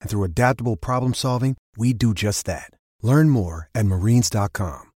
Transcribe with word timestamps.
And 0.00 0.10
through 0.10 0.24
adaptable 0.24 0.76
problem 0.76 1.14
solving, 1.14 1.56
we 1.76 1.92
do 1.92 2.14
just 2.14 2.46
that. 2.46 2.70
Learn 3.02 3.30
more 3.30 3.68
at 3.74 3.86
marines.com. 3.86 4.90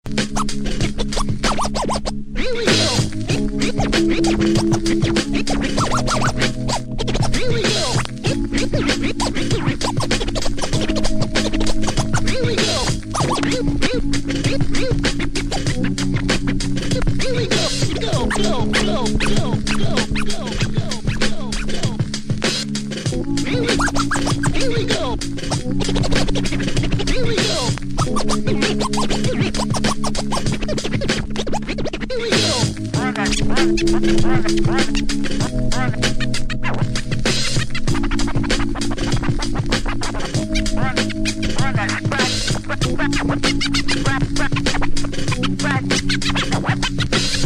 Here 24.82 24.90
we 24.90 24.94
go. 24.96 25.16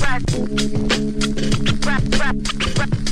Thank 0.07 1.69
you. 1.69 1.74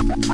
Round 0.00 0.30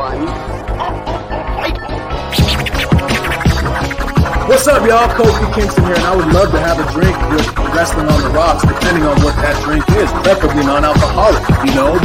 one. 0.00 0.49
What's 4.60 4.76
up, 4.76 4.84
y'all? 4.86 5.08
Kofi 5.16 5.48
Kingston 5.54 5.84
here, 5.86 5.94
and 5.94 6.04
I 6.04 6.14
would 6.14 6.34
love 6.34 6.50
to 6.50 6.60
have 6.60 6.78
a 6.78 6.84
drink 6.92 7.16
with 7.32 7.48
Wrestling 7.74 8.08
on 8.08 8.20
the 8.20 8.28
Rocks, 8.28 8.60
depending 8.60 9.04
on 9.04 9.18
what 9.22 9.34
that 9.36 9.56
drink 9.64 9.88
is. 9.96 10.12
Preferably 10.20 10.66
non-alcoholic, 10.66 11.40
you 11.64 11.72
know. 11.72 11.96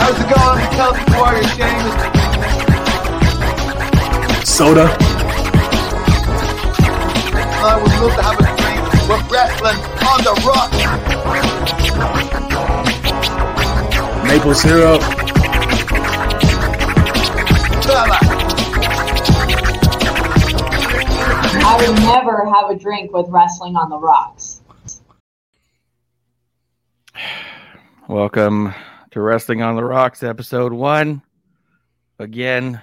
How's 0.00 0.16
it 0.16 0.24
going? 0.32 0.64
Celtic 0.80 1.04
Warrior 1.12 1.44
James. 1.60 1.92
Soda. 4.48 4.88
I 7.60 7.76
would 7.76 7.92
love 8.00 8.16
to 8.16 8.22
have 8.24 8.40
a 8.40 8.48
drink 8.56 8.80
with 9.12 9.28
Wrestling 9.28 9.76
on 10.08 10.24
the 10.24 10.32
Rocks. 10.48 10.88
Maple 14.24 14.56
syrup. 14.56 15.04
Bella. 17.84 18.27
I 21.68 21.76
would 21.76 22.00
never 22.00 22.46
have 22.46 22.70
a 22.70 22.78
drink 22.78 23.12
with 23.12 23.26
wrestling 23.28 23.76
on 23.76 23.90
the 23.90 23.98
rocks. 23.98 24.62
Welcome 28.08 28.72
to 29.10 29.20
Wrestling 29.20 29.60
on 29.60 29.76
the 29.76 29.84
Rocks, 29.84 30.22
episode 30.22 30.72
one. 30.72 31.20
Again, 32.18 32.80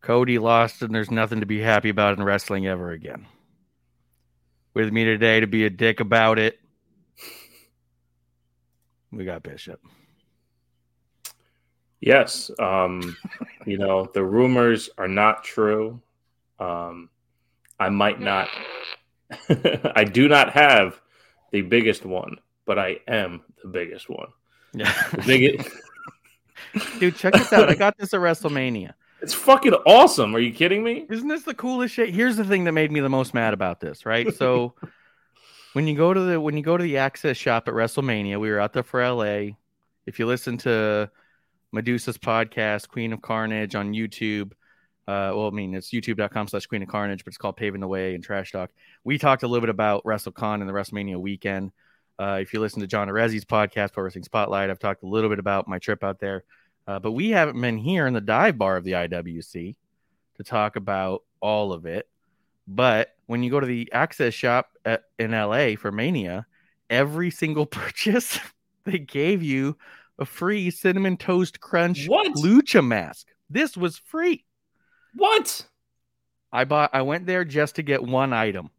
Cody 0.00 0.38
lost, 0.38 0.82
and 0.82 0.94
there's 0.94 1.10
nothing 1.10 1.40
to 1.40 1.46
be 1.46 1.60
happy 1.60 1.88
about 1.88 2.16
in 2.16 2.22
wrestling 2.22 2.68
ever 2.68 2.92
again. 2.92 3.26
With 4.74 4.92
me 4.92 5.02
today 5.02 5.40
to 5.40 5.48
be 5.48 5.64
a 5.64 5.70
dick 5.70 5.98
about 5.98 6.38
it, 6.38 6.60
we 9.10 9.24
got 9.24 9.42
Bishop. 9.42 9.80
Yes. 12.00 12.52
Um, 12.60 13.16
you 13.66 13.76
know, 13.76 14.08
the 14.14 14.22
rumors 14.22 14.88
are 14.98 15.08
not 15.08 15.42
true. 15.42 16.00
Um, 16.60 17.10
I 17.78 17.88
might 17.88 18.20
not, 18.20 18.48
I 19.94 20.04
do 20.04 20.28
not 20.28 20.50
have 20.52 21.00
the 21.52 21.62
biggest 21.62 22.04
one, 22.04 22.38
but 22.66 22.78
I 22.78 22.98
am 23.08 23.42
the 23.62 23.68
biggest 23.68 24.08
one. 24.08 24.28
Yeah. 24.72 24.92
The 25.12 25.22
biggest, 25.26 25.68
Dude, 26.98 27.16
check 27.16 27.34
this 27.34 27.52
out. 27.52 27.68
I 27.68 27.74
got 27.74 27.96
this 27.98 28.14
at 28.14 28.20
WrestleMania. 28.20 28.92
it's 29.20 29.34
fucking 29.34 29.74
awesome. 29.86 30.34
Are 30.34 30.40
you 30.40 30.52
kidding 30.52 30.82
me? 30.82 31.06
Isn't 31.08 31.28
this 31.28 31.42
the 31.42 31.54
coolest 31.54 31.94
shit? 31.94 32.10
Here's 32.10 32.36
the 32.36 32.44
thing 32.44 32.64
that 32.64 32.72
made 32.72 32.90
me 32.90 33.00
the 33.00 33.08
most 33.08 33.34
mad 33.34 33.54
about 33.54 33.80
this, 33.80 34.04
right? 34.06 34.34
So 34.34 34.74
when 35.72 35.86
you 35.86 35.96
go 35.96 36.12
to 36.12 36.20
the 36.20 36.40
when 36.40 36.56
you 36.56 36.62
go 36.62 36.76
to 36.76 36.82
the 36.82 36.98
access 36.98 37.36
shop 37.36 37.68
at 37.68 37.74
WrestleMania, 37.74 38.40
we 38.40 38.50
were 38.50 38.60
out 38.60 38.72
there 38.72 38.82
for 38.82 39.06
LA 39.06 39.54
If 40.06 40.18
you 40.18 40.26
listen 40.26 40.58
to 40.58 41.10
Medusa's 41.72 42.18
podcast, 42.18 42.88
Queen 42.88 43.12
of 43.12 43.22
Carnage 43.22 43.74
on 43.74 43.92
YouTube, 43.92 44.52
uh, 45.06 45.32
well, 45.34 45.48
I 45.48 45.50
mean, 45.50 45.74
it's 45.74 45.90
youtube.com 45.90 46.48
slash 46.48 46.66
Queen 46.66 46.82
of 46.82 46.88
Carnage, 46.88 47.24
but 47.24 47.30
it's 47.30 47.36
called 47.36 47.56
Paving 47.56 47.80
the 47.80 47.88
Way 47.88 48.14
and 48.14 48.24
Trash 48.24 48.52
Talk. 48.52 48.70
We 49.04 49.18
talked 49.18 49.42
a 49.42 49.46
little 49.48 49.60
bit 49.60 49.70
about 49.70 50.02
WrestleCon 50.04 50.60
and 50.60 50.68
the 50.68 50.72
WrestleMania 50.72 51.18
weekend. 51.18 51.72
Uh, 52.18 52.38
if 52.40 52.54
you 52.54 52.60
listen 52.60 52.80
to 52.80 52.86
John 52.86 53.08
Arezzi's 53.08 53.44
podcast, 53.44 53.92
Pro 53.92 54.04
Wrestling 54.04 54.24
Spotlight, 54.24 54.70
I've 54.70 54.78
talked 54.78 55.02
a 55.02 55.06
little 55.06 55.28
bit 55.28 55.38
about 55.38 55.68
my 55.68 55.78
trip 55.78 56.02
out 56.04 56.20
there. 56.20 56.44
Uh, 56.86 56.98
but 56.98 57.12
we 57.12 57.30
haven't 57.30 57.60
been 57.60 57.78
here 57.78 58.06
in 58.06 58.14
the 58.14 58.20
dive 58.20 58.56
bar 58.56 58.76
of 58.76 58.84
the 58.84 58.92
IWC 58.92 59.74
to 60.36 60.42
talk 60.44 60.76
about 60.76 61.22
all 61.40 61.72
of 61.72 61.86
it. 61.86 62.08
But 62.66 63.14
when 63.26 63.42
you 63.42 63.50
go 63.50 63.60
to 63.60 63.66
the 63.66 63.90
access 63.92 64.32
shop 64.32 64.70
at, 64.84 65.04
in 65.18 65.32
LA 65.32 65.76
for 65.76 65.90
Mania, 65.92 66.46
every 66.88 67.30
single 67.30 67.66
purchase 67.66 68.38
they 68.84 68.98
gave 68.98 69.42
you 69.42 69.76
a 70.18 70.24
free 70.24 70.70
cinnamon 70.70 71.16
toast 71.16 71.60
crunch 71.60 72.06
What? 72.06 72.32
lucha 72.36 72.86
mask. 72.86 73.28
This 73.50 73.76
was 73.76 73.98
free. 73.98 74.44
What? 75.14 75.66
I 76.52 76.64
bought 76.64 76.90
I 76.92 77.02
went 77.02 77.26
there 77.26 77.44
just 77.44 77.76
to 77.76 77.82
get 77.82 78.02
one 78.02 78.32
item. 78.32 78.70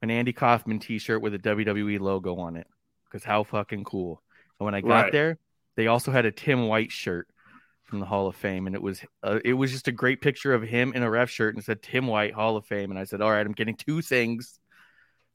An 0.00 0.10
Andy 0.10 0.32
Kaufman 0.32 0.80
t-shirt 0.80 1.22
with 1.22 1.34
a 1.34 1.38
WWE 1.38 2.00
logo 2.00 2.36
on 2.36 2.56
it. 2.56 2.66
Cuz 3.10 3.22
how 3.24 3.44
fucking 3.44 3.84
cool. 3.84 4.22
And 4.58 4.64
when 4.64 4.74
I 4.74 4.80
got 4.80 4.88
Right. 4.88 5.12
there, 5.12 5.38
they 5.76 5.86
also 5.86 6.10
had 6.10 6.24
a 6.26 6.32
Tim 6.32 6.66
White 6.66 6.90
shirt 6.90 7.28
from 7.84 8.00
the 8.00 8.06
Hall 8.06 8.26
of 8.26 8.34
Fame 8.34 8.66
and 8.66 8.74
it 8.74 8.82
was 8.82 9.02
uh, 9.22 9.38
it 9.44 9.52
was 9.52 9.70
just 9.70 9.88
a 9.88 9.92
great 9.92 10.20
picture 10.20 10.54
of 10.54 10.62
him 10.62 10.92
in 10.94 11.02
a 11.02 11.10
ref 11.10 11.28
shirt 11.30 11.54
and 11.54 11.62
it 11.62 11.66
said 11.66 11.82
Tim 11.82 12.06
White 12.06 12.32
Hall 12.34 12.56
of 12.56 12.64
Fame 12.64 12.90
and 12.90 12.98
I 12.98 13.04
said, 13.04 13.20
"All 13.20 13.30
right, 13.30 13.44
I'm 13.46 13.52
getting 13.52 13.76
two 13.76 14.00
things." 14.02 14.58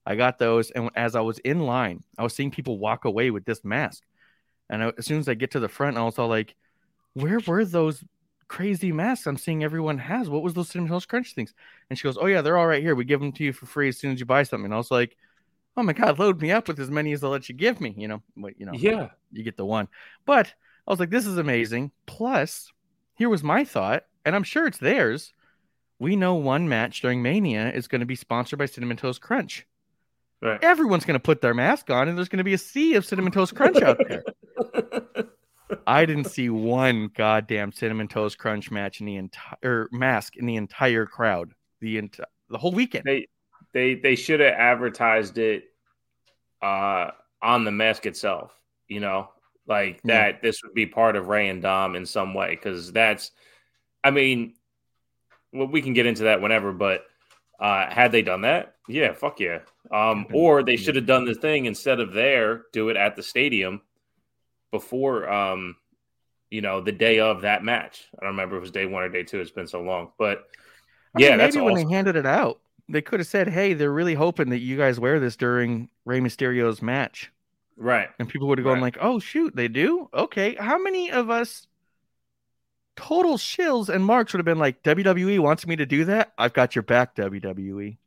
I 0.06 0.16
got 0.16 0.40
those 0.40 0.72
and 0.72 0.90
as 0.96 1.16
I 1.16 1.22
was 1.22 1.38
in 1.40 1.60
line, 1.60 2.04
I 2.18 2.24
was 2.24 2.34
seeing 2.34 2.50
people 2.50 2.80
walk 2.80 3.06
away 3.06 3.30
with 3.30 3.46
this 3.46 3.64
mask. 3.64 4.04
And 4.70 4.84
I, 4.84 4.92
as 4.98 5.06
soon 5.06 5.20
as 5.20 5.30
I 5.30 5.34
get 5.34 5.52
to 5.52 5.60
the 5.60 5.70
front, 5.70 5.98
I 5.98 6.04
was 6.04 6.18
all 6.18 6.28
like, 6.30 6.56
"Where 7.14 7.40
were 7.46 7.64
those 7.66 8.04
crazy 8.48 8.92
masks 8.92 9.28
I'm 9.28 9.38
seeing 9.38 9.64
everyone 9.64 9.98
has. 9.98 10.30
What 10.30 10.44
was 10.44 10.54
those 10.54 10.70
cinnamon 10.70 10.92
toast 10.92 11.08
crunch 11.08 11.34
things? 11.34 11.54
And 11.90 11.98
she 11.98 12.04
goes, 12.04 12.18
Oh 12.20 12.26
yeah, 12.28 12.42
they're 12.42 12.58
all 12.58 12.68
right 12.68 12.82
here. 12.82 12.96
We 12.96 13.06
give 13.06 13.20
them 13.20 13.32
to 13.34 13.44
you 13.44 13.54
for 13.54 13.66
free 13.66 13.90
as 13.90 13.98
soon 13.98 14.12
as 14.14 14.20
you 14.20 14.26
buy 14.26 14.44
something. 14.44 14.66
And 14.66 14.74
I 14.74 14.78
was 14.78 14.92
like, 14.92 15.16
Oh 15.76 15.84
my 15.84 15.94
god, 15.94 16.18
load 16.20 16.42
me 16.42 16.52
up 16.52 16.68
with 16.68 16.80
as 16.80 16.90
many 16.90 17.12
as 17.14 17.22
they'll 17.22 17.30
let 17.30 17.50
you 17.50 17.56
give 17.56 17.80
me. 17.82 17.94
You 17.98 18.08
know, 18.08 18.24
but 18.36 18.60
you 18.60 18.66
know, 18.66 18.74
Yeah. 18.74 19.10
you 19.32 19.44
get 19.44 19.58
the 19.58 19.66
one. 19.66 19.88
But 20.26 20.48
I 20.88 20.92
was 20.92 21.00
like, 21.00 21.10
This 21.10 21.26
is 21.26 21.38
amazing. 21.38 21.92
Plus, 22.06 22.72
here 23.16 23.30
was 23.30 23.44
my 23.44 23.64
thought, 23.64 24.06
and 24.26 24.36
I'm 24.36 24.44
sure 24.44 24.68
it's 24.68 24.78
theirs. 24.80 25.34
We 26.00 26.16
know 26.16 26.36
one 26.36 26.70
match 26.70 27.02
during 27.02 27.22
Mania 27.24 27.72
is 27.72 27.88
going 27.88 28.02
to 28.02 28.06
be 28.06 28.16
sponsored 28.16 28.60
by 28.60 28.68
Cinnamon 28.68 28.98
Toast 28.98 29.20
Crunch. 29.22 29.66
Right. 30.42 30.64
Everyone's 30.64 31.06
going 31.06 31.16
to 31.16 31.20
put 31.20 31.42
their 31.42 31.56
mask 31.56 31.90
on, 31.90 32.08
and 32.08 32.16
there's 32.16 32.30
going 32.30 32.38
to 32.38 32.44
be 32.44 32.54
a 32.54 32.58
sea 32.60 32.94
of 32.94 33.04
Cinnamon 33.06 33.32
Toast 33.32 33.56
Crunch 33.56 33.82
out 33.82 33.98
there. 34.08 34.24
I 35.88 36.06
didn't 36.06 36.26
see 36.26 36.50
one 36.50 37.10
goddamn 37.16 37.72
cinnamon 37.72 38.10
toast 38.10 38.38
crunch 38.38 38.70
match 38.70 39.00
in 39.00 39.06
the 39.06 39.16
entire 39.16 39.88
mask 39.92 40.36
in 40.36 40.46
the 40.46 40.58
entire 40.58 41.06
crowd 41.06 41.54
the 41.80 42.02
enti- 42.02 42.20
the 42.50 42.58
whole 42.58 42.74
weekend. 42.74 43.06
They 43.06 43.28
they 43.74 43.96
they 43.96 44.16
should 44.16 44.42
have 44.42 44.54
advertised 44.54 45.38
it 45.38 45.64
uh 46.62 47.12
on 47.42 47.64
the 47.64 47.72
mask 47.72 48.06
itself, 48.06 48.54
you 48.90 49.00
know, 49.00 49.30
like 49.66 50.02
Yeah. 50.04 50.32
that 50.32 50.42
this 50.42 50.62
would 50.64 50.74
be 50.74 50.86
part 50.86 51.16
of 51.16 51.28
Rey 51.30 51.48
and 51.50 51.62
Dom 51.62 51.96
in 51.96 52.06
some 52.06 52.34
way 52.34 52.50
because 52.52 52.92
that's 52.92 53.32
I 54.04 54.12
mean 54.12 54.56
well 55.54 55.68
we 55.68 55.82
can 55.82 55.94
get 55.94 56.06
into 56.06 56.24
that 56.24 56.42
whenever, 56.42 56.74
but 56.74 57.06
uh 57.62 57.90
had 57.90 58.12
they 58.12 58.22
done 58.24 58.42
that, 58.42 58.76
yeah, 58.90 59.14
fuck 59.14 59.40
yeah. 59.40 59.60
Um 59.90 60.28
or 60.34 60.64
they 60.64 60.76
should 60.76 60.98
have 60.98 61.06
done 61.06 61.24
the 61.24 61.34
thing 61.36 61.66
instead 61.66 62.02
of 62.02 62.12
there, 62.14 62.64
do 62.74 62.90
it 62.90 62.98
at 62.98 63.16
the 63.16 63.24
stadium 63.24 63.82
before 64.72 65.30
um 65.30 65.76
you 66.50 66.62
know 66.62 66.82
the 66.82 66.92
day 66.92 67.20
of 67.20 67.42
that 67.42 67.64
match. 67.64 68.06
I 68.14 68.24
don't 68.26 68.32
remember 68.32 68.56
if 68.56 68.60
it 68.60 68.62
was 68.62 68.72
day 68.72 68.86
one 68.86 69.04
or 69.04 69.10
day 69.10 69.24
two, 69.24 69.40
it's 69.40 69.52
been 69.52 69.68
so 69.68 69.82
long. 69.82 70.12
But 70.18 70.48
I 71.16 71.20
mean, 71.20 71.28
yeah, 71.30 71.38
that's 71.38 71.56
maybe 71.56 71.66
when 71.66 71.74
awesome. 71.76 71.88
they 71.90 71.94
handed 71.96 72.16
it 72.16 72.26
out, 72.26 72.60
they 72.90 73.02
could 73.02 73.20
have 73.20 73.28
said, 73.28 73.48
"Hey, 73.50 73.74
they're 73.74 73.92
really 73.92 74.14
hoping 74.14 74.50
that 74.50 74.60
you 74.60 74.78
guys 74.78 75.00
wear 75.00 75.20
this 75.20 75.36
during 75.36 75.90
Rey 76.06 76.20
Mysterio's 76.20 76.82
match," 76.82 77.32
Right. 77.76 78.10
and 78.20 78.30
people 78.30 78.48
would 78.48 78.58
have 78.60 78.66
gone 78.66 78.76
Right. 78.76 78.82
like, 78.96 78.98
"Oh 79.02 79.20
shoot, 79.20 79.56
they 79.56 79.68
do? 79.68 80.10
Okay, 80.14 80.56
how 80.56 80.78
many 80.78 81.12
of 81.12 81.30
us?" 81.30 81.68
Total 82.96 83.38
shills 83.38 83.90
and 83.90 84.04
marks 84.04 84.34
would 84.34 84.40
have 84.40 84.46
been 84.46 84.58
like 84.58 84.82
WWE 84.84 85.38
wants 85.40 85.68
me 85.68 85.76
to 85.76 85.86
do 85.86 86.06
that. 86.06 86.34
I've 86.38 86.54
got 86.54 86.76
your 86.76 86.82
back, 86.84 87.12
E." 87.18 87.22
WWE. 87.22 87.98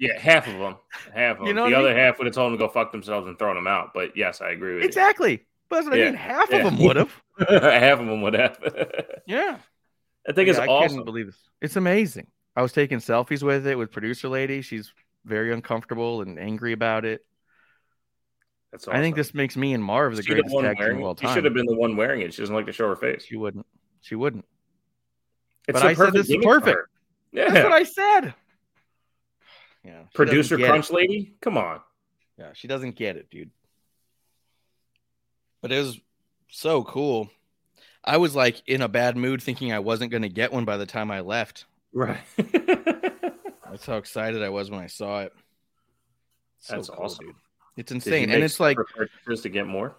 Yeah, 0.00 0.18
half 0.18 0.46
of 0.46 0.58
them. 0.58 0.76
Half 1.14 1.32
of 1.32 1.38
them. 1.38 1.46
You 1.46 1.54
know 1.54 1.68
the 1.70 1.76
other 1.76 1.88
mean? 1.88 1.96
half 1.98 2.18
would 2.18 2.26
have 2.26 2.34
told 2.34 2.52
them 2.52 2.58
to 2.58 2.66
go 2.66 2.70
fuck 2.70 2.92
themselves 2.92 3.26
and 3.26 3.38
thrown 3.38 3.54
them 3.54 3.66
out. 3.66 3.92
But 3.94 4.16
yes, 4.16 4.40
I 4.40 4.50
agree 4.50 4.74
with 4.76 4.84
Exactly. 4.84 5.44
But 5.68 5.76
that's 5.76 5.86
what 5.88 5.94
I 5.94 5.98
Yeah, 5.98 6.04
mean. 6.06 6.14
Half 6.14 6.50
yeah. 6.50 6.56
of 6.58 6.64
them 6.64 6.78
would 6.84 6.96
have. 6.96 7.12
half 7.48 8.00
of 8.00 8.06
them 8.06 8.22
would 8.22 8.34
have. 8.34 8.58
Yeah. 9.26 9.58
I 10.28 10.32
think 10.32 10.48
it's 10.48 10.58
I 10.58 10.66
awesome. 10.66 10.88
couldn't 10.88 11.04
believe 11.04 11.26
this. 11.26 11.38
It's 11.60 11.76
amazing. 11.76 12.26
I 12.56 12.62
was 12.62 12.72
taking 12.72 12.98
selfies 12.98 13.42
with 13.42 13.66
it 13.66 13.76
with 13.76 13.90
producer 13.92 14.28
lady. 14.28 14.62
She's 14.62 14.92
very 15.24 15.52
uncomfortable 15.52 16.22
and 16.22 16.38
angry 16.38 16.72
about 16.72 17.04
it. 17.04 17.24
That's 18.72 18.88
I 18.88 19.00
think 19.00 19.16
this 19.16 19.32
makes 19.34 19.56
me 19.56 19.72
and 19.74 19.82
Marv 19.84 20.16
the 20.16 20.22
She 20.22 20.30
greatest 20.32 20.54
tag 20.54 20.76
team 20.78 20.96
of 20.96 21.02
all 21.02 21.12
it? 21.12 21.20
She 21.20 21.26
should 21.28 21.44
have 21.44 21.54
been 21.54 21.66
the 21.66 21.76
one 21.76 21.96
wearing 21.96 22.22
it. 22.22 22.34
She 22.34 22.42
doesn't 22.42 22.54
like 22.54 22.66
to 22.66 22.72
show 22.72 22.88
her 22.88 22.96
face. 22.96 23.24
She 23.24 23.36
wouldn't. 23.36 23.64
She 24.00 24.14
wouldn't. 24.16 24.44
It's 25.68 25.78
But 25.80 25.86
I 25.86 25.94
said 25.94 26.12
this 26.12 26.28
is 26.28 26.44
perfect. 26.44 26.88
Yeah. 27.32 27.50
That's 27.50 27.64
what 27.64 27.72
I 27.72 27.84
said. 27.84 28.34
Yeah. 29.84 30.02
Producer 30.14 30.56
crunch 30.56 30.90
it. 30.90 30.94
lady? 30.94 31.34
Come 31.40 31.58
on. 31.58 31.80
Yeah, 32.38 32.50
she 32.54 32.68
doesn't 32.68 32.96
get 32.96 33.16
it, 33.16 33.30
dude. 33.30 33.50
But 35.60 35.72
it 35.72 35.78
was 35.78 36.00
so 36.48 36.82
cool. 36.82 37.30
I 38.04 38.16
was 38.16 38.34
like 38.34 38.62
in 38.66 38.82
a 38.82 38.88
bad 38.88 39.16
mood 39.16 39.42
thinking 39.42 39.72
I 39.72 39.78
wasn't 39.78 40.10
going 40.10 40.22
to 40.22 40.28
get 40.28 40.52
one 40.52 40.64
by 40.64 40.76
the 40.76 40.86
time 40.86 41.10
I 41.10 41.20
left. 41.20 41.66
Right. 41.92 42.18
That's 42.36 43.86
how 43.86 43.96
excited 43.96 44.42
I 44.42 44.50
was 44.50 44.70
when 44.70 44.80
I 44.80 44.86
saw 44.86 45.20
it. 45.22 45.32
So 46.60 46.76
That's 46.76 46.88
cool, 46.88 47.04
awesome. 47.04 47.26
dude. 47.26 47.34
It's 47.76 47.92
insane. 47.92 48.30
And 48.30 48.42
it's 48.42 48.60
like 48.60 48.76
purchases 48.94 49.42
to 49.42 49.48
get 49.48 49.66
more. 49.66 49.96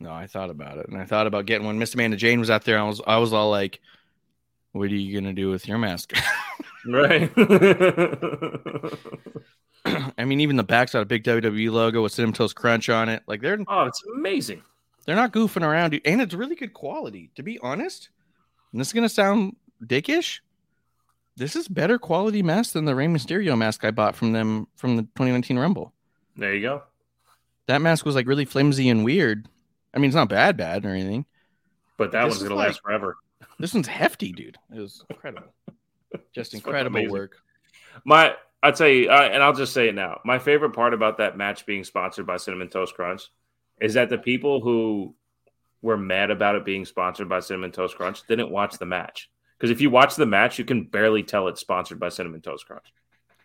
No, 0.00 0.12
I 0.12 0.26
thought 0.26 0.50
about 0.50 0.78
it, 0.78 0.88
and 0.88 0.96
I 0.98 1.04
thought 1.04 1.26
about 1.26 1.44
getting 1.46 1.66
one. 1.66 1.78
Miss 1.78 1.92
Amanda 1.94 2.16
Jane 2.16 2.40
was 2.40 2.48
out 2.48 2.64
there. 2.64 2.78
I 2.78 2.84
was, 2.84 3.02
I 3.06 3.18
was 3.18 3.34
all 3.34 3.50
like, 3.50 3.80
"What 4.72 4.84
are 4.90 4.94
you 4.94 5.20
gonna 5.20 5.34
do 5.34 5.50
with 5.50 5.68
your 5.68 5.76
mask?" 5.76 6.14
Right. 6.86 7.30
I 10.18 10.24
mean, 10.24 10.40
even 10.40 10.56
the 10.56 10.64
back's 10.64 10.92
got 10.92 11.02
a 11.02 11.06
big 11.06 11.24
WWE 11.24 11.70
logo 11.70 12.02
with 12.02 12.12
Cinnamon 12.12 12.34
Toast 12.34 12.54
Crunch 12.54 12.88
on 12.88 13.08
it. 13.08 13.22
Like 13.26 13.40
they're 13.40 13.58
oh, 13.68 13.84
it's 13.84 14.02
amazing. 14.14 14.62
they're 15.06 15.16
not 15.16 15.32
goofing 15.32 15.62
around, 15.66 15.90
dude. 15.90 16.02
and 16.04 16.20
it's 16.20 16.34
really 16.34 16.54
good 16.56 16.74
quality. 16.74 17.30
To 17.36 17.42
be 17.42 17.58
honest, 17.60 18.10
and 18.72 18.80
this 18.80 18.88
is 18.88 18.92
gonna 18.92 19.08
sound 19.08 19.56
dickish. 19.84 20.40
This 21.36 21.56
is 21.56 21.68
better 21.68 21.98
quality 21.98 22.42
mask 22.42 22.72
than 22.74 22.84
the 22.84 22.94
Rey 22.94 23.06
Mysterio 23.06 23.56
mask 23.56 23.84
I 23.84 23.90
bought 23.90 24.14
from 24.14 24.32
them 24.32 24.66
from 24.76 24.96
the 24.96 25.02
2019 25.02 25.58
Rumble. 25.58 25.92
There 26.36 26.54
you 26.54 26.60
go. 26.60 26.82
That 27.66 27.80
mask 27.80 28.04
was 28.04 28.14
like 28.14 28.26
really 28.26 28.44
flimsy 28.44 28.88
and 28.90 29.04
weird. 29.04 29.48
I 29.94 29.98
mean, 29.98 30.08
it's 30.08 30.14
not 30.16 30.28
bad, 30.28 30.56
bad 30.56 30.84
or 30.84 30.90
anything. 30.90 31.24
But 31.96 32.12
that 32.12 32.24
This 32.24 32.34
one's 32.34 32.42
gonna 32.42 32.54
like- 32.56 32.68
last 32.68 32.82
forever. 32.82 33.16
This 33.58 33.72
one's 33.74 33.86
hefty, 33.88 34.32
dude. 34.32 34.58
It 34.74 34.80
was 34.80 35.04
incredible. 35.08 35.52
Just 36.32 36.54
incredible 36.54 37.08
work. 37.08 37.36
My, 38.04 38.34
I'll 38.62 38.72
tell 38.72 38.88
you, 38.88 39.10
uh, 39.10 39.28
and 39.32 39.42
I'll 39.42 39.52
just 39.52 39.72
say 39.72 39.88
it 39.88 39.94
now. 39.94 40.20
My 40.24 40.38
favorite 40.38 40.70
part 40.70 40.94
about 40.94 41.18
that 41.18 41.36
match 41.36 41.66
being 41.66 41.84
sponsored 41.84 42.26
by 42.26 42.36
Cinnamon 42.36 42.68
Toast 42.68 42.94
Crunch 42.94 43.22
is 43.80 43.94
that 43.94 44.10
the 44.10 44.18
people 44.18 44.60
who 44.60 45.14
were 45.82 45.96
mad 45.96 46.30
about 46.30 46.56
it 46.56 46.64
being 46.64 46.84
sponsored 46.84 47.28
by 47.28 47.40
Cinnamon 47.40 47.72
Toast 47.72 47.96
Crunch 47.96 48.26
didn't 48.26 48.50
watch 48.50 48.78
the 48.78 48.86
match. 48.86 49.30
Because 49.56 49.70
if 49.70 49.80
you 49.80 49.90
watch 49.90 50.16
the 50.16 50.26
match, 50.26 50.58
you 50.58 50.64
can 50.64 50.84
barely 50.84 51.22
tell 51.22 51.48
it's 51.48 51.60
sponsored 51.60 52.00
by 52.00 52.08
Cinnamon 52.08 52.40
Toast 52.40 52.66
Crunch. 52.66 52.92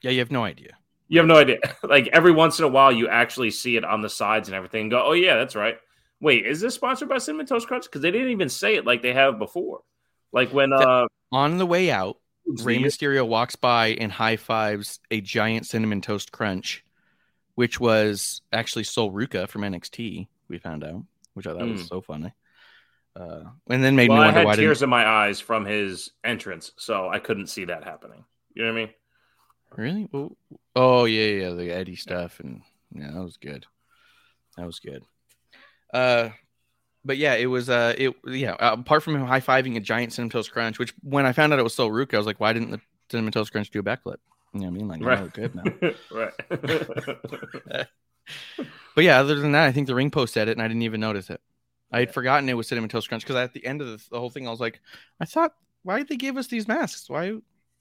Yeah, 0.01 0.12
you 0.12 0.19
have 0.19 0.31
no 0.31 0.43
idea. 0.43 0.77
You 1.07 1.19
have 1.19 1.27
no 1.27 1.38
idea. 1.38 1.60
Like 1.84 2.07
every 2.07 2.31
once 2.31 2.60
in 2.60 2.65
a 2.65 2.69
while, 2.69 2.91
you 2.91 3.07
actually 3.07 3.51
see 3.51 3.77
it 3.77 3.86
on 3.86 4.01
the 4.01 4.10
sides 4.10 4.48
and 4.48 4.55
everything 4.55 4.84
and 4.84 4.91
go, 4.91 5.03
oh, 5.05 5.13
yeah, 5.13 5.36
that's 5.36 5.55
right. 5.55 5.77
Wait, 6.19 6.45
is 6.45 6.60
this 6.60 6.74
sponsored 6.74 7.10
by 7.10 7.17
Cinnamon 7.17 7.45
Toast 7.45 7.67
Crunch? 7.67 7.86
Because 7.86 8.01
they 8.01 8.12
didn't 8.12 8.29
even 8.31 8.50
say 8.50 8.75
it 8.75 8.86
like 8.86 9.01
they 9.01 9.13
have 9.13 9.38
before. 9.38 9.81
Like 10.31 10.50
when 10.50 10.74
uh, 10.74 11.07
On 11.31 11.57
the 11.57 11.65
way 11.65 11.91
out, 11.91 12.17
Rey 12.45 12.77
Mysterio 12.77 13.27
walks 13.27 13.55
by 13.55 13.87
and 13.89 14.11
high 14.11 14.35
fives 14.37 14.99
a 15.11 15.21
giant 15.21 15.65
cinnamon 15.65 16.01
toast 16.01 16.31
crunch, 16.31 16.83
which 17.55 17.79
was 17.79 18.41
actually 18.53 18.83
Sol 18.83 19.11
Ruca 19.11 19.47
from 19.47 19.63
NXT. 19.63 20.27
We 20.47 20.57
found 20.59 20.83
out, 20.83 21.03
which 21.33 21.47
I 21.47 21.53
thought 21.53 21.67
was 21.67 21.81
Mm. 21.83 21.87
so 21.87 22.01
funny. 22.01 22.33
Uh, 23.15 23.45
and 23.69 23.83
then 23.83 23.95
made 23.95 24.09
well, 24.09 24.19
me 24.19 24.23
I 24.23 24.25
wonder 24.27 24.39
had 24.39 24.45
why 24.45 24.55
tears 24.55 24.83
in 24.83 24.89
my 24.89 25.07
eyes 25.07 25.39
from 25.39 25.65
his 25.65 26.11
entrance, 26.23 26.71
so 26.77 27.07
I 27.09 27.19
couldn't 27.19 27.47
see 27.47 27.65
that 27.65 27.83
happening. 27.83 28.25
You 28.53 28.65
know 28.65 28.73
what 28.73 28.79
I 28.79 28.85
mean? 28.85 28.93
Really? 29.77 30.09
Well, 30.11 30.37
oh 30.75 31.05
yeah, 31.05 31.27
yeah, 31.43 31.49
the 31.51 31.71
Eddie 31.71 31.95
stuff, 31.95 32.39
and 32.39 32.61
yeah, 32.93 33.11
that 33.11 33.23
was 33.23 33.37
good. 33.37 33.65
That 34.57 34.65
was 34.65 34.79
good. 34.79 35.03
Uh, 35.93 36.29
but 37.05 37.17
yeah, 37.17 37.35
it 37.35 37.45
was. 37.45 37.69
Uh, 37.69 37.93
it 37.97 38.13
yeah. 38.25 38.53
Uh, 38.53 38.75
apart 38.79 39.03
from 39.03 39.15
him 39.15 39.25
high 39.25 39.39
fiving 39.39 39.77
a 39.77 39.79
giant 39.79 40.12
cinnamon 40.12 40.31
toast 40.31 40.51
crunch, 40.51 40.79
which 40.79 40.93
when 41.01 41.25
I 41.25 41.31
found 41.31 41.53
out 41.53 41.59
it 41.59 41.63
was 41.63 41.74
Sol 41.75 41.89
Ruca, 41.89 42.15
I 42.15 42.17
was 42.17 42.27
like, 42.27 42.39
why 42.41 42.51
didn't 42.51 42.71
the 42.71 42.81
cinnamon 43.09 43.31
toast 43.31 43.51
crunch 43.51 43.69
do 43.69 43.79
a 43.79 43.83
backflip? 43.83 44.17
You 44.53 44.62
know 44.62 44.67
what 44.67 44.67
I 44.67 44.69
mean? 44.71 44.88
Like, 44.88 45.03
Right. 45.03 45.19
oh, 45.19 45.29
good 45.33 45.55
now. 45.55 45.63
right. 47.71 47.88
But 48.95 49.03
yeah, 49.03 49.19
other 49.19 49.35
than 49.35 49.51
that, 49.51 49.65
I 49.65 49.71
think 49.74 49.88
the 49.88 49.93
ring 49.93 50.09
post 50.09 50.33
said 50.33 50.47
it, 50.47 50.53
and 50.53 50.62
I 50.62 50.67
didn't 50.67 50.81
even 50.83 51.01
notice 51.01 51.29
it. 51.29 51.41
I 51.91 52.00
had 52.00 52.13
forgotten 52.13 52.47
it 52.50 52.53
was 52.53 52.67
cinnamon 52.67 52.89
toast 52.89 53.09
crunch 53.09 53.24
because 53.24 53.35
at 53.35 53.53
the 53.53 53.63
end 53.65 53.81
of 53.81 53.88
the, 53.88 54.03
the 54.09 54.19
whole 54.19 54.29
thing, 54.29 54.47
I 54.47 54.51
was 54.51 54.59
like, 54.62 54.79
I 55.19 55.25
thought, 55.25 55.53
why 55.83 55.97
did 55.97 56.07
they 56.07 56.15
give 56.15 56.38
us 56.38 56.47
these 56.47 56.67
masks? 56.67 57.09
Why? 57.09 57.33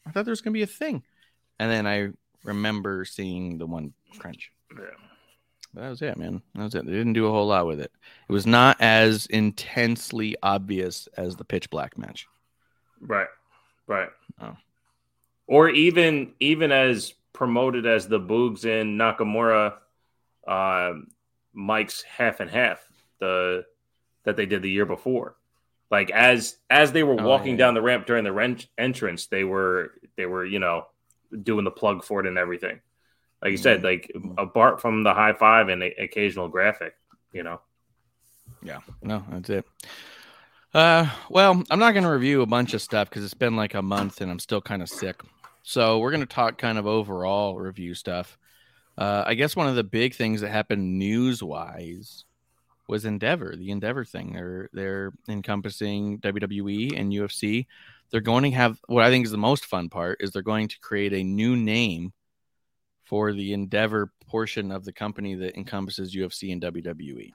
I 0.06 0.10
thought 0.10 0.24
there 0.24 0.32
was 0.32 0.40
gonna 0.42 0.52
be 0.52 0.62
a 0.62 0.66
thing, 0.66 1.02
and 1.58 1.70
then 1.70 1.86
I 1.86 2.08
remember 2.42 3.04
seeing 3.04 3.56
the 3.58 3.64
one 3.66 3.94
crunch. 4.18 4.50
Yeah. 4.76 4.84
That 5.74 5.88
was 5.90 6.02
it, 6.02 6.16
man. 6.16 6.40
That 6.54 6.62
was 6.64 6.74
it. 6.74 6.86
They 6.86 6.92
didn't 6.92 7.14
do 7.14 7.26
a 7.26 7.30
whole 7.30 7.46
lot 7.48 7.66
with 7.66 7.80
it. 7.80 7.90
It 8.28 8.32
was 8.32 8.46
not 8.46 8.76
as 8.80 9.26
intensely 9.26 10.36
obvious 10.42 11.08
as 11.16 11.36
the 11.36 11.44
pitch 11.44 11.68
black 11.70 11.98
match. 11.98 12.26
Right. 13.00 13.26
Right. 13.86 14.08
Oh. 14.40 14.56
Or 15.46 15.68
even 15.68 16.32
even 16.40 16.72
as 16.72 17.12
promoted 17.32 17.86
as 17.86 18.06
the 18.08 18.20
Boogs 18.20 18.64
and 18.64 18.98
Nakamura 19.00 19.74
uh, 20.46 20.92
Mike's 21.52 22.02
half 22.02 22.40
and 22.40 22.50
half 22.50 22.80
the 23.18 23.66
that 24.24 24.36
they 24.36 24.46
did 24.46 24.62
the 24.62 24.70
year 24.70 24.86
before. 24.86 25.36
Like 25.90 26.10
as 26.10 26.56
as 26.70 26.92
they 26.92 27.02
were 27.02 27.20
Oh, 27.20 27.26
walking 27.28 27.52
yeah. 27.52 27.58
down 27.58 27.74
the 27.74 27.82
ramp 27.82 28.06
during 28.06 28.24
the 28.24 28.32
ren- 28.32 28.60
entrance, 28.78 29.26
they 29.26 29.44
were 29.44 29.92
they 30.16 30.26
were 30.26 30.44
you 30.46 30.60
know 30.60 30.86
doing 31.42 31.64
the 31.64 31.70
plug 31.70 32.04
for 32.04 32.20
it 32.20 32.26
and 32.26 32.38
everything. 32.38 32.80
Like 33.44 33.50
you 33.50 33.58
said, 33.58 33.84
like 33.84 34.10
apart 34.38 34.80
from 34.80 35.02
the 35.02 35.12
high 35.12 35.34
five 35.34 35.68
and 35.68 35.82
a- 35.82 36.02
occasional 36.02 36.48
graphic, 36.48 36.94
you 37.30 37.42
know. 37.42 37.60
Yeah, 38.62 38.78
no, 39.02 39.22
that's 39.30 39.50
it. 39.50 39.66
Uh, 40.72 41.10
well, 41.28 41.62
I'm 41.70 41.78
not 41.78 41.92
going 41.92 42.04
to 42.04 42.10
review 42.10 42.40
a 42.40 42.46
bunch 42.46 42.72
of 42.72 42.80
stuff 42.80 43.10
because 43.10 43.22
it's 43.22 43.34
been 43.34 43.54
like 43.54 43.74
a 43.74 43.82
month 43.82 44.22
and 44.22 44.30
I'm 44.30 44.38
still 44.38 44.62
kind 44.62 44.80
of 44.80 44.88
sick. 44.88 45.20
So 45.62 45.98
we're 45.98 46.10
going 46.10 46.26
to 46.26 46.26
talk 46.26 46.56
kind 46.56 46.78
of 46.78 46.86
overall 46.86 47.58
review 47.58 47.94
stuff. 47.94 48.38
Uh, 48.96 49.24
I 49.26 49.34
guess 49.34 49.54
one 49.54 49.68
of 49.68 49.76
the 49.76 49.84
big 49.84 50.14
things 50.14 50.40
that 50.40 50.50
happened 50.50 50.98
news 50.98 51.42
wise 51.42 52.24
was 52.88 53.04
Endeavor, 53.04 53.56
the 53.56 53.70
Endeavor 53.70 54.06
thing. 54.06 54.32
They're 54.32 54.70
they're 54.72 55.12
encompassing 55.28 56.18
WWE 56.20 56.98
and 56.98 57.12
UFC. 57.12 57.66
They're 58.10 58.22
going 58.22 58.44
to 58.44 58.50
have 58.52 58.80
what 58.86 59.04
I 59.04 59.10
think 59.10 59.26
is 59.26 59.32
the 59.32 59.38
most 59.38 59.66
fun 59.66 59.90
part 59.90 60.22
is 60.22 60.30
they're 60.30 60.40
going 60.40 60.68
to 60.68 60.80
create 60.80 61.12
a 61.12 61.22
new 61.22 61.56
name 61.56 62.14
for 63.14 63.32
the 63.32 63.52
Endeavor 63.52 64.10
portion 64.26 64.72
of 64.72 64.84
the 64.84 64.92
company 64.92 65.36
that 65.36 65.56
encompasses 65.56 66.16
UFC 66.16 66.52
and 66.52 66.60
WWE. 66.60 67.30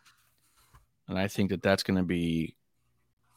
And 1.08 1.18
I 1.18 1.30
think 1.30 1.52
that 1.52 1.62
that's 1.62 1.84
going 1.84 1.96
to 1.96 2.04
be 2.04 2.58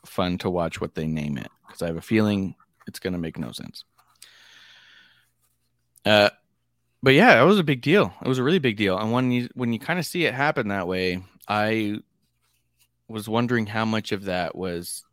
fun 0.04 0.38
to 0.38 0.50
watch 0.50 0.80
what 0.80 0.96
they 0.96 1.06
name 1.06 1.38
it 1.38 1.52
because 1.64 1.82
I 1.82 1.86
have 1.86 1.96
a 1.96 2.00
feeling 2.00 2.56
it's 2.88 2.98
going 2.98 3.12
to 3.12 3.18
make 3.20 3.38
no 3.38 3.52
sense. 3.52 3.84
Uh, 6.04 6.30
but 7.00 7.14
yeah, 7.14 7.40
it 7.40 7.44
was 7.44 7.60
a 7.60 7.62
big 7.62 7.80
deal. 7.80 8.12
It 8.20 8.26
was 8.26 8.40
a 8.40 8.42
really 8.42 8.58
big 8.58 8.76
deal. 8.76 8.98
And 8.98 9.12
when 9.12 9.30
you 9.30 9.48
when 9.54 9.72
you 9.72 9.78
kind 9.78 10.00
of 10.00 10.04
see 10.04 10.24
it 10.24 10.34
happen 10.34 10.66
that 10.66 10.88
way, 10.88 11.22
I 11.46 12.00
was 13.06 13.28
wondering 13.28 13.66
how 13.66 13.84
much 13.84 14.10
of 14.10 14.24
that 14.24 14.56
was 14.56 15.04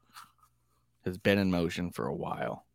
has 1.05 1.19
been 1.19 1.37
in 1.37 1.51
motion 1.51 1.91
for 1.91 2.07
a 2.07 2.15
while. 2.15 2.65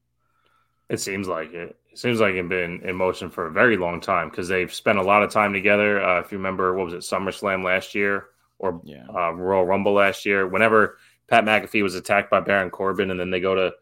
It 0.88 1.00
seems 1.00 1.28
like 1.28 1.52
it. 1.52 1.76
It 1.92 1.98
seems 1.98 2.20
like 2.20 2.34
it's 2.34 2.48
been 2.48 2.80
in 2.82 2.96
motion 2.96 3.30
for 3.30 3.46
a 3.46 3.52
very 3.52 3.76
long 3.76 4.00
time 4.00 4.28
because 4.28 4.48
they've 4.48 4.72
spent 4.72 4.98
a 4.98 5.02
lot 5.02 5.22
of 5.22 5.30
time 5.30 5.52
together. 5.52 6.02
Uh, 6.02 6.20
if 6.20 6.32
you 6.32 6.38
remember, 6.38 6.74
what 6.74 6.86
was 6.86 6.94
it, 6.94 6.98
SummerSlam 7.00 7.64
last 7.64 7.94
year 7.94 8.26
or 8.58 8.80
Yeah. 8.84 9.06
uh, 9.08 9.32
Royal 9.32 9.64
Rumble 9.64 9.92
last 9.94 10.26
year? 10.26 10.46
Whenever 10.46 10.98
Pat 11.28 11.44
McAfee 11.44 11.82
was 11.82 11.94
attacked 11.94 12.30
by 12.30 12.40
Baron 12.40 12.70
Corbin, 12.70 13.10
and 13.10 13.18
then 13.18 13.30
they 13.30 13.40
go 13.40 13.54
to, 13.54 13.72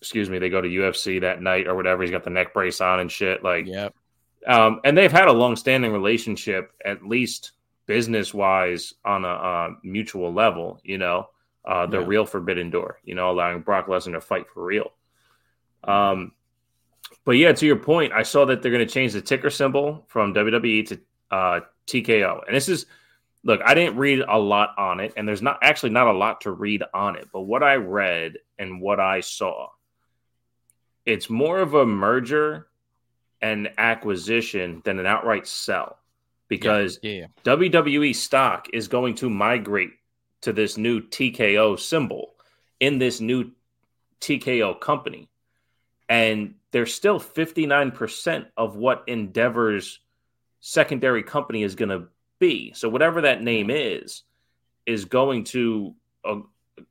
excuse 0.00 0.30
me, 0.30 0.38
they 0.38 0.48
go 0.48 0.60
to 0.60 0.68
UFC 0.68 1.20
that 1.20 1.42
night 1.42 1.66
or 1.66 1.74
whatever. 1.74 2.02
He's 2.02 2.10
got 2.12 2.24
the 2.24 2.30
neck 2.30 2.54
brace 2.54 2.80
on 2.80 3.00
and 3.00 3.10
shit. 3.12 3.42
Like, 3.42 3.66
Yep. 3.66 3.94
um, 4.46 4.80
and 4.84 4.96
they've 4.96 5.12
had 5.12 5.28
a 5.28 5.32
long-standing 5.32 5.92
relationship, 5.92 6.72
at 6.84 7.04
least 7.04 7.52
business-wise, 7.86 8.94
on 9.04 9.24
a 9.24 9.28
uh, 9.28 9.70
mutual 9.82 10.32
level. 10.32 10.80
You 10.84 10.98
know, 10.98 11.28
uh, 11.64 11.86
the 11.86 11.98
Yeah. 12.00 12.06
real 12.06 12.24
Forbidden 12.24 12.70
Door. 12.70 13.00
You 13.04 13.14
know, 13.16 13.30
allowing 13.30 13.60
Brock 13.60 13.86
Lesnar 13.88 14.12
to 14.12 14.20
fight 14.20 14.46
for 14.48 14.64
real. 14.64 14.92
Um, 15.86 16.32
but 17.24 17.32
yeah, 17.32 17.52
to 17.52 17.66
your 17.66 17.76
point, 17.76 18.12
I 18.12 18.22
saw 18.22 18.44
that 18.46 18.62
they're 18.62 18.72
going 18.72 18.86
to 18.86 18.92
change 18.92 19.12
the 19.12 19.20
ticker 19.20 19.50
symbol 19.50 20.04
from 20.08 20.34
WWE 20.34 20.86
to 20.88 21.00
uh, 21.30 21.60
TKO, 21.86 22.46
and 22.46 22.54
this 22.54 22.68
is 22.68 22.86
look. 23.44 23.60
I 23.64 23.74
didn't 23.74 23.96
read 23.96 24.22
a 24.26 24.38
lot 24.38 24.74
on 24.78 25.00
it, 25.00 25.14
and 25.16 25.26
there's 25.26 25.42
not 25.42 25.58
actually 25.62 25.90
not 25.90 26.06
a 26.06 26.12
lot 26.12 26.42
to 26.42 26.52
read 26.52 26.82
on 26.94 27.16
it. 27.16 27.28
But 27.32 27.42
what 27.42 27.62
I 27.62 27.76
read 27.76 28.38
and 28.58 28.80
what 28.80 29.00
I 29.00 29.20
saw, 29.20 29.68
it's 31.04 31.30
more 31.30 31.58
of 31.58 31.74
a 31.74 31.86
merger 31.86 32.68
and 33.42 33.70
acquisition 33.78 34.82
than 34.84 34.98
an 34.98 35.06
outright 35.06 35.46
sell, 35.46 35.98
because 36.48 36.98
Yeah. 37.02 37.12
yeah. 37.12 37.26
WWE 37.44 38.14
stock 38.14 38.68
is 38.72 38.88
going 38.88 39.14
to 39.16 39.30
migrate 39.30 39.90
to 40.42 40.52
this 40.52 40.76
new 40.76 41.00
TKO 41.00 41.78
symbol 41.78 42.34
in 42.80 42.98
this 42.98 43.20
new 43.20 43.50
TKO 44.20 44.80
company. 44.80 45.28
And 46.08 46.54
they're 46.70 46.86
still 46.86 47.18
59% 47.18 48.46
of 48.56 48.76
what 48.76 49.04
Endeavor's 49.08 50.00
secondary 50.60 51.22
company 51.22 51.62
is 51.62 51.74
going 51.74 51.88
to 51.88 52.04
be. 52.38 52.72
So, 52.74 52.88
whatever 52.88 53.22
that 53.22 53.42
name 53.42 53.70
is, 53.70 54.22
is 54.84 55.04
going 55.04 55.44
to 55.44 55.94
uh, 56.24 56.40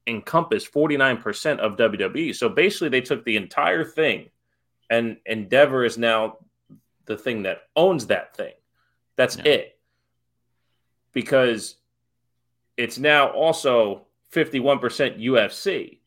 encompass 0.08 0.68
49% 0.68 1.60
of 1.60 1.78
WWE. 1.78 2.36
So, 2.36 2.50
basically, 2.50 2.90
they 2.90 3.02
took 3.02 3.24
the 3.24 3.38
entire 3.38 3.86
thing, 3.86 4.30
and 4.90 5.18
Endeavor 5.26 5.86
is 5.86 5.98
now 5.98 6.38
the 7.06 7.18
thing 7.18 7.44
that 7.44 7.62
owns 7.76 8.08
that 8.08 8.36
thing. 8.36 8.54
That's 9.16 9.38
Yeah. 9.38 9.44
it. 9.46 9.80
Because 11.14 11.76
it's 12.78 12.98
now 12.98 13.30
also 13.30 14.06
51% 14.34 15.20
UFC. 15.20 16.00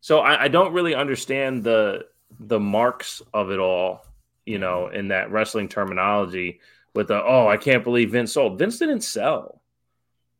So 0.00 0.20
I, 0.20 0.44
I 0.44 0.48
don't 0.48 0.72
really 0.72 0.94
understand 0.94 1.64
the 1.64 2.06
the 2.40 2.60
marks 2.60 3.22
of 3.32 3.50
it 3.50 3.58
all, 3.58 4.04
you 4.46 4.58
know, 4.58 4.86
mm-hmm. 4.86 4.96
in 4.96 5.08
that 5.08 5.30
wrestling 5.30 5.68
terminology 5.68 6.60
with 6.94 7.08
the 7.08 7.22
oh, 7.22 7.48
I 7.48 7.56
can't 7.56 7.84
believe 7.84 8.12
Vince 8.12 8.32
sold. 8.32 8.58
Vince 8.58 8.78
didn't 8.78 9.02
sell. 9.02 9.60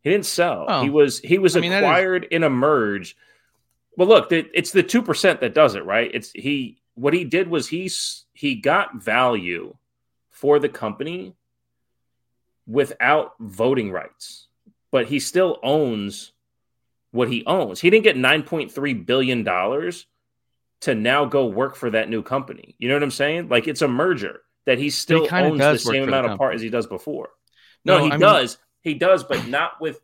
He 0.02 0.10
didn't 0.10 0.26
sell. 0.26 0.66
Oh. 0.68 0.82
He 0.82 0.90
was 0.90 1.18
he 1.20 1.38
was 1.38 1.56
I 1.56 1.60
mean, 1.60 1.70
that 1.70 1.82
is- 1.82 1.88
acquired 1.88 2.24
in 2.24 2.42
a 2.42 2.50
merge. 2.50 3.16
Well, 3.96 4.08
look, 4.08 4.32
it's 4.32 4.70
the 4.70 4.82
two 4.82 5.02
percent 5.02 5.40
that 5.40 5.54
does 5.54 5.74
it, 5.74 5.84
right? 5.84 6.10
It's 6.12 6.30
he. 6.32 6.78
What 6.94 7.14
he 7.14 7.24
did 7.24 7.48
was 7.48 7.68
he 7.68 7.90
he 8.32 8.54
got 8.56 9.02
value 9.02 9.74
for 10.30 10.58
the 10.58 10.68
company 10.68 11.34
without 12.66 13.34
voting 13.38 13.90
rights, 13.90 14.48
but 14.90 15.06
he 15.06 15.20
still 15.20 15.58
owns 15.62 16.32
what 17.10 17.28
he 17.28 17.44
owns. 17.46 17.80
He 17.80 17.90
didn't 17.90 18.04
get 18.04 18.16
nine 18.16 18.42
point 18.42 18.72
three 18.72 18.94
billion 18.94 19.42
dollars 19.44 20.06
to 20.82 20.94
now 20.94 21.24
go 21.24 21.46
work 21.46 21.76
for 21.76 21.90
that 21.90 22.08
new 22.08 22.22
company. 22.22 22.74
You 22.78 22.88
know 22.88 22.94
what 22.94 23.02
I'm 23.02 23.10
saying? 23.10 23.48
Like 23.48 23.66
it's 23.68 23.82
a 23.82 23.88
merger 23.88 24.42
that 24.66 24.78
he 24.78 24.90
still 24.90 25.26
kinda 25.26 25.50
owns 25.50 25.58
the 25.58 25.78
same 25.78 26.04
for 26.04 26.10
the 26.10 26.18
amount 26.18 26.30
of 26.32 26.38
part 26.38 26.54
as 26.54 26.62
he 26.62 26.68
does 26.70 26.86
before. 26.86 27.30
No, 27.84 27.98
No, 27.98 28.04
he 28.04 28.10
I 28.10 28.12
mean- 28.12 28.20
does. 28.20 28.58
he 28.82 28.94
does, 28.94 29.24
but 29.24 29.46
not 29.48 29.80
with 29.80 30.00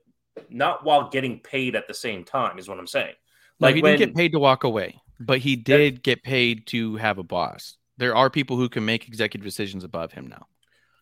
not 0.48 0.84
while 0.84 1.08
getting 1.10 1.40
paid 1.40 1.74
at 1.74 1.86
the 1.88 1.94
same 1.94 2.24
time. 2.24 2.58
Is 2.58 2.68
what 2.68 2.78
I'm 2.78 2.86
saying. 2.86 3.14
No, 3.60 3.66
Like 3.66 3.74
he 3.76 3.82
when 3.82 3.98
didn't 3.98 4.12
get 4.14 4.16
paid 4.16 4.32
to 4.32 4.38
walk 4.38 4.62
away, 4.64 5.00
but 5.18 5.38
he 5.40 5.56
did 5.56 6.02
get 6.02 6.22
paid 6.22 6.66
to 6.68 6.96
have 6.96 7.18
a 7.18 7.24
boss. 7.24 7.76
There 7.96 8.14
are 8.14 8.30
people 8.30 8.56
who 8.56 8.68
can 8.68 8.84
make 8.84 9.08
executive 9.08 9.44
decisions 9.44 9.82
above 9.82 10.12
him 10.12 10.28
now. 10.28 10.46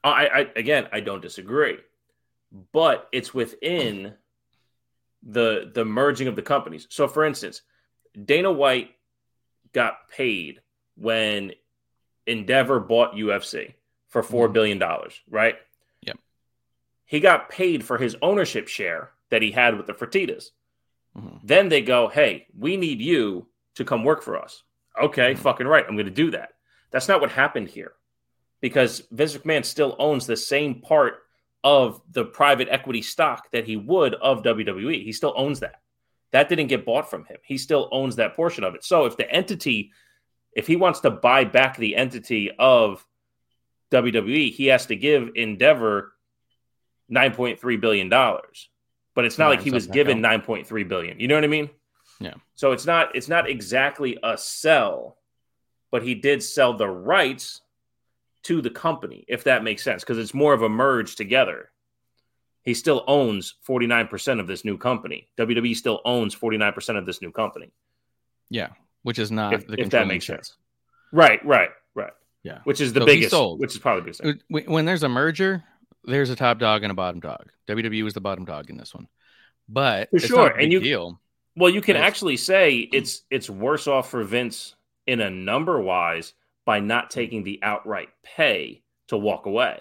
I, 0.02 0.26
I 0.28 0.46
again, 0.56 0.88
I 0.92 1.00
don't 1.00 1.20
disagree, 1.20 1.76
but 2.72 3.08
it's 3.12 3.34
within 3.34 4.14
the 5.22 5.70
the 5.74 5.84
merging 5.84 6.28
of 6.28 6.36
the 6.36 6.42
companies. 6.42 6.86
So, 6.90 7.08
for 7.08 7.24
instance, 7.26 7.60
Dana 8.24 8.50
White 8.50 8.90
got 9.76 10.08
paid 10.08 10.62
when 10.96 11.52
Endeavor 12.26 12.80
bought 12.80 13.14
UFC 13.14 13.74
for 14.08 14.22
four 14.22 14.48
Mhm. 14.48 14.52
billion 14.54 14.78
dollars, 14.78 15.20
right? 15.28 15.56
Yep. 16.00 16.18
He 17.04 17.20
got 17.20 17.50
paid 17.50 17.84
for 17.84 17.98
his 17.98 18.16
ownership 18.22 18.68
share 18.68 19.12
that 19.28 19.42
he 19.42 19.52
had 19.52 19.76
with 19.76 19.86
the 19.86 19.92
Fertitas. 19.92 20.50
Mhm. 21.16 21.40
Then 21.44 21.68
they 21.68 21.82
go, 21.82 22.08
"Hey, 22.08 22.46
we 22.56 22.76
need 22.78 23.00
you 23.00 23.48
to 23.74 23.84
come 23.84 24.02
work 24.02 24.22
for 24.22 24.36
us." 24.36 24.62
Okay, 25.00 25.34
Mhm. 25.34 25.38
fucking 25.38 25.66
right. 25.66 25.84
I'm 25.86 25.94
going 25.94 26.06
to 26.06 26.22
do 26.24 26.30
that. 26.30 26.54
That's 26.90 27.08
not 27.08 27.20
what 27.20 27.30
happened 27.32 27.68
here 27.68 27.92
because 28.62 29.00
Vince 29.10 29.36
McMahon 29.36 29.64
still 29.64 29.94
owns 29.98 30.26
the 30.26 30.36
same 30.38 30.80
part 30.80 31.22
of 31.62 32.00
the 32.10 32.24
private 32.24 32.68
equity 32.70 33.02
stock 33.02 33.50
that 33.50 33.66
he 33.66 33.76
would 33.76 34.14
of 34.14 34.42
WWE. 34.42 35.04
He 35.04 35.12
still 35.12 35.34
owns 35.36 35.60
that. 35.60 35.82
That 36.32 36.48
didn't 36.48 36.66
get 36.66 36.84
bought 36.84 37.08
from 37.08 37.24
him. 37.24 37.38
He 37.42 37.58
still 37.58 37.88
owns 37.92 38.16
that 38.16 38.34
portion 38.34 38.64
of 38.64 38.74
it. 38.74 38.84
So 38.84 39.06
if 39.06 39.16
the 39.16 39.30
entity, 39.30 39.92
if 40.52 40.66
he 40.66 40.76
wants 40.76 41.00
to 41.00 41.10
buy 41.10 41.44
back 41.44 41.76
the 41.76 41.96
entity 41.96 42.50
of 42.58 43.06
WWE, 43.92 44.52
he 44.52 44.66
has 44.66 44.86
to 44.86 44.96
give 44.96 45.30
Endeavor 45.34 46.12
$9.3 47.10 47.80
billion. 47.80 48.08
But 48.08 49.24
it's 49.24 49.38
not 49.38 49.48
Line 49.48 49.56
like 49.56 49.64
he 49.64 49.70
was 49.70 49.86
given 49.86 50.24
out. 50.24 50.42
9.3 50.44 50.88
billion. 50.88 51.20
You 51.20 51.28
know 51.28 51.36
what 51.36 51.44
I 51.44 51.48
mean? 51.48 51.70
Yeah. 52.20 52.34
So 52.54 52.72
it's 52.72 52.86
not 52.86 53.14
it's 53.14 53.28
not 53.28 53.48
exactly 53.48 54.18
a 54.22 54.36
sell, 54.36 55.16
but 55.90 56.02
he 56.02 56.14
did 56.14 56.42
sell 56.42 56.74
the 56.74 56.88
rights 56.88 57.62
to 58.44 58.60
the 58.60 58.70
company, 58.70 59.24
if 59.28 59.44
that 59.44 59.64
makes 59.64 59.82
sense, 59.82 60.02
because 60.02 60.18
it's 60.18 60.34
more 60.34 60.54
of 60.54 60.62
a 60.62 60.68
merge 60.68 61.16
together. 61.16 61.70
He 62.66 62.74
still 62.74 63.02
owns 63.06 63.54
49% 63.66 64.40
of 64.40 64.46
this 64.46 64.62
new 64.64 64.76
company. 64.76 65.28
WWE 65.38 65.74
still 65.74 66.00
owns 66.04 66.34
49% 66.34 66.98
of 66.98 67.06
this 67.06 67.22
new 67.22 67.30
company. 67.32 67.70
Yeah, 68.50 68.68
which 69.02 69.18
is 69.18 69.30
not 69.30 69.54
If, 69.54 69.66
the 69.66 69.80
if 69.80 69.90
that 69.90 70.06
makes 70.06 70.26
share. 70.26 70.36
sense. 70.36 70.56
Right, 71.12 71.42
right, 71.46 71.70
right. 71.94 72.12
Yeah. 72.42 72.58
Which 72.64 72.80
is 72.82 72.92
the 72.92 73.00
So 73.00 73.06
biggest, 73.06 73.30
sold. 73.30 73.60
which 73.60 73.72
is 73.72 73.78
probably 73.78 74.00
the 74.00 74.04
biggest. 74.04 74.22
thing. 74.50 74.64
When- 74.68 74.84
there's 74.84 75.02
a 75.02 75.08
merger, 75.08 75.64
there's 76.04 76.30
a 76.30 76.36
top 76.36 76.58
dog 76.58 76.82
and 76.82 76.90
a 76.90 76.94
bottom 76.94 77.20
dog. 77.20 77.50
WWE 77.68 78.04
was 78.04 78.14
the 78.14 78.20
bottom 78.20 78.44
dog 78.44 78.68
in 78.70 78.76
this 78.76 78.94
one, 78.94 79.08
but 79.68 80.10
For 80.10 80.18
sure, 80.18 80.48
and 80.48 80.70
you- 80.72 80.80
deal. 80.80 81.20
Well, 81.56 81.70
you 81.70 81.80
can 81.80 81.96
actually 81.96 82.36
say 82.36 82.74
it's 82.76 83.22
it's 83.30 83.48
worse 83.48 83.86
off 83.86 84.10
for 84.10 84.22
Vince 84.24 84.74
in 85.06 85.20
a 85.20 85.30
number 85.30 85.80
wise 85.80 86.34
by 86.66 86.80
not 86.80 87.10
taking 87.10 87.44
the 87.44 87.60
outright 87.62 88.08
pay 88.22 88.82
to 89.08 89.16
walk 89.16 89.46
away. 89.46 89.80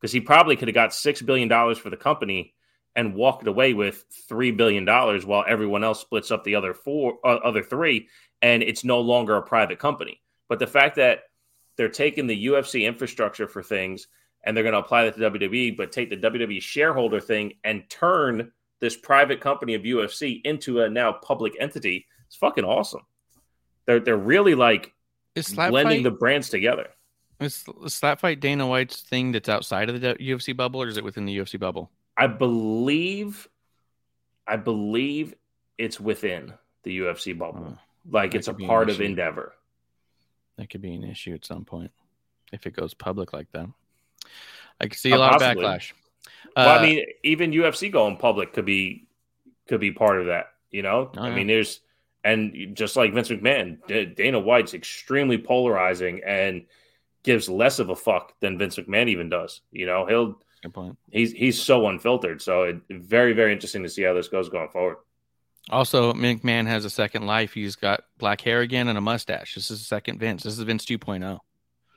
Because 0.00 0.12
he 0.12 0.20
probably 0.20 0.56
could 0.56 0.68
have 0.68 0.74
got 0.74 0.92
six 0.92 1.22
billion 1.22 1.48
dollars 1.48 1.78
for 1.78 1.90
the 1.90 1.96
company 1.96 2.54
and 2.96 3.14
walked 3.14 3.46
away 3.46 3.74
with 3.74 4.04
three 4.28 4.50
billion 4.50 4.84
dollars 4.84 5.26
while 5.26 5.44
everyone 5.46 5.82
else 5.82 6.00
splits 6.00 6.30
up 6.30 6.44
the 6.44 6.54
other 6.54 6.74
four 6.74 7.18
uh, 7.24 7.36
other 7.36 7.62
three 7.62 8.08
and 8.42 8.62
it's 8.62 8.84
no 8.84 9.00
longer 9.00 9.36
a 9.36 9.42
private 9.42 9.78
company. 9.78 10.20
But 10.48 10.58
the 10.58 10.66
fact 10.66 10.96
that 10.96 11.20
they're 11.76 11.88
taking 11.88 12.26
the 12.26 12.46
UFC 12.46 12.86
infrastructure 12.86 13.48
for 13.48 13.62
things 13.62 14.06
and 14.44 14.56
they're 14.56 14.64
going 14.64 14.74
to 14.74 14.80
apply 14.80 15.04
that 15.04 15.16
to 15.16 15.30
WWE, 15.30 15.76
but 15.76 15.90
take 15.90 16.10
the 16.10 16.16
WWE 16.16 16.60
shareholder 16.60 17.20
thing 17.20 17.54
and 17.64 17.88
turn 17.88 18.52
this 18.80 18.96
private 18.96 19.40
company 19.40 19.74
of 19.74 19.82
UFC 19.82 20.42
into 20.44 20.82
a 20.82 20.90
now 20.90 21.12
public 21.12 21.54
entity. 21.58 22.06
It's 22.26 22.36
fucking 22.36 22.64
awesome. 22.64 23.02
They're 23.86 24.00
they're 24.00 24.16
really 24.16 24.54
like 24.54 24.92
blending 25.34 25.98
fight, 25.98 26.04
the 26.04 26.10
brands 26.10 26.50
together. 26.50 26.88
Is, 27.40 27.64
is 27.84 27.94
slap 27.94 28.20
fight 28.20 28.40
Dana 28.40 28.66
White's 28.66 29.00
thing 29.02 29.32
that's 29.32 29.48
outside 29.48 29.88
of 29.90 30.00
the 30.00 30.14
UFC 30.14 30.56
bubble, 30.56 30.82
or 30.82 30.88
is 30.88 30.96
it 30.96 31.04
within 31.04 31.24
the 31.24 31.36
UFC 31.36 31.58
bubble? 31.58 31.90
I 32.16 32.26
believe, 32.28 33.48
I 34.46 34.56
believe 34.56 35.34
it's 35.78 35.98
within 35.98 36.52
the 36.84 36.98
UFC 37.00 37.36
bubble. 37.36 37.76
Oh, 37.76 37.78
like 38.10 38.34
it's 38.34 38.48
a 38.48 38.52
could 38.52 38.58
be 38.58 38.64
an 38.64 38.68
part 38.68 38.90
of. 38.90 39.00
Endeavor. 39.00 39.54
that 40.58 40.70
could 40.70 40.82
be 40.82 40.94
an 40.94 41.04
issue 41.04 41.34
at 41.34 41.44
some 41.44 41.64
point 41.64 41.90
if 42.52 42.66
it 42.66 42.74
goes 42.76 42.94
public 42.94 43.32
like 43.32 43.50
that. 43.52 43.66
I 44.80 44.86
could 44.86 44.98
see 44.98 45.12
Uh, 45.12 45.16
a 45.16 45.18
lot 45.18 45.32
possibly. 45.40 45.64
of 45.64 45.70
backlash. 45.70 45.92
well, 46.56 46.68
Uh, 46.68 46.78
I 46.78 46.82
mean, 46.82 47.04
even 47.24 47.50
UFC 47.52 47.90
going 47.90 48.16
public 48.16 48.52
could 48.52 48.64
be 48.66 49.06
could 49.66 49.80
be 49.80 49.90
part 49.92 50.20
of 50.20 50.26
that. 50.26 50.52
You 50.70 50.82
know, 50.82 51.10
Oh, 51.16 51.20
I 51.22 51.28
yeah. 51.30 51.34
mean, 51.34 51.46
there's 51.46 51.80
and 52.22 52.74
just 52.76 52.96
like 52.96 53.12
Vince 53.12 53.28
McMahon, 53.28 53.78
D- 53.86 54.06
Dana 54.06 54.38
White's 54.40 54.72
extremely 54.74 55.36
polarizing 55.38 56.22
and 56.24 56.64
gives 57.24 57.48
less 57.48 57.80
of 57.80 57.90
a 57.90 57.96
fuck 57.96 58.38
than 58.40 58.56
Vince 58.56 58.76
McMahon 58.76 59.08
even 59.08 59.28
does. 59.28 59.62
You 59.72 59.86
know, 59.86 60.06
he'll 60.06 60.40
good 60.62 60.72
point. 60.72 60.96
he's 61.10 61.32
he's 61.32 61.60
so 61.60 61.88
unfiltered. 61.88 62.40
So 62.40 62.62
it, 62.64 62.76
very 62.88 63.32
very 63.32 63.52
interesting 63.52 63.82
to 63.82 63.88
see 63.88 64.02
how 64.02 64.14
this 64.14 64.28
goes 64.28 64.48
going 64.48 64.68
forward. 64.68 64.98
Also, 65.70 66.12
McMahon 66.12 66.66
has 66.66 66.84
a 66.84 66.90
second 66.90 67.26
life. 67.26 67.54
He's 67.54 67.74
got 67.74 68.04
black 68.18 68.42
hair 68.42 68.60
again 68.60 68.88
and 68.88 68.98
a 68.98 69.00
mustache. 69.00 69.54
This 69.54 69.70
is 69.70 69.84
second 69.86 70.20
Vince. 70.20 70.42
This 70.42 70.58
is 70.58 70.62
Vince 70.62 70.84
2.0. 70.84 71.40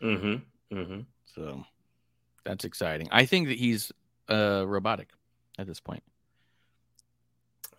Mm-hmm. 0.01 0.77
Mm-hmm. 0.77 0.99
So 1.35 1.65
that's 2.45 2.63
exciting. 2.63 3.09
I 3.11 3.25
think 3.25 3.49
that 3.49 3.57
he's 3.57 3.91
uh 4.29 4.63
robotic 4.65 5.09
at 5.59 5.67
this 5.67 5.79
point. 5.79 6.03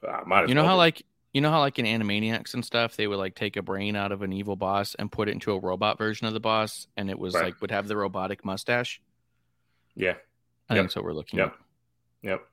Uh, 0.06 0.20
might 0.26 0.48
You 0.48 0.54
know 0.54 0.64
how 0.64 0.76
like 0.76 1.02
you 1.32 1.40
know 1.40 1.50
how 1.50 1.60
like 1.60 1.78
in 1.78 1.84
Animaniacs 1.86 2.54
and 2.54 2.64
stuff 2.64 2.96
they 2.96 3.06
would 3.06 3.18
like 3.18 3.34
take 3.34 3.56
a 3.56 3.62
brain 3.62 3.96
out 3.96 4.12
of 4.12 4.22
an 4.22 4.32
evil 4.32 4.56
boss 4.56 4.94
and 4.94 5.10
put 5.12 5.28
it 5.28 5.32
into 5.32 5.52
a 5.52 5.58
robot 5.58 5.98
version 5.98 6.26
of 6.26 6.32
the 6.32 6.40
boss 6.40 6.86
and 6.96 7.10
it 7.10 7.18
was 7.18 7.34
Right. 7.34 7.44
like 7.44 7.60
would 7.60 7.70
have 7.70 7.86
the 7.88 7.96
robotic 7.96 8.44
mustache. 8.44 9.00
yeah. 9.94 10.14
I 10.70 10.74
Yep. 10.74 10.80
think 10.82 10.88
that's 10.88 10.96
what 10.96 11.04
we're 11.06 11.12
looking 11.14 11.38
Yep. 11.38 11.48
at. 11.48 12.28
Yep. 12.28 12.48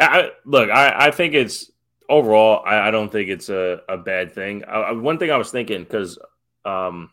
I, 0.00 0.30
look, 0.44 0.70
I, 0.70 1.06
I 1.06 1.10
think 1.10 1.34
it's 1.34 1.70
overall. 2.08 2.62
I, 2.66 2.88
I 2.88 2.90
don't 2.90 3.10
think 3.12 3.28
it's 3.28 3.48
a, 3.50 3.82
a 3.88 3.96
bad 3.98 4.32
thing. 4.32 4.64
I- 4.64 4.92
one 4.92 5.18
thing 5.18 5.30
I 5.30 5.36
was 5.36 5.50
thinking 5.50 5.82
because, 5.84 6.18
um, 6.64 7.10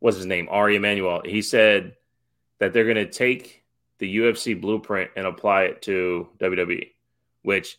what's 0.00 0.16
his 0.16 0.26
name? 0.26 0.48
Ari 0.50 0.76
Emanuel. 0.76 1.22
He 1.24 1.42
said 1.42 1.94
that 2.58 2.72
they're 2.72 2.84
going 2.92 2.96
to 2.96 3.06
take 3.10 3.62
the 3.98 4.16
UFC 4.18 4.60
blueprint 4.60 5.10
and 5.16 5.26
apply 5.26 5.64
it 5.64 5.82
to 5.82 6.28
WWE, 6.40 6.90
which 7.42 7.78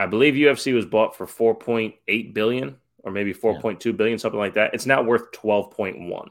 I 0.00 0.06
believe 0.06 0.34
UFC 0.34 0.74
was 0.74 0.86
bought 0.86 1.16
for 1.16 1.26
four 1.26 1.54
point 1.54 1.94
eight 2.08 2.32
billion 2.34 2.76
or 3.02 3.12
maybe 3.12 3.32
four 3.32 3.58
point 3.60 3.80
two 3.80 3.92
billion, 3.92 4.18
something 4.18 4.38
like 4.40 4.54
that. 4.54 4.74
It's 4.74 4.86
now 4.86 5.02
worth 5.02 5.30
twelve 5.32 5.70
point 5.72 6.00
one. 6.00 6.28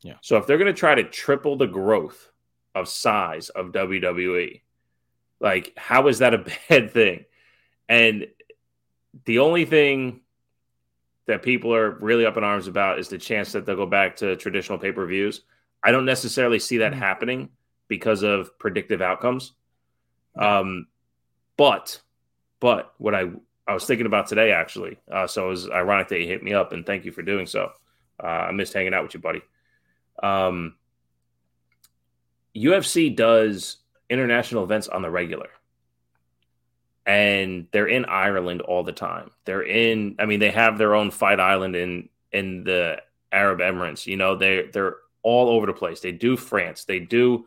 Yeah. 0.00 0.14
So 0.20 0.36
if 0.36 0.46
they're 0.46 0.58
going 0.58 0.72
to 0.72 0.78
try 0.78 0.94
to 0.94 1.04
triple 1.04 1.56
the 1.56 1.66
growth 1.66 2.30
of 2.74 2.88
size 2.88 3.48
of 3.50 3.72
WWE, 3.72 4.60
like 5.40 5.72
how 5.76 6.08
is 6.08 6.18
that 6.18 6.34
a 6.34 6.38
bad 6.68 6.90
thing? 6.92 7.24
And 7.88 8.26
the 9.24 9.40
only 9.40 9.64
thing 9.64 10.20
that 11.26 11.42
people 11.42 11.74
are 11.74 11.90
really 11.90 12.26
up 12.26 12.36
in 12.36 12.42
arms 12.44 12.66
about 12.66 12.98
is 12.98 13.08
the 13.08 13.18
chance 13.18 13.52
that 13.52 13.64
they'll 13.66 13.76
go 13.76 13.86
back 13.86 14.16
to 14.16 14.34
traditional 14.36 14.78
pay 14.78 14.90
per 14.92 15.06
views. 15.06 15.42
I 15.84 15.92
don't 15.92 16.04
necessarily 16.04 16.58
see 16.58 16.78
that 16.78 16.92
Mhm. 16.92 16.96
happening 16.96 17.48
because 17.88 18.22
of 18.22 18.58
predictive 18.58 19.02
outcomes. 19.02 19.52
Um, 20.36 20.86
but, 21.56 22.00
but 22.62 22.94
what 22.98 23.12
I 23.12 23.28
I 23.66 23.74
was 23.74 23.84
thinking 23.84 24.06
about 24.06 24.28
today 24.28 24.52
actually, 24.52 24.98
uh, 25.10 25.26
so 25.26 25.46
it 25.46 25.50
was 25.50 25.68
ironic 25.68 26.08
that 26.08 26.20
you 26.20 26.26
hit 26.26 26.42
me 26.42 26.54
up 26.54 26.72
and 26.72 26.86
thank 26.86 27.04
you 27.04 27.10
for 27.10 27.22
doing 27.22 27.46
so. 27.46 27.72
Uh, 28.22 28.26
I 28.26 28.52
missed 28.52 28.72
hanging 28.72 28.94
out 28.94 29.02
with 29.02 29.14
you, 29.14 29.20
buddy. 29.20 29.42
Um, 30.22 30.76
UFC 32.56 33.14
does 33.14 33.78
international 34.08 34.62
events 34.62 34.86
on 34.86 35.02
the 35.02 35.10
regular. 35.10 35.48
And 37.04 37.66
they're 37.72 37.88
in 37.88 38.04
Ireland 38.04 38.60
all 38.60 38.84
the 38.84 38.92
time. 38.92 39.32
They're 39.44 39.64
in 39.64 40.14
I 40.20 40.26
mean 40.26 40.38
they 40.38 40.52
have 40.52 40.78
their 40.78 40.94
own 40.94 41.10
fight 41.10 41.40
island 41.40 41.74
in 41.74 42.08
in 42.30 42.62
the 42.62 43.02
Arab 43.32 43.58
Emirates. 43.58 44.06
You 44.06 44.16
know, 44.16 44.36
they 44.36 44.68
they're 44.72 44.98
all 45.24 45.48
over 45.48 45.66
the 45.66 45.72
place. 45.72 45.98
They 45.98 46.12
do 46.12 46.36
France, 46.36 46.84
they 46.84 47.00
do 47.00 47.46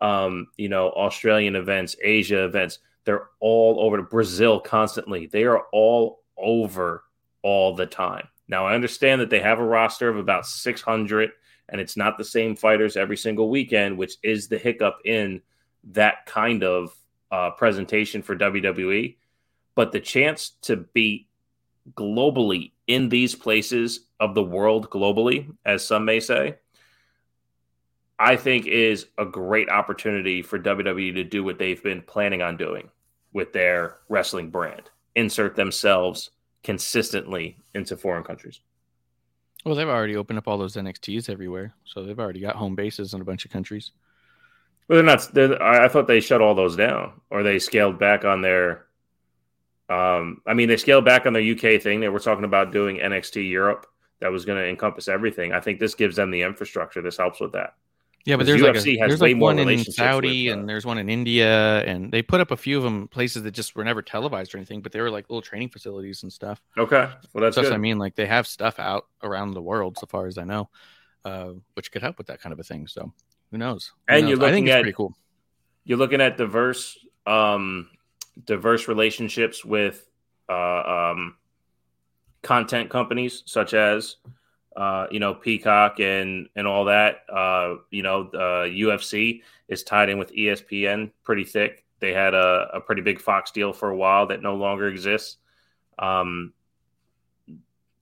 um, 0.00 0.48
you 0.56 0.68
know, 0.68 0.90
Australian 0.90 1.54
events, 1.56 1.96
Asia 2.02 2.44
events. 2.44 2.80
They're 3.04 3.28
all 3.40 3.80
over 3.80 3.96
to 3.96 4.02
Brazil 4.02 4.60
constantly. 4.60 5.26
They 5.26 5.44
are 5.44 5.64
all 5.72 6.22
over 6.36 7.04
all 7.42 7.74
the 7.74 7.86
time. 7.86 8.28
Now 8.48 8.66
I 8.66 8.74
understand 8.74 9.20
that 9.20 9.30
they 9.30 9.40
have 9.40 9.58
a 9.58 9.64
roster 9.64 10.08
of 10.08 10.16
about 10.16 10.46
600 10.46 11.30
and 11.68 11.80
it's 11.80 11.96
not 11.96 12.18
the 12.18 12.24
same 12.24 12.54
fighters 12.54 12.96
every 12.96 13.16
single 13.16 13.48
weekend, 13.48 13.96
which 13.96 14.16
is 14.22 14.48
the 14.48 14.58
hiccup 14.58 14.98
in 15.04 15.40
that 15.84 16.26
kind 16.26 16.62
of 16.62 16.94
uh, 17.30 17.50
presentation 17.50 18.22
for 18.22 18.36
WWE. 18.36 19.16
But 19.74 19.90
the 19.90 20.00
chance 20.00 20.50
to 20.62 20.76
be 20.76 21.28
globally 21.94 22.72
in 22.86 23.08
these 23.08 23.34
places 23.34 24.06
of 24.20 24.34
the 24.34 24.42
world, 24.42 24.90
globally, 24.90 25.52
as 25.64 25.84
some 25.84 26.04
may 26.04 26.20
say, 26.20 26.56
I 28.22 28.36
think 28.36 28.66
is 28.66 29.06
a 29.18 29.24
great 29.24 29.68
opportunity 29.68 30.42
for 30.42 30.56
WWE 30.56 31.12
to 31.14 31.24
do 31.24 31.42
what 31.42 31.58
they've 31.58 31.82
been 31.82 32.02
planning 32.02 32.40
on 32.40 32.56
doing 32.56 32.88
with 33.32 33.52
their 33.52 33.98
wrestling 34.08 34.48
brand 34.48 34.90
insert 35.16 35.56
themselves 35.56 36.30
consistently 36.62 37.58
into 37.74 37.96
foreign 37.96 38.22
countries. 38.22 38.60
Well, 39.64 39.74
they've 39.74 39.88
already 39.88 40.14
opened 40.14 40.38
up 40.38 40.46
all 40.46 40.56
those 40.56 40.76
NXTs 40.76 41.28
everywhere, 41.28 41.74
so 41.84 42.04
they've 42.04 42.18
already 42.18 42.38
got 42.38 42.54
home 42.54 42.76
bases 42.76 43.12
in 43.12 43.20
a 43.20 43.24
bunch 43.24 43.44
of 43.44 43.50
countries. 43.50 43.90
Well, 44.86 44.96
they're 44.96 45.04
not. 45.04 45.28
They're, 45.34 45.60
I 45.60 45.86
I 45.86 45.88
thought 45.88 46.06
they 46.06 46.20
shut 46.20 46.40
all 46.40 46.54
those 46.54 46.76
down, 46.76 47.20
or 47.28 47.42
they 47.42 47.58
scaled 47.58 47.98
back 47.98 48.24
on 48.24 48.40
their. 48.40 48.86
Um, 49.88 50.42
I 50.46 50.54
mean, 50.54 50.68
they 50.68 50.76
scaled 50.76 51.04
back 51.04 51.26
on 51.26 51.32
their 51.32 51.42
UK 51.42 51.82
thing. 51.82 51.98
They 51.98 52.08
were 52.08 52.20
talking 52.20 52.44
about 52.44 52.72
doing 52.72 52.98
NXT 52.98 53.50
Europe. 53.50 53.86
That 54.20 54.30
was 54.30 54.44
going 54.44 54.58
to 54.58 54.68
encompass 54.68 55.08
everything. 55.08 55.52
I 55.52 55.60
think 55.60 55.80
this 55.80 55.96
gives 55.96 56.14
them 56.14 56.30
the 56.30 56.42
infrastructure. 56.42 57.02
This 57.02 57.16
helps 57.16 57.40
with 57.40 57.52
that. 57.52 57.74
Yeah, 58.24 58.36
but 58.36 58.46
there's 58.46 58.62
like, 58.62 58.76
a, 58.76 58.96
there's 58.98 59.20
like 59.20 59.36
one 59.36 59.58
in 59.58 59.84
Saudi 59.84 60.48
with, 60.48 60.56
uh, 60.56 60.60
and 60.60 60.68
there's 60.68 60.86
one 60.86 60.98
in 60.98 61.08
India, 61.08 61.80
and 61.84 62.12
they 62.12 62.22
put 62.22 62.40
up 62.40 62.52
a 62.52 62.56
few 62.56 62.76
of 62.78 62.84
them 62.84 63.08
places 63.08 63.42
that 63.42 63.50
just 63.50 63.74
were 63.74 63.82
never 63.84 64.00
televised 64.00 64.54
or 64.54 64.58
anything, 64.58 64.80
but 64.80 64.92
they 64.92 65.00
were 65.00 65.10
like 65.10 65.28
little 65.28 65.42
training 65.42 65.70
facilities 65.70 66.22
and 66.22 66.32
stuff. 66.32 66.62
Okay, 66.78 67.08
well 67.32 67.42
that's 67.42 67.56
Stuff 67.56 67.64
good. 67.66 67.72
I 67.72 67.78
mean, 67.78 67.98
like 67.98 68.14
they 68.14 68.26
have 68.26 68.46
stuff 68.46 68.78
out 68.78 69.06
around 69.24 69.54
the 69.54 69.62
world, 69.62 69.98
so 69.98 70.06
far 70.06 70.26
as 70.26 70.38
I 70.38 70.44
know, 70.44 70.70
uh, 71.24 71.50
which 71.74 71.90
could 71.90 72.02
help 72.02 72.16
with 72.16 72.28
that 72.28 72.40
kind 72.40 72.52
of 72.52 72.60
a 72.60 72.62
thing. 72.62 72.86
So 72.86 73.12
who 73.50 73.58
knows? 73.58 73.92
Who 74.08 74.14
And 74.14 74.28
you're 74.28 74.38
knows? 74.38 74.48
I 74.48 74.52
think 74.52 74.66
looking 74.66 74.68
it's 74.68 74.74
at- 74.76 74.82
pretty 74.82 74.96
cool. 74.96 75.16
You're 75.84 75.98
looking 75.98 76.20
at 76.20 76.36
diverse, 76.36 76.96
um, 77.26 77.90
diverse 78.44 78.86
relationships 78.86 79.64
with 79.64 80.06
uh, 80.48 81.10
um, 81.12 81.36
content 82.42 82.88
companies 82.88 83.42
such 83.46 83.74
as 83.74 84.16
uh, 84.76 85.06
you 85.10 85.20
know 85.20 85.34
Peacock 85.34 86.00
and 86.00 86.48
and 86.56 86.66
all 86.66 86.86
that. 86.86 87.24
Uh, 87.28 87.76
you 87.90 88.02
know, 88.02 88.28
uh, 88.34 88.66
UFC 88.66 89.42
is 89.68 89.82
tied 89.82 90.08
in 90.08 90.18
with 90.18 90.32
ESPN 90.32 91.10
pretty 91.22 91.44
thick. 91.44 91.84
They 92.00 92.12
had 92.12 92.34
a, 92.34 92.68
a 92.74 92.80
pretty 92.80 93.02
big 93.02 93.20
Fox 93.20 93.52
deal 93.52 93.72
for 93.72 93.90
a 93.90 93.96
while 93.96 94.26
that 94.26 94.42
no 94.42 94.56
longer 94.56 94.88
exists. 94.88 95.36
Um, 95.98 96.52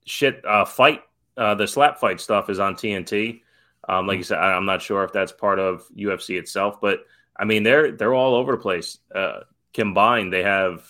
shit, 0.05 0.43
uh, 0.45 0.65
fight 0.65 1.03
uh, 1.37 1.55
the 1.55 1.67
slap 1.67 1.99
fight 1.99 2.19
stuff 2.19 2.49
is 2.49 2.59
on 2.59 2.75
TNT. 2.75 3.41
Um, 3.87 4.07
like 4.07 4.17
you 4.17 4.23
said, 4.23 4.37
I, 4.37 4.53
I'm 4.53 4.65
not 4.65 4.81
sure 4.81 5.03
if 5.03 5.11
that's 5.11 5.31
part 5.31 5.59
of 5.59 5.87
UFC 5.95 6.37
itself, 6.37 6.79
but 6.81 7.05
I 7.35 7.45
mean, 7.45 7.63
they're 7.63 7.91
they're 7.91 8.13
all 8.13 8.35
over 8.35 8.53
the 8.53 8.57
place. 8.57 8.99
Uh, 9.13 9.41
combined, 9.73 10.31
they 10.31 10.43
have. 10.43 10.85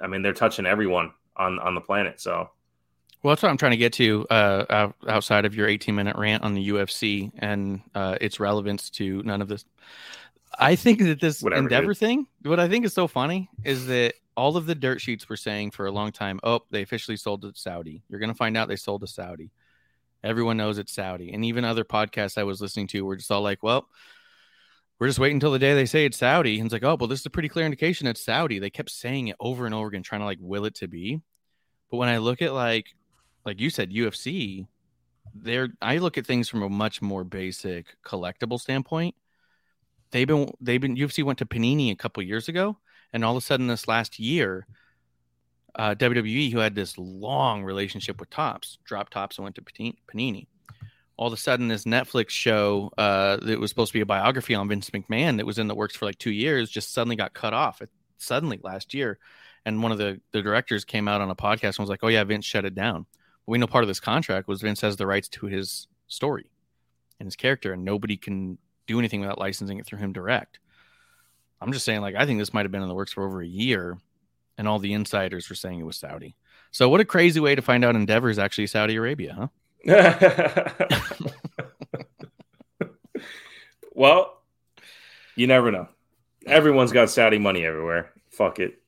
I 0.00 0.06
mean, 0.06 0.22
they're 0.22 0.32
touching 0.32 0.66
everyone 0.66 1.12
on 1.36 1.58
on 1.58 1.74
the 1.74 1.80
planet. 1.80 2.20
So, 2.20 2.50
well, 3.24 3.34
that's 3.34 3.42
what 3.42 3.48
I'm 3.48 3.56
trying 3.56 3.70
to 3.70 3.78
get 3.78 3.94
to. 3.94 4.26
Uh, 4.28 4.90
outside 5.08 5.46
of 5.46 5.54
your 5.54 5.66
18 5.66 5.94
minute 5.94 6.14
rant 6.16 6.42
on 6.42 6.52
the 6.52 6.68
UFC 6.68 7.32
and 7.38 7.80
uh, 7.94 8.18
its 8.20 8.38
relevance 8.38 8.90
to 8.90 9.22
none 9.22 9.40
of 9.40 9.48
this, 9.48 9.64
I 10.58 10.76
think 10.76 10.98
that 10.98 11.20
this 11.22 11.42
Whatever, 11.42 11.62
Endeavor 11.62 11.94
thing. 11.94 12.26
What 12.42 12.60
I 12.60 12.68
think 12.68 12.84
is 12.84 12.92
so 12.92 13.08
funny 13.08 13.48
is 13.64 13.86
that 13.86 14.12
all 14.36 14.58
of 14.58 14.66
the 14.66 14.74
dirt 14.74 15.00
sheets 15.00 15.26
were 15.26 15.38
saying 15.38 15.70
for 15.70 15.86
a 15.86 15.90
long 15.90 16.12
time, 16.12 16.38
"Oh, 16.42 16.60
they 16.70 16.82
officially 16.82 17.16
sold 17.16 17.40
to 17.42 17.52
Saudi." 17.54 18.02
You're 18.10 18.20
going 18.20 18.28
to 18.28 18.36
find 18.36 18.58
out 18.58 18.68
they 18.68 18.76
sold 18.76 19.00
to 19.00 19.06
Saudi. 19.06 19.50
Everyone 20.22 20.58
knows 20.58 20.76
it's 20.76 20.92
Saudi, 20.92 21.32
and 21.32 21.46
even 21.46 21.64
other 21.64 21.84
podcasts 21.84 22.36
I 22.36 22.44
was 22.44 22.60
listening 22.60 22.88
to 22.88 23.06
were 23.06 23.16
just 23.16 23.30
all 23.30 23.42
like, 23.42 23.62
"Well." 23.62 23.88
We're 25.00 25.08
just 25.08 25.18
waiting 25.18 25.36
until 25.36 25.50
the 25.50 25.58
day 25.58 25.74
they 25.74 25.86
say 25.86 26.04
it's 26.04 26.18
Saudi. 26.18 26.60
And 26.60 26.66
it's 26.66 26.72
like, 26.72 26.84
oh, 26.84 26.96
well, 26.98 27.08
this 27.08 27.18
is 27.18 27.26
a 27.26 27.30
pretty 27.30 27.48
clear 27.48 27.66
indication 27.66 28.06
it's 28.06 28.24
Saudi. 28.24 28.60
They 28.60 28.70
kept 28.70 28.90
saying 28.90 29.26
it 29.26 29.36
over 29.40 29.66
and 29.66 29.74
over 29.74 29.88
again, 29.88 30.04
trying 30.04 30.20
to 30.20 30.24
like 30.24 30.38
will 30.40 30.66
it 30.66 30.76
to 30.76 30.86
be. 30.86 31.20
But 31.90 31.96
when 31.96 32.08
I 32.08 32.18
look 32.18 32.42
at 32.42 32.54
like, 32.54 32.94
like 33.44 33.60
you 33.60 33.70
said, 33.70 33.90
UFC, 33.90 34.66
there, 35.34 35.68
I 35.82 35.98
look 35.98 36.18
at 36.18 36.26
things 36.26 36.48
from 36.48 36.62
a 36.62 36.68
much 36.68 37.02
more 37.02 37.24
basic 37.24 37.96
collectible 38.04 38.60
standpoint. 38.60 39.14
They've 40.10 40.26
been, 40.26 40.52
they've 40.60 40.80
been, 40.80 40.96
UFC 40.96 41.24
went 41.24 41.38
to 41.40 41.46
Panini 41.46 41.90
a 41.90 41.96
couple 41.96 42.22
years 42.22 42.48
ago, 42.48 42.78
and 43.12 43.24
all 43.24 43.36
of 43.36 43.42
a 43.42 43.46
sudden, 43.46 43.66
this 43.66 43.88
last 43.88 44.18
year, 44.18 44.66
uh, 45.74 45.94
WWE, 45.96 46.52
who 46.52 46.58
had 46.58 46.74
this 46.74 46.96
long 46.98 47.64
relationship 47.64 48.20
with 48.20 48.30
Topps, 48.30 48.78
dropped 48.84 49.12
Topps 49.12 49.38
and 49.38 49.44
went 49.44 49.56
to 49.56 49.62
Panini 49.62 50.46
all 51.16 51.28
of 51.28 51.32
a 51.32 51.36
sudden 51.36 51.68
this 51.68 51.84
Netflix 51.84 52.30
show 52.30 52.90
uh, 52.98 53.36
that 53.36 53.60
was 53.60 53.70
supposed 53.70 53.92
to 53.92 53.98
be 53.98 54.00
a 54.00 54.06
biography 54.06 54.54
on 54.54 54.68
Vince 54.68 54.90
McMahon 54.90 55.36
that 55.36 55.46
was 55.46 55.58
in 55.58 55.68
the 55.68 55.74
works 55.74 55.94
for 55.96 56.06
like 56.06 56.18
two 56.18 56.32
years 56.32 56.70
just 56.70 56.92
suddenly 56.92 57.16
got 57.16 57.34
cut 57.34 57.54
off 57.54 57.80
it, 57.82 57.90
suddenly 58.18 58.58
last 58.62 58.94
year. 58.94 59.18
And 59.64 59.82
one 59.82 59.92
of 59.92 59.98
the, 59.98 60.20
the 60.32 60.42
directors 60.42 60.84
came 60.84 61.08
out 61.08 61.20
on 61.20 61.30
a 61.30 61.36
podcast 61.36 61.78
and 61.78 61.80
was 61.80 61.88
like, 61.88 62.00
oh, 62.02 62.08
yeah, 62.08 62.24
Vince 62.24 62.44
shut 62.44 62.64
it 62.64 62.74
down. 62.74 63.06
We 63.46 63.58
know 63.58 63.66
part 63.66 63.84
of 63.84 63.88
this 63.88 64.00
contract 64.00 64.48
was 64.48 64.62
Vince 64.62 64.80
has 64.80 64.96
the 64.96 65.06
rights 65.06 65.28
to 65.28 65.46
his 65.46 65.86
story 66.06 66.46
and 67.18 67.26
his 67.26 67.36
character, 67.36 67.72
and 67.72 67.84
nobody 67.84 68.16
can 68.16 68.58
do 68.86 68.98
anything 68.98 69.20
without 69.20 69.38
licensing 69.38 69.78
it 69.78 69.86
through 69.86 69.98
him 69.98 70.12
direct. 70.12 70.58
I'm 71.60 71.72
just 71.72 71.84
saying, 71.84 72.00
like, 72.00 72.14
I 72.14 72.26
think 72.26 72.38
this 72.38 72.52
might 72.52 72.64
have 72.64 72.72
been 72.72 72.82
in 72.82 72.88
the 72.88 72.94
works 72.94 73.12
for 73.12 73.24
over 73.24 73.40
a 73.40 73.46
year, 73.46 73.98
and 74.58 74.68
all 74.68 74.78
the 74.78 74.92
insiders 74.92 75.48
were 75.48 75.54
saying 75.54 75.80
it 75.80 75.86
was 75.86 75.96
Saudi. 75.96 76.36
So, 76.70 76.88
what 76.88 77.00
a 77.00 77.04
crazy 77.04 77.40
way 77.40 77.54
to 77.54 77.62
find 77.62 77.84
out 77.84 77.96
Endeavor 77.96 78.28
is 78.28 78.38
actually 78.38 78.66
Saudi 78.66 78.96
Arabia, 78.96 79.34
huh? 79.34 79.48
well, 83.94 84.42
you 85.36 85.46
never 85.46 85.70
know. 85.70 85.88
Everyone's 86.46 86.92
got 86.92 87.10
Saudi 87.10 87.38
money 87.38 87.64
everywhere. 87.64 88.12
Fuck 88.30 88.58
it. 88.58 88.82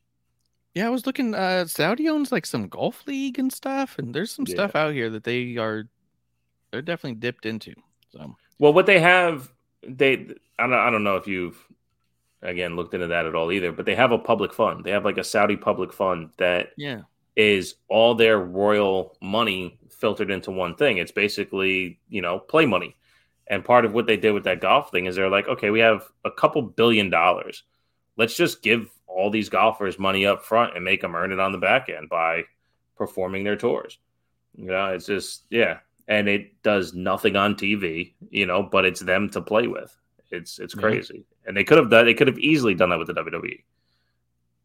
Yeah, 0.77 0.89
I 0.89 0.91
was 0.91 1.07
looking. 1.07 1.35
Uh, 1.35 1.65
Saudi 1.65 2.07
owns 2.11 2.31
like 2.31 2.45
some 2.45 2.69
golf 2.69 3.07
league 3.07 3.39
and 3.39 3.51
stuff, 3.51 3.99
and 3.99 4.15
there's 4.15 4.31
some 4.31 4.45
Yeah. 4.47 4.57
stuff 4.57 4.77
out 4.77 4.93
here 4.93 5.09
that 5.09 5.25
they 5.25 5.57
are 5.57 5.89
they're 6.71 6.83
definitely 6.83 7.19
dipped 7.19 7.47
into. 7.47 7.73
So 8.11 8.37
Well, 8.59 8.75
what 8.75 8.85
they 8.85 9.01
have, 9.01 9.51
they 9.83 10.35
I 10.59 10.65
don't 10.67 10.75
I 10.75 10.91
don't 10.91 11.03
know 11.03 11.17
if 11.17 11.27
you've 11.27 11.57
again 12.43 12.77
looked 12.77 12.93
into 12.93 13.07
that 13.07 13.25
at 13.25 13.35
all 13.35 13.53
either, 13.53 13.73
but 13.73 13.87
they 13.87 13.95
have 13.95 14.13
a 14.13 14.19
public 14.19 14.53
fund. 14.53 14.85
They 14.85 14.91
have 14.91 15.07
like 15.07 15.17
a 15.17 15.25
Saudi 15.25 15.57
public 15.57 15.95
fund 15.95 16.29
that 16.37 16.73
yeah, 16.77 17.05
is 17.37 17.77
all 17.89 18.15
their 18.15 18.39
royal 18.39 19.17
money 19.23 19.79
filtered 19.89 20.31
into 20.31 20.51
one 20.51 20.75
thing. 20.77 20.99
It's 20.99 21.11
basically, 21.11 22.01
you 22.11 22.21
know, 22.21 22.39
play 22.39 22.67
money. 22.67 22.97
And 23.47 23.65
part 23.65 23.87
of 23.87 23.95
what 23.95 24.07
they 24.07 24.19
did 24.19 24.33
with 24.33 24.45
that 24.45 24.61
golf 24.61 24.91
thing 24.91 25.07
is 25.07 25.17
they're 25.17 25.31
like, 25.31 25.49
okay, 25.49 25.71
we 25.71 25.81
have 25.81 26.03
a 26.23 26.31
couple 26.31 26.61
billion 26.61 27.09
dollars. 27.09 27.63
Let's 28.19 28.37
just 28.37 28.61
give 28.63 28.91
all 29.17 29.31
these 29.31 29.49
golfers 29.49 29.99
money 29.99 30.27
up 30.27 30.45
front 30.45 30.75
and 30.77 30.85
make 30.85 31.01
them 31.01 31.15
earn 31.17 31.33
it 31.33 31.41
on 31.41 31.53
the 31.53 31.59
back 31.59 31.89
end 31.89 32.09
by 32.09 32.45
performing 32.97 33.45
their 33.45 33.57
tours. 33.57 33.99
You 34.55 34.67
know, 34.67 34.87
it's 34.93 35.07
just, 35.07 35.45
yeah. 35.51 35.79
And 36.09 36.29
it 36.29 36.63
does 36.63 36.95
nothing 36.95 37.35
on 37.37 37.55
TV, 37.55 38.13
you 38.31 38.47
know, 38.47 38.63
but 38.63 38.85
it's 38.85 39.01
them 39.01 39.29
to 39.31 39.41
play 39.41 39.67
with. 39.67 39.95
It's 40.31 40.59
it's 40.59 40.75
Yeah. 40.75 40.81
crazy. 40.83 41.25
And 41.47 41.57
they 41.57 41.65
could 41.65 41.79
have 41.79 41.89
done 41.91 42.05
they 42.05 42.15
could 42.15 42.27
have 42.29 42.39
easily 42.39 42.75
done 42.75 42.91
that 42.91 42.99
with 42.99 43.07
the 43.09 43.15
WWE. 43.15 43.63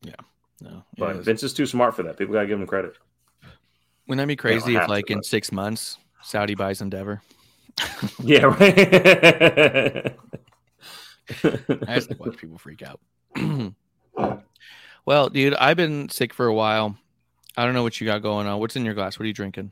Yeah, 0.01 0.15
no, 0.59 0.83
But 0.97 1.17
is. 1.17 1.25
Vince 1.25 1.43
is 1.43 1.53
too 1.53 1.65
smart 1.65 1.95
for 1.95 2.03
that. 2.03 2.17
People 2.17 2.33
gotta 2.33 2.47
give 2.47 2.59
him 2.59 2.67
credit. 2.67 2.97
wouldn't 4.07 4.21
that 4.21 4.27
be 4.27 4.35
crazy 4.35 4.75
if 4.75 4.87
like 4.89 5.09
in 5.11 5.21
six 5.23 5.51
months 5.51 5.97
Saudi 6.23 6.55
buys 6.55 6.81
Endeavor? 6.81 7.21
Yeah, 8.23 8.45
right. 8.45 10.15
I 11.87 11.95
just 11.95 12.09
like 12.09 12.19
watch 12.19 12.37
people 12.37 12.57
freak 12.57 12.81
out. 12.83 12.99
well, 15.05 15.29
dude, 15.29 15.53
I've 15.55 15.77
been 15.77 16.09
sick 16.09 16.33
for 16.33 16.45
a 16.47 16.53
while. 16.53 16.97
I 17.57 17.65
don't 17.65 17.73
know 17.73 17.83
what 17.83 17.99
you 17.99 18.07
got 18.07 18.21
going 18.21 18.47
on. 18.47 18.59
What's 18.59 18.75
in 18.75 18.85
your 18.85 18.93
glass? 18.93 19.17
What 19.19 19.23
are 19.23 19.27
you 19.27 19.33
drinking? 19.33 19.71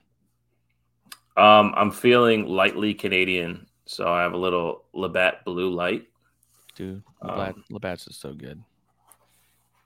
um, 1.38 1.74
I'm 1.78 1.92
feeling 1.92 2.48
lightly 2.48 2.94
Canadian, 2.94 3.68
so 3.86 4.12
I 4.12 4.24
have 4.24 4.34
a 4.34 4.38
little 4.38 4.84
Labatt 4.94 5.46
Blue 5.46 5.70
Light. 5.74 6.06
Dude, 6.76 7.02
Um, 7.22 7.64
Labatt's 7.70 8.08
is 8.08 8.18
so 8.18 8.34
good. 8.34 8.62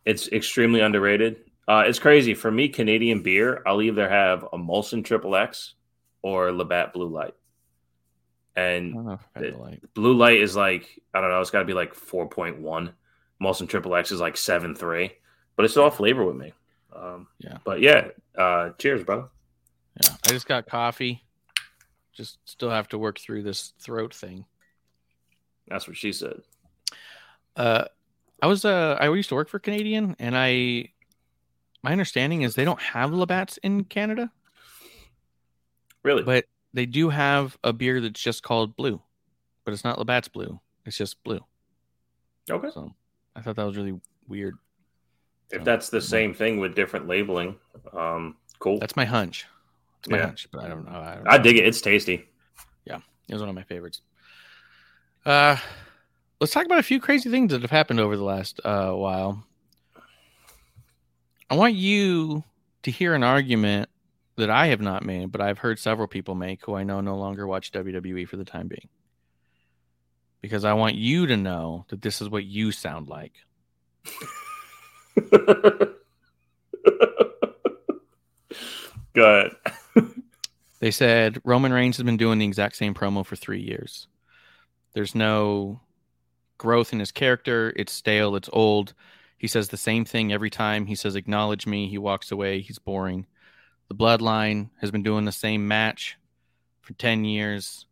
It's 0.06 0.27
extremely 0.32 0.82
underrated. 0.82 1.38
Uh, 1.67 1.84
it's 1.86 1.99
crazy 1.99 2.34
for 2.34 2.51
me. 2.51 2.67
Canadian 2.69 3.21
beer, 3.21 3.62
I'll 3.65 3.82
either 3.82 4.10
have 4.10 4.43
a 4.51 4.58
Molson 4.58 5.06
Triple 5.06 5.36
X 5.36 5.75
or 6.23 6.51
Labatt 6.51 6.91
Blue 6.93 7.08
Light. 7.08 7.36
And 8.56 8.93
don't 8.93 9.06
know 9.06 9.13
if 9.13 9.19
I've 9.36 9.41
had 9.41 9.43
it- 9.45 9.53
the 9.56 9.60
light. 9.62 9.93
Blue 9.93 10.13
Light 10.13 10.39
is 10.41 10.56
like 10.56 10.99
I 11.13 11.21
don't 11.21 11.29
know. 11.29 11.39
It's 11.41 11.51
got 11.51 11.60
to 11.60 11.65
be 11.65 11.73
like 11.73 11.93
four 11.93 12.27
point 12.27 12.60
one. 12.60 12.93
Molson 13.41 13.67
Triple 13.69 13.95
X 13.95 14.12
is 14.12 14.19
like 14.19 14.38
seven 14.38 14.75
three, 14.75 15.12
but 15.56 15.66
it's 15.66 15.78
all 15.78 15.89
flavor 15.89 16.26
with 16.26 16.36
me. 16.36 16.54
Um, 16.96 17.28
Yeah. 17.39 17.58
But 17.63 17.82
yeah, 17.82 18.10
uh, 18.38 18.70
cheers, 18.78 19.04
brother. 19.04 19.28
Yeah, 20.04 20.12
I 20.26 20.30
just 20.30 20.48
got 20.48 20.66
coffee. 20.68 21.24
Just 22.13 22.38
still 22.46 22.70
have 22.70 22.88
to 22.89 22.98
work 22.98 23.20
through 23.20 23.44
this 23.44 23.74
throat 23.80 24.13
thing. 24.13 24.46
That's 25.68 25.88
what 25.88 25.98
she 25.98 26.12
said. 26.12 26.42
Uh, 27.56 27.86
I 28.42 28.48
was 28.48 28.66
uh, 28.66 28.98
I 29.00 29.08
used 29.10 29.30
to 29.30 29.36
work 29.36 29.50
for 29.50 29.60
Canadian, 29.60 30.16
and 30.20 30.36
I, 30.38 30.89
my 31.84 31.92
understanding 31.92 32.42
is 32.42 32.56
they 32.56 32.66
don't 32.66 32.82
have 32.82 33.12
Labatt's 33.12 33.58
in 33.58 33.84
Canada, 33.86 34.32
Really? 36.04 36.24
but 36.24 36.46
they 36.74 36.86
do 36.86 37.10
have 37.10 37.58
a 37.63 37.72
beer 37.72 38.02
that's 38.02 38.20
just 38.22 38.44
called 38.44 38.76
Blue, 38.76 39.02
but 39.63 39.74
it's 39.74 39.84
not 39.84 39.98
Labatt's 39.98 40.28
Blue. 40.28 40.60
It's 40.86 40.98
just 40.98 41.24
Blue. 41.24 41.39
okay. 42.52 42.70
So 42.74 42.94
I 43.36 43.42
thought 43.42 43.56
that 43.56 43.66
was 43.66 43.78
really 43.78 44.00
weird. 44.28 44.56
If 45.54 45.63
that's 45.63 45.89
the 45.89 46.02
same 46.02 46.34
thing 46.34 46.60
with 46.60 46.76
different 46.76 47.08
labeling, 47.08 47.56
um, 47.94 48.36
cool. 48.60 48.80
That's 48.80 48.96
my 48.96 49.06
hunch. 49.06 49.46
It's 50.00 50.10
my 50.10 50.18
Yeah. 50.18 50.26
hunch, 50.26 50.48
but 50.52 50.63
I 50.63 50.68
don't 50.68 50.86
know. 50.86 51.00
I, 51.00 51.16
don't 51.16 51.28
I 51.28 51.38
know. 51.38 51.44
dig 51.44 51.58
it. 51.58 51.66
It's 51.66 51.80
tasty. 51.80 52.28
Yeah, 52.86 53.00
it 53.30 53.34
was 53.34 53.42
one 53.42 53.50
of 53.50 53.56
my 53.56 53.63
favorites. 53.63 54.02
Uh, 55.26 55.56
let's 56.42 56.52
talk 56.52 56.66
about 56.66 56.80
a 56.80 56.84
few 56.84 57.00
crazy 57.00 57.30
things 57.30 57.52
that 57.52 57.62
have 57.62 57.72
happened 57.72 58.00
over 58.00 58.18
the 58.18 58.24
last 58.24 58.60
uh, 58.66 58.92
while. 58.92 59.46
I 61.50 61.56
want 61.56 61.76
you 61.76 62.44
to 62.82 62.92
hear 62.92 63.13
an 63.13 63.24
argument 63.24 63.89
that 64.38 64.50
I 64.50 64.68
have 64.68 64.82
not 64.82 65.06
made, 65.06 65.32
but 65.32 65.39
I've 65.39 65.60
heard 65.60 65.78
several 65.78 66.08
people 66.08 66.34
make 66.36 66.66
who 66.66 66.74
I 66.76 66.84
know 66.84 67.00
no 67.00 67.16
longer 67.16 67.46
watch 67.46 67.72
WWE 67.72 68.28
for 68.28 68.38
the 68.38 68.44
time 68.46 68.68
being. 68.68 68.89
Because 70.42 70.66
I 70.66 70.74
want 70.74 70.96
you 70.96 71.28
to 71.28 71.38
know 71.38 71.86
that 71.89 72.02
this 72.02 72.22
is 72.22 72.30
what 72.30 72.44
you 72.44 72.72
sound 72.72 73.08
like. 73.08 73.34
Good. 79.13 79.56
They 80.80 80.91
said 80.91 81.41
Roman 81.45 81.71
Reigns 81.71 81.97
has 81.97 82.04
been 82.04 82.17
doing 82.17 82.39
the 82.39 82.45
exact 82.45 82.76
same 82.76 82.93
promo 82.93 83.26
for 83.26 83.36
three 83.36 83.62
years. 83.62 84.08
There's 84.93 85.15
no 85.15 85.82
growth 86.58 86.93
in 86.93 86.99
his 86.99 87.12
character. 87.12 87.73
It's 87.76 87.93
stale. 87.93 88.36
It's 88.36 88.49
old. 88.52 88.93
He 89.38 89.47
says 89.47 89.69
the 89.69 89.78
same 89.78 90.06
thing 90.06 90.32
every 90.32 90.49
time. 90.49 90.86
He 90.86 90.95
says, 90.95 91.15
Acknowledge 91.15 91.67
me. 91.67 91.88
He 91.89 91.97
walks 91.97 92.32
away. 92.32 92.62
He's 92.62 92.80
boring. 92.80 93.28
The 93.89 93.95
bloodline 93.95 94.69
has 94.80 94.89
been 94.89 95.04
doing 95.04 95.26
the 95.26 95.32
same 95.32 95.67
match 95.67 96.17
for 96.82 96.93
10 96.93 97.26
years. 97.26 97.86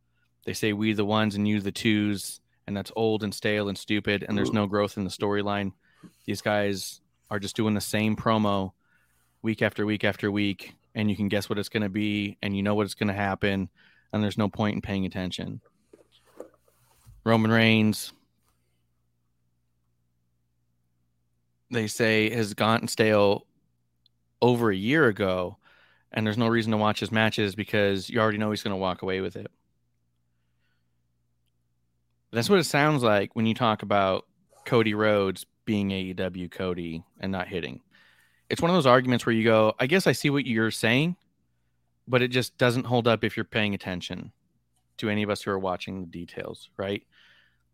They 0.45 0.53
say 0.53 0.73
we 0.73 0.93
the 0.93 1.05
ones 1.05 1.35
and 1.35 1.47
you 1.47 1.59
the 1.59 1.71
twos. 1.71 2.39
And 2.67 2.77
that's 2.77 2.91
old 2.95 3.23
and 3.23 3.33
stale 3.33 3.69
and 3.69 3.77
stupid. 3.77 4.25
And 4.27 4.37
there's 4.37 4.53
no 4.53 4.67
growth 4.67 4.97
in 4.97 5.03
the 5.03 5.09
storyline. 5.09 5.73
These 6.25 6.41
guys 6.41 7.00
are 7.31 7.39
just 7.39 7.55
doing 7.55 7.73
the 7.73 7.81
same 7.81 8.15
promo 8.15 8.73
week 9.41 9.63
after 9.63 9.85
week 9.85 10.03
after 10.03 10.29
week. 10.29 10.75
And 10.93 11.09
you 11.09 11.15
can 11.15 11.29
guess 11.29 11.49
what 11.49 11.57
it's 11.57 11.69
going 11.69 11.83
to 11.83 11.89
be. 11.89 12.37
And 12.43 12.55
you 12.55 12.61
know 12.61 12.75
what 12.75 12.83
it's 12.83 12.93
going 12.93 13.07
to 13.07 13.13
happen. 13.13 13.69
And 14.13 14.21
there's 14.21 14.37
no 14.37 14.49
point 14.49 14.75
in 14.75 14.81
paying 14.81 15.05
attention. 15.05 15.61
Roman 17.23 17.51
Reigns, 17.51 18.11
they 21.69 21.87
say, 21.87 22.29
has 22.31 22.53
gone 22.53 22.87
stale 22.87 23.45
over 24.41 24.71
a 24.71 24.75
year 24.75 25.07
ago, 25.07 25.57
and 26.11 26.25
there's 26.25 26.37
no 26.37 26.47
reason 26.47 26.71
to 26.71 26.77
watch 26.77 26.99
his 26.99 27.11
matches 27.11 27.55
because 27.55 28.09
you 28.09 28.19
already 28.19 28.39
know 28.39 28.49
he's 28.49 28.63
going 28.63 28.73
to 28.73 28.77
walk 28.77 29.03
away 29.03 29.21
with 29.21 29.35
it. 29.35 29.51
That's 32.31 32.49
what 32.49 32.59
it 32.59 32.65
sounds 32.65 33.03
like 33.03 33.35
when 33.35 33.45
you 33.45 33.53
talk 33.53 33.83
about 33.83 34.25
Cody 34.65 34.93
Rhodes 34.93 35.45
being 35.71 35.87
AEW 35.87 36.51
Cody 36.51 37.01
and 37.21 37.31
not 37.31 37.47
hitting. 37.47 37.79
It's 38.49 38.61
one 38.61 38.69
of 38.69 38.75
those 38.75 38.85
arguments 38.85 39.25
where 39.25 39.31
you 39.31 39.45
go, 39.45 39.73
I 39.79 39.87
guess 39.87 40.05
I 40.05 40.11
see 40.11 40.29
what 40.29 40.45
you're 40.45 40.69
saying, 40.69 41.15
but 42.09 42.21
it 42.21 42.27
just 42.27 42.57
doesn't 42.57 42.83
hold 42.83 43.07
up 43.07 43.23
if 43.23 43.37
you're 43.37 43.45
paying 43.45 43.73
attention 43.73 44.33
to 44.97 45.09
any 45.09 45.23
of 45.23 45.29
us 45.29 45.41
who 45.41 45.51
are 45.51 45.57
watching 45.57 46.01
the 46.01 46.07
details, 46.07 46.69
right? 46.75 47.03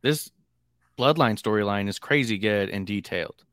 This 0.04 0.30
bloodline 0.96 1.42
storyline 1.42 1.90
is 1.90 1.98
crazy 1.98 2.38
good 2.38 2.70
and 2.70 2.86
detailed, 2.86 3.44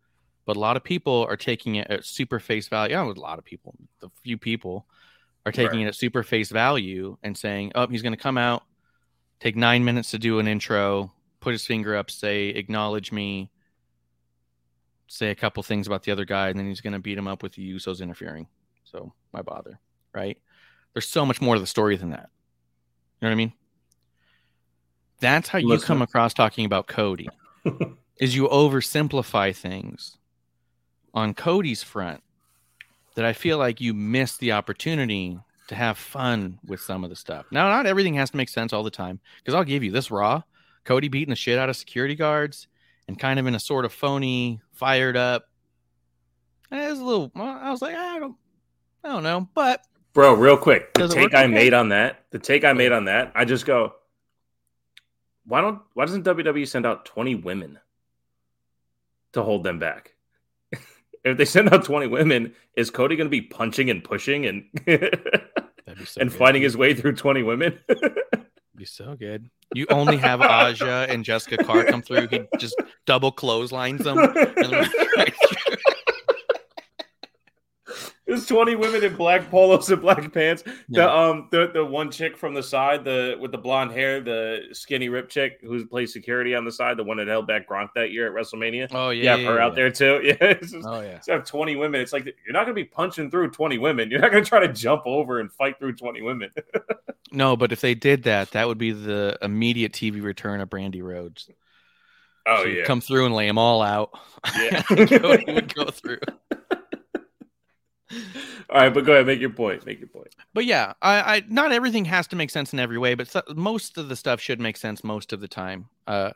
but 0.44 0.58
a 0.58 0.60
lot 0.60 0.76
of 0.76 0.84
people 0.84 1.24
are 1.26 1.38
taking 1.38 1.76
it 1.76 1.90
at 1.90 2.04
super 2.04 2.38
face 2.38 2.68
value. 2.68 3.00
A 3.00 3.02
lot 3.12 3.38
of 3.38 3.46
people, 3.46 3.74
the 4.00 4.10
few 4.24 4.36
people 4.36 4.84
are 5.46 5.52
taking 5.52 5.78
right. 5.78 5.86
it 5.86 5.88
at 5.88 5.94
super 5.94 6.22
face 6.22 6.50
value 6.50 7.16
and 7.22 7.34
saying, 7.34 7.72
"Oh, 7.74 7.86
he's 7.86 8.02
going 8.02 8.12
to 8.12 8.22
come 8.22 8.36
out, 8.36 8.64
take 9.40 9.56
nine 9.56 9.86
minutes 9.86 10.10
to 10.10 10.18
do 10.18 10.38
an 10.38 10.46
intro, 10.46 11.14
put 11.40 11.52
his 11.52 11.64
finger 11.64 11.96
up, 11.96 12.10
say, 12.10 12.48
acknowledge 12.48 13.10
me, 13.10 13.50
say 15.06 15.30
a 15.30 15.34
couple 15.34 15.62
things 15.62 15.86
about 15.86 16.02
the 16.02 16.12
other 16.12 16.24
guy, 16.24 16.48
and 16.48 16.58
then 16.58 16.66
he's 16.66 16.80
going 16.80 16.92
to 16.92 16.98
beat 16.98 17.18
him 17.18 17.28
up 17.28 17.42
with 17.42 17.52
the 17.52 17.74
Usos 17.74 18.00
interfering. 18.00 18.46
So, 18.84 19.12
why 19.30 19.42
bother? 19.42 19.78
Right? 20.14 20.38
There's 20.92 21.08
so 21.08 21.26
much 21.26 21.40
more 21.40 21.54
to 21.54 21.60
the 21.60 21.66
story 21.66 21.96
than 21.96 22.10
that. 22.10 22.30
You 23.20 23.26
know 23.26 23.28
what 23.28 23.32
I 23.32 23.36
mean? 23.36 23.52
That's 25.20 25.48
how 25.48 25.58
you 25.58 25.78
come 25.78 26.02
across 26.02 26.34
talking 26.34 26.64
about 26.64 26.86
Cody. 26.86 27.28
is 28.20 28.36
you 28.36 28.46
oversimplify 28.48 29.54
things 29.54 30.18
on 31.12 31.34
Cody's 31.34 31.82
front 31.82 32.22
that 33.14 33.24
I 33.24 33.32
feel 33.32 33.58
like 33.58 33.80
you 33.80 33.94
miss 33.94 34.36
the 34.36 34.52
opportunity 34.52 35.38
to 35.68 35.74
have 35.74 35.96
fun 35.96 36.58
with 36.66 36.80
some 36.80 37.04
of 37.04 37.10
the 37.10 37.16
stuff. 37.16 37.46
Now, 37.50 37.68
not 37.68 37.86
everything 37.86 38.14
has 38.14 38.30
to 38.30 38.36
make 38.36 38.48
sense 38.48 38.72
all 38.72 38.82
the 38.82 38.90
time 38.90 39.20
because 39.38 39.54
I'll 39.54 39.64
give 39.64 39.82
you 39.82 39.90
this 39.90 40.10
raw 40.10 40.42
Cody 40.84 41.08
beating 41.08 41.30
the 41.30 41.36
shit 41.36 41.58
out 41.58 41.70
of 41.70 41.76
security 41.76 42.14
guards 42.14 42.68
and 43.08 43.18
kind 43.18 43.38
of 43.38 43.46
in 43.46 43.54
a 43.54 43.60
sort 43.60 43.84
of 43.84 43.92
phony, 43.92 44.60
fired 44.72 45.16
up. 45.16 45.48
It 46.70 46.90
was 46.90 46.98
a 46.98 47.04
little. 47.04 47.30
I 47.36 47.70
was 47.70 47.82
like, 47.82 47.94
ah, 47.96 48.16
I 48.16 48.18
don't, 48.18 48.36
I 49.04 49.08
don't 49.08 49.22
know, 49.22 49.48
but 49.54 49.82
bro, 50.12 50.34
real 50.34 50.56
quick, 50.56 50.92
the 50.94 51.08
take 51.08 51.34
I 51.34 51.44
okay? 51.44 51.52
made 51.52 51.74
on 51.74 51.90
that, 51.90 52.24
the 52.30 52.38
take 52.38 52.64
I 52.64 52.72
made 52.72 52.92
on 52.92 53.04
that, 53.04 53.32
I 53.34 53.44
just 53.44 53.66
go, 53.66 53.94
why 55.46 55.60
don't, 55.60 55.80
why 55.92 56.06
doesn't 56.06 56.24
WWE 56.24 56.66
send 56.66 56.86
out 56.86 57.04
twenty 57.04 57.34
women 57.34 57.78
to 59.32 59.42
hold 59.42 59.62
them 59.62 59.78
back? 59.78 60.14
if 61.24 61.36
they 61.36 61.44
send 61.44 61.72
out 61.72 61.84
twenty 61.84 62.06
women, 62.06 62.54
is 62.76 62.90
Cody 62.90 63.16
going 63.16 63.26
to 63.26 63.30
be 63.30 63.42
punching 63.42 63.90
and 63.90 64.02
pushing 64.02 64.46
and 64.46 64.64
so 66.06 66.20
and 66.20 66.30
good. 66.30 66.32
fighting 66.32 66.62
his 66.62 66.76
way 66.76 66.94
through 66.94 67.14
twenty 67.14 67.42
women? 67.42 67.78
be 68.76 68.84
so 68.84 69.16
good. 69.16 69.50
You 69.74 69.86
only 69.90 70.16
have 70.18 70.40
Aja 70.40 71.06
and 71.08 71.24
Jessika 71.24 71.64
Carr 71.64 71.84
come 71.84 72.02
through. 72.02 72.28
He 72.28 72.42
just 72.58 72.76
double 73.06 73.32
clotheslines 73.32 74.04
them. 74.04 74.18
There's 78.26 78.46
20 78.46 78.76
women 78.76 79.04
in 79.04 79.16
black 79.16 79.50
polos 79.50 79.90
and 79.90 80.00
black 80.00 80.32
pants. 80.32 80.64
Yeah. 80.66 80.72
The 80.88 81.14
um 81.14 81.48
the, 81.50 81.70
the 81.74 81.84
one 81.84 82.10
chick 82.10 82.38
from 82.38 82.54
the 82.54 82.62
side, 82.62 83.04
the 83.04 83.36
with 83.38 83.52
the 83.52 83.58
blonde 83.58 83.92
hair, 83.92 84.20
the 84.20 84.62
skinny 84.72 85.10
rip 85.10 85.28
chick 85.28 85.58
who 85.62 85.84
plays 85.86 86.12
security 86.12 86.54
on 86.54 86.64
the 86.64 86.72
side, 86.72 86.96
the 86.96 87.04
one 87.04 87.18
that 87.18 87.28
held 87.28 87.46
back 87.46 87.68
Gronk 87.68 87.90
that 87.94 88.12
year 88.12 88.26
at 88.26 88.32
WrestleMania. 88.32 88.88
Oh 88.92 89.10
yeah, 89.10 89.36
yeah 89.36 89.46
her 89.46 89.56
yeah, 89.56 89.64
out 89.64 89.74
there 89.74 89.90
too. 89.90 90.20
Yeah, 90.24 90.54
just, 90.54 90.74
oh 90.86 91.00
yeah. 91.00 91.20
So 91.20 91.32
have 91.32 91.44
20 91.44 91.76
women. 91.76 92.00
It's 92.00 92.12
like 92.12 92.24
you're 92.24 92.52
not 92.52 92.64
gonna 92.64 92.74
be 92.74 92.84
punching 92.84 93.30
through 93.30 93.50
20 93.50 93.76
women. 93.78 94.10
You're 94.10 94.20
not 94.20 94.30
gonna 94.30 94.44
try 94.44 94.66
to 94.66 94.72
jump 94.72 95.02
over 95.04 95.40
and 95.40 95.52
fight 95.52 95.78
through 95.78 95.96
20 95.96 96.22
women. 96.22 96.50
no, 97.32 97.56
but 97.56 97.72
if 97.72 97.82
they 97.82 97.94
did 97.94 98.22
that, 98.22 98.52
that 98.52 98.66
would 98.68 98.78
be 98.78 98.92
the 98.92 99.36
immediate 99.42 99.92
TV 99.92 100.22
return 100.22 100.60
of 100.60 100.70
Brandi 100.70 101.02
Rhodes. 101.02 101.50
Oh 102.46 102.62
so 102.62 102.68
yeah, 102.68 102.84
come 102.84 103.00
through 103.00 103.26
and 103.26 103.34
lay 103.34 103.46
them 103.46 103.58
all 103.58 103.82
out. 103.82 104.18
Yeah, 104.56 104.82
Cody 104.88 105.52
would 105.52 105.74
go 105.74 105.86
through. 105.86 106.20
All 108.70 108.80
right, 108.80 108.92
but 108.92 109.04
go 109.04 109.12
ahead, 109.12 109.26
make 109.26 109.40
your 109.40 109.50
point. 109.50 109.84
Make 109.86 110.00
your 110.00 110.08
point. 110.08 110.34
But 110.52 110.64
yeah, 110.64 110.94
I, 111.02 111.36
I 111.36 111.42
not 111.48 111.72
everything 111.72 112.04
has 112.06 112.26
to 112.28 112.36
make 112.36 112.50
sense 112.50 112.72
in 112.72 112.78
every 112.78 112.98
way, 112.98 113.14
but 113.14 113.28
so, 113.28 113.42
most 113.54 113.98
of 113.98 114.08
the 114.08 114.16
stuff 114.16 114.40
should 114.40 114.60
make 114.60 114.76
sense 114.76 115.04
most 115.04 115.32
of 115.32 115.40
the 115.40 115.48
time. 115.48 115.88
Uh, 116.06 116.30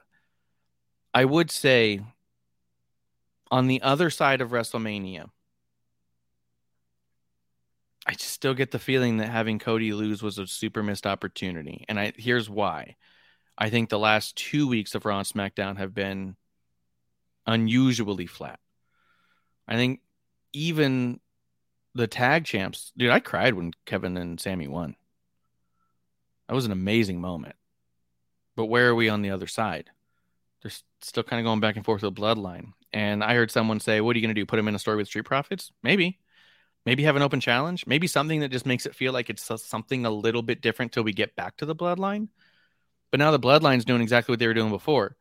I 1.15 1.25
would 1.25 1.51
say 1.51 2.01
on 3.51 3.67
the 3.67 3.83
other 3.83 4.11
side 4.11 4.41
of 4.41 4.51
WrestleMania, 4.51 5.31
I 8.07 8.13
just 8.13 8.31
still 8.33 8.55
get 8.55 8.71
the 8.71 8.79
feeling 8.79 9.19
that 9.19 9.29
having 9.29 9.59
Cody 9.59 9.93
lose 9.93 10.23
was 10.23 10.39
a 10.39 10.47
super 10.47 10.83
missed 10.83 11.07
opportunity, 11.07 11.85
and 11.89 11.99
I 11.99 12.13
here's 12.17 12.49
why. 12.49 12.97
I 13.57 13.71
think 13.71 13.89
the 13.89 13.99
last 13.99 14.37
two 14.37 14.69
weeks 14.69 14.95
of 14.95 15.05
Raw 15.05 15.19
and 15.19 15.27
SmackDown 15.27 15.79
have 15.79 15.93
been 15.93 16.37
unusually 17.47 18.27
flat. 18.27 18.61
I 19.67 19.75
think 19.75 20.01
even 20.53 21.21
the 21.95 22.07
tag 22.07 22.45
champs, 22.45 22.93
dude, 22.97 23.11
I 23.11 23.21
cried 23.21 23.55
when 23.55 23.73
Kevin 23.87 24.17
and 24.17 24.41
Sami 24.41 24.69
won. 24.69 24.97
That 26.49 26.55
was 26.55 26.65
an 26.65 26.73
amazing 26.73 27.21
moment. 27.21 27.57
But 28.57 28.67
where 28.67 28.89
are 28.89 28.95
we 28.95 29.09
on 29.09 29.23
the 29.23 29.31
other 29.31 29.47
side? 29.47 29.91
They're 30.63 30.73
still 31.01 31.23
kind 31.23 31.41
of 31.41 31.45
going 31.45 31.61
back 31.61 31.77
and 31.77 31.85
forth 31.85 32.03
with 32.03 32.15
the 32.15 32.21
bloodline. 32.21 32.73
And 32.93 33.23
I 33.23 33.35
heard 33.35 33.51
someone 33.51 33.81
say, 33.81 34.01
What 34.01 34.17
are 34.17 34.19
you 34.19 34.27
going 34.27 34.35
to 34.35 34.41
do? 34.41 34.47
Put 34.47 34.59
him 34.59 34.69
in 34.69 34.75
a 34.75 34.79
story 34.79 34.97
with 34.97 35.09
Street 35.09 35.25
Profits? 35.25 35.71
Maybe. 35.83 36.19
Maybe 36.87 37.03
have 37.03 37.17
an 37.17 37.23
open 37.23 37.41
challenge. 37.41 37.87
Maybe 37.87 38.07
something 38.07 38.41
that 38.41 38.51
just 38.51 38.67
makes 38.67 38.87
it 38.87 38.95
feel 38.95 39.13
like 39.13 39.29
it's 39.29 39.51
something 39.63 40.07
a 40.07 40.11
little 40.11 40.43
bit 40.43 40.63
different 40.63 40.93
till 40.93 41.03
we 41.03 41.13
get 41.13 41.37
back 41.37 41.57
to 41.59 41.67
the 41.67 41.77
bloodline. 41.77 42.29
But 43.11 43.21
now 43.21 43.31
the 43.31 43.39
bloodline's 43.39 43.85
doing 43.85 44.01
exactly 44.01 44.33
what 44.33 44.39
they 44.39 44.47
were 44.47 44.55
doing 44.55 44.71
before. 44.71 45.17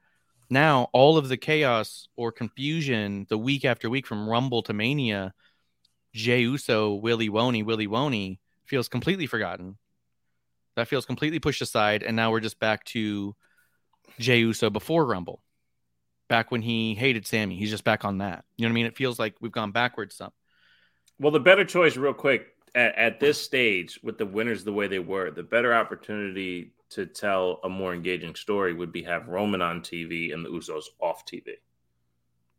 Now, 0.49 0.87
all 0.93 1.17
of 1.17 1.27
the 1.27 1.37
chaos 1.37 2.07
or 2.15 2.31
confusion 2.31 3.25
the 3.29 3.37
week 3.37 3.65
after 3.65 3.89
week 3.89 4.07
from 4.07 4.29
Rumble 4.29 4.63
to 4.63 4.73
Mania 4.73 5.33
Jey 6.13 6.41
Uso, 6.41 6.93
Willie 6.93 7.29
Woney, 7.29 7.63
Willie 7.63 7.87
Woney 7.87 8.39
feels 8.65 8.87
completely 8.87 9.27
forgotten. 9.27 9.77
That 10.75 10.87
feels 10.87 11.05
completely 11.05 11.39
pushed 11.39 11.61
aside, 11.61 12.03
and 12.03 12.15
now 12.15 12.31
we're 12.31 12.39
just 12.39 12.59
back 12.59 12.83
to 12.85 13.35
Jey 14.19 14.39
Uso 14.39 14.69
before 14.69 15.05
Rumble, 15.05 15.41
back 16.27 16.51
when 16.51 16.61
he 16.61 16.93
hated 16.95 17.25
Sami. 17.25 17.57
He's 17.57 17.71
just 17.71 17.83
back 17.83 18.05
on 18.05 18.19
that. 18.19 18.45
You 18.57 18.65
know 18.65 18.69
what 18.69 18.73
I 18.73 18.75
mean? 18.75 18.85
It 18.85 18.97
feels 18.97 19.17
like 19.17 19.35
we've 19.41 19.51
gone 19.51 19.71
backwards 19.71 20.15
some. 20.15 20.31
Well, 21.19 21.31
the 21.31 21.39
better 21.39 21.65
choice, 21.65 21.97
real 21.97 22.13
quick, 22.13 22.47
at, 22.75 22.95
at 22.95 23.19
this 23.19 23.41
stage 23.41 23.99
with 24.03 24.17
the 24.17 24.25
winners 24.25 24.63
the 24.63 24.73
way 24.73 24.87
they 24.87 24.99
were, 24.99 25.31
the 25.31 25.43
better 25.43 25.73
opportunity 25.73 26.73
to 26.89 27.05
tell 27.05 27.59
a 27.63 27.69
more 27.69 27.93
engaging 27.93 28.35
story 28.35 28.73
would 28.73 28.91
be 28.91 29.03
have 29.03 29.27
Roman 29.27 29.61
on 29.61 29.81
TV 29.81 30.33
and 30.33 30.45
the 30.45 30.49
Usos 30.49 30.83
off 30.99 31.25
TV. 31.25 31.55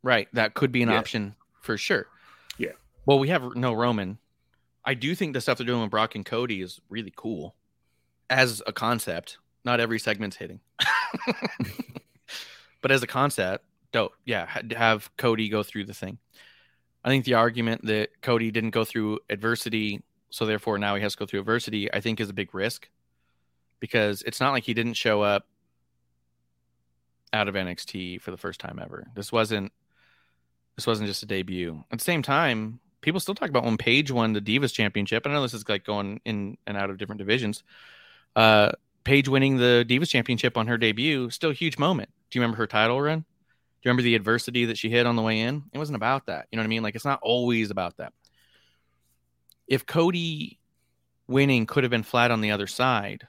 Right, 0.02 0.28
that 0.32 0.54
could 0.54 0.72
be 0.72 0.82
an 0.82 0.90
yeah. 0.90 0.98
option 0.98 1.34
for 1.61 1.76
sure. 1.76 2.06
Yeah. 2.58 2.72
Well, 3.08 3.18
we 3.18 3.28
have 3.28 3.56
no 3.56 3.72
Roman. 3.72 4.18
I 4.84 4.92
do 4.92 5.14
think 5.14 5.32
the 5.32 5.40
stuff 5.40 5.56
they're 5.56 5.66
doing 5.66 5.80
with 5.80 5.90
Brock 5.90 6.14
and 6.14 6.26
Cody 6.26 6.60
is 6.60 6.78
really 6.90 7.10
cool 7.16 7.54
as 8.28 8.62
a 8.66 8.72
concept. 8.74 9.38
Not 9.64 9.80
every 9.80 9.98
segment's 9.98 10.36
hitting, 10.36 10.60
but 12.82 12.90
as 12.90 13.02
a 13.02 13.06
concept, 13.06 13.64
dope. 13.92 14.12
Yeah, 14.26 14.46
have 14.76 15.10
Cody 15.16 15.48
go 15.48 15.62
through 15.62 15.86
the 15.86 15.94
thing. 15.94 16.18
I 17.02 17.08
think 17.08 17.24
the 17.24 17.32
argument 17.32 17.86
that 17.86 18.10
Cody 18.20 18.50
didn't 18.50 18.72
go 18.72 18.84
through 18.84 19.20
adversity, 19.30 20.02
so 20.28 20.44
therefore 20.44 20.76
now 20.76 20.94
he 20.94 21.00
has 21.00 21.14
to 21.14 21.18
go 21.18 21.24
through 21.24 21.40
adversity, 21.40 21.90
I 21.90 22.02
think 22.02 22.20
is 22.20 22.28
a 22.28 22.34
big 22.34 22.54
risk 22.54 22.90
because 23.80 24.20
it's 24.20 24.38
not 24.38 24.52
like 24.52 24.64
he 24.64 24.74
didn't 24.74 24.94
show 24.94 25.22
up 25.22 25.46
out 27.32 27.48
of 27.48 27.54
NXT 27.54 28.20
for 28.20 28.32
the 28.32 28.36
first 28.36 28.60
time 28.60 28.78
ever. 28.78 29.06
This 29.14 29.32
wasn't 29.32 29.72
this 30.76 30.86
wasn't 30.86 31.08
just 31.08 31.22
a 31.22 31.26
debut. 31.26 31.84
At 31.90 32.00
the 32.00 32.04
same 32.04 32.20
time, 32.20 32.80
people 33.00 33.20
still 33.20 33.34
talk 33.34 33.48
about 33.48 33.64
when 33.64 33.76
Paige 33.76 34.11
won 34.11 34.32
the 34.32 34.40
Divas 34.40 34.72
Championship. 34.72 35.26
I 35.26 35.30
know 35.30 35.42
this 35.42 35.54
is 35.54 35.68
like 35.68 35.84
going 35.84 36.20
in 36.24 36.56
and 36.66 36.76
out 36.76 36.90
of 36.90 36.98
different 36.98 37.18
divisions. 37.18 37.62
Uh, 38.37 38.72
Paige 39.04 39.28
winning 39.28 39.56
the 39.56 39.84
Divas 39.88 40.08
Championship 40.08 40.56
on 40.56 40.66
her 40.66 40.76
debut, 40.76 41.30
still 41.30 41.50
a 41.50 41.54
huge 41.54 41.78
moment. 41.78 42.11
Do 42.30 42.38
you 42.38 42.42
remember 42.42 42.58
her 42.58 42.66
title 42.66 43.00
run? 43.00 43.20
Do 43.20 43.24
you 43.84 43.90
remember 43.90 44.02
the 44.02 44.16
adversity 44.16 44.64
that 44.66 44.76
she 44.78 44.90
hit 44.90 45.06
on 45.06 45.16
the 45.16 45.22
way 45.22 45.40
in? 45.40 45.64
It 45.72 45.78
wasn't 45.78 45.96
about 45.96 46.26
that. 46.26 46.48
You 46.50 46.56
know 46.56 46.62
what 46.62 46.66
I 46.66 46.68
mean? 46.68 46.82
Like 46.82 46.94
it's 46.94 47.04
not 47.04 47.20
always 47.22 47.70
about 47.70 47.96
that. 47.98 48.12
If 49.66 49.87
Cody 49.87 50.58
winning 51.26 51.66
could 51.66 51.84
have 51.84 51.90
been 51.90 52.02
flat 52.02 52.30
on 52.30 52.40
the 52.40 52.50
other 52.50 52.66
side, 52.66 53.28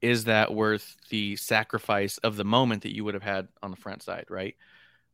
is 0.00 0.24
that 0.24 0.54
worth 0.54 0.96
the 1.10 1.36
sacrifice 1.36 2.18
of 2.18 2.36
the 2.36 2.44
moment 2.44 2.82
that 2.82 2.94
you 2.94 3.04
would 3.04 3.14
have 3.14 3.22
had 3.22 3.48
on 3.62 3.70
the 3.70 3.76
front 3.76 4.02
side, 4.02 4.24
right? 4.30 4.56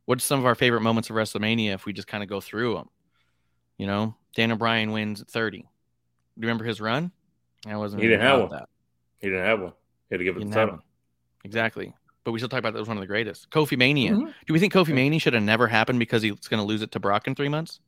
What's 0.05 0.23
some 0.23 0.39
of 0.39 0.45
our 0.45 0.55
favorite 0.55 0.81
moments 0.81 1.09
of 1.09 1.17
WrestleMania 1.17 1.73
if 1.73 1.85
we 1.85 1.91
just 1.91 2.07
kind 2.07 2.23
of 2.23 2.29
go 2.29 2.39
through 2.39 2.75
them? 2.75 2.89
You 3.77 3.87
know, 3.87 4.15
Daniel 4.35 4.57
Bryan 4.57 4.91
wins 4.91 5.21
at 5.21 5.27
30. 5.27 5.59
Do 5.59 5.63
you 5.63 5.67
remember 6.41 6.65
his 6.65 6.81
run? 6.81 7.11
I 7.65 7.77
wasn't. 7.77 8.01
He 8.01 8.07
didn't 8.07 8.21
have 8.21 8.39
one. 8.41 8.49
That. 8.49 8.69
He 9.19 9.27
didn't 9.29 9.45
have 9.45 9.59
one. 9.59 9.73
He 10.09 10.15
had 10.15 10.17
to 10.19 10.23
give 10.23 10.37
it 10.37 10.45
the 10.45 10.51
title. 10.51 10.79
Exactly. 11.43 11.93
But 12.23 12.31
we 12.31 12.39
still 12.39 12.49
talk 12.49 12.59
about 12.59 12.73
that 12.73 12.79
was 12.79 12.87
one 12.87 12.97
of 12.97 13.01
the 13.01 13.07
greatest. 13.07 13.49
Kofi 13.49 13.77
Mania. 13.77 14.11
Mm-hmm. 14.11 14.25
Do 14.45 14.53
we 14.53 14.59
think 14.59 14.73
Kofi 14.73 14.93
Mania 14.93 15.19
should 15.19 15.33
have 15.33 15.43
never 15.43 15.67
happened 15.67 15.99
because 15.99 16.21
he's 16.21 16.33
going 16.47 16.59
to 16.59 16.67
lose 16.67 16.81
it 16.81 16.91
to 16.91 16.99
Brock 16.99 17.27
in 17.27 17.35
three 17.35 17.49
months? 17.49 17.79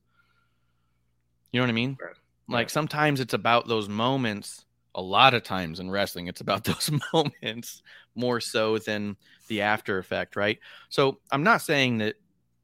You 1.51 1.59
know 1.59 1.65
what 1.65 1.71
I 1.71 1.73
mean? 1.73 1.97
Right. 2.01 2.15
Like 2.47 2.55
right. 2.55 2.71
sometimes 2.71 3.19
it's 3.19 3.33
about 3.33 3.67
those 3.67 3.89
moments 3.89 4.65
a 4.95 5.01
lot 5.01 5.33
of 5.33 5.43
times 5.43 5.79
in 5.79 5.89
wrestling, 5.89 6.27
it's 6.27 6.41
about 6.41 6.63
those 6.65 6.91
moments 7.13 7.81
more 8.15 8.39
so 8.39 8.77
than 8.77 9.17
the 9.47 9.61
after 9.61 9.97
effect, 9.97 10.35
right? 10.35 10.59
So 10.89 11.19
I'm 11.31 11.43
not 11.43 11.61
saying 11.61 11.99
that 11.99 12.15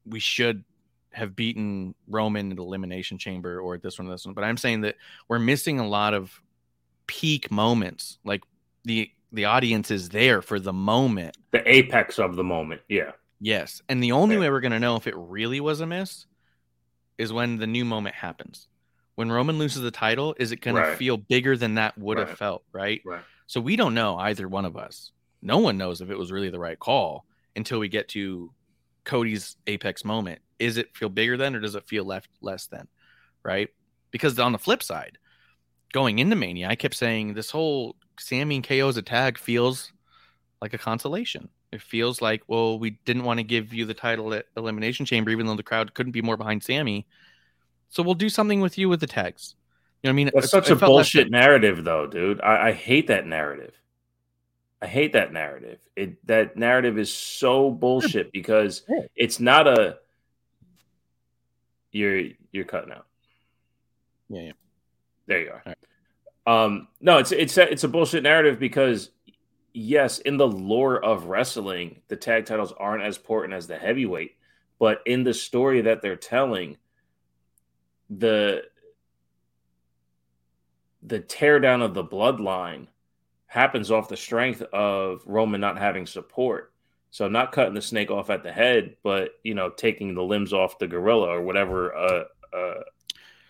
we 0.04 0.20
should 0.20 0.64
have 1.16 1.34
beaten 1.34 1.94
Roman 2.08 2.50
in 2.50 2.56
the 2.56 2.62
elimination 2.62 3.16
chamber 3.18 3.58
or 3.58 3.78
this 3.78 3.98
one, 3.98 4.06
or 4.06 4.10
this 4.12 4.26
one, 4.26 4.34
but 4.34 4.44
I'm 4.44 4.56
saying 4.58 4.82
that 4.82 4.96
we're 5.28 5.38
missing 5.38 5.80
a 5.80 5.88
lot 5.88 6.12
of 6.14 6.40
peak 7.06 7.50
moments. 7.50 8.18
Like 8.24 8.42
the 8.84 9.10
the 9.32 9.46
audience 9.46 9.90
is 9.90 10.10
there 10.10 10.40
for 10.42 10.60
the 10.60 10.72
moment, 10.72 11.36
the 11.50 11.66
apex 11.70 12.18
of 12.18 12.36
the 12.36 12.44
moment. 12.44 12.82
Yeah. 12.88 13.12
Yes, 13.40 13.82
and 13.88 14.02
the 14.02 14.12
only 14.12 14.36
way 14.38 14.48
we're 14.50 14.60
gonna 14.60 14.78
know 14.78 14.96
if 14.96 15.06
it 15.06 15.14
really 15.16 15.60
was 15.60 15.80
a 15.80 15.86
miss 15.86 16.26
is 17.18 17.32
when 17.32 17.56
the 17.56 17.66
new 17.66 17.84
moment 17.84 18.14
happens. 18.14 18.68
When 19.14 19.32
Roman 19.32 19.58
loses 19.58 19.82
the 19.82 19.90
title, 19.90 20.34
is 20.38 20.52
it 20.52 20.60
gonna 20.60 20.80
Right. 20.80 20.98
feel 20.98 21.16
bigger 21.16 21.56
than 21.56 21.74
that 21.74 21.96
would 21.98 22.18
have 22.18 22.28
Right. 22.28 22.38
felt? 22.38 22.64
Right. 22.72 23.02
Right. 23.04 23.22
So 23.46 23.60
we 23.60 23.76
don't 23.76 23.94
know 23.94 24.16
either 24.18 24.48
one 24.48 24.64
of 24.66 24.76
us. 24.76 25.12
No 25.42 25.58
one 25.58 25.78
knows 25.78 26.00
if 26.02 26.10
it 26.10 26.18
was 26.18 26.30
really 26.32 26.50
the 26.50 26.58
right 26.58 26.78
call 26.78 27.24
until 27.54 27.78
we 27.78 27.88
get 27.88 28.08
to 28.08 28.52
Cody's 29.04 29.56
apex 29.66 30.04
moment. 30.04 30.40
Is 30.58 30.76
it 30.76 30.96
feel 30.96 31.08
bigger 31.08 31.36
then 31.36 31.54
or 31.54 31.60
does 31.60 31.74
it 31.74 31.86
feel 31.86 32.04
left 32.04 32.30
less 32.40 32.66
than? 32.66 32.88
Right? 33.42 33.68
Because 34.10 34.38
on 34.38 34.52
the 34.52 34.58
flip 34.58 34.82
side, 34.82 35.18
going 35.92 36.18
into 36.18 36.36
Mania, 36.36 36.68
I 36.68 36.74
kept 36.74 36.94
saying 36.94 37.34
this 37.34 37.50
whole 37.50 37.96
Sami 38.18 38.56
and 38.56 38.66
KO 38.66 38.88
as 38.88 38.96
a 38.96 39.02
tag 39.02 39.38
feels 39.38 39.92
like 40.60 40.74
a 40.74 40.78
consolation. 40.78 41.48
It 41.72 41.82
feels 41.82 42.22
like, 42.22 42.42
well, 42.46 42.78
we 42.78 42.90
didn't 43.04 43.24
want 43.24 43.38
to 43.38 43.44
give 43.44 43.74
you 43.74 43.84
the 43.84 43.94
title 43.94 44.32
at 44.32 44.46
Elimination 44.56 45.04
Chamber, 45.04 45.30
even 45.30 45.46
though 45.46 45.56
the 45.56 45.62
crowd 45.62 45.94
couldn't 45.94 46.12
be 46.12 46.22
more 46.22 46.36
behind 46.36 46.62
Sami. 46.62 47.06
So 47.88 48.02
we'll 48.02 48.14
do 48.14 48.28
something 48.28 48.60
with 48.60 48.78
you 48.78 48.88
with 48.88 49.00
the 49.00 49.06
tags. 49.06 49.54
You 50.02 50.08
know 50.08 50.10
what 50.10 50.12
I 50.12 50.16
mean? 50.16 50.30
That's 50.34 50.46
It- 50.46 50.50
such 50.50 50.70
it 50.70 50.72
a 50.72 50.76
bullshit 50.76 51.30
narrative, 51.30 51.84
though, 51.84 52.06
dude. 52.06 52.40
I, 52.40 52.68
I 52.68 52.72
hate 52.72 53.08
that 53.08 53.26
narrative. 53.26 53.74
I 54.80 54.86
hate 54.86 55.14
that 55.14 55.32
narrative. 55.32 55.80
It 55.96 56.24
that 56.26 56.56
narrative 56.56 56.98
is 56.98 57.12
so 57.12 57.70
bullshit 57.70 58.30
because 58.32 58.82
it's 59.14 59.40
not 59.40 59.66
a. 59.66 59.98
You're 61.96 62.22
you're 62.52 62.64
cutting 62.64 62.92
out. 62.92 63.06
Yeah, 64.28 64.42
yeah. 64.42 64.52
There 65.26 65.40
you 65.40 65.52
are. 65.52 65.74
Um, 66.46 66.88
no, 67.00 67.18
it's 67.18 67.32
it's 67.32 67.56
a, 67.56 67.70
it's 67.70 67.84
a 67.84 67.88
bullshit 67.88 68.22
narrative 68.22 68.58
because 68.58 69.10
yes, 69.72 70.18
in 70.18 70.36
the 70.36 70.46
lore 70.46 71.02
of 71.02 71.24
wrestling, 71.24 72.02
the 72.08 72.16
tag 72.16 72.44
titles 72.44 72.72
aren't 72.78 73.02
as 73.02 73.16
important 73.16 73.54
as 73.54 73.66
the 73.66 73.78
heavyweight, 73.78 74.36
but 74.78 75.00
in 75.06 75.24
the 75.24 75.34
story 75.34 75.80
that 75.82 76.02
they're 76.02 76.16
telling, 76.16 76.76
the 78.10 78.62
the 81.02 81.20
teardown 81.20 81.82
of 81.82 81.94
the 81.94 82.04
bloodline 82.04 82.88
happens 83.46 83.90
off 83.90 84.08
the 84.08 84.16
strength 84.16 84.60
of 84.60 85.22
Roman 85.24 85.62
not 85.62 85.78
having 85.78 86.06
support. 86.06 86.72
So 87.10 87.24
I'm 87.24 87.32
not 87.32 87.52
cutting 87.52 87.74
the 87.74 87.82
snake 87.82 88.10
off 88.10 88.30
at 88.30 88.42
the 88.42 88.52
head, 88.52 88.96
but 89.02 89.30
you 89.42 89.54
know, 89.54 89.70
taking 89.70 90.14
the 90.14 90.22
limbs 90.22 90.52
off 90.52 90.78
the 90.78 90.86
gorilla 90.86 91.28
or 91.28 91.42
whatever. 91.42 91.94
Uh, 91.94 92.24
uh, 92.52 92.74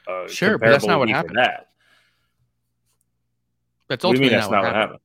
uh, 0.09 0.29
Sure, 0.29 0.59
but 0.59 0.69
that's 0.71 0.87
not 0.87 0.99
what 0.99 1.09
happened. 1.09 1.37
That 1.37 1.69
That's 3.89 4.05
ultimately 4.05 4.31
mean 4.31 4.39
that's 4.39 4.51
not, 4.51 4.63
what 4.63 4.67
happened. 4.67 4.81
happened? 4.81 5.01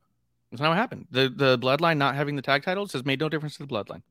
That's 0.51 0.61
not 0.61 0.69
what 0.69 0.77
happened. 0.77 1.07
The 1.11 1.33
the 1.35 1.57
bloodline 1.57 1.97
not 1.97 2.15
having 2.15 2.35
the 2.35 2.41
tag 2.41 2.63
titles 2.63 2.93
has 2.93 3.05
made 3.05 3.19
no 3.19 3.29
difference 3.29 3.57
to 3.57 3.65
the 3.65 3.73
bloodline. 3.73 4.03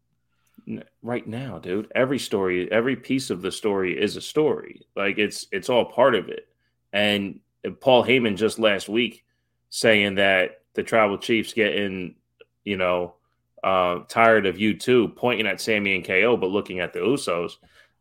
Right 1.02 1.26
now, 1.26 1.58
dude. 1.58 1.90
Every 1.94 2.18
story, 2.18 2.70
every 2.70 2.96
piece 2.96 3.30
of 3.30 3.42
the 3.42 3.52
story 3.52 4.00
is 4.00 4.16
a 4.16 4.20
story. 4.20 4.86
Like 4.96 5.18
it's 5.18 5.46
it's 5.52 5.68
all 5.68 5.84
part 5.86 6.14
of 6.14 6.28
it. 6.28 6.48
And 6.92 7.40
Paul 7.80 8.04
Heyman 8.04 8.36
just 8.36 8.58
last 8.58 8.88
week 8.88 9.24
saying 9.70 10.16
that 10.16 10.62
the 10.74 10.82
tribal 10.82 11.18
chiefs 11.18 11.52
getting, 11.52 12.16
you 12.64 12.76
know, 12.76 13.14
uh, 13.62 14.00
tired 14.08 14.46
of 14.46 14.58
you 14.58 14.76
too, 14.76 15.08
pointing 15.16 15.46
at 15.46 15.60
Sami 15.60 15.94
and 15.94 16.04
KO, 16.04 16.36
but 16.36 16.50
looking 16.50 16.80
at 16.80 16.92
the 16.92 17.00
Usos. 17.00 17.52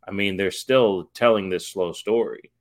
I 0.08 0.12
mean, 0.12 0.38
they're 0.38 0.52
still 0.52 1.12
telling 1.14 1.50
this 1.50 1.68
slow 1.68 1.92
story. 1.92 2.52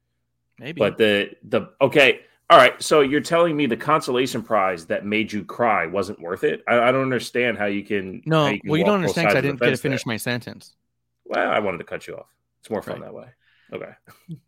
Maybe. 0.59 0.79
But 0.79 0.99
the 0.99 1.31
the 1.45 1.71
okay, 1.81 2.21
all 2.51 2.59
right. 2.59 2.81
So 2.83 3.01
you're 3.01 3.21
telling 3.21 3.57
me 3.57 3.67
the 3.67 3.77
consolation 3.77 4.43
prize 4.43 4.87
that 4.87 5.07
made 5.07 5.33
you 5.33 5.45
cry 5.45 5.87
wasn't 5.87 6.21
worth 6.21 6.45
it? 6.45 6.63
I, 6.69 6.79
I 6.81 6.93
don't 6.93 7.03
understand 7.03 7.57
how 7.57 7.67
you 7.67 7.85
can. 7.85 8.23
no, 8.27 8.49
you 8.49 8.61
can 8.61 8.71
well, 8.71 8.79
you 8.79 8.85
don't 8.85 8.97
understand 8.97 9.29
because 9.29 9.37
I 9.37 9.41
didn't 9.41 9.61
get 9.61 9.67
to 9.67 9.71
fence 9.71 9.81
there. 9.81 9.91
finish 9.91 10.07
my 10.07 10.17
sentence. 10.17 10.75
Well, 11.25 11.49
I 11.49 11.59
wanted 11.61 11.79
to 11.79 11.85
cut 11.85 12.07
you 12.07 12.17
off. 12.17 12.27
It's 12.61 12.71
more 12.71 12.83
fun 12.83 12.97
Right. 13.01 13.05
that 13.05 13.15
way. 13.15 13.27
Okay. 13.73 13.91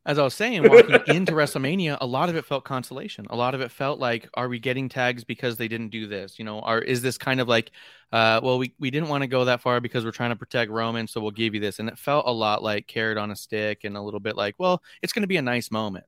As 0.07 0.19
I 0.19 0.23
was 0.23 0.35
saying, 0.35 0.69
walking 0.69 0.99
into 1.15 1.33
WrestleMania, 1.33 1.99
a 2.01 2.07
lot 2.07 2.31
of 2.31 2.37
it 2.37 2.45
felt 2.47 2.65
consolation. 2.65 3.27
A 3.29 3.37
lot 3.37 3.55
of 3.55 3.61
it 3.61 3.71
felt 3.71 3.99
like, 3.99 4.29
are 4.35 4.49
we 4.49 4.59
getting 4.59 4.89
tags 4.89 5.25
because 5.25 5.57
they 5.57 5.69
didn't 5.69 5.91
do 5.91 6.07
this? 6.07 6.39
You 6.39 6.45
know, 6.45 6.61
are 6.61 6.81
is 6.81 7.03
this 7.03 7.19
kind 7.19 7.39
of 7.39 7.47
like, 7.47 7.71
uh, 8.13 8.41
well, 8.43 8.59
we, 8.59 8.73
we 8.79 8.91
didn't 8.91 9.09
want 9.09 9.23
to 9.23 9.27
go 9.27 9.45
that 9.45 9.61
far 9.61 9.81
because 9.81 10.05
we're 10.05 10.11
trying 10.11 10.31
to 10.31 10.37
protect 10.37 10.71
Roman, 10.71 11.07
so 11.07 11.21
we'll 11.21 11.33
give 11.33 11.55
you 11.55 11.61
this. 11.61 11.79
And 11.79 11.89
it 11.89 11.99
felt 11.99 12.27
a 12.27 12.33
lot 12.33 12.63
like 12.63 12.87
carrot 12.87 13.19
on 13.19 13.31
a 13.31 13.37
stick 13.37 13.85
and 13.85 13.97
a 13.97 14.03
little 14.03 14.21
bit 14.21 14.37
like, 14.37 14.55
well, 14.59 14.83
it's 15.03 15.13
going 15.13 15.23
to 15.23 15.29
be 15.29 15.37
a 15.37 15.43
nice 15.43 15.71
moment. 15.71 16.07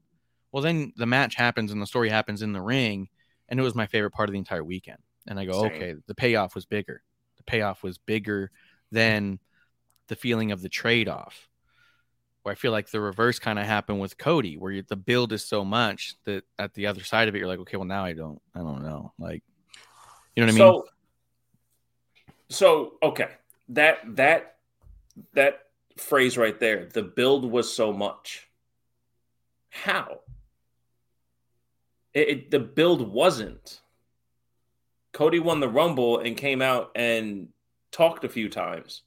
Well, 0.51 0.63
then 0.63 0.93
the 0.97 1.07
match 1.07 1.35
happens 1.35 1.71
and 1.71 1.83
the 1.83 1.87
story 1.87 2.09
happens 2.09 2.41
in 2.41 2.53
the 2.53 2.63
ring, 2.63 3.09
and 3.49 3.61
it 3.61 3.63
was 3.63 3.75
my 3.75 3.87
favorite 3.87 4.13
part 4.13 4.29
of 4.29 4.33
the 4.33 4.39
entire 4.39 4.65
weekend. 4.65 4.99
And 5.27 5.39
I 5.39 5.45
go, 5.45 5.63
Same. 5.63 5.73
okay, 5.73 5.95
the 6.07 6.15
payoff 6.15 6.55
was 6.55 6.65
bigger. 6.65 7.03
The 7.37 7.45
payoff 7.45 7.83
was 7.83 7.99
bigger 7.99 8.51
than 8.91 9.39
the 10.09 10.17
feeling 10.17 10.53
of 10.53 10.63
the 10.63 10.69
trade 10.69 11.09
off. 11.09 11.49
Where 12.43 12.53
I 12.53 12.57
feel 12.57 12.73
like 12.73 12.91
the 12.91 13.01
reverse 13.01 13.39
kind 13.39 13.59
of 13.59 13.67
happened 13.67 14.01
with 14.01 14.19
Cody, 14.19 14.57
where 14.57 14.73
you, 14.73 14.83
the 14.83 14.97
build 14.97 15.33
is 15.33 15.45
so 15.45 15.65
much 15.65 16.17
that 16.25 16.45
at 16.59 16.75
the 16.75 16.87
other 16.89 17.03
side 17.05 17.29
of 17.29 17.35
it, 17.35 17.39
you're 17.39 17.47
like, 17.47 17.61
okay, 17.61 17.77
well 17.77 17.87
now 17.87 18.05
I 18.05 18.15
don't, 18.15 18.41
I 18.55 18.59
don't 18.59 18.83
know, 18.83 19.13
like, 19.19 19.43
you 20.35 20.43
know 20.45 20.53
what 20.53 20.61
I 20.63 20.65
mean? 20.65 20.75
So, 20.75 20.87
so 22.49 22.93
okay, 23.03 23.29
that 23.71 23.99
that 24.17 24.57
that 25.35 25.67
phrase 25.97 26.37
right 26.37 26.59
there, 26.59 26.87
the 26.87 27.03
build 27.03 27.45
was 27.51 27.73
so 27.73 27.93
much. 27.93 28.49
How? 29.71 30.21
It, 32.15 32.29
it- 32.29 32.51
the 32.51 32.59
build 32.61 33.11
wasn't. 33.11 33.81
Cody 35.13 35.39
won 35.39 35.61
the 35.61 35.69
Rumble 35.69 36.19
and 36.19 36.37
came 36.37 36.63
out 36.63 36.91
and 36.95 37.49
talked 37.91 38.25
a 38.25 38.29
few 38.31 38.49
times, 38.49 39.03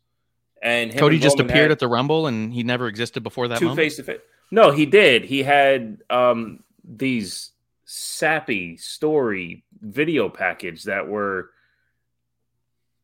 and 0.62 0.96
Cody 0.98 1.16
and 1.18 1.24
just 1.24 1.40
appeared 1.40 1.66
had- 1.66 1.72
at 1.72 1.80
the 1.80 1.88
Rumble 1.88 2.28
and 2.28 2.54
he 2.54 2.64
never 2.64 2.88
existed 2.88 3.22
before 3.24 3.48
that 3.50 3.60
two 3.60 3.76
face 3.76 3.98
to 3.98 4.04
face. 4.04 4.20
No, 4.52 4.72
he 4.72 4.86
did. 4.86 5.26
He 5.26 5.44
had 5.44 6.02
um 6.10 6.64
these 6.84 7.52
sappy 7.86 8.78
story 8.78 9.64
video 9.82 10.30
package 10.30 10.84
that 10.84 11.08
were 11.08 11.52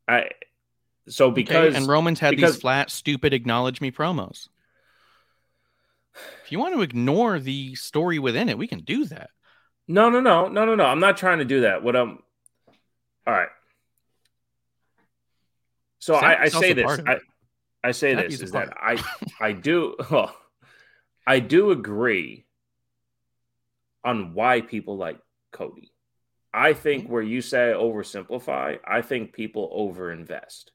I 0.07 0.29
so 1.07 1.27
Okay, 1.27 1.35
because 1.41 1.75
and 1.75 1.87
Romans 1.87 2.19
had 2.19 2.31
because- 2.31 2.53
these 2.53 2.61
flat, 2.61 2.89
stupid 2.91 3.33
acknowledge 3.33 3.81
me 3.81 3.91
promos. 3.91 4.47
If 6.43 6.51
you 6.51 6.59
want 6.59 6.75
to 6.75 6.81
ignore 6.81 7.39
the 7.39 7.75
story 7.75 8.19
within 8.19 8.49
it, 8.49 8.57
we 8.57 8.67
can 8.67 8.79
do 8.79 9.05
that. 9.05 9.29
no 9.87 10.09
no 10.09 10.19
no 10.19 10.47
no 10.47 10.65
no 10.65 10.75
no 10.75 10.85
I'm 10.85 10.99
not 10.99 11.17
trying 11.17 11.39
to 11.39 11.45
do 11.45 11.61
that. 11.61 11.83
What 11.83 11.95
I'm 11.95 12.19
all 13.27 13.33
right. 13.33 13.49
So 15.99 16.15
I, 16.15 16.43
I 16.43 16.47
say 16.49 16.73
this. 16.73 16.99
I. 17.05 17.19
I 17.83 17.91
say 17.91 18.15
this 18.15 18.41
is 18.41 18.51
that. 18.51 18.73
I 18.77 19.03
I 19.39 19.51
do 19.53 19.95
well, 20.11 20.35
I 21.25 21.39
do 21.39 21.71
agree 21.71 22.45
on 24.03 24.33
why 24.33 24.61
people 24.61 24.97
like 24.97 25.19
Cody. 25.51 25.91
I 26.53 26.73
think 26.73 27.07
where 27.07 27.21
you 27.21 27.41
say 27.41 27.73
oversimplify, 27.75 28.79
I 28.85 29.01
think 29.01 29.33
people 29.33 29.69
overinvest. 29.95 30.65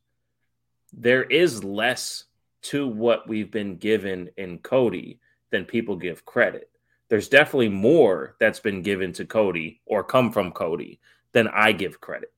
There 0.93 1.25
is 1.25 1.63
less 1.63 2.25
to 2.63 2.87
what 2.87 3.29
we've 3.29 3.51
been 3.51 3.77
given 3.77 4.31
in 4.37 4.59
Cody 4.59 5.21
than 5.51 5.65
people 5.65 5.97
give 5.97 6.25
credit. 6.25 6.71
There's 7.09 7.29
definitely 7.29 7.69
more 7.69 8.37
that's 8.41 8.61
been 8.61 8.83
given 8.83 9.13
to 9.15 9.27
Cody 9.27 9.81
or 9.85 10.03
come 10.03 10.33
from 10.33 10.53
Cody 10.53 10.99
than 11.33 11.49
I 11.49 11.73
give 11.73 12.01
credit. 12.01 12.33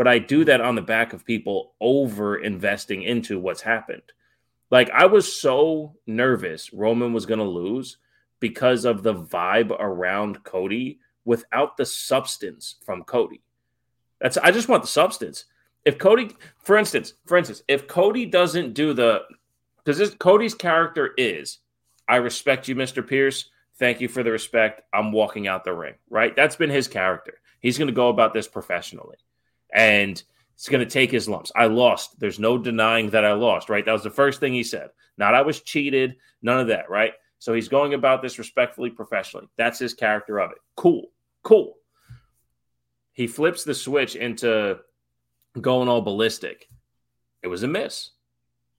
But 0.00 0.08
I 0.08 0.18
do 0.18 0.46
that 0.46 0.62
on 0.62 0.76
the 0.76 0.80
back 0.80 1.12
of 1.12 1.26
people 1.26 1.74
over 1.78 2.38
investing 2.38 3.02
into 3.02 3.38
what's 3.38 3.60
happened. 3.60 4.00
Like 4.70 4.88
I 4.88 5.04
was 5.04 5.38
so 5.38 5.94
nervous 6.06 6.72
Roman 6.72 7.12
was 7.12 7.26
going 7.26 7.38
to 7.38 7.44
lose 7.44 7.98
because 8.38 8.86
of 8.86 9.02
the 9.02 9.12
vibe 9.12 9.78
around 9.78 10.42
Cody 10.42 11.00
without 11.26 11.76
the 11.76 11.84
substance 11.84 12.76
from 12.82 13.04
Cody. 13.04 13.42
That's 14.22 14.38
I 14.38 14.52
just 14.52 14.70
want 14.70 14.82
the 14.82 14.88
substance. 14.88 15.44
If 15.84 15.98
Cody, 15.98 16.34
for 16.56 16.78
instance, 16.78 17.12
for 17.26 17.36
instance, 17.36 17.62
if 17.68 17.86
Cody 17.86 18.24
doesn't 18.24 18.72
do 18.72 18.94
the 18.94 19.24
because 19.84 20.14
Cody's 20.14 20.54
character 20.54 21.10
is, 21.18 21.58
I 22.08 22.16
respect 22.16 22.68
you, 22.68 22.74
Mr. 22.74 23.06
Pearce. 23.06 23.50
Thank 23.78 24.00
you 24.00 24.08
for 24.08 24.22
the 24.22 24.30
respect. 24.30 24.80
I'm 24.94 25.12
walking 25.12 25.46
out 25.46 25.62
the 25.62 25.74
ring. 25.74 25.96
Right? 26.08 26.34
That's 26.34 26.56
been 26.56 26.70
his 26.70 26.88
character. 26.88 27.34
He's 27.60 27.76
going 27.76 27.88
to 27.88 27.92
go 27.92 28.08
about 28.08 28.32
this 28.32 28.48
professionally, 28.48 29.18
and 29.72 30.22
it's 30.54 30.68
going 30.68 30.84
to 30.84 30.90
take 30.90 31.10
his 31.10 31.28
lumps. 31.28 31.52
I 31.56 31.66
lost. 31.66 32.20
There's 32.20 32.38
no 32.38 32.58
denying 32.58 33.10
that 33.10 33.24
I 33.24 33.32
lost. 33.32 33.68
Right? 33.68 33.84
That 33.84 33.92
was 33.92 34.02
the 34.02 34.10
first 34.10 34.40
thing 34.40 34.52
he 34.52 34.62
said. 34.62 34.90
Not 35.16 35.34
I 35.34 35.42
was 35.42 35.60
cheated. 35.60 36.16
None 36.42 36.60
of 36.60 36.68
that. 36.68 36.90
Right? 36.90 37.14
So 37.38 37.54
he's 37.54 37.68
going 37.68 37.94
about 37.94 38.20
this 38.20 38.38
respectfully, 38.38 38.90
professionally. 38.90 39.48
That's 39.56 39.78
his 39.78 39.94
character 39.94 40.38
of 40.38 40.50
it. 40.50 40.58
Cool. 40.76 41.10
Cool. 41.42 41.76
He 43.12 43.26
flips 43.26 43.64
the 43.64 43.74
switch 43.74 44.16
into 44.16 44.78
going 45.58 45.88
all 45.88 46.02
ballistic. 46.02 46.68
It 47.42 47.48
was 47.48 47.62
a 47.62 47.68
miss. 47.68 48.10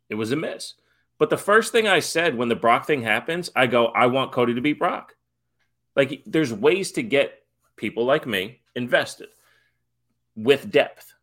It 0.09 0.15
was 0.15 0.31
a 0.31 0.35
miss. 0.35 0.75
But 1.17 1.29
the 1.29 1.37
first 1.37 1.71
thing 1.71 1.87
I 1.87 1.99
said 1.99 2.35
when 2.35 2.49
the 2.49 2.55
Brock 2.55 2.85
thing 2.85 3.01
happens, 3.01 3.49
I 3.55 3.67
go, 3.67 3.87
I 3.87 4.07
want 4.07 4.31
Cody 4.31 4.53
to 4.53 4.61
beat 4.61 4.79
Brock. 4.79 5.15
Like, 5.95 6.23
there's 6.25 6.53
ways 6.53 6.93
to 6.93 7.03
get 7.03 7.43
people 7.75 8.05
like 8.05 8.25
me 8.25 8.61
invested 8.75 9.29
with 10.35 10.71
depth. 10.71 11.13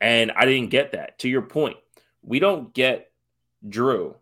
And 0.00 0.32
I 0.32 0.44
didn't 0.46 0.70
get 0.70 0.92
that. 0.92 1.18
To 1.20 1.28
your 1.28 1.42
point, 1.42 1.76
we 2.22 2.38
don't 2.38 2.72
get 2.72 3.10
Drew 3.68 4.16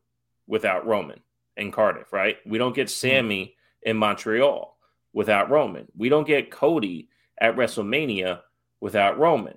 without 0.47 0.87
Roman 0.87 1.21
in 1.57 1.71
Cardiff, 1.71 2.13
right? 2.13 2.39
We 2.47 2.59
don't 2.59 2.75
get 2.75 2.89
mm-hmm. 2.89 3.21
Sami 3.21 3.57
in 3.83 3.97
Montreal 3.97 4.77
without 5.13 5.51
Roman. 5.51 5.87
We 5.97 6.09
don't 6.09 6.27
get 6.27 6.51
Cody 6.51 7.09
at 7.41 7.57
WrestleMania 7.57 8.41
without 8.81 9.19
Roman. 9.19 9.57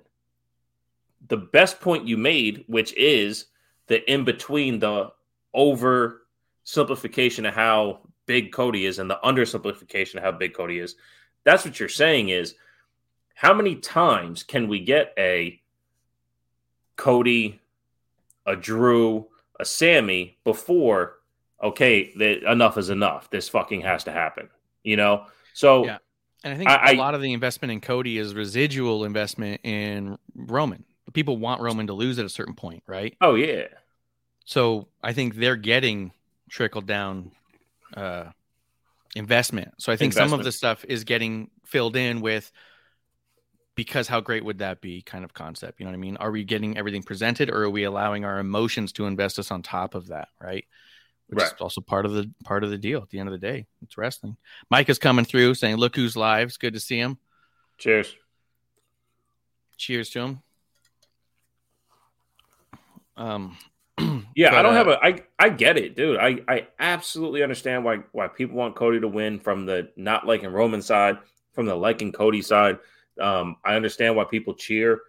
The 1.28 1.36
best 1.36 1.80
point 1.80 2.08
you 2.08 2.16
made, 2.16 2.64
which 2.66 2.94
is 2.94 3.46
the 3.86 4.10
in 4.10 4.24
between 4.24 4.78
the 4.78 5.12
over 5.54 6.22
simplification 6.64 7.46
of 7.46 7.54
how 7.54 8.00
big 8.26 8.52
Cody 8.52 8.86
is 8.86 8.98
and 8.98 9.10
the 9.10 9.18
undersimplification 9.24 10.16
of 10.16 10.22
how 10.22 10.32
big 10.32 10.54
Cody 10.54 10.78
is, 10.78 10.96
that's 11.44 11.64
what 11.64 11.78
you're 11.78 11.88
saying 11.88 12.28
is 12.28 12.54
how 13.42 13.52
many 13.52 13.74
times 13.74 14.44
can 14.44 14.68
we 14.68 14.78
get 14.78 15.12
a 15.18 15.60
Cody, 16.96 17.60
a 18.46 18.54
Drew, 18.54 19.26
a 19.58 19.64
Sami 19.64 20.38
before 20.44 21.18
okay, 21.60 22.12
that 22.16 22.50
enough 22.50 22.78
is 22.78 22.88
enough. 22.88 23.30
This 23.30 23.48
fucking 23.48 23.80
has 23.80 24.04
to 24.04 24.12
happen. 24.12 24.48
You 24.84 24.96
know? 24.96 25.26
So 25.54 25.84
yeah. 25.84 25.98
And 26.44 26.54
I 26.54 26.56
think 26.56 26.70
I, 26.70 26.92
a 26.92 26.96
lot 26.96 27.14
of 27.14 27.22
the 27.22 27.32
investment 27.32 27.70
in 27.70 27.80
Cody 27.80 28.18
is 28.18 28.34
residual 28.34 29.04
investment 29.04 29.60
in 29.64 30.18
Roman. 30.34 30.84
People 31.12 31.36
want 31.36 31.60
Roman 31.60 31.88
to 31.88 31.92
lose 31.92 32.18
at 32.18 32.24
a 32.24 32.28
certain 32.28 32.54
point, 32.54 32.82
right? 32.86 33.16
Oh 33.20 33.34
yeah. 33.34 33.66
So 34.44 34.88
I 35.02 35.12
think 35.12 35.34
they're 35.34 35.56
getting 35.56 36.12
trickled 36.48 36.86
down 36.86 37.32
uh, 37.96 38.24
investment. 39.14 39.74
So 39.78 39.92
I 39.92 39.96
think 39.96 40.12
investment. 40.12 40.30
some 40.30 40.40
of 40.40 40.44
the 40.44 40.52
stuff 40.52 40.84
is 40.88 41.04
getting 41.04 41.50
filled 41.64 41.96
in 41.96 42.20
with 42.20 42.50
because 43.84 44.06
how 44.06 44.20
great 44.20 44.44
would 44.44 44.58
that 44.58 44.80
be 44.80 45.02
kind 45.02 45.24
of 45.24 45.34
concept. 45.34 45.80
You 45.80 45.84
know 45.84 45.90
what 45.90 45.96
I 45.96 46.00
mean? 46.00 46.16
Are 46.18 46.30
we 46.30 46.44
getting 46.44 46.78
everything 46.78 47.02
presented 47.02 47.50
or 47.50 47.64
are 47.64 47.70
we 47.70 47.82
allowing 47.82 48.24
our 48.24 48.38
emotions 48.38 48.92
to 48.92 49.06
invest 49.06 49.40
us 49.40 49.50
on 49.50 49.60
top 49.60 49.96
of 49.96 50.08
that? 50.08 50.28
Right. 50.40 50.66
Which 51.26 51.40
right. 51.40 51.52
is 51.52 51.60
also 51.60 51.80
part 51.80 52.06
of 52.06 52.12
the 52.12 52.30
part 52.44 52.62
of 52.62 52.70
the 52.70 52.78
deal 52.78 53.02
at 53.02 53.10
the 53.10 53.18
end 53.18 53.28
of 53.28 53.32
the 53.32 53.44
day. 53.44 53.66
It's 53.82 53.98
wrestling. 53.98 54.36
Mike 54.70 54.88
is 54.88 55.00
coming 55.00 55.24
through 55.24 55.54
saying, 55.54 55.76
Look 55.76 55.96
who's 55.96 56.16
live. 56.16 56.48
It's 56.48 56.58
good 56.58 56.74
to 56.74 56.80
see 56.80 56.98
him. 56.98 57.18
Cheers. 57.78 58.14
Cheers 59.76 60.10
to 60.10 60.20
him. 60.20 60.42
Um 63.16 63.56
yeah, 64.36 64.50
but, 64.50 64.58
I 64.58 64.62
don't 64.62 64.74
uh, 64.74 64.76
have 64.76 64.88
a. 64.88 65.04
I 65.04 65.22
I 65.38 65.48
get 65.48 65.76
it, 65.76 65.96
dude. 65.96 66.18
I 66.18 66.38
I 66.48 66.68
absolutely 66.78 67.42
understand 67.42 67.84
why 67.84 67.98
why 68.12 68.28
people 68.28 68.56
want 68.56 68.74
Cody 68.74 69.00
to 69.00 69.08
win 69.08 69.38
from 69.38 69.66
the 69.66 69.90
not 69.96 70.26
liking 70.26 70.50
Roman 70.50 70.80
side, 70.80 71.18
from 71.52 71.66
the 71.66 71.74
liking 71.74 72.12
Cody 72.12 72.42
side. 72.42 72.78
Um, 73.20 73.56
I 73.64 73.74
understand 73.76 74.16
why 74.16 74.24
people 74.24 74.54
cheer. 74.54 75.00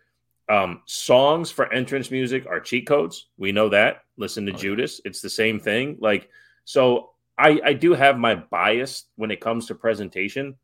Um, 0.49 0.81
songs 0.85 1.51
for 1.51 1.71
entrance 1.71 2.11
music 2.11 2.45
are 2.47 2.59
cheat 2.59 2.87
codes. 2.87 3.27
We 3.37 3.51
know 3.51 3.69
that. 3.69 4.03
Listen 4.17 4.45
to 4.47 4.53
oh, 4.53 4.57
Judas. 4.57 5.01
It's 5.05 5.21
the 5.21 5.29
same 5.29 5.59
thing. 5.59 5.97
Like 5.99 6.29
so, 6.65 7.11
I 7.37 7.61
I 7.63 7.73
do 7.73 7.93
have 7.93 8.17
my 8.17 8.35
bias 8.35 9.05
when 9.15 9.31
it 9.31 9.41
comes 9.41 9.67
to 9.67 9.75
presentation, 9.75 10.55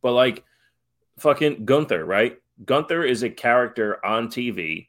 but 0.00 0.12
like 0.12 0.44
fucking 1.18 1.64
Gunther, 1.64 2.04
right? 2.04 2.38
Gunther 2.64 3.02
is 3.04 3.22
a 3.22 3.30
character 3.30 4.04
on 4.04 4.28
TV 4.28 4.88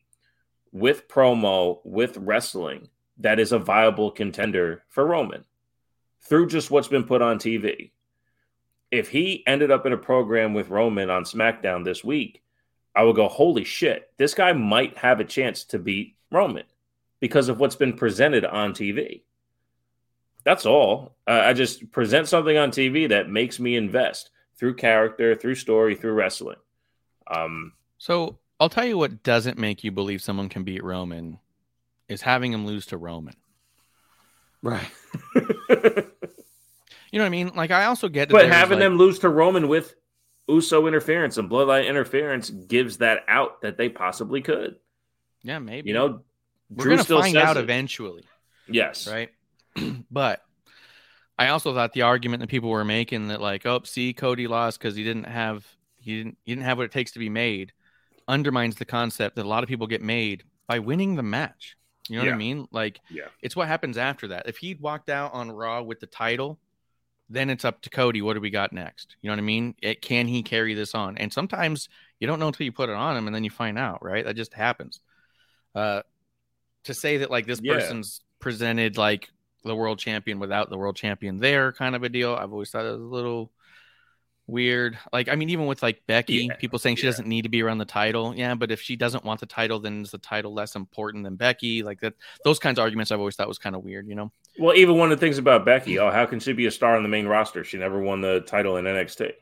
with 0.72 1.08
promo, 1.08 1.80
with 1.84 2.18
wrestling, 2.18 2.90
that 3.20 3.40
is 3.40 3.52
a 3.52 3.60
viable 3.60 4.12
contender 4.12 4.84
for 4.90 5.06
Roman 5.06 5.46
through 6.22 6.48
just 6.48 6.72
what's 6.72 6.88
been 6.88 7.04
put 7.04 7.22
on 7.22 7.38
TV. 7.38 7.92
If 8.96 9.10
he 9.10 9.44
ended 9.46 9.72
up 9.72 9.86
in 9.86 9.94
a 9.94 9.98
program 9.98 10.54
with 10.54 10.70
Roman 10.70 11.10
on 11.10 11.24
SmackDown 11.24 11.84
this 11.84 12.04
week, 12.04 12.42
I 12.96 13.04
would 13.04 13.16
go, 13.16 13.28
holy 13.28 13.64
shit, 13.64 14.10
this 14.18 14.34
guy 14.34 14.54
might 14.54 14.98
have 14.98 15.20
a 15.20 15.26
chance 15.26 15.66
to 15.66 15.80
beat 15.80 16.16
Roman 16.32 16.64
because 17.20 17.50
of 17.50 17.60
what's 17.60 17.76
been 17.76 17.94
presented 17.94 18.46
on 18.46 18.74
TV. 18.74 19.24
That's 20.44 20.66
all. 20.66 21.16
Uh, 21.28 21.42
I 21.44 21.54
just 21.54 21.92
present 21.92 22.28
something 22.28 22.56
on 22.56 22.72
TV 22.72 23.10
that 23.10 23.30
makes 23.30 23.60
me 23.60 23.76
invest 23.76 24.30
through 24.58 24.76
character, 24.76 25.36
through 25.36 25.56
story, 25.56 25.96
through 25.96 26.14
wrestling. 26.14 26.58
Um, 27.28 27.74
so 27.98 28.38
I'll 28.60 28.70
tell 28.70 28.86
you 28.86 28.98
what 28.98 29.24
doesn't 29.24 29.58
make 29.58 29.84
you 29.84 29.92
believe 29.92 30.22
someone 30.22 30.50
can 30.50 30.64
beat 30.64 30.84
Roman 30.84 31.40
is 32.08 32.22
having 32.22 32.54
him 32.54 32.66
lose 32.66 32.86
to 32.88 32.98
Roman. 32.98 33.36
Right. 34.62 34.90
you 37.16 37.20
know 37.20 37.24
what 37.24 37.28
I 37.28 37.30
mean? 37.30 37.52
Like 37.56 37.72
I 37.72 37.86
also 37.86 38.10
get 38.10 38.28
But 38.28 38.50
having 38.50 38.80
like, 38.80 38.86
them 38.86 38.98
lose 38.98 39.20
to 39.20 39.30
Roman 39.30 39.70
with 39.70 39.96
Uso 40.50 40.86
interference 40.86 41.38
and 41.38 41.50
bloodline 41.50 41.88
interference 41.88 42.50
gives 42.50 42.98
that 42.98 43.24
out 43.30 43.62
that 43.62 43.78
they 43.78 43.88
possibly 43.88 44.42
could. 44.42 44.76
Yeah, 45.42 45.60
maybe. 45.60 45.88
You 45.88 45.94
know, 45.94 46.22
we're 46.70 46.84
going 46.84 46.98
to 46.98 47.06
find 47.06 47.38
out 47.38 47.56
it. 47.56 47.62
eventually. 47.62 48.26
Yes. 48.68 49.08
Right. 49.08 49.30
but 50.12 50.42
I 51.40 51.48
also 51.48 51.74
thought 51.74 51.94
the 51.94 52.02
argument 52.02 52.42
that 52.42 52.50
people 52.50 52.70
were 52.70 52.84
making 52.84 53.30
that 53.30 53.40
like, 53.40 53.66
oh, 53.66 53.80
see, 53.86 54.12
Cody 54.12 54.48
lost 54.48 54.78
because 54.78 54.98
he 54.98 55.06
didn't 55.06 55.24
have 55.24 55.66
he 55.98 56.18
didn't 56.18 56.38
he 56.44 56.52
didn't 56.52 56.66
have 56.66 56.78
what 56.78 56.84
it 56.84 56.92
takes 56.92 57.14
to 57.14 57.20
be 57.20 57.30
made 57.30 57.72
undermines 58.28 58.76
the 58.76 58.84
concept 58.84 59.38
that 59.38 59.46
a 59.46 59.48
lot 59.48 59.64
of 59.64 59.70
people 59.70 59.88
get 59.88 60.02
made 60.02 60.44
by 60.68 60.80
winning 60.80 61.16
the 61.16 61.24
match. 61.24 61.78
You 62.10 62.18
know 62.18 62.24
yeah. 62.26 62.32
what 62.32 62.36
I 62.36 62.40
mean? 62.40 62.68
Like, 62.72 63.00
yeah. 63.10 63.28
it's 63.42 63.56
what 63.56 63.70
happens 63.70 63.98
after 63.98 64.28
that. 64.28 64.50
If 64.50 64.58
he'd 64.58 64.82
walked 64.82 65.10
out 65.10 65.34
on 65.34 65.50
Raw 65.50 65.82
with 65.82 66.02
the 66.02 66.08
title, 66.08 66.60
then 67.30 67.50
it's 67.50 67.66
up 67.66 67.82
to 67.82 67.90
Cody. 67.90 68.22
What 68.22 68.34
do 68.34 68.42
we 68.42 68.50
got 68.50 68.74
next? 68.74 69.16
You 69.22 69.30
know 69.30 69.34
what 69.34 69.40
I 69.40 69.44
mean? 69.44 69.76
It, 69.82 70.02
can 70.02 70.28
he 70.28 70.44
carry 70.44 70.74
this 70.74 70.94
on? 70.94 71.18
And 71.18 71.32
sometimes 71.34 71.90
you 72.20 72.28
don't 72.28 72.40
know 72.40 72.48
until 72.48 72.66
you 72.66 72.72
put 72.72 72.90
it 72.90 72.96
on 72.96 73.18
him, 73.18 73.28
and 73.28 73.36
then 73.36 73.44
you 73.44 73.50
find 73.50 73.78
out, 73.78 74.04
right? 74.04 74.26
That 74.26 74.36
just 74.36 74.54
happens. 74.54 75.00
Uh, 75.74 76.02
to 76.84 76.94
say 76.94 77.18
that 77.18 77.32
like 77.32 77.46
this 77.46 77.60
yeah. 77.62 77.74
person's 77.74 78.22
presented 78.40 78.98
like 78.98 79.30
the 79.64 79.76
world 79.76 80.00
champion 80.00 80.40
without 80.40 80.70
the 80.70 80.78
world 80.78 80.96
champion 80.96 81.38
there, 81.38 81.72
kind 81.72 81.96
of 81.96 82.04
a 82.04 82.10
deal. 82.10 82.36
I've 82.36 82.52
always 82.52 82.70
thought 82.70 82.86
it 82.86 82.92
was 82.92 83.02
a 83.02 83.04
little 83.04 83.52
weird. 84.48 84.98
Like, 85.12 85.28
I 85.28 85.36
mean, 85.36 85.50
even 85.50 85.66
with 85.66 85.82
like 85.82 86.06
Becky, 86.08 86.46
yeah, 86.46 86.56
people 86.56 86.80
saying 86.80 86.98
she 86.98 87.08
doesn't 87.08 87.28
need 87.28 87.42
to 87.42 87.50
be 87.50 87.64
around 87.64 87.80
the 87.80 87.86
title. 87.86 88.36
Yeah, 88.36 88.56
but 88.56 88.72
if 88.72 88.82
she 88.82 88.96
doesn't 88.96 89.26
want 89.26 89.40
the 89.40 89.48
title, 89.48 89.80
then 89.80 90.04
is 90.04 90.12
the 90.12 90.18
title 90.20 90.54
less 90.54 90.76
important 90.76 91.24
than 91.24 91.36
Becky? 91.36 91.84
Like 91.84 92.00
that, 92.02 92.14
those 92.44 92.60
kinds 92.60 92.78
of 92.78 92.84
arguments 92.84 93.12
I've 93.12 93.20
always 93.20 93.36
thought 93.36 93.48
was 93.48 93.58
kind 93.58 93.76
of 93.76 93.84
weird, 93.84 94.08
you 94.08 94.16
know? 94.16 94.32
Well, 94.58 94.76
even 94.76 94.98
one 94.98 95.12
of 95.12 95.20
the 95.20 95.26
things 95.26 95.38
about 95.38 95.66
Becky, 95.66 96.00
oh, 96.00 96.12
how 96.12 96.26
can 96.26 96.40
she 96.40 96.54
be 96.54 96.66
a 96.66 96.72
star 96.72 96.96
on 96.96 97.04
the 97.04 97.10
main 97.10 97.28
roster? 97.28 97.64
She 97.64 97.78
never 97.78 98.00
won 98.00 98.22
the 98.22 98.42
title 98.42 98.78
in 98.78 98.86
NXT. 98.86 99.34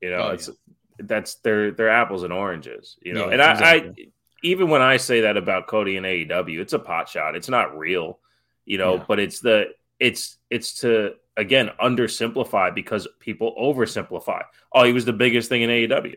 You 0.00 0.10
know, 0.10 0.18
oh, 0.18 0.28
it's 0.30 0.48
yeah. 0.48 0.54
that's 0.98 1.36
they're 1.36 1.72
they're 1.72 1.88
apples 1.88 2.22
and 2.22 2.32
oranges, 2.32 2.96
you 3.00 3.12
know. 3.14 3.24
and 3.24 3.40
exactly. 3.40 3.66
I, 3.66 3.74
I 3.74 4.08
even 4.42 4.68
when 4.68 4.82
I 4.82 4.98
say 4.98 5.22
that 5.22 5.36
about 5.36 5.66
Cody 5.66 5.96
and 5.96 6.06
AEW, 6.06 6.60
it's 6.60 6.72
a 6.72 6.78
pot 6.78 7.08
shot. 7.08 7.34
It's 7.34 7.48
not 7.48 7.76
real, 7.76 8.20
you 8.64 8.78
know, 8.78 8.96
yeah. 8.96 9.04
but 9.08 9.18
it's 9.18 9.40
the 9.40 9.68
it's 9.98 10.36
it's 10.50 10.80
to 10.80 11.14
again 11.36 11.70
undersimplify 11.80 12.74
because 12.74 13.08
people 13.18 13.54
oversimplify. 13.58 14.42
Oh, 14.72 14.84
he 14.84 14.92
was 14.92 15.04
the 15.04 15.12
biggest 15.12 15.48
thing 15.48 15.62
in 15.62 15.70
AEW. 15.70 16.16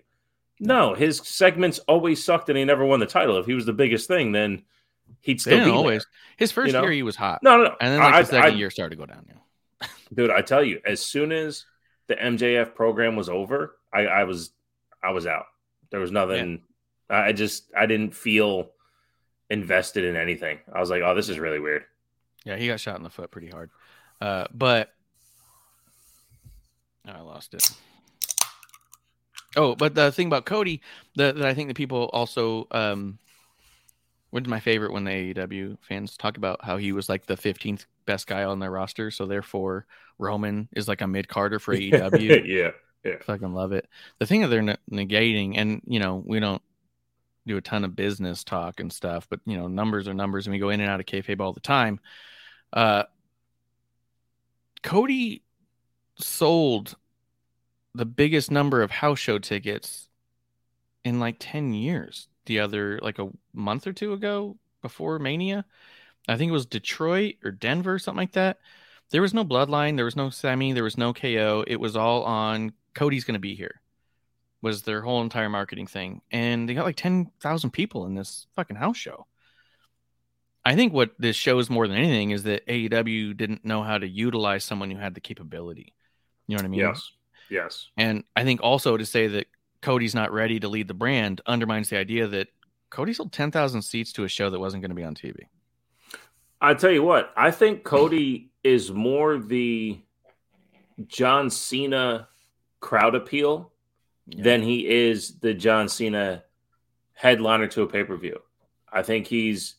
No, 0.59 0.93
his 0.93 1.17
segments 1.23 1.79
always 1.79 2.23
sucked 2.23 2.49
and 2.49 2.57
he 2.57 2.65
never 2.65 2.85
won 2.85 2.99
the 2.99 3.05
title. 3.05 3.37
If 3.37 3.45
he 3.45 3.53
was 3.53 3.65
the 3.65 3.73
biggest 3.73 4.07
thing, 4.07 4.33
then 4.33 4.63
he'd 5.21 5.41
still 5.41 5.65
be 5.65 5.71
always. 5.71 6.03
There. 6.03 6.11
His 6.37 6.51
first 6.51 6.67
you 6.67 6.73
know? 6.73 6.83
year 6.83 6.91
he 6.91 7.03
was 7.03 7.15
hot. 7.15 7.41
No, 7.43 7.57
no, 7.57 7.63
no. 7.63 7.75
And 7.79 7.93
then 7.93 7.99
like 7.99 8.13
I, 8.13 8.21
the 8.21 8.27
second 8.27 8.53
I, 8.53 8.57
year 8.57 8.69
started 8.69 8.95
to 8.95 8.95
go 8.95 9.05
down. 9.05 9.25
Yeah. 9.27 9.87
dude, 10.13 10.31
I 10.31 10.41
tell 10.41 10.63
you, 10.63 10.81
as 10.85 11.01
soon 11.01 11.31
as 11.31 11.65
the 12.07 12.15
MJF 12.15 12.75
program 12.75 13.15
was 13.15 13.29
over, 13.29 13.77
I, 13.93 14.05
I 14.05 14.23
was 14.23 14.51
I 15.03 15.11
was 15.11 15.25
out. 15.25 15.45
There 15.91 15.99
was 15.99 16.11
nothing. 16.11 16.61
Yeah. 17.09 17.19
I 17.21 17.31
just 17.33 17.71
I 17.75 17.85
didn't 17.85 18.15
feel 18.15 18.71
invested 19.49 20.03
in 20.03 20.15
anything. 20.15 20.59
I 20.73 20.79
was 20.79 20.89
like, 20.89 21.01
oh, 21.03 21.15
this 21.15 21.29
is 21.29 21.39
really 21.39 21.59
weird. 21.59 21.83
Yeah, 22.45 22.55
he 22.55 22.67
got 22.67 22.79
shot 22.79 22.97
in 22.97 23.03
the 23.03 23.09
foot 23.09 23.31
pretty 23.31 23.49
hard. 23.49 23.71
Uh, 24.21 24.45
but 24.53 24.93
I 27.07 27.21
lost 27.21 27.53
it. 27.53 27.69
Oh, 29.55 29.75
but 29.75 29.95
the 29.95 30.11
thing 30.11 30.27
about 30.27 30.45
Cody 30.45 30.81
that, 31.15 31.35
that 31.35 31.45
I 31.45 31.53
think 31.53 31.69
that 31.69 31.77
people 31.77 32.09
also 32.13 32.67
um 32.71 33.17
was 34.31 34.45
my 34.47 34.59
favorite 34.59 34.93
when 34.93 35.03
the 35.03 35.33
AEW 35.33 35.77
fans 35.81 36.15
talk 36.17 36.37
about 36.37 36.63
how 36.63 36.77
he 36.77 36.91
was 36.91 37.09
like 37.09 37.25
the 37.25 37.35
15th 37.35 37.85
best 38.05 38.27
guy 38.27 38.43
on 38.43 38.59
their 38.59 38.71
roster, 38.71 39.11
so 39.11 39.25
therefore 39.25 39.85
Roman 40.17 40.69
is 40.75 40.87
like 40.87 41.01
a 41.01 41.07
mid 41.07 41.27
carder 41.27 41.59
for 41.59 41.75
AEW. 41.75 42.43
yeah, 42.45 42.71
yeah, 43.03 43.17
fucking 43.21 43.53
love 43.53 43.71
it. 43.71 43.87
The 44.19 44.25
thing 44.25 44.41
that 44.41 44.47
they're 44.47 44.77
negating, 44.91 45.57
and 45.57 45.81
you 45.85 45.99
know, 45.99 46.21
we 46.25 46.39
don't 46.39 46.61
do 47.47 47.57
a 47.57 47.61
ton 47.61 47.83
of 47.83 47.95
business 47.95 48.43
talk 48.43 48.79
and 48.79 48.93
stuff, 48.93 49.27
but 49.29 49.39
you 49.45 49.57
know, 49.57 49.67
numbers 49.67 50.07
are 50.07 50.13
numbers, 50.13 50.45
and 50.45 50.53
we 50.53 50.59
go 50.59 50.69
in 50.69 50.81
and 50.81 50.89
out 50.89 50.99
of 50.99 51.05
kayfabe 51.05 51.39
all 51.41 51.53
the 51.53 51.59
time. 51.59 51.99
Uh, 52.71 53.03
Cody 54.83 55.43
sold 56.17 56.95
the 57.95 58.05
biggest 58.05 58.51
number 58.51 58.81
of 58.81 58.91
house 58.91 59.19
show 59.19 59.39
tickets 59.39 60.09
in 61.03 61.19
like 61.19 61.37
10 61.39 61.73
years. 61.73 62.27
The 62.49 62.61
other, 62.61 62.97
like 63.03 63.19
a 63.19 63.29
month 63.53 63.85
or 63.85 63.93
two 63.93 64.11
ago 64.11 64.57
before 64.81 65.19
Mania, 65.19 65.65
I 66.27 66.35
think 66.35 66.49
it 66.49 66.53
was 66.53 66.65
Detroit 66.65 67.35
or 67.43 67.51
Denver, 67.51 67.99
something 67.99 68.17
like 68.17 68.31
that. 68.31 68.57
There 69.11 69.21
was 69.21 69.35
no 69.35 69.45
bloodline, 69.45 69.97
there 69.97 70.05
was 70.05 70.15
no 70.15 70.31
Sami, 70.31 70.73
there 70.73 70.83
was 70.83 70.97
no 70.97 71.13
KO. 71.13 71.63
It 71.67 71.79
was 71.79 71.95
all 71.95 72.23
on 72.23 72.73
Cody's 72.95 73.23
going 73.23 73.35
to 73.35 73.39
be 73.39 73.53
here, 73.53 73.81
was 74.63 74.81
their 74.81 75.03
whole 75.03 75.21
entire 75.21 75.47
marketing 75.47 75.85
thing. 75.85 76.21
And 76.31 76.67
they 76.67 76.73
got 76.73 76.85
like 76.85 76.95
10,000 76.95 77.69
people 77.69 78.07
in 78.07 78.15
this 78.15 78.47
fucking 78.55 78.77
house 78.77 78.97
show. 78.97 79.27
I 80.65 80.75
think 80.75 80.91
what 80.91 81.11
this 81.19 81.35
shows 81.35 81.69
more 81.69 81.87
than 81.87 81.97
anything 81.97 82.31
is 82.31 82.41
that 82.43 82.65
AEW 82.65 83.37
didn't 83.37 83.63
know 83.63 83.83
how 83.83 83.99
to 83.99 84.07
utilize 84.07 84.63
someone 84.63 84.89
who 84.89 84.97
had 84.97 85.13
the 85.13 85.21
capability. 85.21 85.93
You 86.47 86.55
know 86.55 86.63
what 86.63 86.65
I 86.65 86.69
mean? 86.69 86.79
Yes. 86.79 87.11
Yes. 87.51 87.89
And 87.95 88.23
I 88.35 88.43
think 88.43 88.61
also 88.63 88.97
to 88.97 89.05
say 89.05 89.27
that 89.27 89.45
Cody's 89.81 90.15
not 90.15 90.31
ready 90.31 90.59
to 90.59 90.67
lead 90.67 90.87
the 90.87 90.93
brand 90.93 91.41
undermines 91.45 91.89
the 91.89 91.97
idea 91.97 92.27
that 92.27 92.47
Cody 92.89 93.13
sold 93.13 93.31
10,000 93.31 93.81
seats 93.81 94.11
to 94.13 94.23
a 94.23 94.27
show 94.27 94.49
that 94.49 94.59
wasn't 94.59 94.81
going 94.81 94.89
to 94.89 94.95
be 94.95 95.03
on 95.03 95.15
TV. 95.15 95.35
I 96.61 96.73
tell 96.73 96.91
you 96.91 97.03
what, 97.03 97.31
I 97.37 97.51
think 97.51 97.83
Cody 97.83 98.51
is 98.63 98.91
more 98.91 99.37
the 99.37 99.99
John 101.07 101.49
Cena 101.49 102.27
crowd 102.81 103.15
appeal 103.15 103.71
Yeah. 104.27 104.43
than 104.43 104.61
he 104.61 104.87
is 104.87 105.39
the 105.39 105.53
John 105.53 105.87
Cena 105.87 106.43
headliner 107.13 107.67
to 107.67 107.83
a 107.83 107.87
pay 107.87 108.03
per 108.03 108.17
view. 108.17 108.39
I 108.91 109.01
think 109.03 109.27
he's 109.27 109.75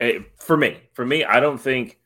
eh, 0.00 0.18
for 0.36 0.56
me. 0.56 0.78
For 0.92 1.06
me, 1.06 1.24
I 1.24 1.40
don't 1.40 1.58
think 1.58 1.98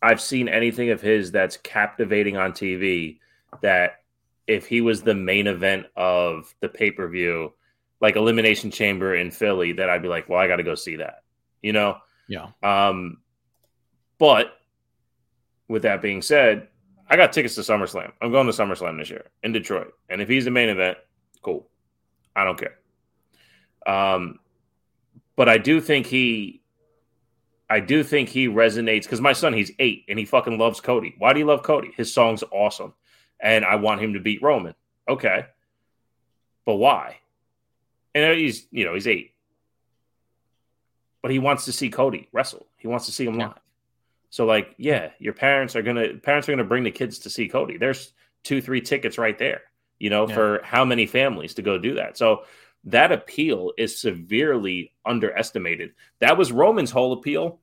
I've 0.00 0.20
seen 0.20 0.48
anything 0.48 0.90
of 0.90 1.00
his 1.00 1.32
that's 1.32 1.56
captivating 1.56 2.36
on 2.36 2.52
TV. 2.52 3.18
That 3.62 4.02
if 4.46 4.66
he 4.66 4.80
was 4.80 5.02
the 5.02 5.14
main 5.14 5.46
event 5.46 5.86
of 5.96 6.54
the 6.60 6.68
pay 6.68 6.90
per 6.90 7.08
view, 7.08 7.52
like 8.00 8.16
Elimination 8.16 8.70
Chamber 8.70 9.14
in 9.14 9.30
Philly, 9.30 9.72
that 9.72 9.88
I'd 9.88 10.02
be 10.02 10.08
like, 10.08 10.28
well, 10.28 10.38
I 10.38 10.46
got 10.46 10.56
to 10.56 10.62
go 10.62 10.74
see 10.74 10.96
that. 10.96 11.22
You 11.62 11.72
know. 11.72 11.98
Yeah. 12.28 12.48
Um, 12.62 13.18
but 14.18 14.58
with 15.68 15.82
that 15.82 16.02
being 16.02 16.22
said, 16.22 16.68
I 17.08 17.16
got 17.16 17.32
tickets 17.32 17.54
to 17.56 17.60
SummerSlam. 17.60 18.12
I'm 18.20 18.30
going 18.30 18.46
to 18.46 18.52
SummerSlam 18.52 18.98
this 18.98 19.10
year 19.10 19.26
in 19.42 19.52
Detroit. 19.52 19.92
And 20.08 20.22
if 20.22 20.28
he's 20.28 20.44
the 20.44 20.50
main 20.50 20.68
event, 20.68 20.98
cool. 21.42 21.68
I 22.34 22.44
don't 22.44 22.58
care. 22.58 22.78
Um, 23.86 24.38
but 25.36 25.48
I 25.48 25.58
do 25.58 25.80
think 25.80 26.06
he, 26.06 26.62
I 27.68 27.80
do 27.80 28.02
think 28.02 28.28
he 28.28 28.48
resonates 28.48 29.02
because 29.02 29.20
my 29.20 29.32
son, 29.32 29.52
he's 29.52 29.72
eight 29.78 30.04
and 30.08 30.18
he 30.18 30.24
fucking 30.24 30.58
loves 30.58 30.80
Cody. 30.80 31.14
Why 31.18 31.32
do 31.32 31.38
you 31.38 31.46
love 31.46 31.62
Cody? 31.62 31.92
His 31.96 32.12
song's 32.12 32.44
awesome. 32.50 32.94
And 33.44 33.64
I 33.64 33.76
want 33.76 34.00
him 34.02 34.14
to 34.14 34.20
beat 34.20 34.42
Roman. 34.42 34.74
Okay. 35.08 35.44
But 36.64 36.76
why? 36.76 37.18
And 38.14 38.36
he's, 38.38 38.66
you 38.72 38.84
know, 38.86 38.94
he's 38.94 39.06
eight. 39.06 39.34
But 41.22 41.30
he 41.30 41.38
wants 41.38 41.66
to 41.66 41.72
see 41.72 41.90
Cody 41.90 42.28
wrestle. 42.32 42.66
He 42.78 42.88
wants 42.88 43.06
to 43.06 43.12
see 43.12 43.26
him 43.26 43.38
Yeah. 43.38 43.48
live. 43.48 43.60
So, 44.30 44.46
like, 44.46 44.74
yeah, 44.78 45.10
your 45.18 45.34
parents 45.34 45.76
are 45.76 45.82
gonna 45.82 46.14
parents 46.14 46.48
are 46.48 46.52
gonna 46.52 46.64
bring 46.64 46.84
the 46.84 46.90
kids 46.90 47.20
to 47.20 47.30
see 47.30 47.46
Cody. 47.48 47.76
There's 47.76 48.12
two, 48.42 48.60
three 48.60 48.80
tickets 48.80 49.18
right 49.18 49.38
there, 49.38 49.62
you 49.98 50.10
know, 50.10 50.26
Yeah. 50.28 50.34
for 50.34 50.60
how 50.64 50.84
many 50.84 51.06
families 51.06 51.54
to 51.54 51.62
go 51.62 51.78
do 51.78 51.94
that. 51.94 52.16
So 52.16 52.44
that 52.84 53.12
appeal 53.12 53.72
is 53.78 53.98
severely 53.98 54.92
underestimated. 55.04 55.94
That 56.18 56.36
was 56.36 56.50
Roman's 56.50 56.90
whole 56.90 57.12
appeal 57.12 57.60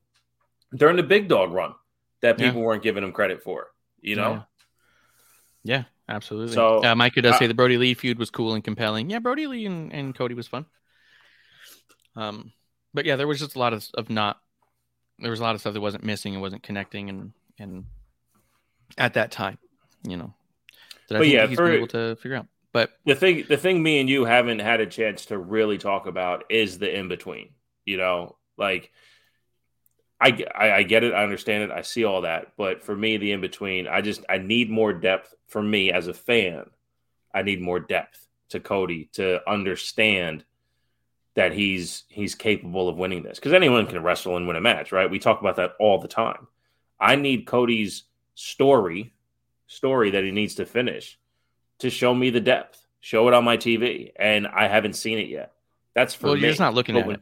during 0.75 0.95
the 0.95 1.03
big 1.03 1.27
dog 1.27 1.51
run 1.51 1.73
that 2.21 2.39
Yeah. 2.39 2.47
people 2.47 2.61
weren't 2.61 2.83
giving 2.83 3.03
him 3.03 3.11
credit 3.11 3.43
for, 3.43 3.73
you 3.99 4.15
know? 4.15 4.45
Yeah. 5.63 5.83
Absolutely. 6.09 6.55
So, 6.55 6.83
uh, 6.83 6.93
Micah 6.93 7.21
does 7.21 7.35
uh, 7.35 7.39
say 7.39 7.47
the 7.47 7.53
Brodie 7.53 7.77
Lee 7.77 7.93
feud 7.93 8.19
was 8.19 8.29
cool 8.29 8.53
and 8.53 8.63
compelling. 8.63 9.09
Yeah, 9.09 9.19
Brodie 9.19 9.47
Lee 9.47 9.65
and, 9.65 9.93
and 9.93 10.13
Cody 10.13 10.35
was 10.35 10.45
fun. 10.45 10.65
Um, 12.17 12.51
but 12.93 13.05
yeah, 13.05 13.15
there 13.15 13.27
was 13.27 13.39
just 13.39 13.55
a 13.55 13.59
lot 13.59 13.71
of, 13.71 13.87
of 13.93 14.09
not. 14.09 14.39
There 15.19 15.31
was 15.31 15.39
a 15.39 15.43
lot 15.43 15.55
of 15.55 15.61
stuff 15.61 15.73
that 15.73 15.81
wasn't 15.81 16.03
missing 16.03 16.33
and 16.33 16.41
wasn't 16.41 16.63
connecting, 16.63 17.09
and 17.09 17.31
and 17.59 17.85
at 18.97 19.13
that 19.13 19.31
time, 19.31 19.57
you 20.03 20.17
know, 20.17 20.33
that 21.07 21.15
I 21.15 21.19
But 21.19 21.23
think 21.23 21.33
yeah, 21.33 21.47
he's 21.47 21.57
for- 21.57 21.67
been 21.67 21.75
able 21.75 21.87
to 21.87 22.15
figure 22.17 22.35
out. 22.35 22.47
But 22.73 22.91
the 23.05 23.15
thing 23.15 23.45
the 23.47 23.57
thing 23.57 23.81
me 23.81 23.99
and 23.99 24.09
you 24.09 24.25
haven't 24.25 24.59
had 24.59 24.81
a 24.81 24.85
chance 24.87 25.27
to 25.27 25.37
really 25.37 25.77
talk 25.77 26.07
about 26.07 26.45
is 26.49 26.79
the 26.79 26.93
in 26.93 27.07
between 27.09 27.49
you 27.85 27.97
know 27.97 28.37
like 28.57 28.91
I, 30.21 30.45
I 30.55 30.71
i 30.71 30.83
get 30.83 31.03
it 31.03 31.13
i 31.13 31.23
understand 31.23 31.63
it 31.63 31.71
i 31.71 31.81
see 31.81 32.03
all 32.05 32.21
that 32.21 32.53
but 32.57 32.83
for 32.83 32.95
me 32.95 33.17
the 33.17 33.31
in 33.31 33.41
between 33.41 33.87
i 33.87 34.01
just 34.01 34.23
i 34.29 34.37
need 34.37 34.69
more 34.69 34.93
depth 34.93 35.33
for 35.47 35.61
me 35.61 35.91
as 35.91 36.07
a 36.07 36.13
fan 36.13 36.69
i 37.33 37.41
need 37.41 37.61
more 37.61 37.79
depth 37.79 38.27
to 38.49 38.59
cody 38.59 39.09
to 39.13 39.39
understand 39.49 40.43
that 41.33 41.53
he's 41.53 42.03
he's 42.09 42.35
capable 42.35 42.87
of 42.87 42.97
winning 42.97 43.23
this 43.23 43.39
because 43.39 43.53
anyone 43.53 43.87
can 43.87 44.03
wrestle 44.03 44.37
and 44.37 44.47
win 44.47 44.57
a 44.57 44.61
match 44.61 44.91
right 44.91 45.09
we 45.09 45.17
talk 45.19 45.39
about 45.41 45.55
that 45.55 45.73
all 45.79 45.99
the 45.99 46.07
time 46.07 46.47
i 46.99 47.15
need 47.15 47.45
cody's 47.47 48.03
story 48.35 49.13
story 49.67 50.11
that 50.11 50.23
he 50.23 50.31
needs 50.31 50.55
to 50.55 50.65
finish 50.65 51.17
to 51.79 51.89
show 51.89 52.13
me 52.13 52.29
the 52.29 52.39
depth, 52.39 52.85
show 52.99 53.27
it 53.27 53.33
on 53.33 53.43
my 53.43 53.57
TV, 53.57 54.11
and 54.17 54.45
I 54.45 54.67
haven't 54.67 54.93
seen 54.93 55.17
it 55.17 55.27
yet. 55.29 55.53
That's 55.95 56.13
for 56.13 56.27
well, 56.27 56.35
me. 56.35 56.41
you're 56.41 56.49
just 56.51 56.59
not 56.59 56.75
looking 56.75 56.93
But 56.93 56.99
at 57.01 57.07
when- 57.07 57.15
it. 57.15 57.21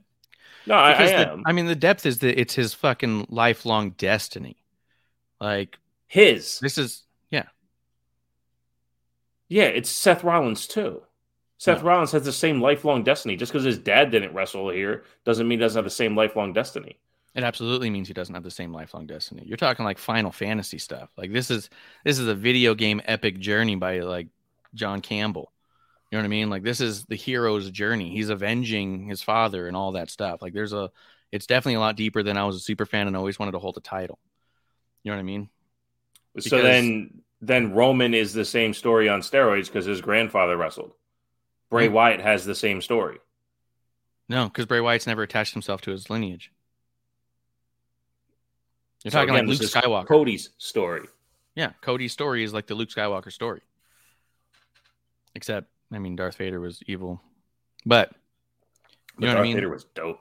No, 0.66 0.76
I, 0.76 0.90
I 0.90 0.92
Because 0.94 1.12
the- 1.12 1.32
am. 1.32 1.44
I 1.46 1.52
mean, 1.52 1.66
the 1.66 1.76
depth 1.76 2.06
is 2.06 2.20
that 2.20 2.40
it's 2.40 2.54
his 2.56 2.74
fucking 2.74 3.28
lifelong 3.30 3.92
destiny. 3.92 4.58
Like 5.42 5.78
His, 6.08 6.60
this 6.60 6.78
is 6.78 7.04
yeah, 7.32 7.46
yeah, 9.48 9.64
it's 9.66 9.90
Seth 9.90 10.24
Rollins 10.24 10.68
too. 10.68 11.02
Seth 11.58 11.80
No. 11.82 11.90
Rollins 11.90 12.12
has 12.12 12.24
the 12.24 12.32
same 12.32 12.62
lifelong 12.62 13.04
destiny. 13.04 13.36
Just 13.36 13.52
because 13.52 13.66
his 13.66 13.78
dad 13.78 14.12
didn't 14.12 14.34
wrestle 14.34 14.70
here 14.70 15.04
doesn't 15.26 15.48
mean 15.48 15.60
he 15.60 15.64
doesn't 15.66 15.78
have 15.78 15.86
the 15.86 15.90
same 15.90 16.16
lifelong 16.16 16.54
destiny. 16.54 16.98
it 17.36 17.44
absolutely 17.44 17.90
means 17.90 18.08
he 18.08 18.14
doesn't 18.14 18.34
have 18.36 18.44
the 18.44 18.52
same 18.52 18.74
lifelong 18.74 19.06
destiny. 19.08 19.44
You're 19.46 19.58
talking 19.58 19.86
like 19.86 19.98
Final 19.98 20.32
Fantasy 20.32 20.78
stuff. 20.78 21.10
Like 21.18 21.32
this 21.34 21.50
is 21.52 21.70
this 22.04 22.20
is 22.20 22.28
a 22.28 22.36
video 22.36 22.76
game 22.76 23.02
epic 23.06 23.40
journey 23.40 23.76
by 23.76 24.00
like 24.00 24.28
John 24.74 25.02
Campbell. 25.02 25.52
You 26.12 26.18
know 26.18 26.22
what 26.22 26.26
I 26.26 26.30
mean? 26.30 26.50
Like 26.50 26.64
this 26.64 26.82
is 26.82 27.06
the 27.06 27.16
hero's 27.16 27.70
journey. 27.70 28.10
He's 28.12 28.30
avenging 28.30 29.08
his 29.08 29.22
father 29.22 29.68
and 29.68 29.78
all 29.78 29.92
that 29.94 30.10
stuff. 30.10 30.42
Like 30.42 30.54
there's 30.54 30.74
a 30.74 30.90
it's 31.32 31.46
definitely 31.46 31.76
a 31.76 31.80
lot 31.80 31.96
deeper 31.96 32.24
than 32.24 32.38
I 32.38 32.46
was 32.46 32.56
a 32.56 32.60
super 32.60 32.86
fan 32.86 33.08
and 33.08 33.16
always 33.16 33.38
wanted 33.38 33.52
to 33.52 33.60
hold 33.60 33.78
a 33.78 33.82
title. 33.82 34.18
You 35.04 35.12
know 35.12 35.18
what 35.18 35.22
I 35.22 35.24
mean? 35.24 35.50
so 36.40 36.62
then, 36.62 37.22
then 37.42 37.74
Roman 37.74 38.14
is 38.14 38.34
the 38.34 38.46
same 38.46 38.74
story 38.74 39.10
on 39.10 39.22
steroids 39.22 39.66
because 39.66 39.86
his 39.86 40.02
grandfather 40.02 40.58
wrestled. 40.58 40.94
Bray 41.70 41.88
Hmm. 41.88 41.94
Wyatt 41.94 42.22
has 42.22 42.46
the 42.46 42.56
same 42.56 42.82
story. 42.82 43.20
No, 44.28 44.46
because 44.46 44.66
Bray 44.66 44.80
Wyatt's 44.80 45.08
never 45.08 45.24
attached 45.24 45.54
himself 45.54 45.82
to 45.82 45.92
his 45.92 46.10
lineage. 46.10 46.52
You're 49.04 49.12
So 49.12 49.20
talking 49.20 49.36
again, 49.36 49.48
like 49.48 49.60
Luke 49.60 49.70
Skywalker. 49.70 50.08
Cody's 50.08 50.50
story. 50.58 51.08
Yeah, 51.56 51.72
Cody's 51.82 52.12
story 52.14 52.44
is 52.44 52.54
like 52.54 52.68
the 52.68 52.76
Luke 52.76 52.90
Skywalker 52.90 53.32
story. 53.32 53.62
Except, 55.36 55.68
I 55.92 56.00
mean, 56.00 56.16
Darth 56.16 56.38
Vader 56.38 56.60
was 56.60 56.82
evil, 56.88 57.22
but 57.86 58.10
But 59.16 59.22
you 59.22 59.28
know 59.28 59.34
Darth 59.34 59.38
what 59.38 59.40
I 59.40 59.44
mean. 59.44 59.56
Vader 59.56 59.70
was 59.70 59.86
dope. 59.96 60.20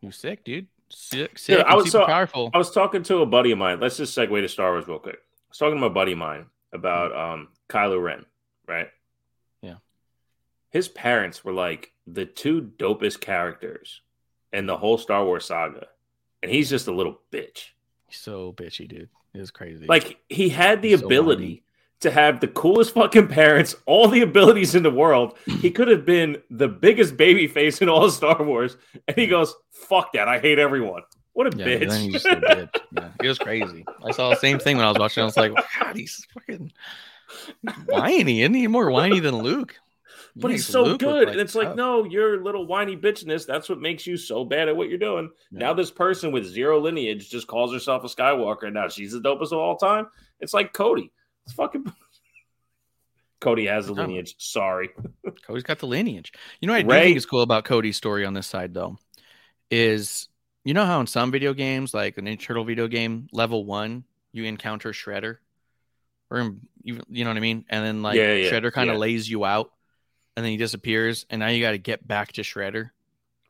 You 0.00 0.10
sick, 0.10 0.44
dude. 0.44 0.66
Sick, 0.88 1.38
sick. 1.38 1.58
Dude, 1.58 1.66
I 1.66 1.74
was 1.76 1.84
super 1.92 2.02
so- 2.02 2.06
powerful. 2.06 2.50
I 2.52 2.58
was 2.58 2.70
talking 2.72 3.02
to 3.04 3.18
a 3.18 3.26
buddy 3.26 3.52
of 3.52 3.58
mine. 3.58 3.78
Let's 3.80 3.96
just 3.96 4.16
segue 4.16 4.40
to 4.40 4.48
Star 4.48 4.72
Wars 4.72 4.88
real 4.88 4.98
quick. 4.98 5.16
I 5.16 5.48
was 5.50 5.58
talking 5.58 5.76
to 5.76 5.80
my 5.80 5.88
buddy 5.88 6.12
of 6.12 6.18
mine 6.18 6.46
about 6.72 7.14
um 7.16 7.48
Kylo 7.68 8.02
Ren, 8.02 8.24
right? 8.66 8.88
Yeah. 9.62 9.76
His 10.70 10.88
parents 10.88 11.44
were 11.44 11.52
like 11.52 11.92
the 12.06 12.24
two 12.26 12.72
dopest 12.76 13.20
characters 13.20 14.00
in 14.52 14.66
the 14.66 14.76
whole 14.76 14.98
Star 14.98 15.24
Wars 15.24 15.44
saga. 15.44 15.86
And 16.42 16.50
he's 16.50 16.70
just 16.70 16.88
a 16.88 16.92
little 16.92 17.20
bitch. 17.30 17.68
So 18.10 18.52
bitchy, 18.52 18.88
dude. 18.88 19.08
It 19.34 19.38
was 19.38 19.50
crazy. 19.52 19.86
Like 19.86 20.18
he 20.28 20.48
had 20.48 20.82
the 20.82 20.88
He's 20.90 21.02
ability. 21.02 21.62
To 22.00 22.10
have 22.10 22.40
the 22.40 22.48
coolest 22.48 22.94
fucking 22.94 23.28
parents, 23.28 23.76
all 23.86 24.08
the 24.08 24.22
abilities 24.22 24.74
in 24.74 24.82
the 24.82 24.90
world. 24.90 25.36
He 25.46 25.70
could 25.70 25.88
have 25.88 26.04
been 26.04 26.38
the 26.50 26.68
biggest 26.68 27.16
baby 27.16 27.46
face 27.46 27.80
in 27.82 27.88
all 27.88 28.04
of 28.04 28.12
Star 28.12 28.42
Wars. 28.42 28.76
And 29.06 29.16
he 29.16 29.26
goes, 29.26 29.54
fuck 29.70 30.12
that. 30.14 30.26
I 30.28 30.38
hate 30.38 30.58
everyone. 30.58 31.02
What 31.34 31.54
a 31.54 31.56
yeah, 31.56 31.66
bitch. 31.66 31.88
then 31.90 32.00
he's 32.02 32.12
just 32.12 32.26
a 32.26 32.36
bitch. 32.36 32.80
Yeah, 32.92 33.08
it 33.22 33.28
was 33.28 33.38
crazy. 33.38 33.84
I 34.04 34.10
saw 34.12 34.30
the 34.30 34.36
same 34.36 34.58
thing 34.58 34.76
when 34.76 34.86
I 34.86 34.88
was 34.88 34.98
watching. 34.98 35.22
I 35.22 35.26
was 35.26 35.36
like, 35.36 35.52
God, 35.54 35.96
he's 35.96 36.26
fucking 36.34 36.72
whiny. 37.86 38.42
Isn't 38.42 38.54
he 38.54 38.66
more 38.66 38.90
whiny 38.90 39.20
than 39.20 39.38
Luke? 39.38 39.76
He 40.34 40.40
But 40.40 40.52
he's 40.52 40.66
so 40.66 40.84
Luke 40.84 41.00
good. 41.00 41.28
and 41.28 41.40
it's 41.40 41.54
like, 41.54 41.74
no, 41.76 42.04
your 42.04 42.42
little 42.42 42.66
whiny 42.66 42.96
bitchness, 42.96 43.46
that's 43.46 43.68
what 43.68 43.80
makes 43.80 44.06
you 44.06 44.16
so 44.16 44.44
bad 44.44 44.68
at 44.68 44.76
what 44.76 44.88
you're 44.88 44.98
doing. 44.98 45.30
Yeah. 45.50 45.58
Now 45.58 45.74
this 45.74 45.90
person 45.90 46.32
with 46.32 46.46
zero 46.46 46.78
lineage 46.80 47.28
just 47.30 47.46
calls 47.46 47.72
herself 47.72 48.04
a 48.04 48.06
Skywalker, 48.06 48.64
and 48.64 48.74
now 48.74 48.88
she's 48.88 49.12
the 49.12 49.20
dopest 49.20 49.52
of 49.52 49.58
all 49.58 49.76
time. 49.76 50.06
It's 50.40 50.54
like 50.54 50.72
Cody. 50.72 51.12
It's 51.50 51.56
fucking 51.56 51.84
Cody 53.40 53.66
has 53.66 53.88
a 53.88 53.94
No. 53.94 54.02
lineage. 54.02 54.36
Sorry. 54.38 54.90
Cody's 55.46 55.62
got 55.64 55.78
the 55.80 55.86
lineage. 55.86 56.32
You 56.60 56.68
know 56.68 56.74
what 56.74 56.84
I 56.84 56.86
Ray- 56.86 57.04
think 57.06 57.16
is 57.16 57.26
cool 57.26 57.42
about 57.42 57.64
Cody's 57.64 57.96
story 57.96 58.24
on 58.24 58.34
this 58.34 58.46
side 58.46 58.72
though, 58.74 58.98
is 59.70 60.28
you 60.64 60.74
know 60.74 60.84
how 60.84 61.00
in 61.00 61.06
some 61.06 61.30
video 61.30 61.54
games, 61.54 61.92
like 61.94 62.18
an 62.18 62.26
Ninja 62.26 62.40
Turtle 62.40 62.64
video 62.64 62.86
game, 62.86 63.26
level 63.32 63.64
one, 63.64 64.04
you 64.32 64.44
encounter 64.44 64.90
Shredder, 64.92 65.38
or 66.30 66.54
you, 66.82 67.00
you 67.08 67.24
know 67.24 67.30
what 67.30 67.36
I 67.36 67.40
mean, 67.40 67.64
and 67.68 67.84
then 67.84 68.02
like 68.02 68.16
Yeah, 68.16 68.34
yeah, 68.34 68.50
Shredder 68.50 68.72
kind 68.72 68.90
of 68.90 68.94
yeah. 68.94 69.00
lays 69.00 69.28
you 69.28 69.44
out 69.44 69.72
and 70.36 70.44
then 70.44 70.52
he 70.52 70.56
disappears, 70.58 71.26
and 71.30 71.40
now 71.40 71.48
you 71.48 71.60
got 71.60 71.72
to 71.72 71.78
get 71.78 72.06
back 72.06 72.32
to 72.34 72.42
Shredder. 72.42 72.90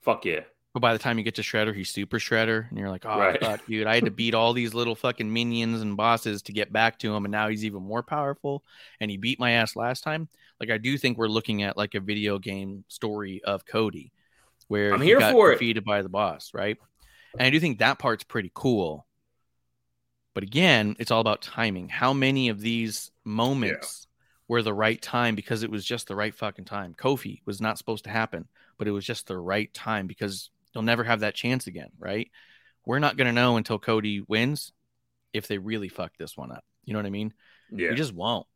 Fuck 0.03 0.25
yeah. 0.25 0.41
But 0.73 0.81
by 0.81 0.93
the 0.93 1.01
time 1.01 1.19
you 1.19 1.25
get 1.25 1.35
to 1.35 1.43
Shredder, 1.43 1.75
he's 1.75 1.91
Super 1.91 2.19
Shredder, 2.19 2.69
and 2.69 2.79
you're 2.79 2.91
like, 2.91 3.05
oh 3.05 3.19
Right. 3.19 3.41
fuck, 3.41 3.67
dude, 3.67 3.89
I 3.89 3.95
had 3.97 4.05
to 4.05 4.11
beat 4.13 4.35
all 4.35 4.53
these 4.53 4.73
little 4.73 4.95
fucking 4.95 5.33
minions 5.33 5.81
and 5.81 5.97
bosses 5.97 6.43
to 6.43 6.53
get 6.53 6.73
back 6.73 6.99
to 7.01 7.13
him, 7.13 7.25
and 7.25 7.33
now 7.33 7.49
he's 7.49 7.65
even 7.65 7.83
more 7.83 8.05
powerful, 8.05 8.63
and 9.01 9.11
he 9.11 9.17
beat 9.17 9.41
my 9.41 9.53
ass 9.53 9.75
last 9.75 10.03
time. 10.05 10.29
Like 10.61 10.71
I 10.71 10.79
do 10.79 10.97
think 10.97 11.19
we're 11.19 11.27
looking 11.27 11.65
at 11.65 11.77
like 11.77 11.95
a 11.97 12.01
video 12.01 12.39
game 12.39 12.85
story 12.87 13.43
of 13.43 13.67
Cody, 13.67 14.13
where 14.69 14.95
I'm 14.95 15.01
he 15.01 15.09
here 15.09 15.19
got 15.19 15.33
for 15.33 15.51
it. 15.51 15.55
defeated 15.55 15.85
by 15.85 16.03
the 16.03 16.09
boss, 16.09 16.53
right? 16.55 16.77
And 17.37 17.47
I 17.47 17.51
do 17.51 17.59
think 17.59 17.79
that 17.81 17.99
part's 17.99 18.25
pretty 18.25 18.53
cool. 18.55 19.07
But 20.35 20.45
again, 20.45 20.95
it's 21.01 21.11
all 21.11 21.21
about 21.21 21.43
timing. 21.43 21.89
How 21.89 22.13
many 22.13 22.49
of 22.49 22.61
these 22.61 23.11
moments 23.25 24.07
were 24.47 24.63
the 24.63 24.75
right 24.75 25.01
time 25.01 25.35
because 25.35 25.63
it 25.65 25.71
was 25.71 25.85
just 25.85 26.07
the 26.07 26.15
right 26.17 26.35
fucking 26.35 26.65
time? 26.67 26.95
Kofi 26.95 27.41
was 27.45 27.61
not 27.61 27.79
supposed 27.79 28.05
to 28.05 28.11
happen, 28.11 28.47
but 28.79 28.87
it 28.87 28.93
was 28.93 29.05
just 29.05 29.27
the 29.27 29.39
right 29.39 29.73
time 29.75 30.07
because 30.07 30.51
you'll 30.75 30.83
never 30.83 31.05
have 31.05 31.21
that 31.21 31.35
chance 31.35 31.67
again, 31.67 31.91
right? 31.99 32.31
We're 32.87 32.99
not 32.99 33.17
going 33.17 33.27
to 33.27 33.33
know 33.33 33.57
until 33.57 33.79
Cody 33.79 34.21
wins 34.27 34.73
if 35.33 35.47
they 35.47 35.59
really 35.59 35.89
fuck 35.89 36.13
this 36.17 36.37
one 36.37 36.51
up. 36.53 36.65
You 36.85 36.93
know 36.93 36.99
what 36.99 37.07
I 37.07 37.11
mean? 37.11 37.35
Yeah. 37.71 37.91
We 37.91 37.97
just 37.97 38.15
won't. 38.15 38.47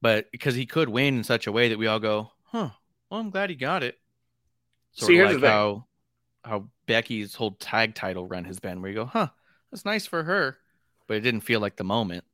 But 0.00 0.30
because 0.30 0.54
he 0.54 0.66
could 0.66 0.88
win 0.88 1.18
in 1.18 1.24
such 1.24 1.46
a 1.46 1.52
way 1.52 1.70
that 1.70 1.78
we 1.78 1.86
all 1.86 1.98
go, 1.98 2.30
huh, 2.44 2.70
well, 3.10 3.20
I'm 3.20 3.30
glad 3.30 3.50
he 3.50 3.56
got 3.56 3.82
it. 3.82 3.98
Sort 4.92 5.08
See, 5.08 5.14
of 5.14 5.18
here's 5.18 5.28
like 5.28 5.40
the 5.40 5.46
thing. 5.46 5.50
how 5.50 5.86
how 6.44 6.68
Becky's 6.86 7.34
whole 7.34 7.52
tag 7.52 7.94
title 7.94 8.26
run 8.26 8.44
has 8.44 8.60
been, 8.60 8.80
where 8.80 8.90
you 8.90 8.96
go, 8.96 9.06
huh, 9.06 9.28
that's 9.70 9.84
nice 9.84 10.06
for 10.06 10.22
her, 10.22 10.56
but 11.06 11.16
it 11.16 11.20
didn't 11.20 11.40
feel 11.40 11.60
like 11.60 11.76
the 11.76 11.84
moment. 11.84 12.24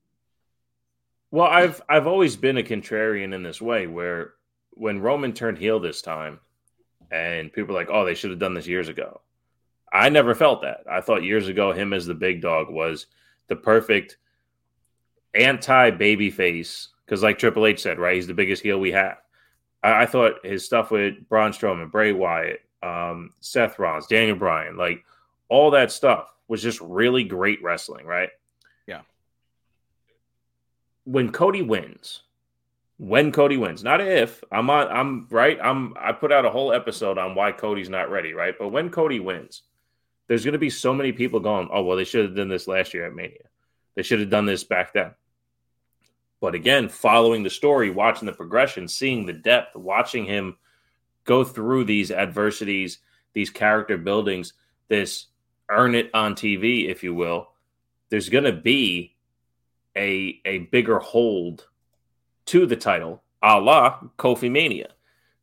Well, 1.30 1.46
I've 1.46 1.82
I've 1.88 2.06
always 2.06 2.36
been 2.36 2.58
a 2.58 2.62
contrarian 2.62 3.34
in 3.34 3.42
this 3.42 3.60
way, 3.60 3.86
where 3.86 4.34
when 4.70 5.00
Roman 5.00 5.32
turned 5.32 5.58
heel 5.58 5.80
this 5.80 6.02
time, 6.02 6.38
and 7.10 7.52
people 7.52 7.74
were 7.74 7.80
like, 7.80 7.90
"Oh, 7.90 8.04
they 8.04 8.14
should 8.14 8.30
have 8.30 8.38
done 8.38 8.54
this 8.54 8.66
years 8.66 8.88
ago." 8.88 9.20
I 9.92 10.08
never 10.08 10.34
felt 10.34 10.62
that. 10.62 10.84
I 10.90 11.00
thought 11.00 11.22
years 11.22 11.46
ago 11.46 11.72
him 11.72 11.92
as 11.92 12.04
the 12.04 12.14
big 12.14 12.42
dog 12.42 12.68
was 12.68 13.06
the 13.46 13.56
perfect 13.56 14.16
anti 15.34 15.90
baby 15.90 16.30
face 16.30 16.88
because, 17.04 17.22
like 17.22 17.38
Triple 17.38 17.66
H 17.66 17.80
said, 17.80 17.98
right, 17.98 18.16
he's 18.16 18.26
the 18.26 18.34
biggest 18.34 18.62
heel 18.62 18.78
we 18.78 18.92
have. 18.92 19.18
I, 19.82 20.02
I 20.02 20.06
thought 20.06 20.44
his 20.44 20.64
stuff 20.64 20.90
with 20.90 21.28
Braun 21.28 21.52
Strowman, 21.52 21.90
Bray 21.90 22.12
Wyatt, 22.12 22.60
um, 22.82 23.30
Seth 23.40 23.78
Rollins, 23.78 24.06
Daniel 24.06 24.36
Bryan, 24.36 24.76
like 24.76 25.04
all 25.48 25.70
that 25.70 25.92
stuff 25.92 26.32
was 26.48 26.62
just 26.62 26.80
really 26.80 27.24
great 27.24 27.62
wrestling, 27.62 28.06
right? 28.06 28.30
Yeah. 28.86 29.02
When 31.04 31.30
Cody 31.30 31.62
wins, 31.62 32.22
when 32.96 33.32
Cody 33.32 33.56
wins, 33.56 33.82
not 33.82 34.00
if 34.00 34.42
I'm 34.52 34.70
on, 34.70 34.88
I'm 34.88 35.26
right. 35.30 35.58
I'm 35.62 35.94
I 35.98 36.12
put 36.12 36.32
out 36.32 36.44
a 36.44 36.50
whole 36.50 36.72
episode 36.72 37.18
on 37.18 37.34
why 37.34 37.52
Cody's 37.52 37.88
not 37.88 38.10
ready, 38.10 38.32
right? 38.32 38.54
But 38.58 38.68
when 38.68 38.90
Cody 38.90 39.20
wins, 39.20 39.62
there's 40.28 40.44
going 40.44 40.52
to 40.52 40.58
be 40.58 40.70
so 40.70 40.94
many 40.94 41.12
people 41.12 41.40
going, 41.40 41.68
oh 41.72 41.82
well, 41.82 41.96
they 41.96 42.04
should 42.04 42.24
have 42.24 42.36
done 42.36 42.48
this 42.48 42.68
last 42.68 42.94
year 42.94 43.06
at 43.06 43.14
Mania. 43.14 43.48
They 43.96 44.02
should 44.02 44.20
have 44.20 44.30
done 44.30 44.46
this 44.46 44.64
back 44.64 44.92
then. 44.92 45.12
But 46.40 46.54
again, 46.54 46.88
following 46.88 47.42
the 47.42 47.50
story, 47.50 47.90
watching 47.90 48.26
the 48.26 48.32
progression, 48.32 48.86
seeing 48.86 49.26
the 49.26 49.32
depth, 49.32 49.74
watching 49.76 50.24
him 50.24 50.56
go 51.24 51.42
through 51.42 51.84
these 51.84 52.10
adversities, 52.10 52.98
these 53.32 53.50
character 53.50 53.96
buildings, 53.96 54.52
this 54.88 55.26
earn 55.70 55.94
it 55.94 56.10
on 56.14 56.34
TV, 56.34 56.88
if 56.88 57.02
you 57.02 57.14
will, 57.14 57.48
there's 58.10 58.28
going 58.28 58.44
to 58.44 58.52
be 58.52 59.16
a 59.96 60.40
a 60.44 60.58
bigger 60.58 60.98
hold 60.98 61.66
to 62.46 62.66
the 62.66 62.76
title, 62.76 63.22
a 63.42 63.58
la 63.58 64.00
Kofi 64.18 64.50
Mania. 64.50 64.88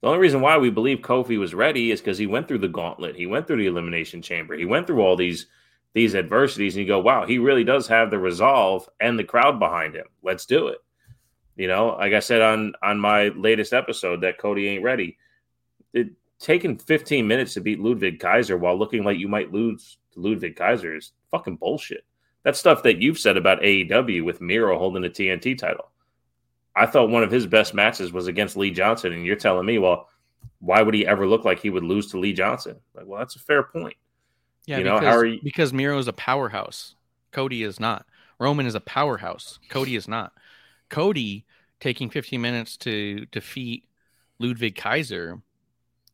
The 0.01 0.07
only 0.07 0.19
reason 0.19 0.41
why 0.41 0.57
we 0.57 0.69
believe 0.69 0.99
Kofi 0.99 1.39
was 1.39 1.53
ready 1.53 1.91
is 1.91 2.01
because 2.01 2.17
he 2.17 2.27
went 2.27 2.47
through 2.47 2.59
the 2.59 2.67
gauntlet, 2.67 3.15
he 3.15 3.27
went 3.27 3.47
through 3.47 3.57
the 3.57 3.67
elimination 3.67 4.21
chamber, 4.21 4.55
he 4.55 4.65
went 4.65 4.87
through 4.87 5.01
all 5.01 5.15
these 5.15 5.47
these 5.93 6.15
adversities, 6.15 6.75
and 6.75 6.85
you 6.85 6.87
go, 6.87 7.01
wow, 7.01 7.25
he 7.25 7.37
really 7.37 7.65
does 7.65 7.85
have 7.87 8.09
the 8.09 8.17
resolve 8.17 8.87
and 9.01 9.19
the 9.19 9.25
crowd 9.25 9.59
behind 9.59 9.93
him. 9.93 10.05
Let's 10.23 10.45
do 10.45 10.67
it. 10.67 10.77
You 11.57 11.67
know, 11.67 11.97
like 11.99 12.13
I 12.13 12.19
said 12.19 12.41
on 12.41 12.73
on 12.81 12.99
my 12.99 13.27
latest 13.29 13.73
episode, 13.73 14.21
that 14.21 14.37
Cody 14.37 14.67
ain't 14.67 14.83
ready. 14.83 15.17
It 15.93 16.11
taking 16.41 16.77
15 16.77 17.27
minutes 17.27 17.53
to 17.53 17.61
beat 17.61 17.79
Ludwig 17.79 18.19
Kaiser 18.19 18.57
while 18.57 18.77
looking 18.77 19.03
like 19.03 19.19
you 19.19 19.27
might 19.27 19.53
lose 19.53 19.97
to 20.13 20.19
Ludwig 20.19 20.55
Kaiser 20.55 20.95
is 20.95 21.11
fucking 21.29 21.57
bullshit. 21.57 22.03
That's 22.43 22.59
stuff 22.59 22.83
that 22.83 22.97
you've 22.97 23.19
said 23.19 23.37
about 23.37 23.61
AEW 23.61 24.25
with 24.25 24.41
Miro 24.41 24.79
holding 24.79 25.03
the 25.03 25.09
TNT 25.09 25.55
title. 25.57 25.91
I 26.75 26.85
thought 26.85 27.09
one 27.09 27.23
of 27.23 27.31
his 27.31 27.45
best 27.47 27.73
matches 27.73 28.11
was 28.13 28.27
against 28.27 28.55
Lee 28.57 28.71
Johnson, 28.71 29.11
and 29.13 29.25
you're 29.25 29.35
telling 29.35 29.65
me, 29.65 29.77
well, 29.77 30.07
why 30.59 30.81
would 30.81 30.93
he 30.93 31.05
ever 31.05 31.27
look 31.27 31.43
like 31.43 31.59
he 31.59 31.69
would 31.69 31.83
lose 31.83 32.07
to 32.11 32.19
Lee 32.19 32.33
Johnson? 32.33 32.77
Like, 32.93 33.05
well, 33.07 33.19
that's 33.19 33.35
a 33.35 33.39
fair 33.39 33.63
point. 33.63 33.95
Yeah, 34.65 34.77
You 34.77 34.83
know, 34.85 34.95
because, 34.99 35.07
how 35.13 35.17
are 35.17 35.25
you- 35.25 35.39
because 35.43 35.73
Miro 35.73 35.97
is 35.97 36.07
a 36.07 36.13
powerhouse. 36.13 36.95
Cody 37.31 37.63
is 37.63 37.79
not. 37.79 38.05
Roman 38.39 38.65
is 38.65 38.75
a 38.75 38.79
powerhouse. 38.79 39.59
Cody 39.69 39.95
is 39.95 40.07
not. 40.07 40.33
Cody 40.89 41.45
taking 41.79 42.09
15 42.09 42.39
minutes 42.41 42.77
to 42.77 43.25
defeat 43.31 43.85
Ludwig 44.39 44.75
Kaiser 44.75 45.39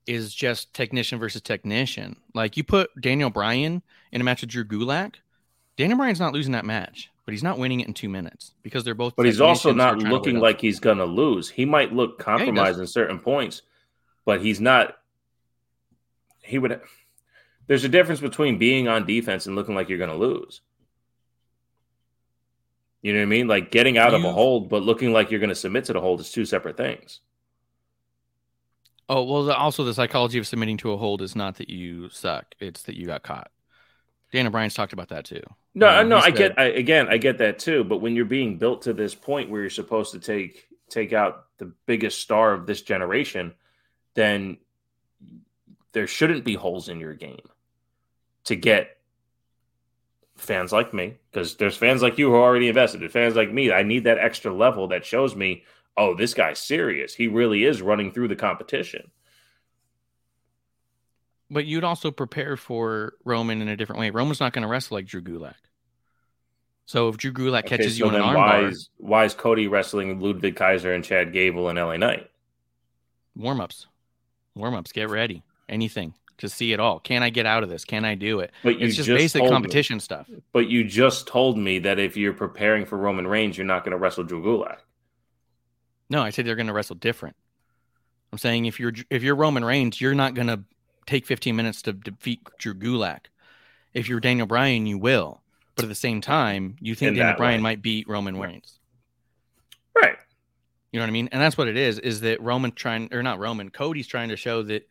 is 0.05 0.33
just 0.33 0.73
technician 0.73 1.19
versus 1.19 1.41
technician. 1.41 2.15
Like 2.33 2.55
you 2.55 2.63
put 2.63 2.89
Daniel 3.01 3.29
Bryan 3.29 3.81
in 4.11 4.21
a 4.21 4.23
match 4.23 4.41
with 4.41 4.49
Drew 4.51 4.63
Gulak, 4.63 5.15
Daniel 5.75 5.97
Bryan's 5.97 6.19
not 6.19 6.33
losing 6.33 6.53
that 6.53 6.65
match, 6.65 7.09
but 7.27 7.33
he's 7.33 7.43
not 7.43 7.57
winning 7.57 7.81
it 7.81 7.87
in 7.89 7.93
two 7.93 8.07
minutes 8.07 8.53
because 8.63 8.85
they're 8.85 8.95
both. 8.95 9.17
But 9.17 9.25
he's 9.25 9.41
also 9.41 9.71
technicians 9.71 10.03
who 10.03 10.07
are 10.07 10.09
not 10.09 10.13
looking 10.13 10.39
like 10.39 10.61
he's 10.61 10.79
going 10.79 10.99
to 10.99 11.05
lose. 11.05 11.49
He 11.49 11.65
might 11.65 11.91
look 11.91 12.19
compromised 12.19 12.75
does. 12.75 12.79
in 12.79 12.87
certain 12.87 13.19
points, 13.19 13.63
but 14.23 14.41
he's 14.41 14.61
not. 14.61 14.97
He 16.41 16.57
would. 16.57 16.79
There's 17.67 17.83
a 17.83 17.89
difference 17.89 18.21
between 18.21 18.57
being 18.57 18.87
on 18.87 19.05
defense 19.05 19.45
and 19.45 19.57
looking 19.57 19.75
like 19.75 19.89
you're 19.89 19.97
going 19.97 20.09
to 20.09 20.15
lose. 20.15 20.61
You 23.01 23.11
know 23.11 23.19
what 23.19 23.23
I 23.23 23.25
mean? 23.25 23.49
Like 23.49 23.71
getting 23.71 23.97
out 23.97 24.13
of 24.13 24.23
a 24.23 24.31
hold, 24.31 24.69
but 24.69 24.83
looking 24.83 25.11
like 25.11 25.29
you're 25.29 25.41
going 25.41 25.49
to 25.49 25.55
submit 25.55 25.83
to 25.85 25.93
the 25.93 25.99
hold 25.99 26.21
is 26.21 26.31
two 26.31 26.45
separate 26.45 26.77
things. 26.77 27.19
Oh 29.09 29.23
well, 29.23 29.43
the, 29.43 29.53
also 29.53 29.83
the 29.83 29.93
psychology 29.93 30.39
of 30.39 30.47
submitting 30.47 30.77
to 30.77 30.93
a 30.93 30.97
hold 30.97 31.21
is 31.21 31.35
not 31.35 31.57
that 31.57 31.69
you 31.69 32.07
suck; 32.07 32.55
it's 32.61 32.83
that 32.83 32.95
you 32.95 33.05
got 33.05 33.23
caught. 33.23 33.51
Daniel 34.31 34.51
Bryan's 34.53 34.75
talked 34.75 34.93
about 34.93 35.09
that 35.09 35.25
too. 35.25 35.41
No, 35.77 35.91
Yeah, 35.91 36.03
no, 36.03 36.17
I 36.17 36.31
get. 36.31 36.57
I, 36.57 36.63
again, 36.65 37.07
I 37.07 37.17
get 37.17 37.37
that 37.37 37.59
too. 37.59 37.83
But 37.83 37.99
when 37.99 38.15
you're 38.15 38.25
being 38.25 38.57
built 38.57 38.81
to 38.83 38.93
this 38.93 39.13
point 39.13 39.51
where 39.51 39.61
you're 39.61 39.69
supposed 39.69 40.11
to 40.13 40.19
take 40.19 40.67
take 40.89 41.13
out 41.13 41.45
the 41.59 41.71
biggest 41.85 42.19
star 42.19 42.53
of 42.53 42.65
this 42.65 42.81
generation, 42.81 43.53
then 44.15 44.57
there 45.91 46.07
shouldn't 46.07 46.43
be 46.43 46.55
holes 46.55 46.89
in 46.89 46.99
your 46.99 47.13
game 47.13 47.47
to 48.45 48.55
get 48.55 48.97
fans 50.35 50.71
like 50.71 50.95
me 50.95 51.17
because 51.31 51.57
there's 51.57 51.77
fans 51.77 52.01
like 52.01 52.17
you 52.17 52.29
who 52.29 52.35
are 52.35 52.41
already 52.41 52.69
invested. 52.69 52.99
There's 52.99 53.11
fans 53.11 53.35
like 53.35 53.53
me. 53.53 53.71
I 53.71 53.83
need 53.83 54.05
that 54.05 54.17
extra 54.17 54.51
level 54.51 54.87
that 54.87 55.05
shows 55.05 55.35
me, 55.35 55.63
oh, 55.95 56.15
this 56.15 56.33
guy's 56.33 56.57
serious. 56.57 57.13
He 57.13 57.27
really 57.27 57.65
is 57.65 57.83
running 57.83 58.11
through 58.11 58.29
the 58.29 58.35
competition. 58.35 59.11
But 61.51 61.65
you'd 61.65 61.83
also 61.83 62.09
prepare 62.09 62.57
for 62.57 63.13
Roman 63.23 63.61
in 63.61 63.67
a 63.67 63.77
different 63.77 63.99
way. 63.99 64.09
Roman's 64.09 64.39
not 64.39 64.53
going 64.53 64.63
to 64.63 64.67
wrestle 64.67 64.97
like 64.97 65.05
Drew 65.05 65.21
Gulak. 65.21 65.53
So 66.87 67.09
if 67.09 67.17
Drew 67.17 67.33
Gulak 67.33 67.65
Okay, 67.65 67.77
catches 67.77 67.97
so 67.97 68.05
you 68.05 68.09
in 68.09 68.15
an 68.15 68.21
why 68.33 68.33
armbar, 68.61 68.69
is, 68.71 68.89
why 68.97 69.25
is 69.25 69.33
Cody 69.33 69.67
wrestling 69.67 70.19
Ludwig 70.21 70.55
Kaiser 70.55 70.93
and 70.93 71.03
Chad 71.03 71.33
Gable 71.33 71.69
and 71.69 71.77
LA 71.77 71.97
Knight? 71.97 72.31
warm 73.35 73.61
ups, 73.61 73.85
warm 74.55 74.73
ups, 74.73 74.91
get 74.91 75.09
ready, 75.09 75.43
anything 75.69 76.13
to 76.39 76.49
see 76.49 76.71
it 76.73 76.79
all. 76.79 76.99
Can 76.99 77.21
I 77.23 77.29
get 77.29 77.45
out 77.45 77.61
of 77.61 77.69
this? 77.69 77.83
Can 77.85 78.03
I 78.05 78.15
do 78.15 78.39
it? 78.39 78.51
But 78.63 78.75
It's 78.81 78.95
just, 78.95 79.05
just 79.07 79.17
basic 79.17 79.41
told 79.41 79.51
me- 79.51 79.55
competition 79.55 79.99
stuff. 79.99 80.27
But 80.53 80.69
you 80.69 80.83
just 80.85 81.27
told 81.27 81.57
me 81.57 81.77
that 81.79 81.99
if 81.99 82.15
you're 82.17 82.33
preparing 82.33 82.85
for 82.85 82.97
Roman 82.97 83.27
Reigns, 83.27 83.57
you're 83.57 83.67
not 83.67 83.83
going 83.83 83.91
to 83.91 83.97
wrestle 83.97 84.23
Drew 84.23 84.41
Gulak. 84.41 84.77
No, 86.09 86.21
I 86.23 86.29
said 86.31 86.45
they're 86.45 86.55
going 86.55 86.67
to 86.67 86.73
wrestle 86.73 86.95
different. 86.95 87.35
I'm 88.31 88.37
saying 88.39 88.65
if 88.65 88.79
you're 88.79 88.93
if 89.09 89.23
you're 89.23 89.35
Roman 89.35 89.63
Reigns, 89.65 89.99
you're 89.99 90.15
not 90.15 90.33
going 90.35 90.47
to 90.47 90.61
take 91.05 91.25
15 91.25 91.55
minutes 91.55 91.81
to 91.83 91.93
defeat 91.93 92.41
Drew 92.59 92.73
Gulak. 92.73 93.25
If 93.93 94.07
you're 94.07 94.19
Daniel 94.21 94.47
Bryan, 94.47 94.85
you 94.85 94.97
will. 94.97 95.41
But 95.77 95.85
at 95.85 95.89
the 95.89 95.95
same 95.95 96.21
time, 96.21 96.75
you 96.81 96.95
think 96.95 97.09
In 97.09 97.15
Daniel 97.15 97.37
Bryan 97.37 97.59
way. 97.59 97.63
might 97.63 97.81
beat 97.83 98.09
Roman 98.09 98.35
Reigns. 98.37 98.79
Right. 99.95 100.17
You 100.91 100.99
know 100.99 101.03
what 101.03 101.09
I 101.09 101.13
mean? 101.13 101.29
And 101.31 101.39
that's 101.39 101.57
what 101.57 101.67
it 101.67 101.77
is, 101.77 101.99
is 101.99 102.21
that 102.21 102.41
Roman 102.41 102.71
trying 102.71 103.13
or 103.13 103.21
not 103.21 103.39
Roman, 103.39 103.69
Cody's 103.69 104.07
trying 104.07 104.29
to 104.29 104.35
show 104.35 104.63
that 104.63 104.89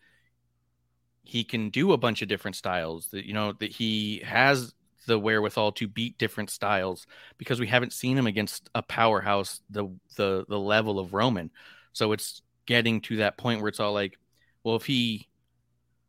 he 1.25 1.43
can 1.43 1.71
do 1.71 1.93
a 1.93 1.97
bunch 1.97 2.23
of 2.23 2.29
different 2.29 2.55
styles, 2.55 3.09
that 3.09 3.27
you 3.27 3.35
know, 3.35 3.53
that 3.55 3.73
he 3.73 4.23
has 4.25 4.73
the 5.09 5.19
wherewithal 5.19 5.73
to 5.73 5.89
beat 5.89 6.19
different 6.19 6.51
styles 6.51 7.07
because 7.37 7.59
we 7.59 7.67
haven't 7.67 7.93
seen 7.93 8.17
him 8.17 8.27
against 8.29 8.71
a 8.75 8.83
powerhouse 8.83 9.61
the 9.69 9.89
the 10.17 10.45
the 10.49 10.59
level 10.59 11.01
of 11.01 11.15
Roman. 11.15 11.51
So 11.93 12.13
it's 12.13 12.43
getting 12.67 13.01
to 13.03 13.17
that 13.17 13.39
point 13.39 13.61
where 13.61 13.69
it's 13.69 13.81
all 13.81 13.93
like, 13.93 14.19
well, 14.63 14.77
if 14.77 14.87
he 14.87 15.27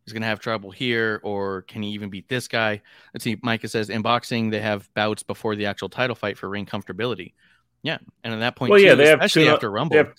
is 0.08 0.14
going 0.14 0.22
to 0.22 0.28
have 0.28 0.40
trouble 0.40 0.72
here, 0.72 1.20
or 1.24 1.64
can 1.64 1.84
he 1.84 1.90
even 1.90 2.10
beat 2.10 2.28
this 2.30 2.48
guy? 2.48 2.82
Let's 3.14 3.24
see. 3.24 3.38
Micah 3.44 3.68
says 3.68 3.90
in 3.90 4.02
boxing 4.02 4.50
they 4.50 4.62
have 4.62 4.92
bouts 4.94 5.22
before 5.22 5.56
the 5.56 5.66
actual 5.68 5.90
title 5.90 6.16
fight 6.16 6.38
for 6.38 6.50
ring 6.50 6.66
comfortability. 6.66 7.34
Yeah, 7.84 8.00
and 8.24 8.34
at 8.34 8.40
that 8.40 8.56
point, 8.56 8.72
Well, 8.72 8.80
too, 8.80 8.86
yeah, 8.86 8.96
they 8.96 9.08
have 9.08 9.20
especially 9.20 9.44
tune-up- 9.44 9.56
after 9.58 9.72
Rumble. 9.72 9.94
They 9.94 9.98
have, 9.98 10.14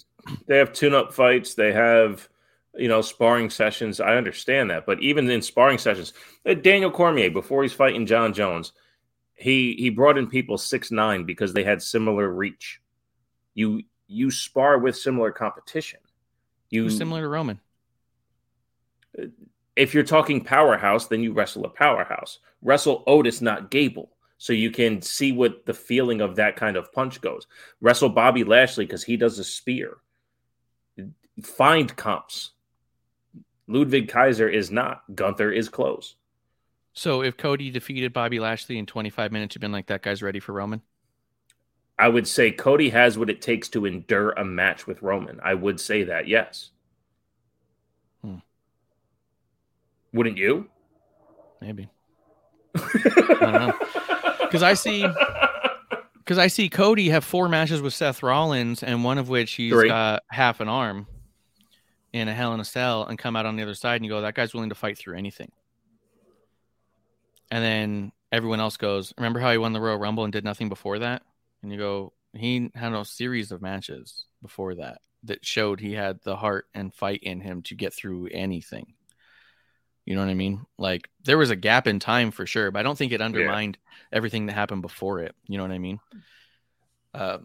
they 0.46 0.56
have 0.58 0.72
tune-up 0.72 1.12
fights. 1.12 1.54
They 1.54 1.72
have 1.72 2.28
you 2.76 2.86
know, 2.86 3.00
sparring 3.00 3.50
sessions. 3.50 3.98
I 3.98 4.16
understand 4.16 4.70
that, 4.70 4.86
but 4.86 5.02
even 5.02 5.28
in 5.28 5.42
sparring 5.42 5.78
sessions, 5.78 6.12
uh, 6.46 6.54
Daniel 6.54 6.92
Cormier 6.92 7.30
before 7.30 7.62
he's 7.62 7.72
fighting 7.72 8.06
Jon 8.06 8.32
Jones, 8.32 8.72
he 9.34 9.74
he 9.74 9.90
brought 9.90 10.16
in 10.18 10.28
people 10.28 10.58
six 10.58 10.90
nine 10.92 11.24
because 11.24 11.52
they 11.54 11.64
had 11.64 11.82
similar 11.82 12.28
reach. 12.28 12.80
You 13.54 13.82
you 14.06 14.30
spar 14.30 14.78
with 14.78 14.96
similar 14.96 15.32
competition. 15.32 15.98
You 16.70 16.88
similar 16.90 17.22
to 17.22 17.28
Roman. 17.28 17.60
If 19.78 19.94
you're 19.94 20.04
talking 20.04 20.44
powerhouse, 20.44 21.06
then 21.06 21.22
you 21.22 21.32
wrestle 21.32 21.64
a 21.64 21.68
powerhouse. 21.68 22.40
Wrestle 22.60 23.04
Otis, 23.06 23.40
not 23.40 23.70
Gable, 23.70 24.10
so 24.36 24.52
you 24.52 24.70
can 24.70 25.00
see 25.00 25.32
what 25.32 25.64
the 25.64 25.74
feeling 25.74 26.20
of 26.20 26.36
that 26.36 26.56
kind 26.56 26.76
of 26.76 26.92
punch 26.92 27.20
goes. 27.20 27.46
Wrestle 27.80 28.08
Bobby 28.08 28.44
Lashley 28.44 28.84
because 28.84 29.04
he 29.04 29.16
does 29.16 29.38
a 29.38 29.44
spear. 29.44 29.98
Find 31.42 31.94
comps. 31.96 32.50
Ludwig 33.68 34.08
Kaiser 34.08 34.48
is 34.48 34.70
not. 34.70 35.02
Gunther 35.14 35.52
is 35.52 35.68
close. 35.68 36.16
So 36.94 37.22
if 37.22 37.36
Cody 37.36 37.70
defeated 37.70 38.12
Bobby 38.12 38.40
Lashley 38.40 38.78
in 38.78 38.86
25 38.86 39.30
minutes, 39.30 39.54
you've 39.54 39.60
been 39.60 39.70
like, 39.70 39.86
that 39.86 40.02
guy's 40.02 40.22
ready 40.22 40.40
for 40.40 40.52
Roman? 40.52 40.82
I 41.96 42.08
would 42.08 42.26
say 42.26 42.50
Cody 42.50 42.90
has 42.90 43.16
what 43.16 43.30
it 43.30 43.40
takes 43.42 43.68
to 43.70 43.86
endure 43.86 44.30
a 44.30 44.44
match 44.44 44.86
with 44.86 45.02
Roman. 45.02 45.38
I 45.42 45.54
would 45.54 45.78
say 45.78 46.04
that, 46.04 46.26
yes. 46.26 46.70
Hmm. 48.22 48.36
Wouldn't 50.12 50.36
you? 50.38 50.68
Maybe. 51.60 51.88
I 52.74 53.36
don't 53.40 53.52
know. 53.52 53.78
Because 54.40 54.62
I 54.62 54.72
see 54.72 55.06
because 56.28 56.38
I 56.38 56.46
see 56.46 56.70
Cody 56.70 57.10
have 57.10 57.22
four 57.22 57.50
matches 57.50 57.82
with 57.82 57.92
Seth 57.92 58.22
Rollins, 58.22 58.82
and 58.82 59.04
one 59.04 59.18
of 59.18 59.28
which 59.28 59.52
he's 59.52 59.72
Three. 59.72 59.88
got 59.88 60.22
half 60.30 60.60
an 60.60 60.68
arm 60.68 61.06
in 62.14 62.28
a 62.28 62.34
Hell 62.34 62.54
in 62.54 62.60
a 62.60 62.64
Cell, 62.64 63.04
and 63.04 63.18
come 63.18 63.36
out 63.36 63.44
on 63.44 63.56
the 63.56 63.62
other 63.62 63.74
side, 63.74 63.96
and 63.96 64.06
you 64.06 64.10
go, 64.10 64.22
that 64.22 64.34
guy's 64.34 64.54
willing 64.54 64.70
to 64.70 64.74
fight 64.74 64.96
through 64.96 65.18
anything. 65.18 65.52
And 67.50 67.62
then 67.62 68.12
everyone 68.32 68.60
else 68.60 68.76
goes, 68.76 69.12
remember 69.18 69.40
how 69.40 69.52
he 69.52 69.58
won 69.58 69.72
the 69.72 69.80
Royal 69.80 69.98
Rumble 69.98 70.24
and 70.24 70.32
did 70.32 70.44
nothing 70.44 70.68
before 70.68 70.98
that? 70.98 71.22
And 71.62 71.72
you 71.72 71.78
go, 71.78 72.12
he 72.34 72.70
had 72.74 72.92
a 72.92 73.04
series 73.04 73.52
of 73.52 73.62
matches 73.62 74.26
before 74.42 74.74
that 74.76 75.00
that 75.24 75.44
showed 75.44 75.80
he 75.80 75.92
had 75.92 76.20
the 76.22 76.36
heart 76.36 76.66
and 76.74 76.94
fight 76.94 77.22
in 77.22 77.40
him 77.40 77.62
to 77.62 77.74
get 77.74 77.92
through 77.92 78.28
anything. 78.32 78.94
You 80.08 80.14
know 80.14 80.22
what 80.22 80.30
I 80.30 80.34
mean? 80.34 80.64
Like 80.78 81.10
there 81.24 81.36
was 81.36 81.50
a 81.50 81.56
gap 81.56 81.86
in 81.86 81.98
time 81.98 82.30
for 82.30 82.46
sure, 82.46 82.70
but 82.70 82.78
I 82.78 82.82
don't 82.82 82.96
think 82.96 83.12
it 83.12 83.20
undermined 83.20 83.76
everything 84.10 84.46
that 84.46 84.54
happened 84.54 84.80
before 84.80 85.20
it. 85.20 85.34
You 85.46 85.58
know 85.58 85.64
what 85.64 85.70
I 85.70 85.78
mean? 85.78 86.00
Uh, 87.12 87.38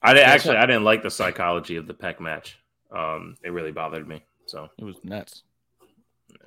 I 0.00 0.14
didn't, 0.14 0.28
actually 0.28 0.56
I 0.58 0.66
didn't 0.66 0.84
like 0.84 1.02
the 1.02 1.10
psychology 1.10 1.74
of 1.74 1.88
the 1.88 1.94
Peck 1.94 2.20
match. 2.20 2.58
Um, 2.92 3.36
it 3.42 3.50
really 3.50 3.72
bothered 3.72 4.06
me. 4.06 4.22
So 4.46 4.68
it 4.78 4.84
was 4.84 4.94
nuts. 5.02 5.42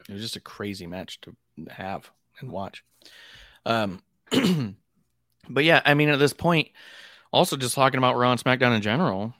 It 0.07 0.13
was 0.13 0.21
just 0.21 0.37
a 0.37 0.39
crazy 0.39 0.87
match 0.87 1.19
to 1.21 1.35
have 1.69 2.09
and 2.39 2.49
watch. 2.49 2.81
Um, 3.65 4.01
but 5.49 5.65
yeah, 5.65 5.81
I 5.83 5.93
mean, 5.93 6.07
at 6.07 6.19
this 6.19 6.31
point, 6.31 6.69
also 7.33 7.57
just 7.57 7.75
talking 7.75 7.97
about 7.97 8.15
Raw 8.15 8.31
and 8.31 8.41
SmackDown 8.41 8.73
in 8.73 8.81
general, 8.81 9.33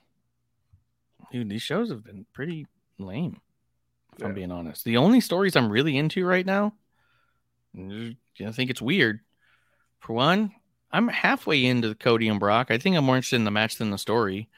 dude, 1.32 1.48
these 1.48 1.62
shows 1.62 1.92
have 1.92 2.04
been 2.04 2.26
pretty 2.34 2.68
lame. 3.00 3.40
If 4.18 4.24
I'm 4.24 4.34
being 4.34 4.52
honest, 4.52 4.86
the 4.86 4.98
only 4.98 5.20
stories 5.20 5.56
I'm 5.56 5.70
really 5.70 5.98
into 5.98 6.26
right 6.26 6.46
now, 6.46 6.74
I 7.78 8.52
think 8.52 8.70
it's 8.70 8.82
weird. 8.82 9.20
For 10.00 10.14
one, 10.14 10.54
I'm 10.92 11.08
halfway 11.08 11.66
into 11.66 11.90
the 11.90 11.96
Cody 11.96 12.30
and 12.30 12.40
Brock. 12.40 12.72
I 12.72 12.78
think 12.78 12.96
I'm 12.96 13.04
more 13.04 13.18
interested 13.18 13.38
in 13.38 13.44
the 13.44 13.52
match 13.52 13.76
than 13.78 13.92
the 13.92 13.98
story. 13.98 14.50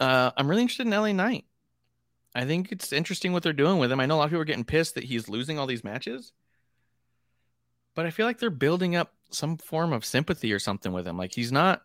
Uh, 0.00 0.32
I'm 0.36 0.48
really 0.48 0.62
interested 0.62 0.86
in 0.86 0.92
LA 0.92 1.12
Knight. 1.12 1.44
I 2.34 2.44
think 2.44 2.72
it's 2.72 2.92
interesting 2.92 3.32
what 3.32 3.42
they're 3.42 3.52
doing 3.52 3.78
with 3.78 3.90
him. 3.90 4.00
I 4.00 4.06
know 4.06 4.16
a 4.16 4.18
lot 4.18 4.24
of 4.24 4.30
people 4.30 4.42
are 4.42 4.46
getting 4.46 4.64
pissed 4.64 4.94
that 4.96 5.04
he's 5.04 5.28
losing 5.28 5.58
all 5.58 5.66
these 5.66 5.84
matches, 5.84 6.32
but 7.94 8.04
I 8.04 8.10
feel 8.10 8.26
like 8.26 8.38
they're 8.38 8.50
building 8.50 8.94
up 8.94 9.14
some 9.30 9.56
form 9.56 9.92
of 9.92 10.04
sympathy 10.04 10.52
or 10.52 10.58
something 10.58 10.92
with 10.92 11.06
him. 11.06 11.16
Like 11.16 11.32
he's 11.32 11.52
not 11.52 11.82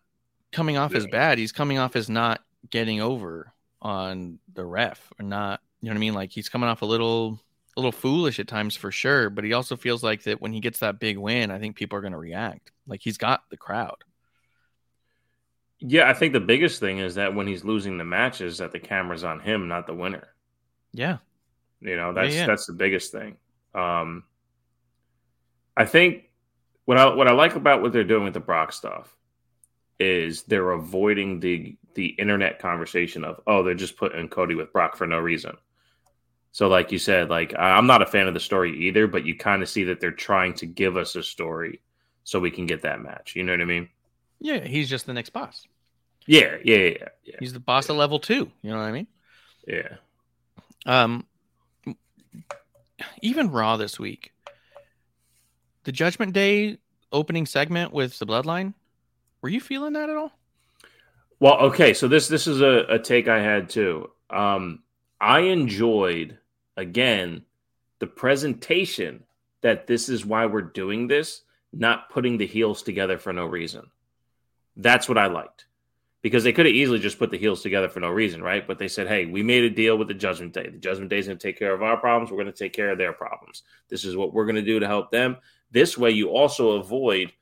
coming 0.52 0.76
off 0.76 0.94
as 0.94 1.06
bad. 1.06 1.38
He's 1.38 1.52
coming 1.52 1.78
off 1.78 1.96
as 1.96 2.10
not 2.10 2.42
getting 2.68 3.00
over 3.00 3.52
on 3.80 4.38
the 4.52 4.64
ref 4.64 5.10
or 5.18 5.24
not. 5.24 5.60
You 5.82 5.88
know 5.88 5.94
what 5.94 5.98
I 5.98 6.00
mean? 6.00 6.14
Like 6.14 6.30
he's 6.32 6.48
coming 6.48 6.70
off 6.70 6.80
a 6.82 6.86
little, 6.86 7.38
a 7.76 7.80
little 7.80 7.92
foolish 7.92 8.38
at 8.38 8.48
times 8.48 8.76
for 8.76 8.90
sure. 8.90 9.28
But 9.28 9.44
he 9.44 9.52
also 9.52 9.76
feels 9.76 10.02
like 10.02 10.22
that 10.22 10.40
when 10.40 10.52
he 10.52 10.60
gets 10.60 10.78
that 10.78 10.98
big 10.98 11.18
win, 11.18 11.50
I 11.50 11.58
think 11.58 11.76
people 11.76 11.98
are 11.98 12.02
going 12.02 12.12
to 12.12 12.18
react. 12.18 12.72
Like 12.86 13.00
he's 13.02 13.18
got 13.18 13.42
the 13.50 13.56
crowd. 13.58 14.04
yeah, 15.80 16.08
I 16.08 16.14
think 16.14 16.32
the 16.32 16.40
biggest 16.40 16.78
thing 16.78 16.98
is 16.98 17.16
that 17.16 17.34
when 17.34 17.48
he's 17.48 17.64
losing 17.64 17.98
the 17.98 18.04
matches, 18.04 18.58
that 18.58 18.70
the 18.70 18.78
camera's 18.78 19.24
on 19.24 19.40
him, 19.40 19.66
not 19.66 19.86
the 19.86 19.94
winner. 19.94 20.28
Yeah. 20.92 21.18
You 21.80 21.96
know, 21.96 22.12
that's 22.12 22.34
yeah. 22.34 22.46
that's 22.46 22.66
the 22.66 22.72
biggest 22.72 23.10
thing. 23.10 23.36
Um, 23.74 24.22
I 25.76 25.84
think 25.84 26.30
what 26.84 26.98
I 26.98 27.12
what 27.14 27.26
I 27.26 27.32
like 27.32 27.56
about 27.56 27.82
what 27.82 27.92
they're 27.92 28.04
doing 28.04 28.24
with 28.24 28.34
the 28.34 28.40
Brock 28.40 28.72
stuff 28.72 29.16
is 29.98 30.44
they're 30.44 30.70
avoiding 30.70 31.40
the 31.40 31.76
the 31.94 32.06
internet 32.06 32.60
conversation 32.60 33.24
of 33.24 33.40
oh 33.46 33.62
they're 33.64 33.74
just 33.74 33.96
putting 33.96 34.28
Cody 34.28 34.54
with 34.54 34.72
Brock 34.72 34.96
for 34.96 35.06
no 35.06 35.18
reason. 35.18 35.56
So 36.52 36.68
like 36.68 36.92
you 36.92 36.98
said, 36.98 37.30
like 37.30 37.54
I'm 37.58 37.86
not 37.86 38.02
a 38.02 38.06
fan 38.06 38.28
of 38.28 38.34
the 38.34 38.40
story 38.40 38.78
either, 38.86 39.06
but 39.06 39.24
you 39.24 39.36
kind 39.36 39.62
of 39.62 39.68
see 39.68 39.84
that 39.84 40.00
they're 40.00 40.10
trying 40.10 40.54
to 40.54 40.66
give 40.66 40.96
us 40.96 41.16
a 41.16 41.22
story 41.22 41.80
so 42.24 42.38
we 42.38 42.50
can 42.50 42.66
get 42.66 42.82
that 42.82 43.00
match. 43.00 43.34
You 43.34 43.42
know 43.42 43.52
what 43.52 43.60
I 43.60 43.64
mean? 43.64 43.88
Yeah. 44.38 44.64
He's 44.64 44.88
just 44.88 45.06
the 45.06 45.14
next 45.14 45.30
boss. 45.30 45.66
Yeah, 46.26 46.56
yeah, 46.64 46.76
yeah, 46.76 47.08
yeah. 47.24 47.36
He's 47.40 47.52
the 47.52 47.60
boss 47.60 47.90
at 47.90 47.96
level 47.96 48.18
two. 48.18 48.50
You 48.62 48.70
know 48.70 48.76
what 48.76 48.84
I 48.84 48.92
mean? 48.92 49.06
yeah. 49.66 49.96
Um, 50.86 51.26
even 53.22 53.50
Raw 53.50 53.76
this 53.76 53.98
week, 53.98 54.32
the 55.84 55.92
Judgment 55.92 56.32
Day 56.32 56.78
opening 57.12 57.46
segment 57.46 57.92
with 57.92 58.18
the 58.18 58.26
Bloodline. 58.26 58.74
Were 59.42 59.48
you 59.48 59.60
feeling 59.60 59.94
that 59.94 60.10
at 60.10 60.16
all? 60.16 60.32
Well, 61.40 61.58
okay, 61.58 61.92
so 61.92 62.06
this 62.06 62.28
this 62.28 62.46
is 62.46 62.60
a, 62.60 62.84
a 62.88 62.98
take 62.98 63.26
I 63.26 63.40
had 63.40 63.68
too. 63.68 64.10
Um, 64.30 64.82
I 65.20 65.40
enjoyed 65.40 66.38
again 66.76 67.42
the 67.98 68.06
presentation 68.06 69.24
that 69.60 69.86
this 69.86 70.08
is 70.08 70.26
why 70.26 70.46
we're 70.46 70.60
doing 70.60 71.06
this, 71.06 71.42
not 71.72 72.10
putting 72.10 72.36
the 72.36 72.46
heels 72.46 72.82
together 72.82 73.16
for 73.16 73.32
no 73.32 73.46
reason. 73.46 73.90
That's 74.76 75.08
what 75.08 75.18
I 75.18 75.26
liked. 75.26 75.66
Because 76.20 76.44
they 76.44 76.52
could 76.52 76.66
have 76.66 76.74
easily 76.74 76.98
just 76.98 77.18
put 77.18 77.30
the 77.30 77.38
heels 77.38 77.62
together 77.62 77.88
for 77.88 78.00
no 78.00 78.10
reason, 78.10 78.42
right? 78.42 78.66
But 78.66 78.78
they 78.78 78.86
said, 78.88 79.08
hey, 79.08 79.26
we 79.26 79.42
made 79.42 79.64
a 79.64 79.70
deal 79.70 79.98
with 79.98 80.08
the 80.08 80.14
Judgment 80.14 80.52
Day. 80.52 80.68
The 80.68 80.78
Judgment 80.78 81.10
Day 81.10 81.18
is 81.18 81.26
going 81.26 81.38
to 81.38 81.42
take 81.42 81.58
care 81.58 81.74
of 81.74 81.82
our 81.82 81.96
problems. 81.96 82.30
We're 82.30 82.42
going 82.42 82.52
to 82.52 82.58
take 82.58 82.72
care 82.72 82.90
of 82.90 82.98
their 82.98 83.12
problems. 83.12 83.62
This 83.88 84.04
is 84.04 84.16
what 84.16 84.32
we're 84.32 84.46
going 84.46 84.56
to 84.56 84.62
do 84.62 84.78
to 84.78 84.86
help 84.86 85.10
them. 85.10 85.36
This 85.72 85.98
way, 85.98 86.10
you 86.10 86.30
also 86.30 86.72
avoid 86.72 87.32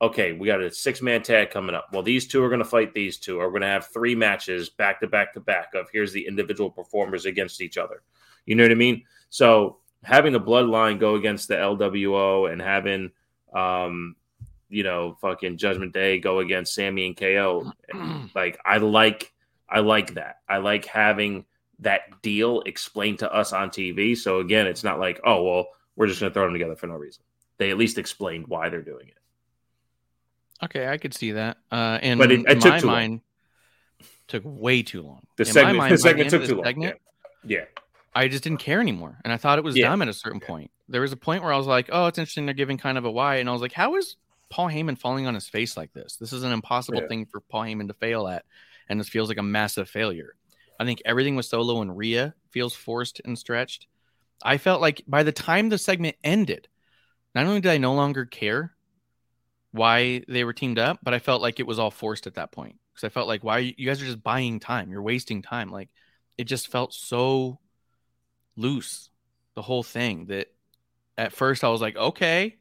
okay, 0.00 0.32
we 0.32 0.46
got 0.46 0.60
a 0.60 0.70
six 0.70 1.00
man 1.00 1.22
tag 1.22 1.50
coming 1.50 1.74
up. 1.74 1.88
Well, 1.92 2.02
these 2.02 2.26
two 2.26 2.42
are 2.42 2.48
going 2.48 2.60
to 2.60 2.64
fight 2.64 2.92
these 2.92 3.16
two. 3.16 3.38
We're 3.38 3.50
going 3.50 3.62
to 3.62 3.68
have 3.68 3.86
three 3.86 4.14
matches 4.14 4.68
back 4.68 5.00
to 5.00 5.06
back 5.06 5.32
to 5.34 5.40
back 5.40 5.74
of 5.74 5.88
here's 5.92 6.12
the 6.12 6.26
individual 6.26 6.70
performers 6.70 7.26
against 7.26 7.60
each 7.60 7.78
other. 7.78 8.02
You 8.46 8.54
know 8.54 8.62
what 8.64 8.70
I 8.72 8.76
mean? 8.76 9.02
So 9.28 9.78
having 10.02 10.32
the 10.32 10.40
bloodline 10.40 10.98
go 10.98 11.16
against 11.16 11.48
the 11.48 11.54
LWO 11.56 12.50
and 12.50 12.60
having, 12.62 13.10
um, 13.52 14.16
you 14.68 14.82
know, 14.82 15.16
fucking 15.20 15.58
Judgment 15.58 15.92
Day 15.92 16.18
go 16.18 16.38
against 16.38 16.74
Sami 16.74 17.06
and 17.06 17.16
KO, 17.16 17.70
like 18.34 18.58
I 18.64 18.78
like, 18.78 19.32
I 19.68 19.80
like 19.80 20.14
that. 20.14 20.38
I 20.48 20.58
like 20.58 20.84
having 20.86 21.44
that 21.80 22.22
deal 22.22 22.62
explained 22.62 23.18
to 23.18 23.32
us 23.32 23.52
on 23.52 23.68
TV. 23.70 24.16
So 24.16 24.38
again, 24.40 24.66
it's 24.66 24.84
not 24.84 24.98
like, 24.98 25.20
oh 25.24 25.42
well, 25.42 25.66
we're 25.96 26.06
just 26.06 26.20
going 26.20 26.30
to 26.30 26.34
throw 26.34 26.44
them 26.44 26.52
together 26.52 26.76
for 26.76 26.86
no 26.86 26.94
reason. 26.94 27.22
They 27.58 27.70
at 27.70 27.78
least 27.78 27.98
explained 27.98 28.46
why 28.48 28.68
they're 28.68 28.82
doing 28.82 29.08
it. 29.08 29.14
Okay, 30.64 30.88
I 30.88 30.96
could 30.98 31.12
see 31.14 31.32
that. 31.32 31.58
Uh, 31.70 31.98
and 32.00 32.18
But 32.18 32.30
it- 32.32 32.40
it 32.40 32.48
in 32.52 32.60
took 32.60 32.70
my 32.72 32.80
too 32.80 32.86
long. 32.86 33.20
took 34.28 34.42
way 34.44 34.82
too 34.82 35.02
long. 35.02 35.26
The 35.36 35.42
In 35.42 35.48
my 35.48 35.52
segment, 35.52 35.76
mind, 35.78 35.92
the 35.94 35.98
segment 35.98 36.30
took 36.30 36.44
too 36.44 36.54
long. 36.56 36.64
segment, 36.64 36.96
yeah. 37.44 37.58
yeah. 37.58 37.64
I 38.16 38.28
just 38.28 38.42
didn't 38.44 38.60
care 38.60 38.80
anymore, 38.80 39.18
and 39.24 39.32
I 39.32 39.36
thought 39.36 39.58
it 39.58 39.64
was 39.64 39.76
Yeah. 39.76 39.88
dumb 39.90 40.02
at 40.02 40.08
a 40.08 40.12
certain 40.12 40.40
point. 40.40 40.70
There 40.88 41.02
was 41.02 41.12
a 41.12 41.16
point 41.16 41.42
where 41.42 41.52
I 41.52 41.56
was 41.58 41.66
like, 41.66 41.88
"Oh, 41.92 42.06
it's 42.06 42.18
interesting." 42.18 42.46
They're 42.46 42.54
giving 42.54 42.78
kind 42.78 42.96
of 42.98 43.04
a 43.04 43.10
why, 43.10 43.36
and 43.36 43.48
I 43.48 43.52
was 43.52 43.60
like, 43.60 43.72
"How 43.72 43.96
is 43.96 44.16
Paul 44.48 44.68
Heyman 44.68 44.98
falling 44.98 45.26
on 45.26 45.34
his 45.34 45.48
face 45.48 45.76
like 45.76 45.92
this? 45.92 46.16
This 46.16 46.32
is 46.32 46.42
an 46.42 46.52
impossible 46.52 47.00
Yeah. 47.02 47.08
thing 47.08 47.26
for 47.26 47.40
Paul 47.40 47.62
Heyman 47.62 47.88
to 47.88 47.94
fail 47.94 48.26
at, 48.26 48.44
and 48.88 48.98
this 48.98 49.08
feels 49.08 49.28
like 49.28 49.38
a 49.38 49.42
massive 49.42 49.88
failure." 49.90 50.34
I 50.80 50.84
think 50.84 51.02
everything 51.04 51.36
with 51.36 51.46
Solo 51.46 51.80
and 51.82 51.96
Rhea 51.96 52.34
feels 52.50 52.74
forced 52.74 53.20
and 53.24 53.38
stretched. 53.38 53.86
I 54.42 54.58
felt 54.58 54.80
like 54.80 55.02
by 55.06 55.22
the 55.22 55.32
time 55.32 55.68
the 55.68 55.78
segment 55.78 56.16
ended, 56.22 56.68
not 57.34 57.46
only 57.46 57.60
did 57.60 57.72
I 57.72 57.78
no 57.78 57.94
longer 57.94 58.24
care 58.26 58.76
why 59.72 60.22
they 60.28 60.44
were 60.44 60.52
teamed 60.52 60.78
up, 60.78 61.00
but 61.02 61.14
I 61.14 61.18
felt 61.18 61.42
like 61.42 61.60
it 61.60 61.66
was 61.66 61.78
all 61.78 61.90
forced 61.90 62.26
at 62.26 62.34
that 62.34 62.52
point 62.52 62.78
because 62.94 63.04
I 63.04 63.10
felt 63.10 63.28
like 63.28 63.44
why 63.44 63.58
you 63.76 63.86
guys 63.86 64.00
are 64.00 64.06
just 64.06 64.22
buying 64.22 64.60
time, 64.60 64.90
you're 64.90 65.02
wasting 65.02 65.42
time. 65.42 65.70
Like 65.70 65.90
it 66.38 66.44
just 66.44 66.68
felt 66.68 66.94
so 66.94 67.58
loose, 68.56 69.10
the 69.54 69.62
whole 69.62 69.82
thing 69.82 70.26
that 70.26 70.48
at 71.18 71.32
first 71.32 71.64
I 71.64 71.68
was 71.68 71.80
like, 71.80 71.96
okay, 71.96 72.56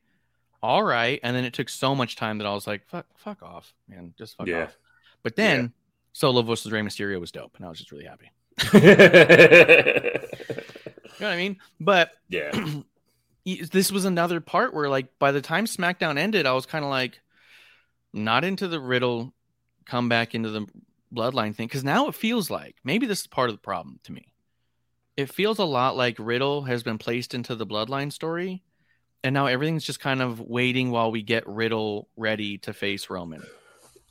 all 0.64 0.84
right, 0.84 1.20
and 1.24 1.36
then 1.36 1.44
it 1.46 1.54
took 1.54 1.70
so 1.70 1.94
much 1.96 2.16
time 2.16 2.38
that 2.40 2.48
I 2.48 2.54
was 2.54 2.66
like, 2.68 2.88
fuck, 2.88 3.06
fuck 3.18 3.44
off, 3.44 3.74
man, 3.88 4.14
just 4.18 4.38
fuck 4.38 4.48
Yeah. 4.48 4.64
off. 4.64 4.78
But 5.24 5.36
then 5.36 5.74
Solo 6.14 6.42
versus 6.42 6.72
Rey 6.72 6.82
Mysterio 6.82 7.20
was 7.20 7.32
dope, 7.32 7.56
and 7.58 7.66
I 7.66 7.70
was 7.70 7.78
just 7.80 7.92
really 7.92 8.06
happy. 8.06 8.32
you 8.74 8.80
know 11.20 11.28
what 11.28 11.34
I 11.34 11.38
mean? 11.38 11.58
But 11.80 12.12
yeah, 12.30 12.52
this 13.46 13.92
was 13.92 14.06
another 14.06 14.40
part 14.40 14.74
where, 14.74 14.90
like, 14.90 15.18
by 15.20 15.32
the 15.32 15.42
time 15.42 15.66
SmackDown 15.66 16.18
ended, 16.18 16.46
I 16.46 16.54
was 16.54 16.66
kind 16.66 16.84
of 16.86 16.90
like, 16.92 17.20
not 18.14 18.44
into 18.46 18.68
the 18.68 18.80
Riddle 18.80 19.34
come 19.86 20.10
back 20.10 20.34
into 20.34 20.50
the 20.50 20.66
bloodline 21.14 21.54
thing 21.56 21.68
because 21.68 21.84
now 21.84 22.08
it 22.08 22.16
feels 22.16 22.50
like 22.50 22.76
maybe 22.84 23.06
this 23.06 23.22
is 23.22 23.28
part 23.28 23.50
of 23.50 23.56
the 23.56 23.62
problem 23.62 24.00
to 24.04 24.12
me. 24.12 24.32
It 25.18 25.30
feels 25.30 25.60
a 25.60 25.66
lot 25.66 25.96
like 25.96 26.18
Riddle 26.20 26.64
has 26.64 26.84
been 26.84 26.98
placed 26.98 27.34
into 27.34 27.56
the 27.56 27.66
bloodline 27.66 28.12
story, 28.12 28.64
and 29.24 29.34
now 29.34 29.46
everything's 29.46 29.86
just 29.86 30.00
kind 30.00 30.22
of 30.22 30.42
waiting 30.42 30.92
while 30.92 31.12
we 31.12 31.22
get 31.22 31.48
Riddle 31.48 32.10
ready 32.18 32.58
to 32.60 32.74
face 32.74 33.10
Roman. 33.10 33.44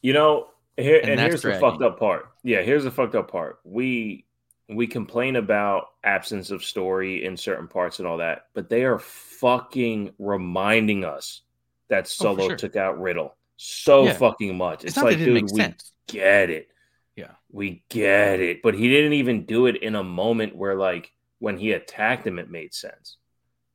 You 0.01 0.13
know, 0.13 0.49
here, 0.77 1.01
and, 1.01 1.11
and 1.11 1.21
here's 1.21 1.43
dragging. 1.43 1.61
the 1.61 1.71
fucked 1.71 1.83
up 1.83 1.99
part. 1.99 2.31
Yeah, 2.43 2.63
here's 2.63 2.85
the 2.85 2.91
fucked 2.91 3.15
up 3.15 3.31
part. 3.31 3.61
We 3.65 4.25
we 4.69 4.87
complain 4.87 5.37
about 5.37 5.89
absence 6.03 6.51
of 6.51 6.65
story 6.65 7.25
in 7.25 7.37
certain 7.37 7.69
parts 7.69 7.99
and 7.99 8.09
all 8.09 8.19
that, 8.19 8.47
but 8.55 8.69
they 8.71 8.85
are 8.85 8.99
fucking 8.99 10.15
reminding 10.19 11.05
us 11.05 11.43
that 11.89 12.05
oh, 12.05 12.09
Solo 12.09 12.45
oh, 12.45 12.49
sure. 12.49 12.57
took 12.57 12.77
out 12.77 12.99
Riddle 13.01 13.35
so 13.57 14.05
yeah. 14.05 14.15
fucking 14.15 14.57
much. 14.57 14.85
It's, 14.85 14.97
it's 14.97 15.05
like, 15.05 15.19
dude, 15.19 15.43
we 15.43 15.49
sense. 15.49 15.93
get 16.07 16.51
it. 16.51 16.69
Yeah, 17.17 17.33
we 17.51 17.85
get 17.89 18.41
it. 18.41 18.63
But 18.63 18.75
he 18.75 18.89
didn't 18.89 19.13
even 19.15 19.47
do 19.47 19.67
it 19.67 19.83
in 19.83 19.95
a 19.95 20.03
moment 20.03 20.57
where, 20.57 20.75
like, 20.75 21.13
when 21.39 21.57
he 21.57 21.73
attacked 21.73 22.27
him, 22.27 22.39
it 22.39 22.51
made 22.51 22.75
sense. 22.75 23.19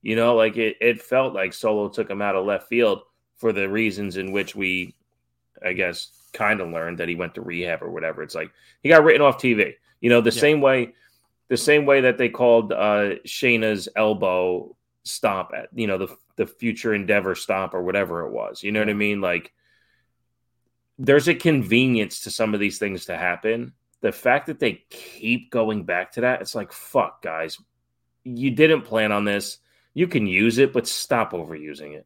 You 0.02 0.16
know, 0.16 0.36
like 0.36 0.58
it, 0.58 0.78
it 0.80 1.02
felt 1.02 1.34
like 1.34 1.54
Solo 1.54 1.90
took 1.90 2.10
him 2.10 2.22
out 2.22 2.36
of 2.36 2.46
left 2.46 2.70
field 2.70 3.02
for 3.36 3.52
the 3.52 3.68
reasons 3.70 4.18
in 4.18 4.32
which 4.32 4.56
we, 4.56 4.96
I 5.66 5.74
guess, 5.74 6.12
kind 6.34 6.62
of 6.62 6.70
learned 6.70 7.00
that 7.00 7.10
he 7.10 7.16
went 7.16 7.36
to 7.36 7.42
rehab 7.42 7.84
or 7.84 7.90
whatever. 7.90 8.24
It's 8.24 8.36
like 8.36 8.52
he 8.82 8.90
got 8.90 9.04
written 9.04 9.22
off 9.22 9.38
TV. 9.38 9.74
You 10.00 10.10
know, 10.10 10.22
the 10.22 10.32
yeah. 10.32 10.42
same 10.42 10.62
way, 10.62 10.94
the 11.50 11.58
same 11.58 11.86
way 11.86 12.02
that 12.02 12.18
they 12.18 12.30
called 12.30 12.72
uh, 12.72 13.16
Shayna's 13.26 13.90
elbow 13.96 14.76
stomp 15.04 15.52
at, 15.56 15.68
you 15.74 15.88
know, 15.88 15.98
the 15.98 16.16
the 16.38 16.48
future 16.48 16.94
endeavor 16.94 17.36
stomp 17.36 17.74
or 17.74 17.84
whatever 17.84 18.26
it 18.26 18.32
was. 18.32 18.64
You 18.64 18.72
know 18.72 18.80
what 18.80 18.90
I 18.90 18.94
mean? 18.94 19.20
Like, 19.20 19.52
there's 21.00 21.30
a 21.30 21.34
convenience 21.34 22.20
to 22.22 22.32
some 22.32 22.54
of 22.54 22.60
these 22.60 22.78
things 22.78 23.06
to 23.06 23.18
happen. 23.18 23.74
The 24.02 24.12
fact 24.12 24.48
that 24.48 24.60
they 24.60 24.84
keep 24.90 25.50
going 25.50 25.86
back 25.86 26.12
to 26.14 26.22
that, 26.22 26.42
it's 26.42 26.54
like, 26.54 26.74
fuck, 26.74 27.22
guys, 27.22 27.58
you 28.24 28.52
didn't 28.52 28.84
plan 28.84 29.12
on 29.12 29.24
this. 29.24 29.58
You 29.94 30.08
can 30.08 30.28
use 30.28 30.58
it, 30.58 30.74
but 30.74 30.88
stop 30.88 31.32
overusing 31.32 31.96
it. 31.96 32.06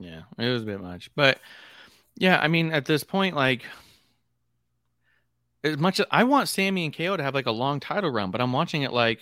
Yeah, 0.00 0.22
it 0.38 0.48
was 0.48 0.62
a 0.62 0.66
bit 0.66 0.80
much, 0.80 1.10
but 1.14 1.38
yeah, 2.16 2.40
I 2.40 2.48
mean, 2.48 2.72
at 2.72 2.84
this 2.84 3.04
point, 3.04 3.36
like 3.36 3.62
as 5.62 5.78
much 5.78 6.00
as 6.00 6.06
I 6.10 6.24
want 6.24 6.48
Sami 6.48 6.84
and 6.84 6.96
KO 6.96 7.16
to 7.16 7.22
have 7.22 7.34
like 7.34 7.46
a 7.46 7.52
long 7.52 7.78
title 7.78 8.10
run, 8.10 8.30
but 8.30 8.40
I'm 8.40 8.52
watching 8.52 8.82
it 8.82 8.92
like 8.92 9.20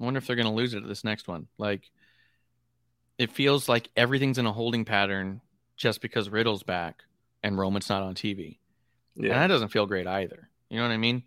I 0.00 0.04
wonder 0.04 0.18
if 0.18 0.26
they're 0.26 0.36
going 0.36 0.46
to 0.46 0.52
lose 0.52 0.74
it 0.74 0.82
at 0.82 0.88
this 0.88 1.04
next 1.04 1.26
one. 1.26 1.48
Like 1.56 1.90
it 3.16 3.32
feels 3.32 3.68
like 3.68 3.88
everything's 3.96 4.38
in 4.38 4.46
a 4.46 4.52
holding 4.52 4.84
pattern 4.84 5.40
just 5.76 6.00
because 6.00 6.28
Riddle's 6.28 6.62
back 6.62 7.02
and 7.42 7.58
Roman's 7.58 7.88
not 7.88 8.02
on 8.02 8.14
TV. 8.14 8.58
Yeah. 9.14 9.32
And 9.32 9.42
that 9.42 9.46
doesn't 9.48 9.68
feel 9.68 9.86
great 9.86 10.06
either. 10.06 10.48
You 10.70 10.78
know 10.78 10.84
what 10.84 10.92
I 10.92 10.98
mean? 10.98 11.22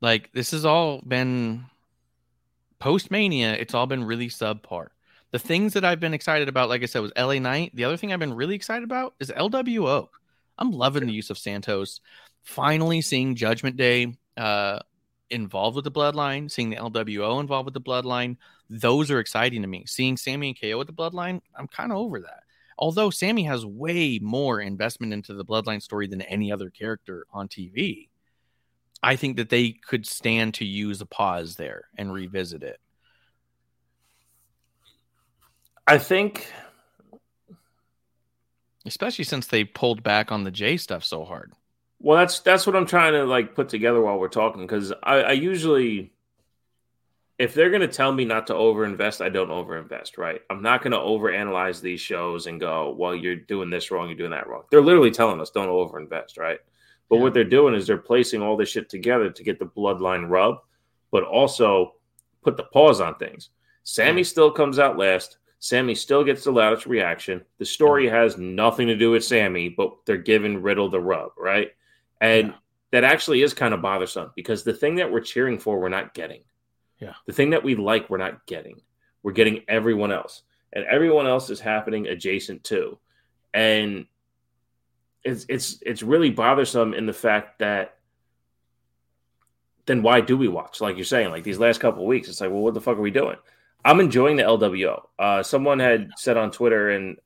Like 0.00 0.30
this 0.32 0.50
has 0.52 0.64
all 0.64 1.00
been 1.06 1.66
post 2.78 3.10
Mania, 3.10 3.52
it's 3.52 3.74
all 3.74 3.86
been 3.86 4.04
really 4.04 4.28
subpar. 4.28 4.88
The 5.30 5.38
things 5.38 5.74
that 5.74 5.84
I've 5.84 6.00
been 6.00 6.14
excited 6.14 6.48
about, 6.48 6.68
like 6.68 6.82
I 6.82 6.86
said, 6.86 7.02
was 7.02 7.12
LA 7.16 7.38
Knight. 7.38 7.70
The 7.74 7.84
other 7.84 7.96
thing 7.96 8.12
I've 8.12 8.18
been 8.18 8.34
really 8.34 8.56
excited 8.56 8.82
about 8.82 9.14
is 9.20 9.30
LWO. 9.30 10.08
I'm 10.58 10.72
loving 10.72 11.06
the 11.06 11.12
use 11.12 11.30
of 11.30 11.38
Santos. 11.38 12.00
Finally, 12.42 13.00
seeing 13.02 13.36
Judgment 13.36 13.76
Day 13.76 14.16
uh, 14.36 14.80
involved 15.30 15.76
with 15.76 15.84
the 15.84 15.90
Bloodline, 15.90 16.50
seeing 16.50 16.70
the 16.70 16.76
LWO 16.76 17.40
involved 17.40 17.66
with 17.66 17.74
the 17.74 17.80
Bloodline, 17.80 18.36
those 18.68 19.10
are 19.10 19.20
exciting 19.20 19.62
to 19.62 19.68
me. 19.68 19.84
Seeing 19.86 20.16
Sami 20.16 20.48
and 20.48 20.60
KO 20.60 20.78
with 20.78 20.88
the 20.88 20.92
Bloodline, 20.92 21.40
I'm 21.56 21.68
kind 21.68 21.92
of 21.92 21.98
over 21.98 22.20
that. 22.20 22.42
Although 22.80 23.10
Sami 23.10 23.44
has 23.44 23.66
way 23.66 24.18
more 24.22 24.60
investment 24.60 25.12
into 25.12 25.34
the 25.34 25.44
Bloodline 25.44 25.82
story 25.82 26.06
than 26.06 26.22
any 26.22 26.50
other 26.50 26.70
character 26.70 27.26
on 27.30 27.46
TV, 27.46 28.08
I 29.02 29.16
think 29.16 29.36
that 29.36 29.50
they 29.50 29.72
could 29.72 30.06
stand 30.06 30.54
to 30.54 30.64
use 30.64 31.00
a 31.02 31.06
pause 31.06 31.56
there 31.56 31.84
and 31.98 32.12
revisit 32.12 32.62
it. 32.62 32.80
I 35.86 35.98
think, 35.98 36.50
especially 38.86 39.24
since 39.24 39.46
they 39.46 39.64
pulled 39.64 40.02
back 40.02 40.32
on 40.32 40.44
the 40.44 40.50
J 40.50 40.76
stuff 40.76 41.04
so 41.04 41.24
hard. 41.24 41.52
Well, 41.98 42.16
that's 42.16 42.40
that's 42.40 42.66
what 42.66 42.76
I'm 42.76 42.86
trying 42.86 43.12
to 43.12 43.24
like 43.24 43.54
put 43.54 43.68
together 43.68 44.00
while 44.00 44.18
we're 44.18 44.28
talking 44.28 44.62
because 44.62 44.92
I, 45.02 45.16
I 45.16 45.32
usually, 45.32 46.12
if 47.40 47.54
they're 47.54 47.70
gonna 47.70 47.88
tell 47.88 48.12
me 48.12 48.26
not 48.26 48.46
to 48.46 48.52
overinvest, 48.52 49.24
I 49.24 49.30
don't 49.30 49.48
overinvest. 49.48 50.18
Right? 50.18 50.42
I'm 50.50 50.60
not 50.60 50.82
gonna 50.82 50.98
overanalyze 50.98 51.80
these 51.80 52.00
shows 52.00 52.46
and 52.46 52.60
go, 52.60 52.94
well, 52.98 53.14
you're 53.14 53.34
doing 53.34 53.70
this 53.70 53.90
wrong, 53.90 54.08
you're 54.08 54.16
doing 54.16 54.30
that 54.32 54.46
wrong. 54.46 54.64
They're 54.70 54.82
literally 54.82 55.10
telling 55.10 55.40
us 55.40 55.50
don't 55.50 55.68
overinvest, 55.68 56.38
right? 56.38 56.58
But 57.08 57.16
yeah. 57.16 57.22
what 57.22 57.34
they're 57.34 57.44
doing 57.44 57.74
is 57.74 57.86
they're 57.86 57.96
placing 57.96 58.42
all 58.42 58.58
this 58.58 58.68
shit 58.68 58.90
together 58.90 59.30
to 59.30 59.42
get 59.42 59.58
the 59.58 59.64
bloodline 59.64 60.28
rub, 60.28 60.56
but 61.10 61.24
also 61.24 61.94
put 62.42 62.58
the 62.58 62.64
pause 62.64 63.00
on 63.00 63.16
things. 63.16 63.48
Sami 63.84 64.22
still 64.22 64.50
comes 64.50 64.78
out 64.78 64.98
last. 64.98 65.38
Sami 65.60 65.94
still 65.94 66.22
gets 66.22 66.44
the 66.44 66.52
loudest 66.52 66.86
reaction. 66.86 67.42
The 67.58 67.64
story 67.64 68.06
has 68.06 68.36
nothing 68.36 68.86
to 68.86 68.96
do 68.96 69.12
with 69.12 69.24
Sami, 69.24 69.70
but 69.70 69.96
they're 70.04 70.18
giving 70.18 70.60
Riddle 70.60 70.90
the 70.90 71.00
rub, 71.00 71.32
right? 71.38 71.70
And 72.20 72.48
yeah. 72.48 72.54
that 72.92 73.04
actually 73.04 73.40
is 73.40 73.54
kind 73.54 73.72
of 73.72 73.80
bothersome 73.80 74.30
because 74.36 74.62
the 74.62 74.74
thing 74.74 74.96
that 74.96 75.10
we're 75.10 75.20
cheering 75.20 75.58
for, 75.58 75.80
we're 75.80 75.88
not 75.88 76.12
getting. 76.12 76.42
Yeah. 77.00 77.14
The 77.26 77.32
thing 77.32 77.50
that 77.50 77.64
we 77.64 77.74
like, 77.74 78.10
we're 78.10 78.18
not 78.18 78.46
getting. 78.46 78.80
We're 79.22 79.32
getting 79.32 79.62
everyone 79.68 80.12
else. 80.12 80.42
And 80.72 80.84
everyone 80.84 81.26
else 81.26 81.50
is 81.50 81.60
happening 81.60 82.06
adjacent 82.06 82.62
to. 82.64 82.98
And 83.52 84.06
it's 85.24 85.44
it's 85.48 85.78
it's 85.82 86.02
really 86.02 86.30
bothersome 86.30 86.94
in 86.94 87.06
the 87.06 87.12
fact 87.12 87.58
that 87.58 87.96
then 89.86 90.02
why 90.02 90.20
do 90.20 90.36
we 90.36 90.48
watch? 90.48 90.80
Like 90.80 90.96
you're 90.96 91.04
saying, 91.04 91.30
like 91.30 91.42
these 91.42 91.58
last 91.58 91.80
couple 91.80 92.06
weeks, 92.06 92.28
it's 92.28 92.40
like, 92.40 92.50
well, 92.50 92.60
what 92.60 92.74
the 92.74 92.80
fuck 92.80 92.96
are 92.96 93.02
we 93.02 93.10
doing? 93.10 93.36
I'm 93.84 94.00
enjoying 94.00 94.36
the 94.36 94.44
LWO. 94.44 95.02
Uh, 95.18 95.42
someone 95.42 95.78
had 95.78 96.10
said 96.16 96.36
on 96.36 96.50
Twitter, 96.50 96.90
and 96.90 97.16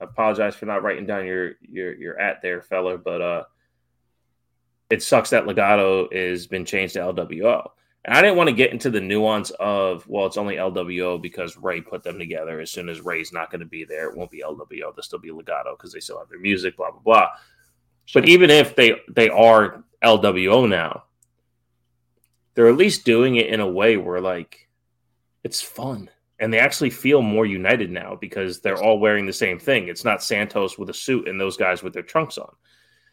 apologize 0.00 0.54
for 0.54 0.66
not 0.66 0.82
writing 0.82 1.06
down 1.06 1.26
your 1.26 1.52
your 1.60 1.94
your 1.94 2.18
at 2.18 2.40
there, 2.40 2.62
fella, 2.62 2.98
but 2.98 3.20
uh, 3.20 3.44
it 4.90 5.02
sucks 5.02 5.30
that 5.30 5.44
Legado 5.44 6.12
has 6.12 6.46
been 6.46 6.64
changed 6.64 6.94
to 6.94 7.00
LWO. 7.00 7.70
And 8.04 8.14
I 8.14 8.20
didn't 8.20 8.36
want 8.36 8.48
to 8.48 8.54
get 8.54 8.72
into 8.72 8.90
the 8.90 9.00
nuance 9.00 9.50
of 9.58 10.06
well, 10.06 10.26
it's 10.26 10.36
only 10.36 10.56
LWO 10.56 11.20
because 11.20 11.56
Rey 11.56 11.80
put 11.80 12.02
them 12.02 12.18
together. 12.18 12.60
As 12.60 12.70
soon 12.70 12.88
as 12.88 13.00
Rey's 13.00 13.32
not 13.32 13.50
going 13.50 13.60
to 13.60 13.66
be 13.66 13.84
there, 13.84 14.10
it 14.10 14.16
won't 14.16 14.30
be 14.30 14.42
LWO. 14.42 14.94
They'll 14.94 15.02
still 15.02 15.18
be 15.18 15.30
Legado 15.30 15.76
because 15.76 15.92
they 15.92 16.00
still 16.00 16.18
have 16.18 16.28
their 16.28 16.38
music, 16.38 16.76
blah 16.76 16.90
blah 16.90 17.00
blah. 17.00 17.28
But 18.12 18.28
even 18.28 18.50
if 18.50 18.76
they 18.76 18.96
they 19.08 19.30
are 19.30 19.84
LWO 20.02 20.68
now, 20.68 21.04
they're 22.54 22.68
at 22.68 22.76
least 22.76 23.06
doing 23.06 23.36
it 23.36 23.46
in 23.46 23.60
a 23.60 23.70
way 23.70 23.96
where 23.96 24.20
like 24.20 24.68
it's 25.42 25.62
fun 25.62 26.10
and 26.40 26.52
they 26.52 26.58
actually 26.58 26.90
feel 26.90 27.22
more 27.22 27.46
united 27.46 27.90
now 27.90 28.16
because 28.20 28.60
they're 28.60 28.82
all 28.82 28.98
wearing 28.98 29.24
the 29.24 29.32
same 29.32 29.58
thing. 29.58 29.88
It's 29.88 30.04
not 30.04 30.22
Santos 30.22 30.76
with 30.78 30.90
a 30.90 30.94
suit 30.94 31.28
and 31.28 31.40
those 31.40 31.56
guys 31.56 31.82
with 31.82 31.92
their 31.92 32.02
trunks 32.02 32.38
on. 32.38 32.54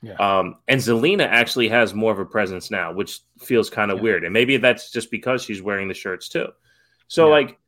Yeah. 0.02 0.14
Um, 0.16 0.56
and 0.68 0.82
Zelina 0.82 1.28
actually 1.28 1.70
has 1.70 1.94
more 1.94 2.12
of 2.12 2.20
a 2.20 2.26
presence 2.26 2.72
now, 2.72 2.92
which 2.92 3.20
feels 3.40 3.70
kind 3.70 3.92
of 3.92 3.98
yeah. 3.98 4.04
weird. 4.04 4.24
And 4.24 4.34
maybe 4.34 4.58
that's 4.58 4.92
just 4.92 5.12
because 5.12 5.44
she's 5.44 5.62
wearing 5.62 5.88
the 5.88 5.94
shirts 5.94 6.28
too. 6.28 6.48
So, 7.08 7.28
yeah. 7.28 7.32
like, 7.34 7.60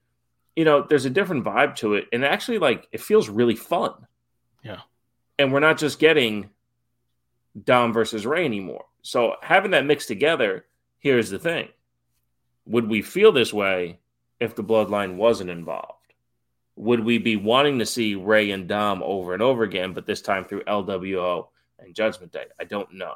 you 0.56 0.66
know, 0.66 0.86
there's 0.88 1.06
a 1.06 1.10
different 1.10 1.44
vibe 1.44 1.76
to 1.78 1.96
it. 1.96 2.08
And 2.12 2.26
actually, 2.26 2.60
like, 2.60 2.88
it 2.92 3.02
feels 3.02 3.30
really 3.30 3.56
fun. 3.56 3.94
Yeah. 4.64 4.80
And 5.38 5.52
we're 5.52 5.60
not 5.60 5.78
just 5.78 6.00
getting 6.00 6.50
Dom 7.62 7.94
versus 7.94 8.26
Rey 8.26 8.46
anymore. 8.46 8.86
So, 9.04 9.36
having 9.42 9.72
that 9.72 9.86
mixed 9.86 10.08
together, 10.08 10.66
here's 11.00 11.30
the 11.30 11.40
thing 11.40 11.70
would 12.66 12.90
we 12.90 13.02
feel 13.02 13.32
this 13.32 13.54
way 13.54 14.00
if 14.40 14.56
the 14.56 14.64
bloodline 14.64 15.16
wasn't 15.16 15.50
involved? 15.50 16.00
Would 16.76 17.02
we 17.02 17.18
be 17.20 17.36
wanting 17.36 17.80
to 17.80 17.86
see 17.86 18.16
Rey 18.16 18.52
and 18.52 18.68
Dom 18.68 19.04
over 19.04 19.34
and 19.34 19.44
over 19.44 19.64
again, 19.64 19.94
but 19.94 20.06
this 20.06 20.22
time 20.22 20.46
through 20.46 20.64
LWO 20.64 21.48
and 21.84 21.96
Judgment 21.96 22.32
Day? 22.32 22.46
I 22.60 22.64
don't 22.64 22.94
know. 22.94 23.16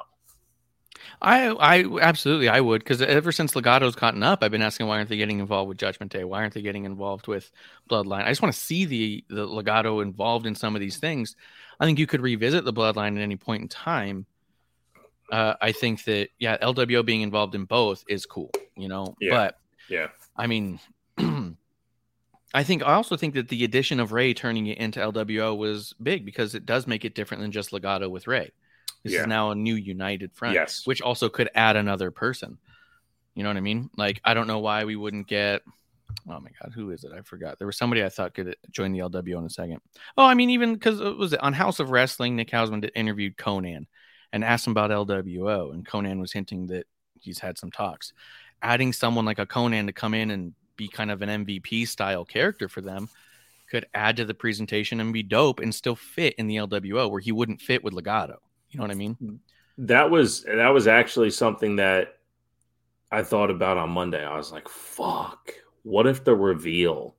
I 1.20 1.48
I 1.48 2.00
absolutely 2.00 2.48
I 2.48 2.60
would 2.60 2.80
because 2.80 3.00
ever 3.02 3.32
since 3.32 3.54
Legado's 3.54 3.94
gotten 3.94 4.22
up, 4.22 4.42
I've 4.42 4.50
been 4.50 4.62
asking 4.62 4.86
why 4.86 4.96
aren't 4.96 5.08
they 5.08 5.16
getting 5.16 5.40
involved 5.40 5.68
with 5.68 5.78
Judgment 5.78 6.12
Day? 6.12 6.24
Why 6.24 6.40
aren't 6.40 6.54
they 6.54 6.62
getting 6.62 6.84
involved 6.84 7.26
with 7.26 7.50
Bloodline? 7.90 8.24
I 8.24 8.30
just 8.30 8.42
want 8.42 8.54
to 8.54 8.60
see 8.60 8.84
the 8.84 9.24
the 9.28 9.46
Legado 9.46 10.02
involved 10.02 10.46
in 10.46 10.54
some 10.54 10.74
of 10.74 10.80
these 10.80 10.98
things. 10.98 11.36
I 11.80 11.84
think 11.84 11.98
you 11.98 12.06
could 12.06 12.20
revisit 12.20 12.64
the 12.64 12.72
Bloodline 12.72 13.16
at 13.16 13.22
any 13.22 13.36
point 13.36 13.62
in 13.62 13.68
time. 13.68 14.26
Uh, 15.30 15.54
I 15.60 15.72
think 15.72 16.04
that 16.04 16.30
yeah, 16.38 16.56
LWO 16.58 17.04
being 17.04 17.22
involved 17.22 17.54
in 17.54 17.64
both 17.64 18.02
is 18.08 18.26
cool, 18.26 18.50
you 18.76 18.88
know. 18.88 19.16
Yeah. 19.20 19.34
But 19.34 19.58
yeah, 19.88 20.08
I 20.36 20.46
mean, 20.46 20.80
I 22.54 22.62
think 22.64 22.82
I 22.82 22.94
also 22.94 23.16
think 23.16 23.34
that 23.34 23.48
the 23.48 23.64
addition 23.64 24.00
of 24.00 24.12
Rey 24.12 24.32
turning 24.32 24.66
it 24.66 24.78
into 24.78 25.00
LWO 25.00 25.56
was 25.56 25.94
big 26.02 26.24
because 26.24 26.54
it 26.54 26.64
does 26.64 26.86
make 26.86 27.04
it 27.04 27.14
different 27.14 27.42
than 27.42 27.52
just 27.52 27.72
Legado 27.72 28.10
with 28.10 28.26
Rey. 28.26 28.50
This 29.04 29.12
yeah. 29.12 29.20
is 29.20 29.26
now 29.26 29.50
a 29.50 29.54
new 29.54 29.74
united 29.74 30.32
front, 30.32 30.54
yes. 30.54 30.86
which 30.86 31.02
also 31.02 31.28
could 31.28 31.50
add 31.54 31.76
another 31.76 32.10
person. 32.10 32.58
You 33.34 33.42
know 33.42 33.50
what 33.50 33.56
I 33.56 33.60
mean? 33.60 33.90
Like 33.96 34.20
I 34.24 34.34
don't 34.34 34.46
know 34.46 34.58
why 34.60 34.84
we 34.84 34.96
wouldn't 34.96 35.28
get. 35.28 35.62
Oh 36.26 36.40
my 36.40 36.50
god, 36.60 36.72
who 36.74 36.90
is 36.90 37.04
it? 37.04 37.12
I 37.12 37.20
forgot. 37.20 37.58
There 37.58 37.66
was 37.66 37.76
somebody 37.76 38.02
I 38.02 38.08
thought 38.08 38.34
could 38.34 38.56
join 38.70 38.92
the 38.92 39.00
LWO 39.00 39.38
in 39.38 39.44
a 39.44 39.50
second. 39.50 39.80
Oh, 40.16 40.24
I 40.24 40.34
mean, 40.34 40.50
even 40.50 40.74
because 40.74 41.00
uh, 41.00 41.10
it 41.10 41.18
was 41.18 41.34
on 41.34 41.52
Haus 41.52 41.80
of 41.80 41.90
Wrestling, 41.90 42.34
Nick 42.34 42.50
Hausman 42.50 42.80
did- 42.80 42.92
interviewed 42.94 43.36
Konnan 43.36 43.86
and 44.32 44.44
asked 44.44 44.66
him 44.66 44.72
about 44.72 44.90
LWO, 44.90 45.72
and 45.72 45.86
Konnan 45.86 46.18
was 46.18 46.32
hinting 46.32 46.66
that 46.68 46.86
he's 47.20 47.38
had 47.38 47.58
some 47.58 47.70
talks. 47.70 48.12
Adding 48.62 48.92
someone 48.92 49.24
like 49.24 49.38
a 49.38 49.46
Konnan 49.46 49.86
to 49.86 49.92
come 49.92 50.14
in 50.14 50.30
and 50.30 50.54
be 50.78 50.88
kind 50.88 51.10
of 51.10 51.20
an 51.20 51.44
MVP 51.44 51.86
style 51.86 52.24
character 52.24 52.70
for 52.70 52.80
them 52.80 53.10
could 53.68 53.86
add 53.94 54.16
to 54.16 54.24
the 54.24 54.34
presentation 54.34 55.00
and 55.00 55.12
be 55.12 55.22
dope 55.22 55.60
and 55.60 55.74
still 55.74 55.94
fit 55.94 56.34
in 56.38 56.46
the 56.46 56.56
LWO 56.56 57.10
where 57.10 57.20
he 57.20 57.32
wouldn't 57.32 57.60
fit 57.60 57.84
with 57.84 57.92
Legado. 57.92 58.36
You 58.70 58.78
know 58.78 58.84
what 58.84 58.90
I 58.90 58.94
mean? 58.94 59.40
That 59.78 60.10
was 60.10 60.42
that 60.44 60.70
was 60.70 60.86
actually 60.86 61.30
something 61.30 61.76
that 61.76 62.18
I 63.12 63.22
thought 63.22 63.50
about 63.50 63.76
on 63.76 63.90
Monday. 63.90 64.24
I 64.24 64.36
was 64.36 64.50
like, 64.50 64.68
"Fuck! 64.68 65.52
What 65.82 66.06
if 66.06 66.24
the 66.24 66.34
reveal 66.34 67.14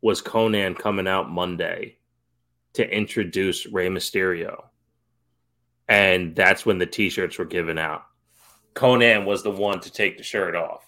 was 0.00 0.22
Konnan 0.22 0.78
coming 0.78 1.06
out 1.06 1.30
Monday 1.30 1.98
to 2.74 2.96
introduce 2.96 3.66
Rey 3.66 3.88
Mysterio?" 3.88 4.64
And 5.88 6.34
that's 6.34 6.64
when 6.64 6.78
the 6.78 6.86
T-shirts 6.86 7.38
were 7.38 7.44
given 7.44 7.78
out. 7.78 8.04
Konnan 8.74 9.24
was 9.24 9.42
the 9.42 9.50
one 9.50 9.80
to 9.80 9.92
take 9.92 10.16
the 10.16 10.22
shirt 10.22 10.54
off. 10.54 10.87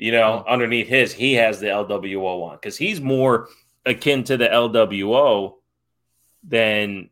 You 0.00 0.12
know, 0.12 0.42
underneath 0.48 0.88
his, 0.88 1.12
he 1.12 1.34
has 1.34 1.60
the 1.60 1.66
LWO 1.66 2.42
on 2.44 2.56
because 2.56 2.78
he's 2.78 3.02
more 3.02 3.48
akin 3.84 4.24
to 4.24 4.38
the 4.38 4.48
LWO 4.48 5.56
than 6.42 7.10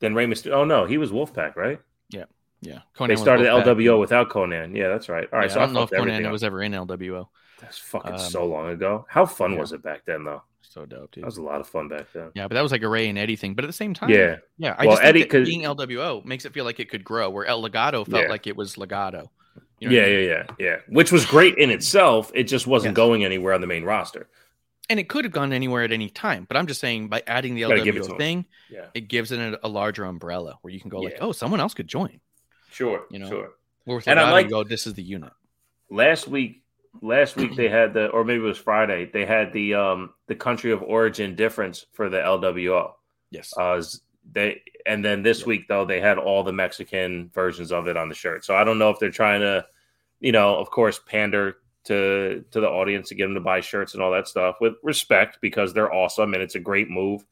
than 0.00 0.16
Rey 0.16 0.26
Mysterio. 0.26 0.54
Oh 0.54 0.64
no, 0.64 0.84
he 0.84 0.98
was 0.98 1.12
Wolfpac, 1.12 1.54
right? 1.54 1.80
Yeah. 2.10 2.24
Yeah. 2.60 2.80
Konnan 2.96 3.08
they 3.08 3.16
started 3.16 3.46
LWO 3.46 4.00
without 4.00 4.30
Konnan. 4.30 4.76
Yeah, 4.76 4.88
that's 4.88 5.08
right. 5.08 5.28
All 5.32 5.38
right, 5.38 5.48
Yeah, 5.48 5.54
so 5.54 5.60
I 5.60 5.66
don't 5.66 5.74
know 5.74 5.82
if 5.82 5.90
Konnan 5.90 6.26
up. 6.26 6.32
was 6.32 6.42
ever 6.42 6.60
in 6.60 6.72
LWO. 6.72 7.28
That's 7.60 7.78
fucking 7.78 8.14
um, 8.14 8.18
so 8.18 8.44
long 8.46 8.70
ago. 8.70 9.06
How 9.08 9.26
fun 9.26 9.52
yeah. 9.52 9.60
was 9.60 9.72
it 9.72 9.84
back 9.84 10.04
then, 10.04 10.24
though? 10.24 10.42
So 10.62 10.84
dope, 10.86 11.12
dude. 11.12 11.22
That 11.22 11.26
was 11.26 11.36
a 11.36 11.42
lot 11.42 11.60
of 11.60 11.68
fun 11.68 11.88
back 11.88 12.06
then. 12.12 12.32
Yeah, 12.34 12.48
but 12.48 12.54
that 12.54 12.62
was 12.62 12.72
like 12.72 12.82
a 12.82 12.88
Rey 12.88 13.08
and 13.08 13.16
Eddie 13.16 13.36
thing. 13.36 13.54
But 13.54 13.64
at 13.64 13.68
the 13.68 13.72
same 13.72 13.94
time, 13.94 14.10
Yeah. 14.10 14.36
yeah. 14.58 14.74
I 14.76 14.86
Well, 14.86 14.96
just 14.96 15.02
think 15.12 15.32
Eddie 15.32 15.44
being 15.44 15.62
LWO 15.62 16.24
makes 16.24 16.46
it 16.46 16.52
feel 16.52 16.64
like 16.64 16.80
it 16.80 16.90
could 16.90 17.04
grow. 17.04 17.30
Where 17.30 17.46
El 17.46 17.62
Legado 17.62 18.04
felt 18.04 18.24
Yeah. 18.24 18.28
like 18.28 18.48
it 18.48 18.56
was 18.56 18.74
Legado. 18.74 19.28
You 19.80 19.88
know 19.90 19.94
yeah, 19.96 20.02
I 20.02 20.06
mean? 20.06 20.18
yeah, 20.20 20.24
yeah, 20.26 20.44
yeah. 20.58 20.76
Which 20.88 21.12
was 21.12 21.26
great 21.26 21.58
in 21.58 21.70
itself. 21.70 22.30
It 22.34 22.44
just 22.44 22.66
wasn't 22.66 22.92
Yes. 22.92 22.96
going 22.96 23.24
anywhere 23.24 23.52
on 23.54 23.60
the 23.60 23.66
main 23.66 23.84
roster. 23.84 24.28
And 24.90 25.00
it 25.00 25.08
could 25.08 25.24
have 25.24 25.32
gone 25.32 25.52
anywhere 25.52 25.82
at 25.82 25.92
any 25.92 26.10
time. 26.10 26.44
But 26.46 26.56
I'm 26.56 26.66
just 26.66 26.80
saying 26.80 27.08
by 27.08 27.22
adding 27.26 27.54
the 27.54 27.62
Gotta 27.62 27.82
give 27.82 27.96
it 27.96 28.04
to 28.04 28.10
LWO 28.10 28.18
thing, 28.18 28.44
Yeah, 28.70 28.86
it 28.94 29.08
gives 29.08 29.32
it 29.32 29.40
a, 29.40 29.66
a 29.66 29.68
larger 29.68 30.04
umbrella 30.04 30.58
where 30.62 30.72
you 30.72 30.80
can 30.80 30.90
go 30.90 31.00
like, 31.00 31.14
Yeah. 31.14 31.18
oh, 31.22 31.32
someone 31.32 31.60
else 31.60 31.74
could 31.74 31.88
join. 31.88 32.20
sure, 32.70 33.04
You 33.10 33.18
know. 33.20 33.28
sure. 33.28 33.50
With 33.86 34.06
And 34.08 34.18
I 34.20 34.30
like- 34.32 34.48
go, 34.48 34.62
this 34.64 34.86
is 34.86 34.94
the 34.94 35.02
unit. 35.02 35.32
Last 35.90 36.28
week, 36.28 36.62
last 37.02 37.36
week 37.36 37.54
they 37.56 37.68
had 37.80 37.94
the, 37.94 38.08
or 38.08 38.24
maybe 38.24 38.42
it 38.42 38.46
was 38.46 38.58
Friday. 38.58 39.10
They 39.12 39.24
had 39.26 39.52
the 39.52 39.74
um 39.74 40.14
the 40.28 40.34
country 40.34 40.70
of 40.72 40.82
origin 40.82 41.34
difference 41.34 41.86
for 41.92 42.08
the 42.08 42.18
LWO. 42.18 42.92
Yes. 43.30 43.52
Uh, 43.56 43.82
they 44.32 44.62
and 44.86 45.04
then 45.04 45.22
this 45.22 45.46
week 45.46 45.68
though 45.68 45.84
they 45.84 46.00
had 46.00 46.18
all 46.18 46.42
the 46.42 46.52
Mexican 46.52 47.30
versions 47.34 47.72
of 47.72 47.86
it 47.88 47.96
on 47.96 48.08
the 48.08 48.14
shirt. 48.14 48.44
So 48.44 48.54
I 48.56 48.64
don't 48.64 48.78
know 48.78 48.90
if 48.90 48.98
they're 48.98 49.10
trying 49.10 49.40
to, 49.40 49.66
you 50.20 50.32
know, 50.32 50.56
of 50.56 50.70
course, 50.70 51.00
pander 51.06 51.56
to 51.84 52.44
to 52.50 52.60
the 52.60 52.68
audience 52.68 53.08
to 53.10 53.14
get 53.14 53.24
them 53.26 53.34
to 53.34 53.40
buy 53.40 53.60
shirts 53.60 53.94
and 53.94 54.02
all 54.02 54.12
that 54.12 54.26
stuff 54.28 54.56
with 54.60 54.74
respect 54.82 55.38
because 55.40 55.72
they're 55.74 55.92
awesome 55.92 56.34
and 56.34 56.42
it's 56.42 56.54
a 56.54 56.60
great 56.60 56.88
move 56.90 57.24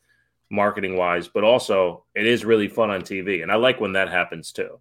marketing 0.51 0.97
wise. 0.97 1.28
But 1.28 1.45
also 1.45 2.05
it 2.14 2.26
is 2.26 2.45
really 2.45 2.68
fun 2.68 2.90
on 2.90 3.03
TV, 3.03 3.43
and 3.43 3.51
I 3.51 3.57
like 3.57 3.80
when 3.80 3.95
that 3.95 4.11
happens 4.11 4.53
too 4.53 4.78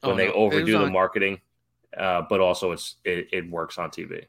when 0.00 0.14
Oh, 0.14 0.16
they 0.16 0.26
no, 0.26 0.32
overdo 0.34 0.72
the 0.78 0.84
on- 0.84 0.92
marketing. 0.92 1.40
Uh, 1.96 2.22
but 2.28 2.40
also 2.40 2.72
it's 2.72 2.96
it, 3.04 3.28
it 3.32 3.50
works 3.50 3.78
on 3.78 3.90
TV. 3.90 4.24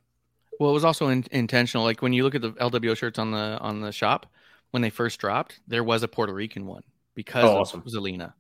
Well, 0.60 0.70
it 0.70 0.74
was 0.74 0.86
also 0.86 1.08
in, 1.08 1.26
intentional. 1.32 1.84
Like 1.86 2.02
when 2.02 2.14
you 2.14 2.24
look 2.24 2.36
at 2.36 2.42
the 2.42 2.52
LWO 2.52 2.96
shirts 2.96 3.18
on 3.18 3.32
the 3.32 3.58
on 3.62 3.80
the 3.82 3.92
shop, 3.92 4.28
when 4.72 4.82
they 4.82 4.90
first 4.90 5.20
dropped, 5.20 5.60
there 5.68 5.84
was 5.84 6.04
a 6.04 6.08
Puerto 6.08 6.34
Rican 6.34 6.66
one 6.68 6.84
because 7.16 7.44
Oh, 7.46 7.54
of 7.56 7.58
awesome. 7.62 7.82
Zelina. 7.84 8.34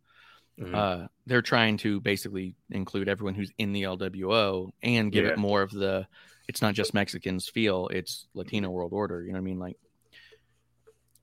Mhm. 0.59 0.75
Uh, 0.75 1.07
they're 1.25 1.41
trying 1.41 1.77
to 1.77 1.99
basically 2.01 2.55
include 2.69 3.09
everyone 3.09 3.33
who's 3.35 3.51
in 3.57 3.73
the 3.73 3.83
LWO 3.83 4.71
and 4.83 5.11
give 5.11 5.25
Yeah. 5.25 5.31
it 5.31 5.37
more 5.39 5.61
of 5.61 5.71
the 5.71 6.07
it's 6.47 6.61
not 6.61 6.73
just 6.75 6.93
Mexicans 6.93 7.47
feel, 7.47 7.87
it's 7.87 8.27
Latino 8.33 8.69
world 8.69 8.91
order. 8.93 9.21
You 9.23 9.29
know 9.31 9.37
what 9.37 9.43
I 9.43 9.45
mean? 9.45 9.59
Like, 9.59 9.77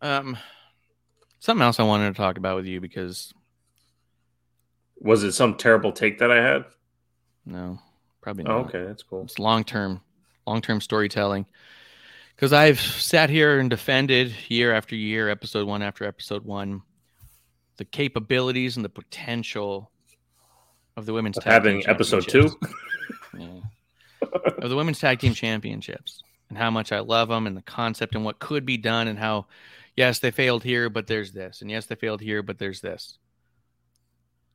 um, 0.01 0.38
something 1.40 1.62
else 1.62 1.78
I 1.78 1.82
wanted 1.82 2.09
to 2.12 2.16
talk 2.16 2.38
about 2.38 2.57
with 2.57 2.66
you 2.66 2.80
because 2.80 3.32
Was 4.98 5.22
it 5.22 5.32
some 5.32 5.57
terrible 5.57 5.92
take 5.92 6.18
that 6.18 6.30
I 6.30 6.36
had? 6.42 6.64
no, 7.46 7.78
probably 8.20 8.44
Oh, 8.46 8.59
not. 8.62 8.68
okay, 8.68 8.84
that's 8.84 9.03
cool. 9.03 9.22
It's 9.24 9.38
long 9.38 9.64
term, 9.64 10.01
long 10.46 10.61
term 10.61 10.80
storytelling. 10.80 11.46
Because 12.34 12.53
I've 12.55 12.80
sat 12.80 13.28
here 13.30 13.59
and 13.61 13.68
defended 13.68 14.34
year 14.48 14.72
after 14.74 14.96
year, 14.96 15.28
episode 15.28 15.66
one 15.66 15.82
after 15.82 16.05
episode 16.05 16.44
one, 16.44 16.82
the 17.81 17.85
capabilities 17.87 18.76
and 18.76 18.85
the 18.85 18.91
potential 18.91 19.91
of 20.99 21.07
the 21.07 21.14
women's 21.14 21.39
tag 21.39 21.51
having 21.51 21.89
episode 21.89 22.28
two. 22.28 22.51
Yeah. 23.39 23.61
of 24.59 24.68
the 24.68 24.74
women's 24.74 24.99
tag 24.99 25.20
team 25.20 25.35
championships 25.35 26.22
and 26.49 26.59
how 26.59 26.68
much 26.68 26.91
I 26.91 26.99
love 26.99 27.28
them 27.28 27.47
and 27.47 27.57
the 27.57 27.62
concept 27.62 28.16
and 28.16 28.24
what 28.24 28.41
could 28.41 28.66
be 28.66 28.76
done 28.76 29.07
and 29.07 29.16
how, 29.18 29.47
yes, 29.97 30.18
they 30.18 30.33
failed 30.33 30.64
here, 30.64 30.91
but 30.91 31.07
there's 31.07 31.33
this, 31.33 31.62
and 31.62 31.70
yes, 31.70 31.87
they 31.87 31.95
failed 31.95 32.20
here, 32.20 32.43
but 32.43 32.59
there's 32.59 32.81
this. 32.81 33.18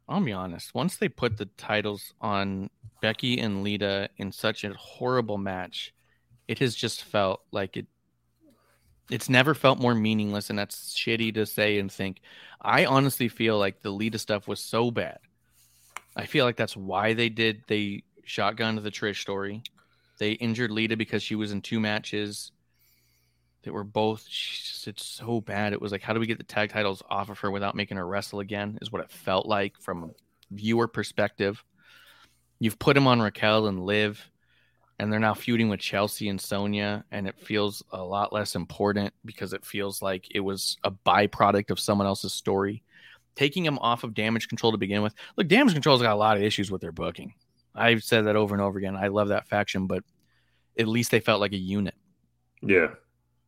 I'll 0.09 0.21
be 0.21 0.33
honest. 0.33 0.75
Once 0.75 0.97
they 0.97 1.07
put 1.07 1.37
the 1.37 1.45
titles 1.57 2.13
on 2.21 2.69
Becky 3.01 3.39
and 3.39 3.63
Lita 3.63 4.09
in 4.17 4.31
such 4.33 4.65
a 4.65 4.73
horrible 4.73 5.37
match, 5.37 5.93
it 6.47 6.59
has 6.59 6.75
just 6.75 7.03
felt 7.03 7.41
like 7.51 7.77
it. 7.77 7.87
It's 9.09 9.29
never 9.29 9.53
felt 9.53 9.79
more 9.79 9.93
meaningless, 9.93 10.49
and 10.49 10.57
that's 10.57 10.95
shitty 10.95 11.33
to 11.35 11.45
say 11.45 11.77
and 11.77 11.91
think. 11.91 12.21
I 12.61 12.85
honestly 12.85 13.27
feel 13.27 13.59
like 13.59 13.81
the 13.81 13.91
Lita 13.91 14.17
stuff 14.17 14.47
was 14.47 14.59
so 14.59 14.89
bad. 14.89 15.19
I 16.15 16.25
feel 16.25 16.45
like 16.45 16.55
that's 16.55 16.75
why 16.75 17.13
they 17.13 17.29
did. 17.29 17.63
They 17.67 18.03
shotgunned 18.27 18.81
the 18.81 18.91
Trish 18.91 19.21
story. 19.21 19.61
They 20.17 20.31
injured 20.31 20.71
Lita 20.71 20.97
because 20.97 21.21
she 21.21 21.35
was 21.35 21.51
in 21.51 21.61
two 21.61 21.79
matches 21.79 22.51
that 23.63 23.73
were 23.73 23.83
both. 23.83 24.27
Just 24.27 24.87
it's 24.87 25.05
so 25.05 25.41
bad. 25.41 25.73
It 25.73 25.81
was 25.81 25.91
like, 25.91 26.01
how 26.01 26.13
do 26.13 26.19
we 26.19 26.25
get 26.25 26.37
the 26.37 26.43
tag 26.43 26.69
titles 26.69 27.03
off 27.09 27.29
of 27.29 27.39
her 27.39 27.51
without 27.51 27.75
making 27.75 27.97
her 27.97 28.07
wrestle 28.07 28.39
again? 28.39 28.79
Is 28.81 28.91
what 28.91 29.01
it 29.01 29.11
felt 29.11 29.45
like 29.45 29.79
from 29.79 30.03
a 30.05 30.09
viewer 30.51 30.87
perspective. 30.87 31.63
You've 32.59 32.79
put 32.79 32.97
him 32.97 33.07
on 33.07 33.21
Raquel 33.21 33.67
and 33.67 33.85
Liv, 33.85 34.31
and 34.99 35.11
they're 35.11 35.19
now 35.19 35.33
feuding 35.33 35.69
with 35.69 35.79
Chelsea 35.79 36.29
and 36.29 36.39
Sonya, 36.39 37.03
and 37.11 37.27
it 37.27 37.37
feels 37.39 37.83
a 37.91 38.01
lot 38.01 38.31
less 38.31 38.55
important 38.55 39.13
because 39.25 39.53
it 39.53 39.65
feels 39.65 40.01
like 40.01 40.27
it 40.33 40.39
was 40.39 40.77
a 40.83 40.91
byproduct 40.91 41.69
of 41.69 41.79
someone 41.79 42.07
else's 42.07 42.33
story. 42.33 42.83
Taking 43.35 43.65
him 43.65 43.77
off 43.79 44.05
of 44.05 44.13
damage 44.13 44.47
control 44.47 44.71
to 44.71 44.77
begin 44.77 45.01
with. 45.01 45.13
Look, 45.35 45.49
damage 45.49 45.73
control's 45.73 46.01
got 46.01 46.13
a 46.13 46.15
lot 46.15 46.37
of 46.37 46.43
issues 46.43 46.71
with 46.71 46.79
their 46.79 46.93
booking. 46.93 47.33
I've 47.75 48.03
said 48.03 48.27
that 48.27 48.37
over 48.37 48.55
and 48.55 48.61
over 48.61 48.77
again. 48.77 48.95
I 48.95 49.09
love 49.09 49.27
that 49.27 49.49
faction, 49.49 49.87
but 49.87 50.05
at 50.79 50.87
least 50.87 51.11
they 51.11 51.19
felt 51.19 51.41
like 51.41 51.51
a 51.51 51.57
unit. 51.57 51.95
Yeah. 52.61 52.87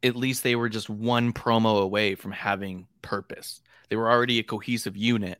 At 0.03 0.17
least 0.17 0.43
they 0.43 0.57
were 0.57 0.67
just 0.67 0.89
one 0.89 1.31
promo 1.31 1.81
away 1.81 2.15
from 2.15 2.33
having 2.33 2.87
purpose. 3.01 3.61
They 3.89 3.95
were 3.95 4.11
already 4.11 4.39
a 4.39 4.43
cohesive 4.43 4.97
unit. 4.97 5.39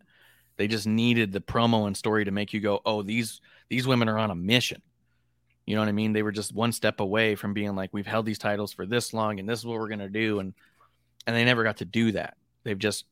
They 0.55 0.67
just 0.67 0.87
needed 0.87 1.33
the 1.33 1.41
promo 1.41 1.85
and 1.85 1.95
story 1.95 2.23
to 2.25 2.31
make 2.31 2.53
you 2.53 2.61
go, 2.61 2.81
"Oh, 2.85 3.03
these 3.03 3.41
these 3.69 3.85
women 3.85 4.07
are 4.09 4.17
on 4.17 4.31
a 4.31 4.35
mission." 4.35 4.81
You 5.68 5.76
know 5.76 5.82
what 5.82 5.89
I 5.89 5.91
mean? 5.91 6.13
They 6.13 6.24
were 6.24 6.32
just 6.32 6.55
one 6.55 6.72
step 6.72 7.01
away 7.01 7.36
from 7.36 7.53
being 7.53 7.76
like, 7.76 7.93
"We've 7.93 8.07
held 8.07 8.26
these 8.26 8.39
titles 8.39 8.72
for 8.72 8.86
this 8.86 9.13
long, 9.13 9.39
and 9.39 9.47
this 9.47 9.59
is 9.59 9.65
what 9.65 9.78
we're 9.78 9.89
gonna 9.89 10.09
do," 10.09 10.39
and 10.39 10.53
and 11.28 11.36
they 11.36 11.43
never 11.43 11.63
got 11.63 11.78
to 11.78 11.86
do 11.86 12.13
that. 12.13 12.38
They've 12.63 12.80
just 12.80 13.05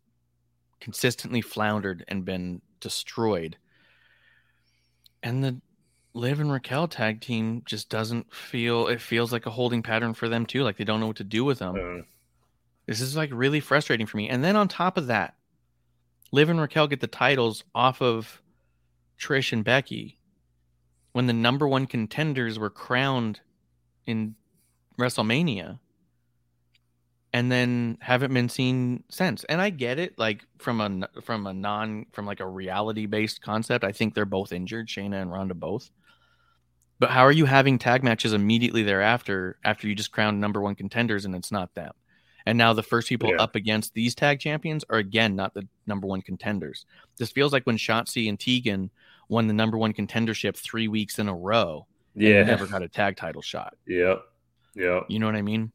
consistently 0.80 1.42
floundered 1.42 2.06
and 2.08 2.24
been 2.24 2.62
destroyed. 2.80 3.58
And 5.22 5.44
the 5.44 5.62
Liv 6.14 6.40
and 6.40 6.50
Raquel 6.50 6.88
tag 6.88 7.20
team 7.20 7.62
just 7.66 7.90
doesn't 7.90 8.34
feel 8.34 8.88
it 8.88 9.02
feels 9.02 9.34
like 9.34 9.46
a 9.46 9.52
holding 9.52 9.84
pattern 9.84 10.14
for 10.14 10.30
them 10.30 10.46
too. 10.46 10.64
Like 10.64 10.78
they 10.78 10.86
don't 10.86 11.02
know 11.02 11.08
what 11.08 11.18
to 11.18 11.26
do 11.26 11.44
with 11.44 11.60
them. 11.60 11.76
Uh, 11.76 12.04
This 12.86 13.02
is 13.02 13.18
like 13.18 13.32
really 13.34 13.60
frustrating 13.60 14.08
for 14.08 14.16
me. 14.16 14.30
And 14.30 14.44
then 14.44 14.56
on 14.56 14.70
top 14.70 14.98
of 14.98 15.08
that, 15.08 15.36
Liv 16.32 16.50
and 16.50 16.60
Raquel 16.62 16.88
get 16.88 17.02
the 17.02 17.08
titles 17.08 17.66
off 17.74 18.02
of 18.02 18.42
Trish 19.20 19.52
and 19.52 19.64
Becky 19.64 20.20
when 21.16 21.28
the 21.28 21.34
number 21.34 21.66
one 21.66 21.88
contenders 21.88 22.60
were 22.60 22.70
crowned 22.70 23.40
in 24.06 24.36
WrestleMania 25.00 25.80
and 27.32 27.50
then 27.50 27.98
haven't 28.02 28.34
been 28.34 28.50
seen 28.50 29.02
since. 29.10 29.46
And 29.46 29.62
I 29.62 29.70
get 29.70 29.98
it, 29.98 30.20
like 30.20 30.46
from 30.58 30.82
a 30.82 31.08
from 31.22 31.48
a 31.48 31.54
non 31.54 32.08
from 32.12 32.26
like 32.26 32.42
a 32.42 32.46
reality 32.46 33.06
based 33.06 33.42
concept. 33.42 33.86
I 33.86 33.94
think 33.94 34.14
they're 34.14 34.26
both 34.26 34.52
injured, 34.52 34.90
Shayna 34.90 35.22
and 35.22 35.32
Ronda 35.32 35.54
both. 35.54 35.90
But 37.00 37.12
how 37.12 37.22
are 37.22 37.32
you 37.32 37.46
having 37.46 37.80
tag 37.80 38.04
matches 38.04 38.34
immediately 38.34 38.84
thereafter 38.84 39.58
after 39.64 39.88
you 39.88 39.96
just 39.96 40.12
crowned 40.12 40.42
number 40.42 40.60
one 40.60 40.76
contenders 40.76 41.24
and 41.24 41.34
it's 41.34 41.52
not 41.52 41.74
them? 41.76 41.94
And 42.46 42.58
now 42.58 42.74
the 42.74 42.84
first 42.84 43.08
people 43.08 43.30
Yeah. 43.30 43.42
up 43.42 43.56
against 43.56 43.94
these 43.94 44.16
tag 44.16 44.42
champions 44.42 44.84
are 44.90 44.98
again 44.98 45.34
not 45.38 45.54
the 45.54 45.66
number 45.88 46.08
one 46.08 46.22
contenders. 46.22 46.86
This 47.16 47.32
feels 47.32 47.54
like 47.54 47.66
when 47.66 47.78
Shotzi 47.78 48.28
and 48.28 48.38
Tegan 48.38 48.92
won 49.28 49.48
the 49.48 49.54
number 49.54 49.78
one 49.78 49.94
contendership 49.94 50.56
three 50.56 50.88
weeks 50.88 51.20
in 51.20 51.28
a 51.28 51.36
row, 51.36 51.88
Yeah. 52.16 52.44
never 52.44 52.68
got 52.68 52.84
a 52.84 52.88
tag 52.90 53.16
title 53.18 53.42
shot. 53.42 53.76
Yep. 53.88 54.22
Yep. 54.76 55.04
You 55.10 55.20
know 55.20 55.26
what 55.26 55.36
I 55.36 55.42
mean? 55.42 55.72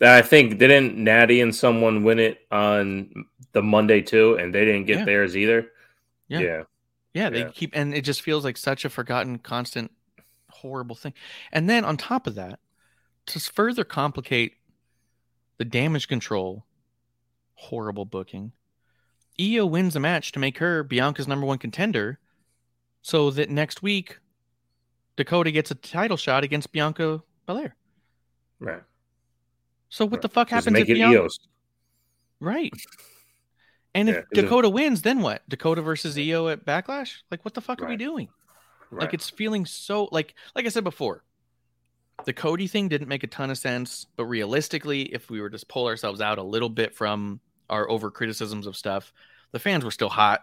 I 0.00 0.20
think 0.22 0.58
didn't 0.58 0.96
Natty 0.96 1.40
and 1.40 1.54
someone 1.54 2.04
win 2.04 2.18
it 2.18 2.40
on 2.50 3.24
the 3.52 3.62
Monday 3.62 4.02
too, 4.02 4.34
and 4.36 4.54
they 4.54 4.64
didn't 4.64 4.84
get 4.86 4.98
Yeah. 4.98 5.04
theirs 5.04 5.36
either. 5.36 5.70
Yeah. 6.28 6.40
Yeah. 6.40 6.62
Yeah, 7.14 7.30
they 7.30 7.38
Yeah. 7.40 7.50
keep, 7.54 7.70
and 7.74 7.94
it 7.94 8.02
just 8.02 8.20
feels 8.20 8.44
like 8.44 8.58
such 8.58 8.84
a 8.84 8.90
forgotten, 8.90 9.38
constant, 9.38 9.90
horrible 10.50 10.96
thing. 10.96 11.14
And 11.50 11.68
then 11.68 11.84
on 11.84 11.96
top 11.96 12.26
of 12.26 12.34
that, 12.34 12.60
to 13.26 13.40
further 13.40 13.84
complicate 13.84 14.56
the 15.56 15.64
damage 15.64 16.08
control, 16.08 16.66
horrible 17.54 18.04
booking, 18.04 18.52
Io 19.40 19.64
wins 19.66 19.96
a 19.96 20.00
match 20.00 20.30
to 20.32 20.38
make 20.38 20.58
her 20.58 20.82
Bianca's 20.84 21.26
number 21.28 21.46
one 21.46 21.58
contender, 21.58 22.18
so 23.06 23.30
that 23.30 23.48
next 23.50 23.84
week 23.84 24.18
Dakota 25.16 25.52
gets 25.52 25.70
a 25.70 25.76
title 25.76 26.16
shot 26.16 26.42
against 26.42 26.72
Bianca 26.72 27.22
Belair. 27.46 27.76
Right. 28.58 28.82
So 29.88 30.04
what 30.04 30.22
the 30.22 30.28
fuck 30.28 30.50
happens 30.50 30.72
make 30.72 30.82
if 30.82 30.90
it 30.90 30.94
Bianca? 30.94 31.22
Eos. 31.22 31.38
Right. 32.40 32.72
And 33.94 34.08
Yeah, 34.08 34.14
if- 34.16 34.24
Dakota 34.32 34.68
wins, 34.68 35.02
then 35.02 35.20
what? 35.20 35.48
Dakota 35.48 35.82
versus 35.82 36.18
Io 36.18 36.48
at 36.48 36.66
Backlash? 36.66 37.18
Like, 37.30 37.44
what 37.44 37.54
the 37.54 37.60
fuck 37.60 37.80
are 37.80 37.86
we 37.86 37.96
doing? 37.96 38.28
Right. 38.90 39.02
Like 39.02 39.14
it's 39.14 39.30
feeling 39.30 39.66
so 39.66 40.08
like 40.10 40.34
like 40.56 40.66
I 40.66 40.70
said 40.70 40.82
before. 40.82 41.22
The 42.24 42.32
Cody 42.32 42.66
thing 42.66 42.88
didn't 42.88 43.06
make 43.08 43.22
a 43.22 43.28
ton 43.28 43.50
of 43.50 43.58
sense, 43.58 44.06
but 44.16 44.24
realistically, 44.24 45.02
if 45.02 45.30
we 45.30 45.40
were 45.40 45.50
to 45.50 45.66
pull 45.66 45.86
ourselves 45.86 46.20
out 46.20 46.38
a 46.38 46.42
little 46.42 46.70
bit 46.70 46.92
from 46.92 47.38
our 47.70 47.88
over 47.88 48.10
criticisms 48.10 48.66
of 48.66 48.74
stuff, 48.76 49.12
the 49.52 49.60
fans 49.60 49.84
were 49.84 49.92
still 49.92 50.08
hot. 50.08 50.42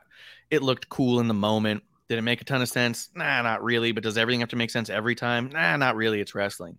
It 0.49 0.63
looked 0.63 0.87
cool 0.87 1.19
in 1.19 1.27
the 1.27 1.33
moment. 1.33 1.83
Did 2.13 2.19
it 2.19 2.21
make 2.21 2.41
a 2.41 2.45
ton 2.45 2.61
of 2.61 2.69
sense? 2.69 3.09
Nah, 3.15 3.41
not 3.41 3.63
really. 3.63 3.91
But 3.91 4.03
does 4.03 4.19
everything 4.19 4.41
have 4.41 4.49
to 4.49 4.55
make 4.55 4.69
sense 4.69 4.87
every 4.87 5.15
time? 5.15 5.49
Nah, 5.49 5.77
not 5.77 5.95
really. 5.95 6.19
It's 6.21 6.35
wrestling. 6.35 6.77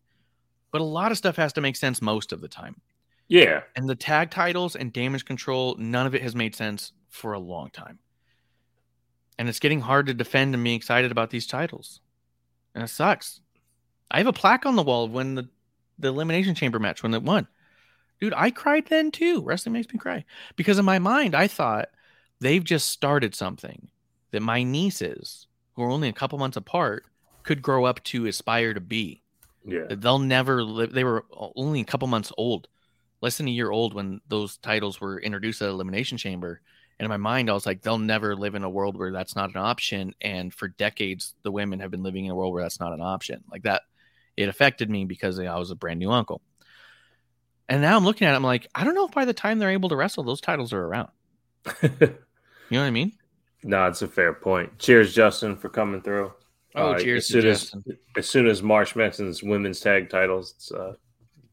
But 0.71 0.81
a 0.81 0.85
lot 0.85 1.11
of 1.11 1.19
stuff 1.19 1.35
has 1.35 1.53
to 1.55 1.61
make 1.61 1.75
sense 1.75 2.01
most 2.01 2.31
of 2.33 2.41
the 2.41 2.47
time. 2.47 2.81
yeah. 3.27 3.63
And 3.75 3.89
the 3.89 3.97
tag 3.97 4.31
titles 4.31 4.77
and 4.77 4.93
damage 4.93 5.25
control, 5.25 5.75
none 5.77 6.07
of 6.07 6.15
it 6.15 6.23
has 6.23 6.37
made 6.37 6.55
sense 6.55 6.93
for 7.09 7.33
a 7.33 7.41
long 7.41 7.71
time. 7.71 7.99
And 9.37 9.49
it's 9.49 9.59
getting 9.59 9.81
hard 9.81 10.07
to 10.07 10.15
defend 10.15 10.55
and 10.55 10.63
be 10.63 10.77
excited 10.77 11.11
about 11.11 11.31
these 11.31 11.49
titles. 11.49 12.01
And 12.73 12.85
it 12.85 12.89
sucks. 12.91 13.41
I 14.13 14.19
have 14.19 14.29
a 14.29 14.33
plaque 14.33 14.67
on 14.67 14.77
the 14.77 14.85
wall 14.85 15.07
of 15.07 15.11
when 15.11 15.35
the, 15.35 15.49
the 15.99 16.11
Elimination 16.11 16.55
Chamber 16.55 16.79
match, 16.79 17.03
when 17.03 17.13
it 17.13 17.25
won. 17.25 17.49
Dude, 18.21 18.35
I 18.37 18.53
cried 18.53 18.87
then 18.87 19.11
too. 19.11 19.43
Wrestling 19.43 19.73
makes 19.73 19.93
me 19.93 19.99
cry. 19.99 20.25
Because 20.55 20.79
in 20.79 20.85
my 20.85 21.01
mind, 21.01 21.35
I 21.35 21.49
thought 21.49 21.89
they've 22.39 22.63
just 22.63 22.89
started 22.89 23.35
something 23.35 23.89
that 24.35 24.41
my 24.41 24.63
nieces, 24.65 25.47
who 25.75 25.83
are 25.85 25.91
only 25.91 26.09
a 26.09 26.13
couple 26.13 26.39
months 26.39 26.57
apart, 26.57 27.05
could 27.45 27.63
grow 27.63 27.85
up 27.85 28.03
to 28.05 28.27
aspire 28.27 28.75
to 28.75 28.81
be 28.81 29.23
Yeah. 29.65 29.85
they'll 29.89 30.19
never 30.19 30.63
live. 30.65 30.93
They 30.93 31.05
were 31.05 31.25
only 31.57 31.81
a 31.81 31.85
couple 31.85 32.09
months 32.09 32.33
old, 32.37 32.67
less 33.21 33.37
than 33.39 33.47
a 33.49 33.53
year 33.53 33.71
old 33.71 33.95
when 33.95 34.21
those 34.29 34.57
titles 34.59 35.01
were 35.01 35.21
introduced 35.21 35.63
at 35.63 35.69
Elimination 35.69 36.19
Chamber. 36.19 36.61
And 36.99 37.05
in 37.05 37.11
my 37.11 37.17
mind, 37.17 37.49
I 37.49 37.53
was 37.53 37.65
like, 37.67 37.83
they'll 37.83 37.99
never 37.99 38.35
live 38.37 38.55
in 38.55 38.65
a 38.65 38.71
world 38.71 38.97
where 38.97 39.13
that's 39.13 39.37
not 39.37 39.51
an 39.51 39.57
option. 39.57 40.15
And 40.21 40.53
for 40.53 40.69
decades, 40.69 41.35
the 41.43 41.53
women 41.53 41.81
have 41.81 41.91
been 41.91 42.03
living 42.03 42.25
in 42.25 42.31
a 42.31 42.35
world 42.35 42.53
where 42.53 42.63
that's 42.63 42.81
not 42.81 42.93
an 42.93 43.01
option. 43.01 43.43
Like 43.51 43.63
that, 43.63 43.83
it 44.37 44.49
affected 44.49 44.91
me 44.91 45.05
because 45.05 45.39
I 45.39 45.57
was 45.59 45.71
a 45.71 45.77
brand 45.77 45.99
new 46.01 46.11
uncle. 46.11 46.41
And 47.69 47.83
now 47.83 47.97
I'm 47.97 48.05
looking 48.05 48.27
at 48.27 48.33
it, 48.33 48.37
I'm 48.37 48.45
like, 48.45 48.69
I 48.75 48.85
don't 48.85 48.95
know 48.95 49.07
if 49.07 49.13
by 49.13 49.25
the 49.25 49.33
time 49.33 49.59
they're 49.59 49.71
able 49.71 49.89
to 49.89 49.97
wrestle, 49.97 50.25
those 50.25 50.41
titles 50.41 50.73
are 50.73 50.85
around. 50.85 51.09
You 52.71 52.79
know 52.79 52.83
what 52.83 52.89
I 52.89 52.91
mean? 52.93 53.13
No, 53.67 53.87
it's 53.87 54.03
a 54.03 54.07
fair 54.09 54.33
point. 54.35 54.79
Cheers, 54.79 55.15
Justin, 55.15 55.57
for 55.57 55.69
coming 55.71 56.03
through. 56.03 56.33
Oh, 56.77 56.93
Uh, 56.93 56.99
cheers 56.99 57.23
As 57.25 57.27
to 57.29 57.33
soon 57.33 57.43
Justin. 57.43 57.85
as, 57.89 57.97
as 58.19 58.29
soon 58.29 58.47
as 58.47 58.63
Marsh 58.63 58.95
mentions 58.95 59.43
women's 59.43 59.81
tag 59.81 60.11
titles, 60.11 60.53
it's, 60.57 60.71
uh, 60.71 60.95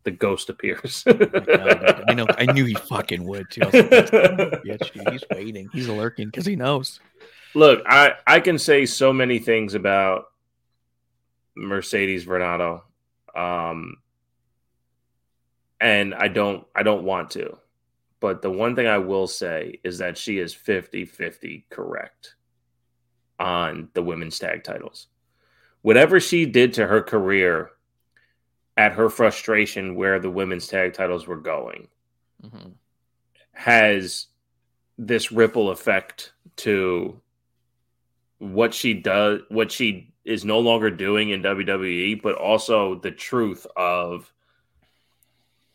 the 0.04 0.12
ghost 0.12 0.50
appears. 0.50 1.04
God, 1.06 2.04
I 2.10 2.14
know. 2.14 2.26
I 2.38 2.52
knew 2.52 2.66
he 2.66 2.74
fucking 2.74 3.24
would 3.24 3.50
too. 3.52 3.62
Like, 3.62 3.72
"This 3.72 4.10
son 4.10 4.24
of 4.32 4.40
a 4.40 4.62
bitch, 4.66 4.92
dude, 4.94 5.10
he's 5.14 5.24
waiting. 5.32 5.70
He's 5.72 5.88
lurking 5.88 6.26
because 6.28 6.46
he 6.46 6.56
knows. 6.56 7.00
Look, 7.54 7.84
I 7.86 8.14
I 8.28 8.40
can 8.40 8.58
say 8.58 8.86
so 8.88 9.14
many 9.14 9.38
things 9.40 9.74
about 9.76 10.26
Mercedes 11.56 12.26
Varnado, 12.26 12.82
um, 13.36 13.98
and 15.80 16.16
I 16.16 16.28
don't 16.30 16.66
I 16.76 16.82
don't 16.84 17.04
want 17.04 17.30
to, 17.32 17.58
but 18.22 18.42
the 18.42 18.50
one 18.52 18.76
thing 18.76 18.88
I 18.88 19.00
will 19.00 19.28
say 19.28 19.80
is 19.84 19.98
that 19.98 20.18
she 20.18 20.38
is 20.40 20.54
50-50 20.56 21.66
correct 21.70 22.36
on 23.40 23.90
the 23.94 24.02
women's 24.04 24.40
tag 24.40 24.64
titles. 24.64 25.08
Whatever 25.82 26.20
she 26.22 26.46
did 26.46 26.76
to 26.76 26.88
her 26.88 27.02
career 27.02 27.72
at 28.78 28.94
her 28.94 29.10
frustration 29.10 29.96
where 29.96 30.20
the 30.20 30.30
women's 30.30 30.68
tag 30.68 30.94
titles 30.94 31.28
were 31.28 31.36
going 31.42 31.90
Mhm. 32.46 32.74
has 33.54 34.28
this 34.98 35.32
ripple 35.32 35.70
effect 35.72 36.32
to 36.58 37.20
what 38.38 38.74
she 38.74 38.94
does 38.94 39.42
what 39.50 39.72
she 39.72 40.14
is 40.26 40.46
no 40.46 40.60
longer 40.60 40.90
doing 40.90 41.30
in 41.30 41.42
WWE 41.42 42.16
but 42.22 42.36
also 42.36 42.96
the 42.96 43.12
truth 43.12 43.66
of 43.76 44.32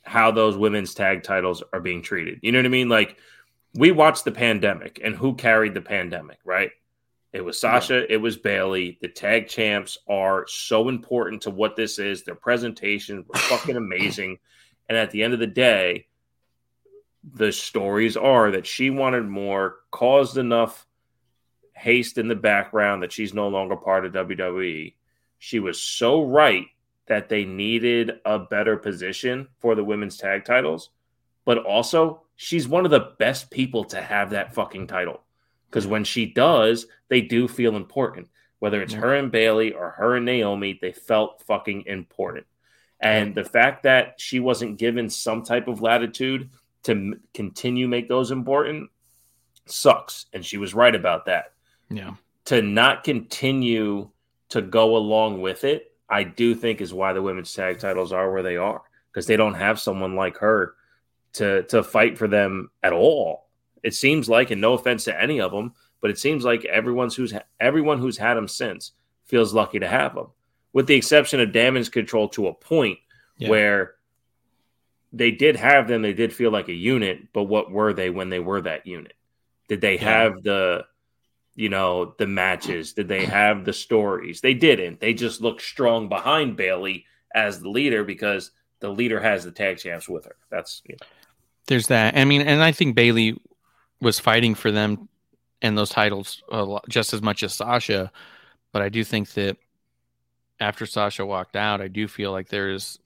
how 0.06 0.30
those 0.30 0.56
women's 0.56 0.94
tag 0.94 1.24
titles 1.24 1.62
are 1.72 1.80
being 1.80 2.00
treated. 2.00 2.38
You 2.42 2.52
know 2.52 2.58
what 2.58 2.66
I 2.66 2.70
mean? 2.70 2.88
Like 2.88 3.16
we 3.74 3.90
watched 3.90 4.24
the 4.24 4.32
pandemic 4.32 5.00
and 5.02 5.14
who 5.14 5.34
carried 5.34 5.74
the 5.74 5.80
pandemic, 5.80 6.38
right? 6.44 6.70
It 7.32 7.44
was 7.44 7.60
Sasha, 7.60 8.10
it 8.10 8.16
was 8.16 8.36
Bayley. 8.36 8.98
The 9.02 9.08
tag 9.08 9.48
champs 9.48 9.98
are 10.08 10.46
so 10.46 10.88
important 10.88 11.42
to 11.42 11.50
what 11.50 11.76
this 11.76 11.98
is. 11.98 12.22
Their 12.22 12.36
presentation 12.36 13.24
was 13.28 13.40
fucking 13.42 13.76
amazing. 13.76 14.38
And 14.88 14.96
at 14.96 15.10
the 15.10 15.24
end 15.24 15.34
of 15.34 15.40
the 15.40 15.48
day, 15.48 16.06
the 17.34 17.50
stories 17.50 18.16
are 18.16 18.52
that 18.52 18.68
she 18.68 18.90
wanted 18.90 19.26
more, 19.26 19.78
caused 19.90 20.38
enough 20.38 20.86
haste 21.72 22.18
in 22.18 22.28
the 22.28 22.36
background 22.36 23.02
that 23.02 23.10
she's 23.10 23.34
no 23.34 23.48
longer 23.48 23.74
part 23.74 24.06
of 24.06 24.12
WWE. 24.12 24.94
She 25.40 25.58
was 25.58 25.82
so 25.82 26.22
right 26.22 26.66
that 27.06 27.28
they 27.28 27.44
needed 27.44 28.20
a 28.24 28.38
better 28.38 28.76
position 28.76 29.48
for 29.58 29.74
the 29.74 29.84
women's 29.84 30.16
tag 30.16 30.44
titles, 30.44 30.90
but 31.44 31.58
also 31.58 32.22
she's 32.34 32.68
one 32.68 32.84
of 32.84 32.90
the 32.90 33.12
best 33.18 33.50
people 33.50 33.84
to 33.84 34.00
have 34.00 34.30
that 34.30 34.54
fucking 34.54 34.86
title. 34.86 35.22
Because 35.70 35.86
when 35.86 36.04
she 36.04 36.26
does, 36.26 36.86
they 37.08 37.20
do 37.20 37.48
feel 37.48 37.76
important. 37.76 38.28
Whether 38.58 38.82
it's 38.82 38.94
her 38.94 39.14
and 39.14 39.30
Bayley 39.30 39.72
or 39.72 39.90
her 39.90 40.16
and 40.16 40.24
Naomi, 40.24 40.78
they 40.80 40.92
felt 40.92 41.42
fucking 41.42 41.84
important. 41.86 42.46
And 43.00 43.34
the 43.34 43.44
fact 43.44 43.82
that 43.82 44.14
she 44.18 44.40
wasn't 44.40 44.78
given 44.78 45.10
some 45.10 45.42
type 45.42 45.68
of 45.68 45.82
latitude 45.82 46.48
to 46.84 47.18
continue 47.34 47.88
make 47.88 48.08
those 48.08 48.30
important 48.30 48.90
sucks. 49.66 50.26
And 50.32 50.44
she 50.44 50.56
was 50.56 50.72
right 50.72 50.94
about 50.94 51.26
that. 51.26 51.52
Yeah. 51.90 52.14
To 52.46 52.62
not 52.62 53.04
continue 53.04 54.10
to 54.48 54.62
go 54.62 54.96
along 54.96 55.42
with 55.42 55.64
it, 55.64 55.92
I 56.08 56.22
do 56.24 56.54
think 56.54 56.80
is 56.80 56.94
why 56.94 57.12
the 57.12 57.22
women's 57.22 57.52
tag 57.52 57.78
titles 57.78 58.12
are 58.12 58.30
where 58.30 58.42
they 58.42 58.56
are 58.56 58.82
because 59.10 59.26
they 59.26 59.36
don't 59.36 59.54
have 59.54 59.80
someone 59.80 60.14
like 60.14 60.36
her 60.38 60.74
to 61.34 61.62
to 61.64 61.82
fight 61.82 62.16
for 62.16 62.28
them 62.28 62.70
at 62.82 62.92
all. 62.92 63.48
It 63.82 63.94
seems 63.94 64.28
like, 64.28 64.50
and 64.50 64.60
no 64.60 64.72
offense 64.74 65.04
to 65.04 65.20
any 65.20 65.40
of 65.40 65.52
them, 65.52 65.74
but 66.00 66.10
it 66.10 66.18
seems 66.18 66.44
like 66.44 66.64
everyone's 66.64 67.14
who's 67.14 67.32
everyone 67.60 67.98
who's 67.98 68.18
had 68.18 68.34
them 68.34 68.48
since 68.48 68.92
feels 69.24 69.52
lucky 69.54 69.78
to 69.80 69.88
have 69.88 70.14
them, 70.14 70.28
with 70.72 70.86
the 70.86 70.94
exception 70.94 71.40
of 71.40 71.52
damage 71.52 71.90
control 71.90 72.28
to 72.30 72.46
a 72.48 72.54
point 72.54 72.98
Yeah. 73.38 73.48
where 73.50 73.94
they 75.12 75.30
did 75.30 75.56
have 75.56 75.88
them. 75.88 76.02
They 76.02 76.12
did 76.12 76.32
feel 76.32 76.50
like 76.50 76.68
a 76.68 76.72
unit, 76.74 77.32
but 77.32 77.44
what 77.44 77.70
were 77.70 77.92
they 77.92 78.10
when 78.10 78.28
they 78.28 78.40
were 78.40 78.60
that 78.62 78.86
unit? 78.86 79.14
Did 79.68 79.80
they 79.80 79.94
Yeah. 79.94 80.00
have 80.04 80.42
the, 80.42 80.84
you 81.56 81.70
know, 81.70 82.14
the 82.18 82.26
matches? 82.26 82.92
Did 82.92 83.08
they 83.08 83.24
have 83.24 83.64
the 83.64 83.72
stories? 83.72 84.42
They 84.42 84.54
didn't. 84.54 85.00
They 85.00 85.14
just 85.14 85.40
looked 85.40 85.62
strong 85.62 86.08
behind 86.08 86.56
Bayley 86.56 87.06
as 87.34 87.60
the 87.60 87.70
leader 87.70 88.04
because 88.04 88.52
the 88.80 88.90
leader 88.90 89.18
has 89.18 89.44
the 89.44 89.50
tag 89.50 89.78
champs 89.78 90.08
with 90.08 90.26
her. 90.26 90.36
That's 90.50 90.82
you 90.86 90.96
know, 91.00 91.06
There's 91.66 91.88
that. 91.88 92.16
I 92.16 92.24
mean, 92.26 92.42
and 92.42 92.62
I 92.62 92.72
think 92.72 92.94
Bayley 92.94 93.40
was 94.00 94.20
fighting 94.20 94.54
for 94.54 94.70
them 94.70 95.08
and 95.62 95.76
those 95.76 95.88
titles 95.88 96.42
just 96.88 97.14
as 97.14 97.22
much 97.22 97.42
as 97.42 97.54
Sasha. 97.54 98.12
But 98.72 98.82
I 98.82 98.90
do 98.90 99.02
think 99.02 99.32
that 99.32 99.56
after 100.60 100.84
Sasha 100.84 101.24
walked 101.24 101.56
out, 101.56 101.80
I 101.80 101.88
do 101.88 102.06
feel 102.06 102.32
like 102.32 102.48
there's. 102.48 102.98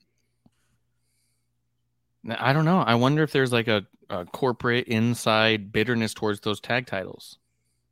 I 2.28 2.52
don't 2.52 2.64
know. 2.64 2.80
I 2.80 2.96
wonder 2.96 3.22
if 3.22 3.32
there's 3.32 3.52
like 3.52 3.68
a, 3.68 3.86
a 4.10 4.26
corporate 4.26 4.88
inside 4.88 5.72
bitterness 5.72 6.12
towards 6.12 6.40
those 6.40 6.60
tag 6.60 6.86
titles. 6.86 7.38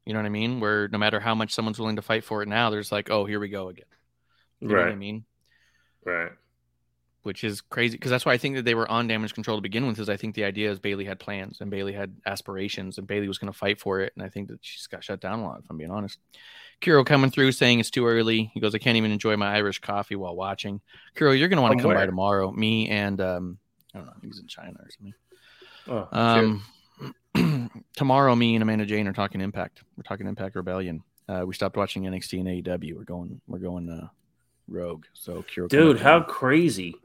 You 0.08 0.14
know 0.14 0.20
what 0.20 0.26
I 0.26 0.30
mean? 0.30 0.58
Where 0.58 0.88
no 0.88 0.96
matter 0.96 1.20
how 1.20 1.34
much 1.34 1.52
someone's 1.52 1.78
willing 1.78 1.96
to 1.96 2.02
fight 2.02 2.24
for 2.24 2.42
it 2.42 2.48
now, 2.48 2.70
there's 2.70 2.90
like, 2.90 3.10
oh, 3.10 3.26
here 3.26 3.38
we 3.38 3.50
go 3.50 3.68
again. 3.68 3.84
You 4.58 4.68
know 4.68 4.76
what 4.76 4.88
I 4.88 4.94
mean? 4.94 5.26
right. 6.02 6.30
which 7.24 7.44
is 7.44 7.60
crazy 7.60 7.98
because 7.98 8.10
that's 8.10 8.24
why 8.24 8.32
I 8.32 8.38
think 8.38 8.56
that 8.56 8.64
they 8.64 8.74
were 8.74 8.90
on 8.90 9.06
damage 9.06 9.34
control 9.34 9.58
to 9.58 9.60
begin 9.60 9.86
with. 9.86 9.98
Is 9.98 10.08
I 10.08 10.16
think 10.16 10.34
the 10.34 10.44
idea 10.44 10.72
is 10.72 10.78
Bayley 10.78 11.04
had 11.04 11.20
plans 11.20 11.60
and 11.60 11.70
Bayley 11.70 11.92
had 11.92 12.16
aspirations 12.24 12.96
and 12.96 13.06
Bayley 13.06 13.28
was 13.28 13.36
going 13.36 13.52
to 13.52 13.58
fight 13.58 13.80
for 13.80 14.00
it, 14.00 14.14
and 14.16 14.24
I 14.24 14.30
think 14.30 14.48
that 14.48 14.60
she's 14.62 14.86
got 14.86 15.04
shut 15.04 15.20
down 15.20 15.40
a 15.40 15.44
lot. 15.44 15.60
If 15.62 15.66
I'm 15.68 15.76
being 15.76 15.90
honest. 15.90 16.18
Kiro 16.80 17.04
coming 17.04 17.30
through 17.30 17.52
saying 17.52 17.78
it's 17.78 17.90
too 17.90 18.06
early. 18.06 18.50
He 18.54 18.60
goes, 18.60 18.74
I 18.74 18.78
can't 18.78 18.96
even 18.96 19.10
enjoy 19.10 19.36
my 19.36 19.54
Irish 19.54 19.78
coffee 19.80 20.16
while 20.16 20.34
watching. 20.34 20.80
Kiro, 21.16 21.38
you're 21.38 21.48
going 21.48 21.58
to 21.58 21.62
want 21.62 21.76
to 21.76 21.82
come 21.82 21.88
where? 21.88 21.98
by 21.98 22.06
tomorrow. 22.06 22.50
Me 22.50 22.88
and 22.88 23.20
um, 23.20 23.58
I 23.94 23.98
don't 23.98 24.06
know, 24.06 24.14
he's 24.22 24.38
in 24.38 24.46
China 24.46 24.78
or 24.78 24.88
something. 24.90 25.14
Oh, 25.86 26.08
Um, 26.12 26.62
tomorrow, 27.96 28.34
me 28.34 28.54
and 28.54 28.62
Amanda 28.62 28.86
Jayne 28.86 29.08
are 29.08 29.12
talking 29.12 29.40
Impact. 29.40 29.82
We're 29.96 30.02
talking 30.02 30.26
Impact 30.26 30.56
Rebellion. 30.56 31.02
Uh, 31.28 31.44
we 31.46 31.54
stopped 31.54 31.76
watching 31.76 32.04
NXT 32.04 32.40
and 32.40 32.64
AEW. 32.64 32.96
We're 32.96 33.04
going, 33.04 33.40
we're 33.46 33.58
going 33.58 33.90
uh, 33.90 34.08
Rogue. 34.68 35.04
So 35.12 35.44
dude, 35.68 36.00
how 36.00 36.22
crazy 36.22 36.96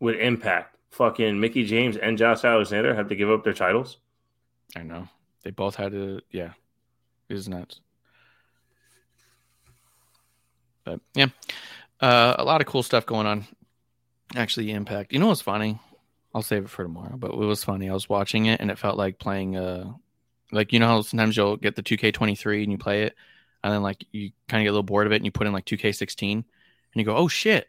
would 0.00 0.16
Impact 0.16 0.76
fucking 0.90 1.38
Mickie 1.38 1.64
James 1.64 1.96
and 1.96 2.18
Josh 2.18 2.44
Alexander 2.44 2.94
have 2.94 3.08
to 3.08 3.16
give 3.16 3.30
up 3.30 3.44
their 3.44 3.54
titles? 3.54 3.98
I 4.76 4.82
know 4.82 5.08
they 5.42 5.50
both 5.50 5.76
had 5.76 5.92
to. 5.92 6.20
Yeah, 6.30 6.52
it 7.28 7.34
is 7.36 7.48
nuts. 7.48 7.80
But 10.84 11.00
yeah, 11.14 11.28
uh, 12.00 12.36
a 12.38 12.44
lot 12.44 12.60
of 12.60 12.66
cool 12.66 12.82
stuff 12.82 13.06
going 13.06 13.26
on. 13.26 13.46
Actually, 14.36 14.70
Impact. 14.70 15.12
You 15.12 15.18
know 15.18 15.28
what's 15.28 15.40
funny? 15.40 15.78
I'll 16.34 16.42
save 16.42 16.64
it 16.64 16.70
for 16.70 16.84
tomorrow. 16.84 17.16
But 17.16 17.32
it 17.32 17.36
was 17.36 17.64
funny. 17.64 17.90
I 17.90 17.92
was 17.92 18.08
watching 18.08 18.46
it 18.46 18.60
and 18.60 18.70
it 18.70 18.78
felt 18.78 18.96
like 18.96 19.18
playing. 19.18 19.56
Uh, 19.56 19.92
like 20.52 20.72
you 20.72 20.78
know 20.78 20.86
how 20.86 21.02
sometimes 21.02 21.36
you'll 21.36 21.56
get 21.56 21.76
the 21.76 21.82
2K23 21.82 22.62
and 22.62 22.72
you 22.72 22.78
play 22.78 23.04
it, 23.04 23.14
and 23.62 23.72
then 23.72 23.82
like 23.82 24.04
you 24.12 24.32
kind 24.48 24.60
of 24.62 24.64
get 24.64 24.70
a 24.70 24.72
little 24.72 24.82
bored 24.82 25.06
of 25.06 25.12
it 25.12 25.16
and 25.16 25.24
you 25.24 25.30
put 25.30 25.46
in 25.46 25.52
like 25.52 25.64
2K16 25.66 26.32
and 26.32 26.44
you 26.94 27.04
go, 27.04 27.16
oh 27.16 27.28
shit, 27.28 27.68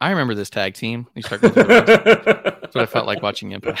I 0.00 0.10
remember 0.10 0.34
this 0.34 0.50
tag 0.50 0.74
team. 0.74 1.06
You 1.14 1.22
start 1.22 1.40
going 1.40 1.54
through. 1.54 1.64
That's 1.64 2.74
what 2.74 2.82
I 2.82 2.86
felt 2.86 3.06
like 3.06 3.22
watching 3.22 3.52
Impact. 3.52 3.80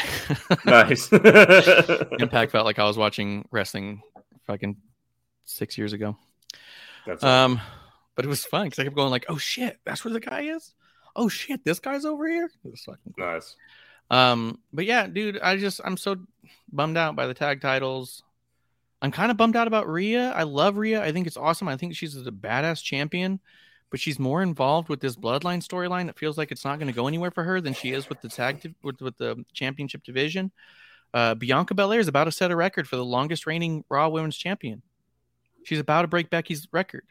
nice. 0.64 1.12
Impact 1.12 2.52
felt 2.52 2.64
like 2.64 2.78
I 2.78 2.84
was 2.84 2.96
watching 2.96 3.46
wrestling 3.50 4.02
fucking 4.46 4.76
six 5.44 5.76
years 5.76 5.92
ago. 5.92 6.16
That's 7.06 7.22
Um, 7.22 7.60
but 8.14 8.24
it 8.24 8.28
was 8.28 8.44
fun 8.44 8.66
because 8.66 8.78
I 8.78 8.84
kept 8.84 8.96
going 8.96 9.10
like, 9.10 9.26
"Oh 9.28 9.36
shit, 9.36 9.78
that's 9.84 10.04
where 10.04 10.12
the 10.12 10.20
guy 10.20 10.42
is. 10.42 10.74
Oh 11.14 11.28
shit, 11.28 11.64
this 11.64 11.78
guy's 11.78 12.04
over 12.04 12.28
here." 12.28 12.50
It 12.64 12.70
was 12.70 12.82
fucking. 12.82 13.14
nice. 13.16 13.56
Um, 14.10 14.60
but 14.72 14.84
yeah, 14.84 15.06
dude, 15.06 15.38
I 15.40 15.56
just 15.56 15.80
I'm 15.84 15.96
so 15.96 16.16
bummed 16.72 16.96
out 16.96 17.16
by 17.16 17.26
the 17.26 17.34
tag 17.34 17.60
titles. 17.60 18.22
I'm 19.02 19.12
kind 19.12 19.30
of 19.30 19.36
bummed 19.36 19.56
out 19.56 19.66
about 19.66 19.88
Rhea. 19.88 20.32
I 20.32 20.44
love 20.44 20.76
Rhea. 20.76 21.02
I 21.02 21.12
think 21.12 21.26
it's 21.26 21.36
awesome. 21.36 21.68
I 21.68 21.76
think 21.76 21.94
she's 21.94 22.16
a 22.16 22.30
badass 22.30 22.82
champion, 22.82 23.40
but 23.90 24.00
she's 24.00 24.18
more 24.18 24.42
involved 24.42 24.88
with 24.88 25.00
this 25.00 25.16
bloodline 25.16 25.66
storyline. 25.66 26.08
It 26.08 26.18
feels 26.18 26.38
like 26.38 26.50
it's 26.50 26.64
not 26.64 26.78
going 26.78 26.88
to 26.88 26.96
go 26.96 27.06
anywhere 27.06 27.30
for 27.30 27.44
her 27.44 27.60
than 27.60 27.74
she 27.74 27.92
is 27.92 28.08
with 28.08 28.20
the 28.22 28.28
tag 28.28 28.74
with, 28.82 29.00
with 29.00 29.16
the 29.18 29.44
championship 29.52 30.02
division. 30.02 30.50
Uh, 31.12 31.34
Bianca 31.34 31.74
Belair 31.74 32.00
is 32.00 32.08
about 32.08 32.24
to 32.24 32.32
set 32.32 32.50
a 32.50 32.56
record 32.56 32.88
for 32.88 32.96
the 32.96 33.04
longest 33.04 33.46
reigning 33.46 33.84
Raw 33.88 34.08
Women's 34.08 34.36
Champion. 34.36 34.82
She's 35.64 35.80
about 35.80 36.02
to 36.02 36.08
break 36.08 36.30
Becky's 36.30 36.68
record. 36.72 37.04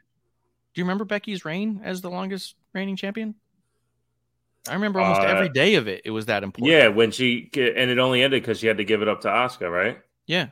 Do 0.73 0.81
you 0.81 0.85
remember 0.85 1.05
Becky's 1.05 1.45
reign 1.45 1.81
as 1.83 2.01
the 2.01 2.09
longest 2.09 2.55
reigning 2.73 2.97
champion? 2.97 3.35
I 4.67 4.73
remember 4.73 4.99
almost 4.99 5.21
Uh, 5.21 5.25
every 5.25 5.49
day 5.49 5.75
of 5.75 5.87
it. 5.87 6.01
It 6.05 6.11
was 6.11 6.25
that 6.27 6.43
important. 6.43 6.79
Yeah, 6.79 6.87
when 6.87 7.11
she 7.11 7.49
and 7.55 7.89
it 7.91 7.99
only 7.99 8.23
ended 8.23 8.41
because 8.41 8.59
she 8.59 8.67
had 8.67 8.77
to 8.77 8.83
give 8.85 9.01
it 9.01 9.07
up 9.07 9.21
to 9.21 9.27
Asuka, 9.27 9.71
right? 9.71 9.99
yeah. 10.27 10.47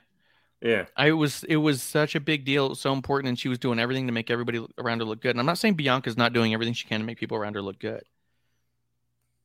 Yeah. 0.62 0.86
I 0.96 1.12
was 1.12 1.44
it 1.44 1.58
was 1.58 1.84
such 1.84 2.16
a 2.16 2.22
big 2.22 2.46
deal, 2.46 2.74
so 2.76 2.94
important, 2.94 3.30
and 3.30 3.38
she 3.40 3.50
was 3.50 3.60
doing 3.60 3.80
everything 3.80 4.08
to 4.08 4.14
make 4.14 4.32
everybody 4.32 4.66
around 4.78 5.00
her 5.00 5.06
look 5.06 5.22
good. 5.22 5.32
And 5.32 5.40
I'm 5.40 5.46
not 5.46 5.58
saying 5.58 5.76
Bianca's 5.76 6.16
not 6.18 6.32
doing 6.34 6.54
everything 6.54 6.74
she 6.74 6.88
can 6.88 7.02
to 7.02 7.06
make 7.06 7.18
people 7.20 7.38
around 7.38 7.56
her 7.56 7.62
look 7.62 7.80
good, 7.80 8.04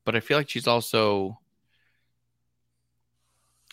but 0.04 0.14
I 0.16 0.20
feel 0.20 0.36
like 0.38 0.48
she's 0.48 0.66
also. 0.66 1.40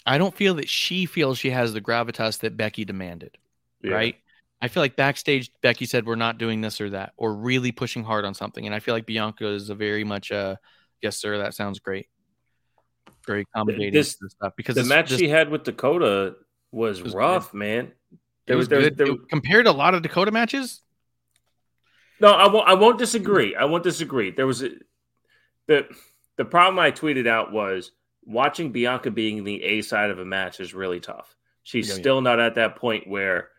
I 0.06 0.18
don't 0.18 0.36
feel 0.36 0.56
that 0.56 0.70
she 0.70 1.06
feels 1.06 1.38
she 1.40 1.50
has 1.52 1.74
the 1.74 1.82
gravitas 1.82 2.40
that 2.40 2.58
Becky 2.58 2.86
demanded, 2.86 3.38
yeah. 3.82 3.94
right? 3.94 4.16
I 4.62 4.68
feel 4.68 4.82
like 4.82 4.96
backstage 4.96 5.52
Becky 5.62 5.86
said 5.86 6.06
we're 6.06 6.16
not 6.16 6.38
doing 6.38 6.62
this 6.62 6.80
or 6.82 6.90
that, 6.92 7.14
or 7.18 7.36
really 7.36 7.72
pushing 7.72 8.04
hard 8.04 8.26
on 8.26 8.34
something, 8.34 8.66
and 8.66 8.74
I 8.74 8.80
feel 8.80 8.94
like 8.96 9.06
Bianca 9.06 9.48
is 9.48 9.70
a 9.70 9.76
very 9.76 10.04
much 10.04 10.32
a 10.32 10.60
yes 11.06 11.18
sir, 11.18 11.38
that 11.38 11.54
sounds 11.54 11.80
great, 11.80 12.08
very 13.28 13.42
accommodating 13.44 13.94
This- 13.94 14.18
stuff 14.28 14.54
because 14.58 14.76
The 14.76 14.84
match 14.84 15.10
she 15.12 15.30
had 15.30 15.50
with 15.50 15.64
Dakota 15.64 16.36
was, 16.72 17.02
was 17.04 17.14
rough, 17.14 17.54
man. 17.54 17.86
it 17.86 18.18
There 18.48 18.58
was 18.58 18.68
there 18.68 18.82
good. 18.82 18.98
there- 18.98 19.08
It- 19.14 19.30
compared 19.30 19.66
to 19.66 19.72
a 19.72 19.80
lot 19.84 19.94
of 19.94 20.02
Dakota 20.02 20.32
matches. 20.32 20.82
No, 22.20 22.32
I 22.32 22.48
won't. 22.48 22.68
I 22.68 22.74
won't 22.76 22.98
disagree. 22.98 23.56
I 23.56 23.66
won't 23.66 23.84
disagree. 23.84 24.32
There 24.32 24.48
was 24.48 24.64
a, 24.64 24.70
the 25.68 25.86
the 26.38 26.46
problem 26.46 26.80
I 26.80 26.92
tweeted 26.92 27.28
out 27.28 27.52
was 27.52 27.92
watching 28.24 28.72
Bianca 28.72 29.12
being 29.12 29.44
the 29.44 29.62
A 29.64 29.82
side 29.82 30.10
of 30.10 30.18
a 30.20 30.26
match 30.26 30.60
is 30.60 30.74
really 30.74 31.00
tough. 31.02 31.36
She's 31.64 31.88
Yeah, 31.90 31.96
yeah. 31.96 32.02
still 32.02 32.22
not 32.22 32.40
at 32.40 32.56
that 32.56 32.78
point 32.78 33.08
where, 33.08 33.50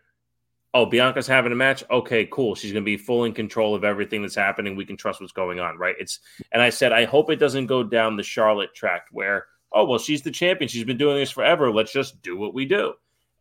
oh, 0.77 0.85
Bianca's 0.85 1.25
having 1.25 1.51
a 1.51 1.55
match. 1.55 1.83
Okay, 1.89 2.27
cool. 2.31 2.53
She's 2.53 2.71
going 2.71 2.83
to 2.83 2.85
be 2.85 2.97
full 2.97 3.25
in 3.25 3.33
control 3.33 3.73
of 3.73 3.83
everything 3.83 4.21
that's 4.21 4.35
happening. 4.35 4.75
We 4.75 4.85
can 4.85 4.95
trust 4.95 5.19
what's 5.19 5.33
going 5.33 5.59
on, 5.59 5.77
right? 5.77 5.95
It's 5.99 6.19
and 6.51 6.61
I 6.61 6.69
said 6.69 6.93
I 6.93 7.05
hope 7.05 7.31
it 7.31 7.37
doesn't 7.37 7.65
go 7.65 7.83
down 7.83 8.15
the 8.15 8.23
Charlotte 8.23 8.75
track 8.75 9.07
where, 9.11 9.47
oh, 9.71 9.85
well, 9.85 9.97
she's 9.99 10.21
the 10.21 10.31
champion. 10.31 10.69
She's 10.69 10.83
been 10.83 10.97
doing 10.97 11.17
this 11.17 11.31
forever. 11.31 11.71
Let's 11.71 11.91
just 11.91 12.21
do 12.21 12.37
what 12.37 12.53
we 12.53 12.65
do. 12.65 12.93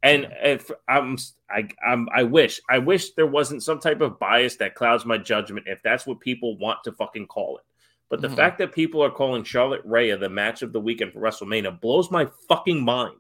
And 0.02 0.28
if 0.42 0.70
I'm, 0.88 1.18
I, 1.50 1.68
I'm, 1.86 2.08
I 2.14 2.22
wish, 2.22 2.60
I 2.70 2.78
wish 2.78 3.12
there 3.12 3.26
wasn't 3.26 3.62
some 3.62 3.80
type 3.80 4.00
of 4.00 4.18
bias 4.18 4.56
that 4.56 4.74
clouds 4.74 5.04
my 5.04 5.18
judgment 5.18 5.66
if 5.68 5.82
that's 5.82 6.06
what 6.06 6.20
people 6.20 6.56
want 6.58 6.78
to 6.84 6.92
fucking 6.92 7.26
call 7.26 7.58
it. 7.58 7.64
But 8.08 8.20
the 8.20 8.28
Mhm. 8.28 8.36
fact 8.36 8.58
that 8.58 8.72
people 8.72 9.02
are 9.02 9.10
calling 9.10 9.42
Charlotte 9.42 9.82
Rhea 9.84 10.16
the 10.16 10.28
match 10.28 10.62
of 10.62 10.72
the 10.72 10.80
weekend 10.80 11.12
for 11.12 11.20
WrestleMania 11.20 11.80
blows 11.80 12.10
my 12.10 12.28
fucking 12.48 12.82
mind. 12.84 13.16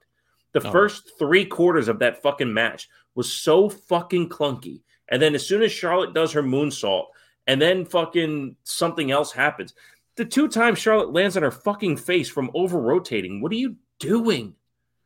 The 0.52 0.66
Oh. 0.68 0.70
first 0.70 1.18
three 1.18 1.44
quarters 1.44 1.88
of 1.88 1.98
that 1.98 2.22
fucking 2.22 2.52
match 2.54 2.88
was 3.16 3.32
so 3.32 3.68
fucking 3.68 4.28
clunky. 4.28 4.82
And 5.08 5.20
then 5.20 5.34
as 5.34 5.44
soon 5.44 5.62
as 5.62 5.72
Charlotte 5.72 6.14
does 6.14 6.32
her 6.32 6.42
moonsault, 6.42 7.06
and 7.48 7.60
then 7.60 7.84
fucking 7.84 8.56
something 8.62 9.10
else 9.10 9.32
happens, 9.32 9.74
the 10.16 10.24
two 10.24 10.48
times 10.48 10.78
Charlotte 10.78 11.12
lands 11.12 11.36
on 11.36 11.42
her 11.42 11.50
fucking 11.50 11.96
face 11.96 12.28
from 12.28 12.50
over 12.54 12.78
rotating, 12.78 13.40
what 13.40 13.50
are 13.52 13.56
you 13.56 13.76
doing? 13.98 14.54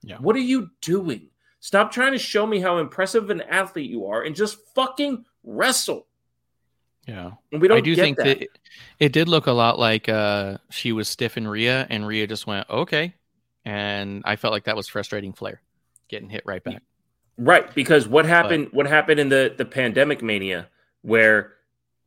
Yeah. 0.03 0.19
What 0.19 0.37
are 0.37 0.41
you 0.41 0.70
doing? 0.81 1.28
Stop 1.61 1.93
trying 1.93 2.12
to 2.12 2.19
show 2.19 2.47
me 2.47 2.61
how 2.61 2.78
impressive 2.78 3.31
an 3.31 3.43
athlete 3.43 3.91
you 3.91 4.07
are 4.07 4.23
and 4.23 4.35
just 4.35 4.59
fucking 4.74 5.24
wrestle. 5.45 6.07
Yeah. 7.07 7.32
And 7.53 7.61
we 7.61 7.69
don't 7.69 7.78
I 7.78 7.81
do 7.81 7.95
think 7.97 8.16
that. 8.16 8.24
that, 8.24 8.43
it, 8.43 8.51
it 8.99 9.12
did 9.12 9.28
look 9.28 9.47
a 9.47 9.53
lot 9.53 9.78
like 9.78 10.09
uh, 10.09 10.59
she 10.70 10.93
was 10.93 11.09
stiff 11.09 11.37
in 11.37 11.47
Rhea, 11.47 11.87
and 11.91 12.07
Rhea 12.07 12.27
just 12.27 12.47
went 12.47 12.69
okay, 12.70 13.15
and 13.65 14.23
I 14.24 14.37
felt 14.37 14.53
like 14.53 14.65
that 14.65 14.77
was 14.77 14.89
frustrating 14.89 15.32
Flair 15.32 15.61
getting 16.09 16.28
hit 16.28 16.43
right 16.45 16.62
back. 16.62 16.82
Right, 17.42 17.74
because 17.74 18.06
what 18.06 18.26
happened? 18.26 18.68
what 18.72 18.86
happened 18.86 19.18
in 19.18 19.30
the 19.30 19.54
the 19.56 19.64
pandemic 19.64 20.22
mania 20.22 20.68
where 21.00 21.54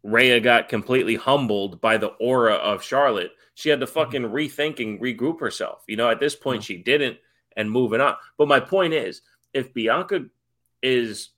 Rhea 0.04 0.40
got 0.40 0.70
completely 0.70 1.16
humbled 1.16 1.82
by 1.82 1.98
the 1.98 2.10
aura 2.20 2.54
of 2.54 2.84
Charlotte? 2.84 3.32
She 3.56 3.70
had 3.70 3.80
to 3.80 3.88
Mm-hmm. 3.88 3.94
fucking 3.94 4.22
rethink 4.24 4.80
and 4.80 5.00
regroup 5.02 5.40
herself. 5.40 5.84
You 5.88 5.98
know, 5.98 6.08
at 6.10 6.20
this 6.20 6.36
point, 6.36 6.64
she 6.64 6.78
didn't, 6.78 7.18
and 7.58 7.70
moving 7.70 8.00
on. 8.00 8.16
But 8.38 8.48
my 8.48 8.60
point 8.60 8.94
is, 8.94 9.22
if 9.54 9.74
Bianca 9.74 10.26
is 10.84 11.30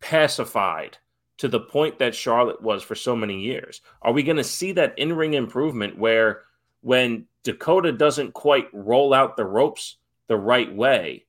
pacified 0.00 0.98
to 1.38 1.48
the 1.48 1.60
point 1.60 1.98
that 2.00 2.14
Charlotte 2.14 2.62
was 2.62 2.82
for 2.82 2.94
so 2.94 3.16
many 3.16 3.40
years, 3.40 3.80
are 4.02 4.12
we 4.12 4.22
going 4.22 4.36
to 4.36 4.44
see 4.44 4.72
that 4.72 4.98
in 4.98 5.14
ring 5.14 5.32
improvement 5.32 5.98
where 5.98 6.42
when 6.82 7.26
Dakota 7.42 7.90
doesn't 7.92 8.34
quite 8.34 8.68
roll 8.74 9.14
out 9.14 9.36
the 9.38 9.46
ropes 9.46 9.96
the 10.28 10.36
right 10.36 10.74
way? 10.74 11.23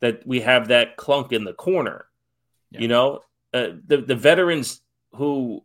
That 0.00 0.26
we 0.26 0.40
have 0.40 0.68
that 0.68 0.96
clunk 0.96 1.32
in 1.32 1.44
the 1.44 1.52
corner. 1.54 2.06
Yeah. 2.70 2.80
You 2.80 2.88
know, 2.88 3.20
uh, 3.54 3.68
the 3.86 3.98
the 3.98 4.14
veterans 4.16 4.80
who 5.12 5.64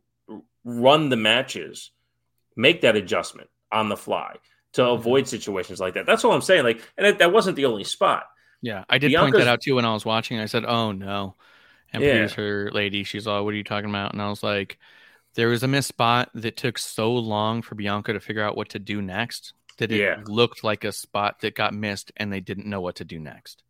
run 0.64 1.10
the 1.10 1.18
matches 1.18 1.92
make 2.56 2.82
that 2.82 2.96
adjustment 2.96 3.50
on 3.72 3.90
the 3.90 3.98
fly 3.98 4.36
to 4.74 4.82
Mm-hmm. 4.82 4.94
avoid 5.02 5.28
situations 5.28 5.80
like 5.80 5.96
that. 5.96 6.06
That's 6.06 6.24
all 6.24 6.32
I'm 6.32 6.42
saying. 6.42 6.64
Like, 6.64 6.82
and 6.98 7.06
that, 7.06 7.20
that 7.20 7.32
wasn't 7.34 7.58
the 7.58 7.66
only 7.66 7.84
spot. 7.84 8.26
Yeah, 8.62 8.86
I 8.90 8.98
did 8.98 9.14
point 9.14 9.36
that 9.36 9.48
out 9.48 9.62
too 9.62 9.76
when 9.76 9.86
I 9.86 9.94
was 9.94 10.06
watching. 10.06 10.40
I 10.40 10.46
said, 10.46 10.64
"Oh 10.66 10.94
no," 10.94 11.36
and 11.92 12.02
Yeah. 12.02 12.12
producer 12.14 12.72
lady, 12.72 13.04
she's 13.04 13.28
all, 13.28 13.44
"What 13.44 13.54
are 13.54 13.58
you 13.58 13.64
talking 13.64 13.90
about?" 13.90 14.14
And 14.14 14.22
I 14.22 14.30
was 14.30 14.42
like, 14.42 14.80
"There 15.36 15.50
was 15.50 15.64
a 15.64 15.68
missed 15.68 15.90
spot 15.90 16.30
that 16.34 16.56
took 16.56 16.78
so 16.78 17.14
long 17.14 17.62
for 17.62 17.76
Bianca 17.76 18.14
to 18.14 18.20
figure 18.22 18.42
out 18.42 18.56
what 18.56 18.70
to 18.70 18.80
do 18.80 19.02
next 19.02 19.54
that 19.80 19.92
it 19.92 20.00
Yeah. 20.00 20.22
looked 20.26 20.64
like 20.64 20.86
a 20.86 20.94
spot 20.94 21.42
that 21.42 21.56
got 21.56 21.74
missed, 21.74 22.14
and 22.16 22.32
they 22.32 22.40
didn't 22.40 22.66
know 22.68 22.80
what 22.80 22.96
to 22.96 23.04
do 23.06 23.20
next." 23.20 23.64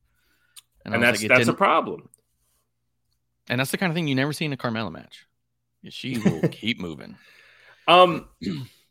And, 0.85 0.93
was 0.93 1.01
that's 1.01 1.21
like, 1.21 1.29
that's 1.29 1.47
a 1.47 1.53
problem. 1.53 2.09
and 3.49 3.59
that's 3.59 3.71
the 3.71 3.77
kind 3.77 3.89
of 3.91 3.95
thing 3.95 4.07
you 4.07 4.15
never 4.15 4.33
see 4.33 4.45
in 4.45 4.53
a 4.53 4.57
Carmella 4.57 4.91
match. 4.91 5.25
She 5.89 6.17
will 6.25 6.47
keep 6.49 6.79
moving. 6.79 7.17
Um, 7.87 8.27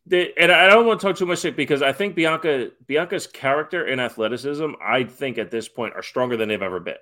the, 0.06 0.32
and 0.38 0.50
I 0.52 0.68
don't 0.68 0.86
want 0.86 1.00
to 1.00 1.06
talk 1.06 1.16
too 1.16 1.26
much 1.26 1.40
shit 1.40 1.56
because 1.56 1.82
I 1.82 1.92
think 1.92 2.14
Bianca 2.14 2.70
Bianca's 2.86 3.26
character 3.26 3.84
and 3.86 4.00
athleticism, 4.00 4.72
I 4.82 5.04
think 5.04 5.38
at 5.38 5.50
this 5.50 5.68
point, 5.68 5.94
are 5.94 6.02
stronger 6.02 6.36
than 6.36 6.48
they've 6.48 6.60
ever 6.62 6.80
been. 6.80 6.96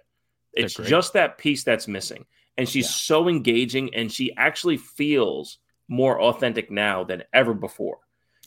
It's 0.53 0.75
just 0.75 1.13
that 1.13 1.39
piece 1.39 1.63
that's 1.65 1.87
missing, 1.87 2.27
and 2.59 2.69
she's 2.69 2.87
Yeah. 2.87 2.91
so 2.91 3.29
engaging, 3.29 3.95
and 3.95 4.11
she 4.11 4.35
actually 4.37 4.77
feels 4.79 5.59
more 5.89 6.21
authentic 6.21 6.71
now 6.71 7.05
than 7.05 7.23
ever 7.33 7.55
before. 7.55 7.99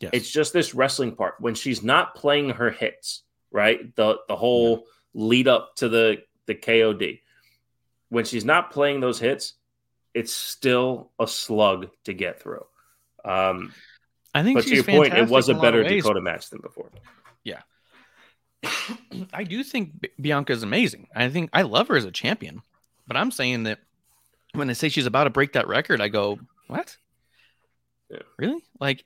Yes. 0.02 0.12
It's 0.14 0.30
just 0.32 0.52
this 0.54 0.74
wrestling 0.74 1.16
part 1.16 1.36
when 1.40 1.56
she's 1.56 1.82
not 1.84 2.16
playing 2.16 2.50
her 2.52 2.70
hits, 2.72 3.24
right? 3.52 3.96
The 3.96 4.18
the 4.28 4.36
whole 4.36 4.86
lead 5.14 5.48
up 5.48 5.76
to 5.78 5.88
the 5.90 6.24
the 6.48 6.56
KOD. 6.56 7.22
When 8.10 8.26
she's 8.26 8.46
not 8.46 8.72
playing 8.72 9.00
those 9.00 9.20
hits, 9.20 9.54
it's 10.14 10.32
still 10.32 11.12
a 11.20 11.28
slug 11.28 11.90
to 12.06 12.14
get 12.14 12.42
through. 12.42 12.66
Um, 13.26 13.74
I 14.34 14.44
think 14.44 14.58
but 14.58 14.66
to 14.66 14.76
your 14.76 14.84
point, 14.84 15.14
it 15.14 15.30
was 15.30 15.50
a 15.50 15.52
in 15.52 15.58
lot 15.58 15.66
of 15.66 15.72
better 15.74 15.84
ways. 15.84 16.04
Dakota 16.04 16.22
match 16.22 16.50
than 16.50 16.62
before. 16.62 16.90
Yeah, 17.44 17.62
I 19.34 19.44
do 19.44 19.64
think 19.64 20.02
B- 20.02 20.10
Bianca 20.20 20.54
is 20.54 20.64
amazing. 20.64 21.08
I 21.16 21.30
think 21.30 21.50
I 21.54 21.64
love 21.64 21.88
her 21.88 21.96
as 21.96 22.06
a 22.06 22.12
champion, 22.12 22.62
but 23.08 23.18
I'm 23.18 23.32
saying 23.32 23.64
that 23.64 23.80
when 24.54 24.68
they 24.68 24.74
say 24.74 24.90
she's 24.90 25.06
about 25.06 25.26
to 25.26 25.30
break 25.30 25.54
that 25.54 25.68
record, 25.68 26.02
I 26.02 26.08
go, 26.10 26.40
"What? 26.68 26.98
Yeah. 28.10 28.20
Really? 28.38 28.64
Like, 28.80 29.06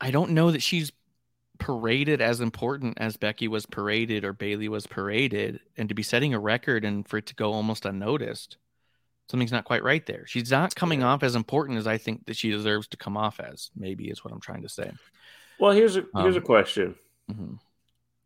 I 0.00 0.10
don't 0.10 0.32
know 0.32 0.50
that 0.50 0.62
she's 0.62 0.92
paraded 1.58 2.20
as 2.20 2.40
important 2.40 2.98
as 2.98 3.16
Becky 3.16 3.48
was 3.48 3.66
paraded 3.66 4.24
or 4.24 4.32
Bayley 4.32 4.68
was 4.68 4.86
paraded, 4.86 5.60
and 5.76 5.88
to 5.88 5.94
be 5.94 6.02
setting 6.02 6.34
a 6.34 6.40
record 6.40 6.84
and 6.84 7.06
for 7.06 7.18
it 7.18 7.26
to 7.26 7.34
go 7.34 7.52
almost 7.52 7.84
unnoticed, 7.86 8.56
something's 9.30 9.52
not 9.52 9.64
quite 9.64 9.82
right 9.82 10.04
there. 10.06 10.26
She's 10.26 10.50
not 10.50 10.74
coming 10.74 11.02
off 11.02 11.22
as 11.22 11.34
important 11.34 11.78
as 11.78 11.86
I 11.86 11.98
think 11.98 12.26
that 12.26 12.36
she 12.36 12.50
deserves 12.50 12.88
to 12.88 12.96
come 12.96 13.16
off 13.16 13.40
as. 13.40 13.70
Maybe 13.76 14.08
is 14.10 14.24
what 14.24 14.32
I'm 14.32 14.40
trying 14.40 14.62
to 14.62 14.68
say. 14.68 14.92
Well, 15.58 15.72
here's 15.72 15.96
a 15.96 16.04
here's 16.16 16.36
a 16.36 16.40
Um, 16.40 16.44
question. 16.44 16.94
Mhm. 17.30 17.58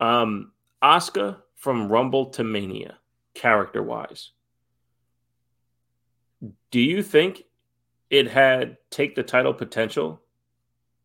Um, 0.00 0.52
Asuka 0.82 1.42
from 1.54 1.88
Rumble 1.88 2.26
to 2.30 2.44
Mania, 2.44 2.98
character 3.34 3.82
wise, 3.82 4.30
do 6.70 6.80
you 6.80 7.02
think 7.02 7.44
it 8.10 8.28
had 8.28 8.78
take 8.90 9.14
the 9.14 9.22
title 9.22 9.52
potential, 9.52 10.22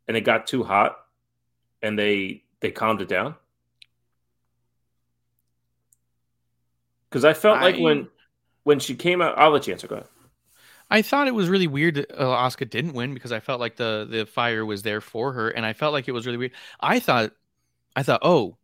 and 0.08 0.16
it 0.16 0.22
got 0.22 0.48
too 0.48 0.64
hot, 0.64 1.03
and 1.84 2.00
they 2.00 2.44
they 2.62 2.72
calmed 2.72 3.02
it 3.02 3.08
down? 3.08 3.36
Because 7.10 7.26
I 7.26 7.34
felt 7.34 7.62
like 7.62 7.78
when 7.78 8.08
when 8.64 8.80
she 8.80 8.96
came 8.96 9.22
out, 9.22 9.38
I'll 9.38 9.52
let 9.52 9.68
you 9.68 9.74
answer. 9.74 9.88
Go 9.88 9.96
ahead. 9.96 10.08
I 10.90 11.02
thought 11.02 11.28
it 11.28 11.36
was 11.36 11.50
really 11.50 11.68
weird 11.68 11.96
that 11.96 12.12
uh, 12.12 12.26
Asuka 12.26 12.70
didn't 12.70 12.94
win 12.94 13.14
because 13.14 13.32
I 13.32 13.40
felt 13.40 13.60
like 13.60 13.76
the 13.76 14.08
the 14.10 14.26
fire 14.26 14.66
was 14.66 14.82
there 14.82 15.02
for 15.02 15.34
her, 15.34 15.50
and 15.50 15.66
I 15.66 15.74
felt 15.74 15.94
like 15.94 16.08
it 16.08 16.12
was 16.12 16.26
really 16.26 16.38
weird. 16.38 16.54
I 16.80 17.00
thought, 17.00 17.32
I 17.96 18.04
thought, 18.04 18.22
oh, 18.24 18.58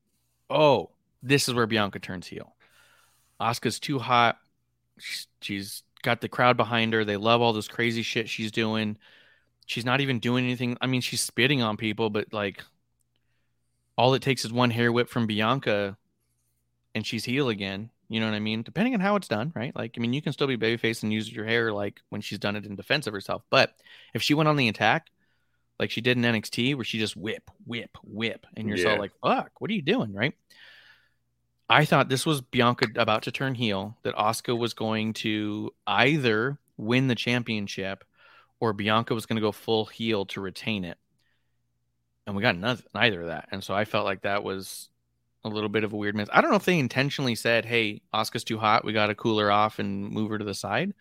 oh, 0.49 0.91
this 1.21 1.47
is 1.47 1.53
where 1.53 1.67
Bianca 1.67 1.99
turns 1.99 2.27
heel. 2.27 2.55
Asuka's 3.39 3.79
too 3.79 3.99
hot. 3.99 4.37
She's, 4.97 5.27
she's 5.41 5.83
got 6.01 6.21
the 6.21 6.29
crowd 6.29 6.57
behind 6.57 6.93
her. 6.93 7.05
They 7.05 7.17
love 7.17 7.41
all 7.41 7.53
this 7.53 7.67
crazy 7.67 8.01
shit 8.01 8.29
she's 8.29 8.51
doing. 8.51 8.97
She's 9.65 9.85
not 9.85 10.01
even 10.01 10.19
doing 10.19 10.45
anything. 10.45 10.77
I 10.81 10.87
mean, 10.87 11.01
she's 11.01 11.21
spitting 11.21 11.61
on 11.61 11.77
people, 11.77 12.09
but 12.09 12.33
like, 12.33 12.63
all 13.99 14.13
it 14.13 14.21
takes 14.21 14.45
is 14.45 14.53
one 14.53 14.69
hair 14.69 14.93
whip 14.93 15.09
from 15.09 15.27
Bianca, 15.27 15.97
and 16.95 17.05
she's 17.05 17.25
heel 17.25 17.49
again. 17.49 17.89
You 18.07 18.21
know 18.21 18.27
what 18.27 18.33
I 18.33 18.39
mean? 18.39 18.63
Depending 18.63 18.93
on 18.93 19.01
how 19.01 19.17
it's 19.17 19.27
done, 19.27 19.51
right? 19.53 19.75
Like, 19.75 19.95
I 19.97 19.99
mean, 19.99 20.13
you 20.13 20.21
can 20.21 20.31
still 20.31 20.47
be 20.47 20.55
babyface 20.55 21.03
and 21.03 21.11
use 21.11 21.29
your 21.29 21.43
hair 21.43 21.73
like 21.73 21.99
when 22.07 22.21
she's 22.21 22.39
done 22.39 22.55
it 22.55 22.65
in 22.65 22.77
defense 22.77 23.07
of 23.07 23.13
herself. 23.13 23.43
But 23.49 23.73
if 24.13 24.21
she 24.21 24.33
went 24.33 24.47
on 24.47 24.55
the 24.55 24.69
attack, 24.69 25.07
like 25.79 25.91
she 25.91 25.99
did 25.99 26.15
in 26.15 26.23
NXT, 26.23 26.75
where 26.75 26.85
she 26.85 26.97
just 26.97 27.17
whip, 27.17 27.51
whip, 27.65 27.97
whip, 28.01 28.47
and 28.55 28.69
you're 28.69 28.77
Yeah. 28.77 28.95
so 28.95 29.01
like, 29.01 29.11
fuck, 29.21 29.51
what 29.59 29.69
are 29.69 29.73
you 29.73 29.81
doing, 29.81 30.13
right? 30.13 30.33
I 31.69 31.83
thought 31.83 32.07
this 32.07 32.25
was 32.25 32.39
Bianca 32.39 32.87
about 32.95 33.23
to 33.23 33.31
turn 33.33 33.53
heel, 33.53 33.97
that 34.03 34.15
Asuka 34.15 34.57
was 34.57 34.73
going 34.73 35.11
to 35.25 35.71
either 35.85 36.57
win 36.77 37.07
the 37.07 37.15
championship 37.15 38.05
or 38.61 38.71
Bianca 38.71 39.13
was 39.13 39.25
going 39.25 39.35
to 39.35 39.41
go 39.41 39.51
full 39.51 39.87
heel 39.87 40.25
to 40.27 40.39
retain 40.39 40.85
it. 40.85 40.97
And 42.29 42.35
we 42.35 42.43
got 42.43 42.55
nothing, 42.55 42.85
neither 42.93 43.21
of 43.21 43.27
that. 43.29 43.49
And 43.51 43.63
so 43.63 43.73
I 43.73 43.85
felt 43.85 44.05
like 44.05 44.21
that 44.21 44.43
was 44.43 44.89
a 45.43 45.49
little 45.49 45.67
bit 45.67 45.83
of 45.83 45.93
a 45.93 45.97
weird 45.97 46.15
miss. 46.15 46.29
I 46.31 46.41
don't 46.41 46.51
know 46.51 46.57
if 46.57 46.65
they 46.65 46.77
intentionally 46.77 47.33
said, 47.33 47.65
"Hey, 47.65 48.03
Asuka's 48.13 48.43
too 48.43 48.59
hot. 48.59 48.85
We 48.85 48.93
got 48.93 49.07
to 49.07 49.15
cool 49.15 49.39
her 49.39 49.51
off 49.51 49.79
and 49.79 50.11
move 50.11 50.29
her 50.29 50.37
to 50.37 50.45
the 50.45 50.53
side." 50.53 50.93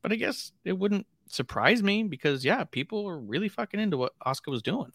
But 0.00 0.12
I 0.12 0.14
guess 0.14 0.52
it 0.64 0.78
wouldn't 0.78 1.08
surprise 1.28 1.82
me 1.82 2.04
because 2.04 2.44
yeah, 2.44 2.62
people 2.62 3.04
were 3.04 3.18
really 3.18 3.48
fucking 3.48 3.80
into 3.80 3.96
what 3.96 4.12
Asuka 4.24 4.52
was 4.52 4.62
doing. 4.62 4.92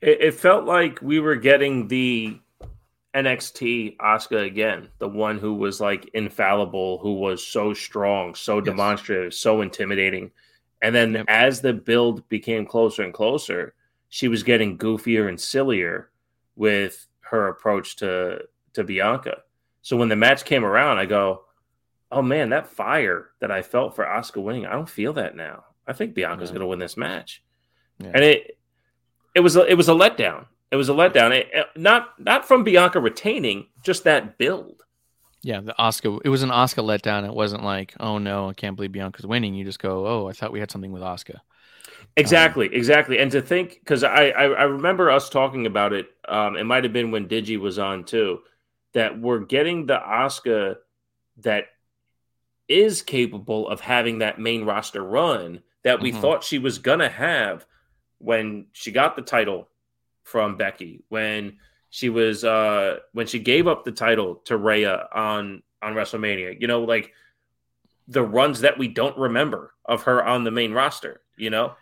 It, 0.00 0.20
it 0.20 0.34
felt 0.34 0.64
like 0.64 1.02
we 1.02 1.18
were 1.18 1.34
getting 1.36 1.88
the 1.88 2.38
NXT 3.14 3.96
Asuka 3.96 4.46
again, 4.46 4.88
the 4.98 5.08
one 5.08 5.38
who 5.38 5.54
was 5.54 5.80
like 5.80 6.08
infallible, 6.14 6.98
who 6.98 7.14
was 7.14 7.44
so 7.44 7.74
strong, 7.74 8.36
so 8.36 8.60
Yes. 8.60 8.64
demonstrative, 8.66 9.34
so 9.34 9.60
intimidating. 9.62 10.30
And 10.82 10.94
then 10.94 11.14
Yep. 11.14 11.26
as 11.28 11.60
the 11.60 11.72
build 11.72 12.28
became 12.28 12.64
closer 12.64 13.02
and 13.02 13.12
closer, 13.12 13.74
she 14.10 14.28
was 14.28 14.42
getting 14.42 14.76
goofier 14.76 15.28
and 15.28 15.40
sillier 15.40 16.10
with 16.56 17.06
her 17.20 17.48
approach 17.48 17.96
to 17.96 18.42
to 18.74 18.84
Bianca. 18.84 19.38
So 19.82 19.96
when 19.96 20.10
the 20.10 20.16
match 20.16 20.44
came 20.44 20.64
around, 20.64 20.98
I 20.98 21.06
go, 21.06 21.44
"Oh 22.12 22.20
man, 22.22 22.50
that 22.50 22.66
fire 22.66 23.30
that 23.40 23.50
I 23.50 23.62
felt 23.62 23.96
for 23.96 24.04
Asuka 24.04 24.42
winning, 24.42 24.66
I 24.66 24.72
don't 24.72 24.88
feel 24.88 25.12
that 25.14 25.34
now. 25.36 25.64
I 25.86 25.92
think 25.94 26.14
Bianca's 26.14 26.50
Yeah. 26.50 26.54
going 26.56 26.60
to 26.60 26.66
win 26.66 26.78
this 26.80 26.96
match." 26.98 27.42
Yeah. 27.98 28.10
And 28.14 28.22
it 28.24 28.58
it 29.34 29.40
was 29.40 29.56
a, 29.56 29.64
it 29.64 29.74
was 29.74 29.88
a 29.88 29.92
letdown. 29.92 30.46
It 30.70 30.76
was 30.76 30.88
a 30.88 30.92
letdown. 30.92 31.30
It, 31.32 31.48
it- 31.52 31.66
not 31.76 32.18
not 32.18 32.46
from 32.46 32.64
Bianca 32.64 33.00
retaining, 33.00 33.66
just 33.82 34.04
that 34.04 34.36
build. 34.38 34.82
Yeah, 35.42 35.60
the 35.60 35.74
Asuka. 35.78 36.20
It 36.24 36.28
was 36.28 36.42
an 36.42 36.50
Asuka 36.50 36.84
letdown. 36.84 37.24
It 37.26 37.32
wasn't 37.34 37.64
like, 37.64 37.94
oh 37.98 38.18
no, 38.18 38.50
I 38.50 38.52
can't 38.54 38.76
believe 38.76 38.92
Bianca's 38.92 39.26
winning. 39.26 39.54
You 39.54 39.64
just 39.64 39.78
go, 39.78 40.06
oh, 40.06 40.28
I 40.28 40.32
thought 40.32 40.52
we 40.52 40.60
had 40.60 40.70
something 40.70 40.92
with 40.92 41.02
Asuka. 41.02 41.36
Exactly, 42.16 42.66
exactly. 42.74 43.18
And 43.18 43.30
to 43.32 43.40
think, 43.40 43.78
because 43.80 44.02
I, 44.04 44.28
I 44.30 44.44
I 44.44 44.62
remember 44.64 45.10
us 45.10 45.30
talking 45.30 45.66
about 45.66 45.92
it. 45.92 46.10
Um, 46.28 46.56
it 46.56 46.64
might 46.64 46.84
have 46.84 46.92
been 46.92 47.10
when 47.10 47.28
Digi 47.28 47.58
was 47.58 47.78
on 47.78 48.04
too, 48.04 48.40
that 48.92 49.18
we're 49.20 49.40
getting 49.40 49.86
the 49.86 49.98
Asuka 49.98 50.76
that 51.38 51.64
is 52.68 53.02
capable 53.02 53.68
of 53.68 53.80
having 53.80 54.18
that 54.18 54.38
main 54.38 54.64
roster 54.64 55.02
run 55.02 55.62
that 55.82 56.00
we 56.00 56.12
Mhm. 56.12 56.20
thought 56.20 56.44
she 56.44 56.58
was 56.58 56.78
gonna 56.78 57.08
have 57.08 57.66
when 58.18 58.66
she 58.72 58.92
got 58.92 59.16
the 59.16 59.22
title 59.22 59.68
from 60.24 60.56
Becky, 60.56 61.02
when 61.08 61.58
she 61.88 62.08
was 62.10 62.44
uh 62.44 62.98
when 63.12 63.26
she 63.26 63.38
gave 63.38 63.66
up 63.66 63.84
the 63.84 63.92
title 63.92 64.36
to 64.44 64.56
Rhea 64.56 65.08
on 65.12 65.62
on 65.82 65.94
WrestleMania. 65.94 66.60
You 66.60 66.66
know, 66.66 66.82
like 66.84 67.12
the 68.06 68.22
runs 68.22 68.60
that 68.60 68.78
we 68.78 68.88
don't 68.88 69.16
remember 69.16 69.74
of 69.84 70.02
her 70.02 70.22
on 70.24 70.44
the 70.44 70.50
main 70.50 70.72
roster, 70.72 71.22
you 71.36 71.48
know? 71.50 71.74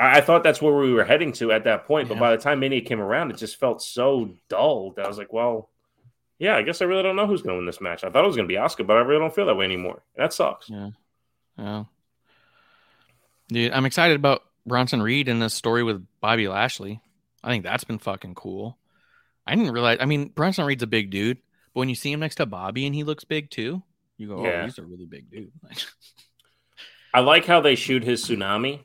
I, 0.00 0.18
I 0.18 0.20
thought 0.20 0.42
that's 0.42 0.62
where 0.62 0.74
we 0.74 0.92
were 0.92 1.04
heading 1.04 1.32
to 1.34 1.52
at 1.52 1.64
that 1.64 1.84
point, 1.86 2.08
but 2.08 2.14
Yeah. 2.14 2.20
by 2.20 2.36
the 2.36 2.42
time 2.42 2.60
Mania 2.60 2.80
came 2.80 3.00
around, 3.00 3.30
it 3.30 3.36
just 3.36 3.56
felt 3.56 3.82
so 3.82 4.34
dull 4.48 4.92
that 4.92 5.04
I 5.04 5.08
was 5.08 5.18
like, 5.18 5.32
well, 5.32 5.68
yeah, 6.38 6.56
I 6.56 6.62
guess 6.62 6.80
I 6.80 6.86
really 6.86 7.02
don't 7.02 7.16
know 7.16 7.26
who's 7.26 7.42
going 7.42 7.54
to 7.54 7.58
win 7.58 7.66
this 7.66 7.80
match. 7.80 8.02
I 8.02 8.10
thought 8.10 8.24
it 8.24 8.26
was 8.26 8.36
going 8.36 8.48
to 8.48 8.52
be 8.52 8.58
Asuka, 8.58 8.86
but 8.86 8.96
I 8.96 9.00
really 9.00 9.20
don't 9.20 9.34
feel 9.34 9.46
that 9.46 9.56
way 9.56 9.66
anymore. 9.66 10.02
That 10.16 10.32
sucks. 10.32 10.70
Yeah. 10.70 10.90
Yeah. 11.58 11.84
Dude, 13.48 13.72
I'm 13.72 13.84
excited 13.84 14.16
about 14.16 14.42
Bronson 14.66 15.02
Reed 15.02 15.28
and 15.28 15.42
this 15.42 15.54
story 15.54 15.82
with 15.82 16.06
Bobby 16.20 16.48
Lashley. 16.48 17.00
I 17.42 17.50
think 17.50 17.64
that's 17.64 17.84
been 17.84 17.98
fucking 17.98 18.34
cool. 18.36 18.78
I 19.46 19.54
didn't 19.56 19.72
realize. 19.72 19.98
I 20.00 20.06
mean, 20.06 20.28
Bronson 20.28 20.64
Reed's 20.66 20.82
a 20.82 20.86
big 20.86 21.10
dude, 21.10 21.38
but 21.74 21.80
when 21.80 21.88
you 21.88 21.94
see 21.94 22.12
him 22.12 22.20
next 22.20 22.36
to 22.36 22.46
Bobby 22.46 22.86
and 22.86 22.94
he 22.94 23.02
looks 23.04 23.24
big 23.24 23.50
too, 23.50 23.82
you 24.16 24.28
go, 24.28 24.36
oh, 24.38 24.44
Yeah. 24.44 24.60
"Oh, 24.62 24.64
he's 24.64 24.78
a 24.78 24.84
really 24.84 25.06
big 25.06 25.30
dude." 25.30 25.50
I 27.14 27.20
like 27.20 27.44
how 27.46 27.60
they 27.60 27.74
shoot 27.74 28.04
his 28.04 28.24
tsunami. 28.24 28.84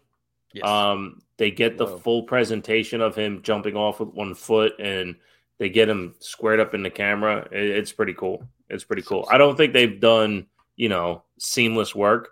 Yes. 0.55 0.65
Um, 0.65 1.21
they 1.37 1.51
get 1.51 1.77
the 1.77 1.85
Whoa. 1.85 1.97
full 1.97 2.23
presentation 2.23 3.01
of 3.01 3.15
him 3.15 3.41
jumping 3.43 3.75
off 3.75 3.99
with 3.99 4.09
one 4.09 4.33
foot, 4.33 4.73
and 4.79 5.15
they 5.57 5.69
get 5.69 5.89
him 5.89 6.15
squared 6.19 6.59
up 6.59 6.73
in 6.73 6.81
the 6.81 6.89
camera. 6.89 7.47
It- 7.51 7.71
it's 7.71 7.91
pretty 7.91 8.13
cool. 8.13 8.47
It's 8.69 8.83
pretty 8.83 9.03
cool. 9.03 9.27
I 9.29 9.37
don't 9.37 9.55
think 9.55 9.73
they've 9.73 9.99
done 9.99 10.47
you 10.75 10.89
know 10.89 11.23
seamless 11.37 11.93
work, 11.93 12.31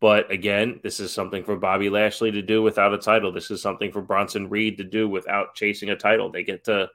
but 0.00 0.30
again, 0.30 0.80
this 0.82 1.00
is 1.00 1.12
something 1.12 1.44
for 1.44 1.56
Bobby 1.56 1.88
Lashley 1.88 2.32
to 2.32 2.42
do 2.42 2.62
without 2.62 2.92
a 2.92 2.98
title. 2.98 3.32
This 3.32 3.50
is 3.50 3.62
something 3.62 3.90
for 3.92 4.02
Bronson 4.02 4.48
Reed 4.50 4.78
to 4.78 4.84
do 4.84 5.08
without 5.08 5.54
chasing 5.54 5.90
a 5.90 5.96
title. 5.96 6.30
They 6.30 6.42
get 6.42 6.64
to 6.64 6.90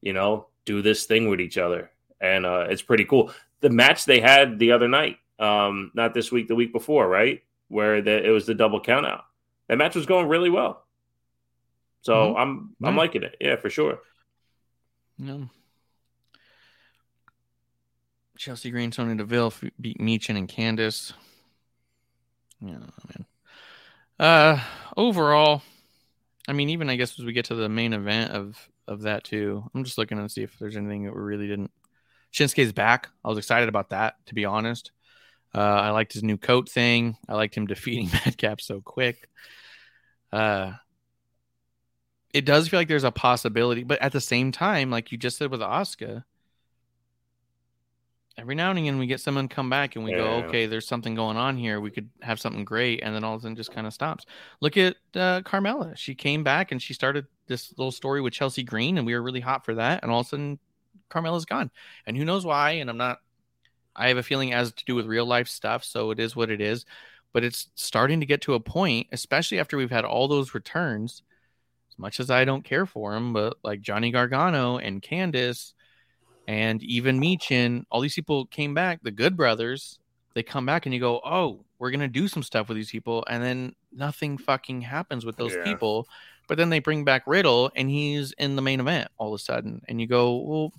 you 0.00 0.12
know 0.12 0.48
do 0.64 0.82
this 0.82 1.06
thing 1.06 1.28
with 1.28 1.40
each 1.40 1.58
other, 1.58 1.90
and 2.20 2.44
uh, 2.44 2.66
it's 2.68 2.82
pretty 2.82 3.04
cool. 3.04 3.32
The 3.60 3.70
match 3.70 4.04
they 4.04 4.20
had 4.20 4.58
the 4.58 4.72
other 4.72 4.88
night, 4.88 5.18
um, 5.38 5.92
not 5.94 6.14
this 6.14 6.32
week, 6.32 6.48
the 6.48 6.56
week 6.56 6.72
before, 6.72 7.08
right? 7.08 7.42
Where 7.68 8.02
the, 8.02 8.26
it 8.26 8.30
was 8.30 8.44
the 8.44 8.54
double 8.54 8.80
count 8.80 9.06
out 9.06 9.24
that 9.68 9.78
match 9.78 9.94
was 9.94 10.06
going 10.06 10.28
really 10.28 10.50
well. 10.50 10.86
So 12.02 12.12
Mhm. 12.34 12.38
I'm 12.40 12.76
I'm 12.82 12.94
Yeah. 12.94 13.00
liking 13.00 13.22
it. 13.22 13.36
Yeah, 13.40 13.56
for 13.56 13.70
sure. 13.70 14.00
No. 15.18 15.48
Chelsea 18.36 18.70
Green, 18.70 18.90
Sonya 18.90 19.14
Deville 19.16 19.52
beat 19.80 19.98
Michin 19.98 20.36
and 20.36 20.48
Candice. 20.48 21.12
Yeah, 22.60 22.78
man. 22.78 23.26
Uh, 24.18 24.60
overall, 24.96 25.62
I 26.48 26.52
mean, 26.52 26.70
even 26.70 26.90
I 26.90 26.96
guess 26.96 27.18
as 27.18 27.24
we 27.24 27.32
get 27.32 27.44
to 27.46 27.54
the 27.54 27.68
main 27.68 27.92
event 27.92 28.32
of 28.32 28.68
of 28.88 29.02
that 29.02 29.22
too, 29.22 29.70
I'm 29.74 29.84
just 29.84 29.96
looking 29.96 30.18
to 30.18 30.28
see 30.28 30.42
if 30.42 30.58
there's 30.58 30.76
anything 30.76 31.04
that 31.04 31.14
we 31.14 31.20
really 31.20 31.46
didn't. 31.46 31.70
Shinsuke's 32.32 32.72
back. 32.72 33.08
I 33.24 33.28
was 33.28 33.38
excited 33.38 33.68
about 33.68 33.90
that, 33.90 34.16
to 34.26 34.34
be 34.34 34.44
honest. 34.44 34.90
Uh, 35.54 35.58
I 35.60 35.90
liked 35.90 36.12
his 36.14 36.22
new 36.22 36.36
coat 36.38 36.68
thing. 36.68 37.16
I 37.28 37.34
liked 37.34 37.56
him 37.56 37.66
defeating 37.68 38.08
Madcap 38.12 38.60
so 38.60 38.80
quick. 38.80 39.28
uh, 40.32 40.72
it 42.32 42.46
does 42.46 42.68
feel 42.68 42.80
like 42.80 42.88
there's 42.88 43.04
a 43.04 43.10
possibility, 43.10 43.84
but 43.84 44.00
at 44.00 44.12
the 44.12 44.20
same 44.20 44.52
time, 44.52 44.90
like 44.90 45.12
you 45.12 45.18
just 45.18 45.36
said 45.36 45.50
with 45.50 45.60
Asuka, 45.60 46.24
every 48.38 48.54
now 48.54 48.70
and 48.70 48.78
again 48.78 48.98
we 48.98 49.06
get 49.06 49.20
someone 49.20 49.46
come 49.48 49.68
back 49.68 49.94
and 49.94 50.04
we 50.04 50.12
go, 50.12 50.36
okay, 50.46 50.64
there's 50.64 50.88
something 50.88 51.14
going 51.14 51.36
on 51.36 51.58
here. 51.58 51.78
We 51.80 51.90
could 51.90 52.08
have 52.22 52.40
something 52.40 52.64
great, 52.64 53.00
and 53.02 53.14
then 53.14 53.22
all 53.22 53.34
of 53.34 53.40
a 53.40 53.42
sudden 53.42 53.56
just 53.56 53.72
kind 53.74 53.86
of 53.86 53.92
stops. 53.92 54.24
Look 54.62 54.78
at 54.78 54.96
uh, 55.14 55.42
Carmella. 55.42 55.94
She 55.96 56.14
came 56.14 56.42
back 56.42 56.72
and 56.72 56.80
she 56.80 56.94
started 56.94 57.26
this 57.46 57.74
little 57.76 57.92
story 57.92 58.22
with 58.22 58.32
Chelsea 58.32 58.62
Green, 58.62 58.96
and 58.96 59.06
we 59.06 59.14
were 59.14 59.22
really 59.22 59.40
hot 59.40 59.66
for 59.66 59.74
that. 59.74 60.02
And 60.02 60.10
all 60.10 60.20
of 60.20 60.26
a 60.26 60.28
sudden, 60.30 60.58
Carmella's 61.10 61.44
gone, 61.44 61.70
and 62.06 62.16
who 62.16 62.24
knows 62.24 62.46
why? 62.46 62.72
And 62.72 62.88
I'm 62.88 62.96
not. 62.96 63.18
I 63.94 64.08
have 64.08 64.16
a 64.16 64.22
feeling 64.22 64.50
it 64.50 64.54
has 64.54 64.72
to 64.72 64.84
do 64.84 64.94
with 64.94 65.06
real 65.06 65.26
life 65.26 65.48
stuff, 65.48 65.84
so 65.84 66.10
it 66.10 66.18
is 66.18 66.36
what 66.36 66.50
it 66.50 66.60
is. 66.60 66.84
But 67.32 67.44
it's 67.44 67.68
starting 67.74 68.20
to 68.20 68.26
get 68.26 68.42
to 68.42 68.54
a 68.54 68.60
point, 68.60 69.08
especially 69.12 69.58
after 69.58 69.76
we've 69.76 69.90
had 69.90 70.04
all 70.04 70.28
those 70.28 70.54
returns. 70.54 71.22
As 71.90 71.98
much 71.98 72.20
as 72.20 72.30
I 72.30 72.44
don't 72.44 72.64
care 72.64 72.86
for 72.86 73.14
him, 73.14 73.32
but 73.32 73.56
like 73.62 73.80
Johnny 73.82 74.10
Gargano 74.10 74.78
and 74.78 75.02
Candice 75.02 75.74
and 76.46 76.82
even 76.82 77.20
Michin, 77.20 77.84
all 77.90 78.00
these 78.00 78.14
people 78.14 78.46
came 78.46 78.74
back. 78.74 79.00
The 79.02 79.10
Good 79.10 79.36
Brothers, 79.36 79.98
they 80.34 80.42
come 80.42 80.66
back 80.66 80.86
and 80.86 80.94
you 80.94 81.00
go, 81.00 81.20
oh, 81.24 81.64
we're 81.78 81.90
gonna 81.90 82.08
do 82.08 82.28
some 82.28 82.42
stuff 82.42 82.68
with 82.68 82.76
these 82.76 82.90
people, 82.90 83.24
and 83.28 83.42
then 83.42 83.74
nothing 83.92 84.38
fucking 84.38 84.82
happens 84.82 85.24
with 85.24 85.36
those 85.36 85.52
Yeah. 85.52 85.64
people. 85.64 86.08
But 86.48 86.58
then 86.58 86.70
they 86.70 86.80
bring 86.80 87.04
back 87.04 87.24
Riddle, 87.26 87.70
and 87.76 87.88
he's 87.88 88.32
in 88.32 88.56
the 88.56 88.62
main 88.62 88.80
event 88.80 89.08
all 89.18 89.34
of 89.34 89.40
a 89.40 89.42
sudden, 89.42 89.82
and 89.88 90.00
you 90.00 90.06
go, 90.06 90.36
well, 90.36 90.72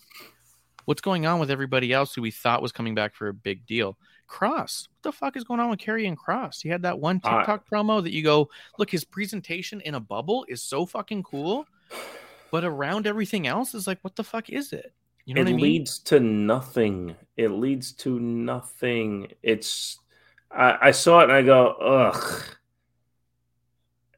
what's 0.85 1.01
going 1.01 1.26
on 1.26 1.39
with 1.39 1.51
everybody 1.51 1.91
else 1.93 2.14
who 2.14 2.22
we 2.22 2.31
thought 2.31 2.61
was 2.61 2.72
coming 2.72 2.95
back 2.95 3.15
for 3.15 3.27
a 3.27 3.34
big 3.34 3.65
deal? 3.65 3.97
Kross, 4.30 4.88
what 4.89 5.03
the 5.03 5.11
fuck 5.11 5.38
is 5.38 5.43
going 5.43 5.60
on 5.60 5.69
with 5.69 5.80
Karrion 5.80 6.15
Kross? 6.15 6.61
He 6.61 6.69
had 6.69 6.81
that 6.84 6.99
one 6.99 7.19
TikTok 7.19 7.69
promo 7.69 8.01
that 8.01 8.14
you 8.14 8.23
go, 8.23 8.49
look, 8.80 8.89
his 8.89 9.03
presentation 9.03 9.81
in 9.81 9.95
a 9.95 9.99
bubble 9.99 10.45
is 10.47 10.64
so 10.64 10.85
fucking 10.85 11.23
cool, 11.23 11.65
but 12.51 12.64
around 12.64 13.05
everything 13.05 13.45
else 13.47 13.73
is 13.76 13.85
like, 13.85 13.99
what 14.01 14.15
the 14.15 14.23
fuck 14.23 14.49
is 14.49 14.73
it? 14.73 14.93
You 15.26 15.35
know 15.35 15.41
it 15.41 15.45
what 15.45 15.49
I 15.51 15.53
mean? 15.55 15.61
leads 15.64 15.99
to 15.99 16.19
nothing. 16.19 17.15
It 17.38 17.49
leads 17.49 17.91
to 17.93 18.19
nothing. 18.19 19.31
It's 19.43 19.99
I, 20.51 20.77
I 20.88 20.91
saw 20.91 21.19
it 21.19 21.23
and 21.26 21.34
I 21.34 21.41
go, 21.43 21.68
ugh. 21.73 22.43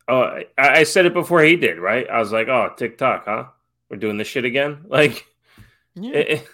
Oh, 0.07 0.21
I, 0.21 0.45
I 0.57 0.83
said 0.83 1.05
it 1.05 1.13
before 1.13 1.41
he 1.41 1.55
did, 1.55 1.79
right? 1.79 2.07
I 2.09 2.19
was 2.19 2.31
like, 2.31 2.47
oh, 2.47 2.71
TikTok, 2.77 3.25
huh? 3.25 3.45
We're 3.89 3.97
doing 3.97 4.17
this 4.17 4.27
shit 4.27 4.45
again. 4.45 4.85
Like, 4.87 5.25
Yeah. 5.95 6.11
it- 6.13 6.47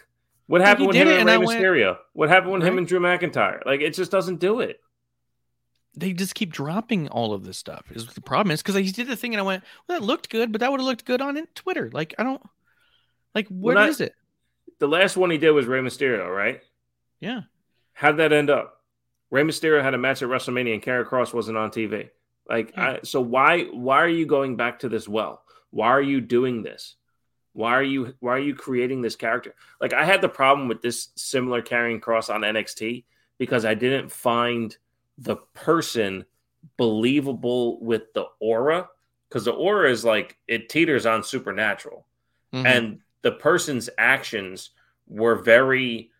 what 0.52 0.62
happened 0.62 0.92
did 0.92 1.02
him 1.02 1.08
it, 1.08 1.12
and 1.12 1.20
and 1.22 1.28
Rey 1.28 1.34
I 1.34 1.38
went- 1.38 1.62
Mysterio? 1.62 1.98
What 2.14 2.30
happened 2.30 2.54
with 2.54 2.64
him 2.64 2.78
and 2.78 2.88
Drew 2.88 3.00
McIntyre? 3.00 3.66
Like, 3.66 3.82
it 3.82 3.94
just 3.94 4.12
doesn't 4.12 4.40
do 4.40 4.60
it. 4.60 4.80
they 5.96 6.14
just 6.14 6.36
keep 6.36 6.54
dropping 6.54 7.10
all 7.10 7.34
of 7.34 7.44
this 7.44 7.58
stuff. 7.58 7.92
Is 7.92 8.06
the 8.08 8.22
problem 8.22 8.52
is 8.52 8.62
because 8.62 8.76
he 8.76 8.92
did 8.92 9.08
the 9.08 9.16
thing 9.18 9.34
and 9.34 9.42
I 9.42 9.44
went, 9.44 9.64
well, 9.88 10.00
that 10.00 10.06
looked 10.06 10.30
good, 10.30 10.52
but 10.52 10.62
that 10.62 10.72
would 10.72 10.80
have 10.80 10.88
looked 10.88 11.04
good 11.06 11.22
on 11.22 11.36
it- 11.38 11.54
Twitter. 11.56 11.90
Like 11.92 12.14
I 12.18 12.24
don't, 12.24 12.42
like 13.36 13.48
what 13.50 13.76
Well, 13.76 13.90
is 13.90 14.00
it? 14.02 14.14
The 14.80 14.88
last 14.88 15.18
one 15.18 15.30
he 15.32 15.38
did 15.38 15.52
was 15.52 15.66
Rey 15.66 15.80
Mysterio, 15.82 16.34
right? 16.34 16.62
Yeah, 17.20 17.42
How'd 17.94 18.18
that 18.18 18.32
end 18.34 18.50
up? 18.50 18.82
Rey 19.30 19.44
Mysterio 19.44 19.82
had 19.84 19.94
a 19.94 19.98
match 19.98 20.22
at 20.24 20.30
WrestleMania 20.30 20.74
and 20.74 20.82
Karrion 20.84 21.06
Kross 21.08 21.34
wasn't 21.34 21.58
on 21.58 21.70
TV. 21.72 22.10
Like, 22.50 22.72
Yeah. 22.72 22.90
I, 22.94 23.00
so 23.04 23.22
why 23.22 23.66
why 23.66 23.98
are 24.02 24.08
you 24.10 24.26
going 24.26 24.56
back 24.56 24.80
to 24.80 24.90
this 24.90 25.08
well? 25.08 25.44
Why 25.72 25.88
are 25.88 26.02
you 26.02 26.20
doing 26.22 26.64
this? 26.64 26.96
Why 27.54 27.72
are 27.74 27.84
you 27.84 28.14
why 28.20 28.32
are 28.36 28.40
you 28.40 28.56
creating 28.56 29.02
this 29.02 29.16
character? 29.16 29.56
Like, 29.80 29.94
I 29.94 30.06
had 30.06 30.22
the 30.22 30.30
problem 30.30 30.68
with 30.68 30.82
this 30.82 31.10
similar 31.16 31.62
Karrion 31.62 32.00
Kross 32.00 32.34
on 32.34 32.42
NXT 32.42 33.04
because 33.38 33.66
I 33.66 33.74
didn't 33.74 34.12
find 34.12 34.76
the 35.18 35.36
person 35.54 36.26
believable 36.78 37.80
with 37.82 38.14
the 38.14 38.26
aura 38.40 38.88
because 39.28 39.46
the 39.46 39.52
aura 39.52 39.90
is 39.92 40.06
like 40.06 40.38
it 40.48 40.70
teeters 40.70 41.06
on 41.06 41.24
supernatural 41.24 42.06
Mhm. 42.54 42.66
and 42.66 43.00
the 43.22 43.32
person's 43.32 43.90
actions 43.98 44.72
were 45.08 45.36
very 45.36 46.12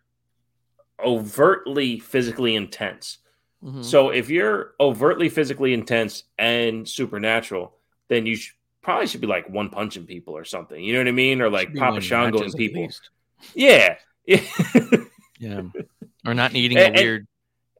overtly 1.04 2.00
physically 2.00 2.56
intense. 2.56 3.20
Mhm. 3.64 3.84
So 3.84 4.10
if 4.10 4.30
you're 4.30 4.74
overtly 4.80 5.30
physically 5.30 5.74
intense 5.74 6.24
and 6.38 6.88
supernatural, 6.88 7.78
then 8.08 8.26
you 8.26 8.36
sh- 8.36 8.54
probably 8.82 9.08
should 9.08 9.22
be 9.22 9.28
like 9.28 9.50
one 9.50 9.70
punching 9.70 10.06
people 10.06 10.36
or 10.38 10.44
something. 10.46 10.82
You 10.84 10.94
know 10.94 11.00
what 11.00 11.08
I 11.08 11.12
mean? 11.12 11.42
Or 11.42 11.50
like 11.50 11.74
Papa 11.76 12.02
Shango 12.02 12.42
and 12.42 12.54
people. 12.54 12.84
least. 12.84 13.10
Yeah. 13.54 13.96
Yeah, 15.40 15.64
or 16.26 16.36
not 16.36 16.54
needing 16.54 16.78
And- 16.78 16.96
a 16.96 17.02
weird 17.02 17.28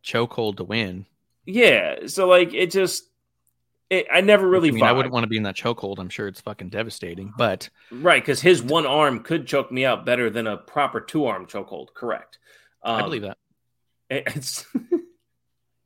chokehold 0.04 0.58
to 0.58 0.64
win. 0.64 1.06
yeah. 1.46 2.08
So 2.08 2.28
like 2.28 2.56
it 2.56 2.72
just 2.72 3.04
it, 3.92 4.08
I 4.12 4.22
never 4.22 4.48
really 4.48 4.70
I 4.70 4.72
mean, 4.72 4.84
I 4.84 4.92
wouldn't 4.94 5.14
want 5.14 5.26
to 5.26 5.28
be 5.28 5.38
in 5.38 5.44
that 5.44 5.56
chokehold. 5.56 6.00
I'm 6.00 6.10
sure 6.10 6.28
it's 6.28 6.42
fucking 6.42 6.70
devastating. 6.70 7.34
But 7.38 7.70
Right, 7.92 8.20
because 8.24 8.42
his 8.42 8.64
one 8.64 8.88
arm 8.88 9.22
could 9.22 9.46
choke 9.46 9.72
me 9.72 9.86
out 9.86 10.06
better 10.08 10.32
than 10.32 10.48
a 10.48 10.58
proper 10.58 11.00
two 11.02 11.26
arm 11.26 11.46
chokehold. 11.46 11.94
Correct. 11.94 12.40
Um, 12.82 12.96
I 12.96 13.02
believe 13.04 13.22
that. 13.22 13.38
It's 14.10 14.66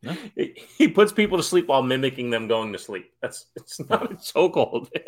Yeah. 0.06 0.16
He- 0.36 0.62
he 0.78 0.88
puts 0.88 1.12
people 1.12 1.38
to 1.38 1.44
sleep 1.44 1.68
while 1.68 1.82
mimicking 1.84 2.30
them 2.30 2.48
going 2.48 2.72
to 2.74 2.80
sleep. 2.80 3.12
That's 3.22 3.48
it's 3.56 3.80
not 3.90 4.12
a 4.12 4.16
chokehold. 4.16 4.90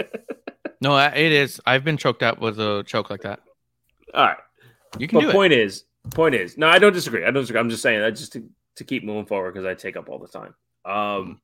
No, 0.80 0.96
it 0.96 1.18
is. 1.32 1.60
I've 1.66 1.84
been 1.84 1.98
choked 1.98 2.22
out 2.22 2.40
with 2.40 2.60
a 2.60 2.84
choke 2.86 3.10
like 3.10 3.22
that. 3.22 3.40
All 4.14 4.26
right. 4.28 4.38
You 5.00 5.08
can 5.08 5.20
But 5.20 5.26
do 5.26 5.32
point 5.32 5.52
is, 5.52 5.86
point 6.12 6.36
is, 6.36 6.56
no, 6.56 6.68
I 6.68 6.78
don't 6.78 6.94
disagree. 6.94 7.24
I 7.24 7.32
don't 7.32 7.42
disagree. 7.42 7.60
I'm 7.60 7.70
just 7.72 7.82
saying 7.82 8.00
that 8.00 8.12
just 8.12 8.34
to, 8.34 8.48
to 8.76 8.84
keep 8.84 9.04
moving 9.04 9.26
forward 9.26 9.56
because 9.56 9.66
I 9.66 9.74
take 9.74 9.98
up 9.98 10.08
all 10.08 10.20
the 10.20 10.28
time. 10.28 10.54
Um, 10.86 11.42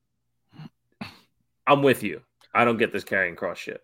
I'm 1.66 1.82
with 1.82 2.04
you. 2.04 2.20
I 2.54 2.64
don't 2.64 2.76
get 2.76 2.92
this 2.92 3.02
Karrion 3.02 3.34
Kross 3.34 3.56
shit. 3.56 3.82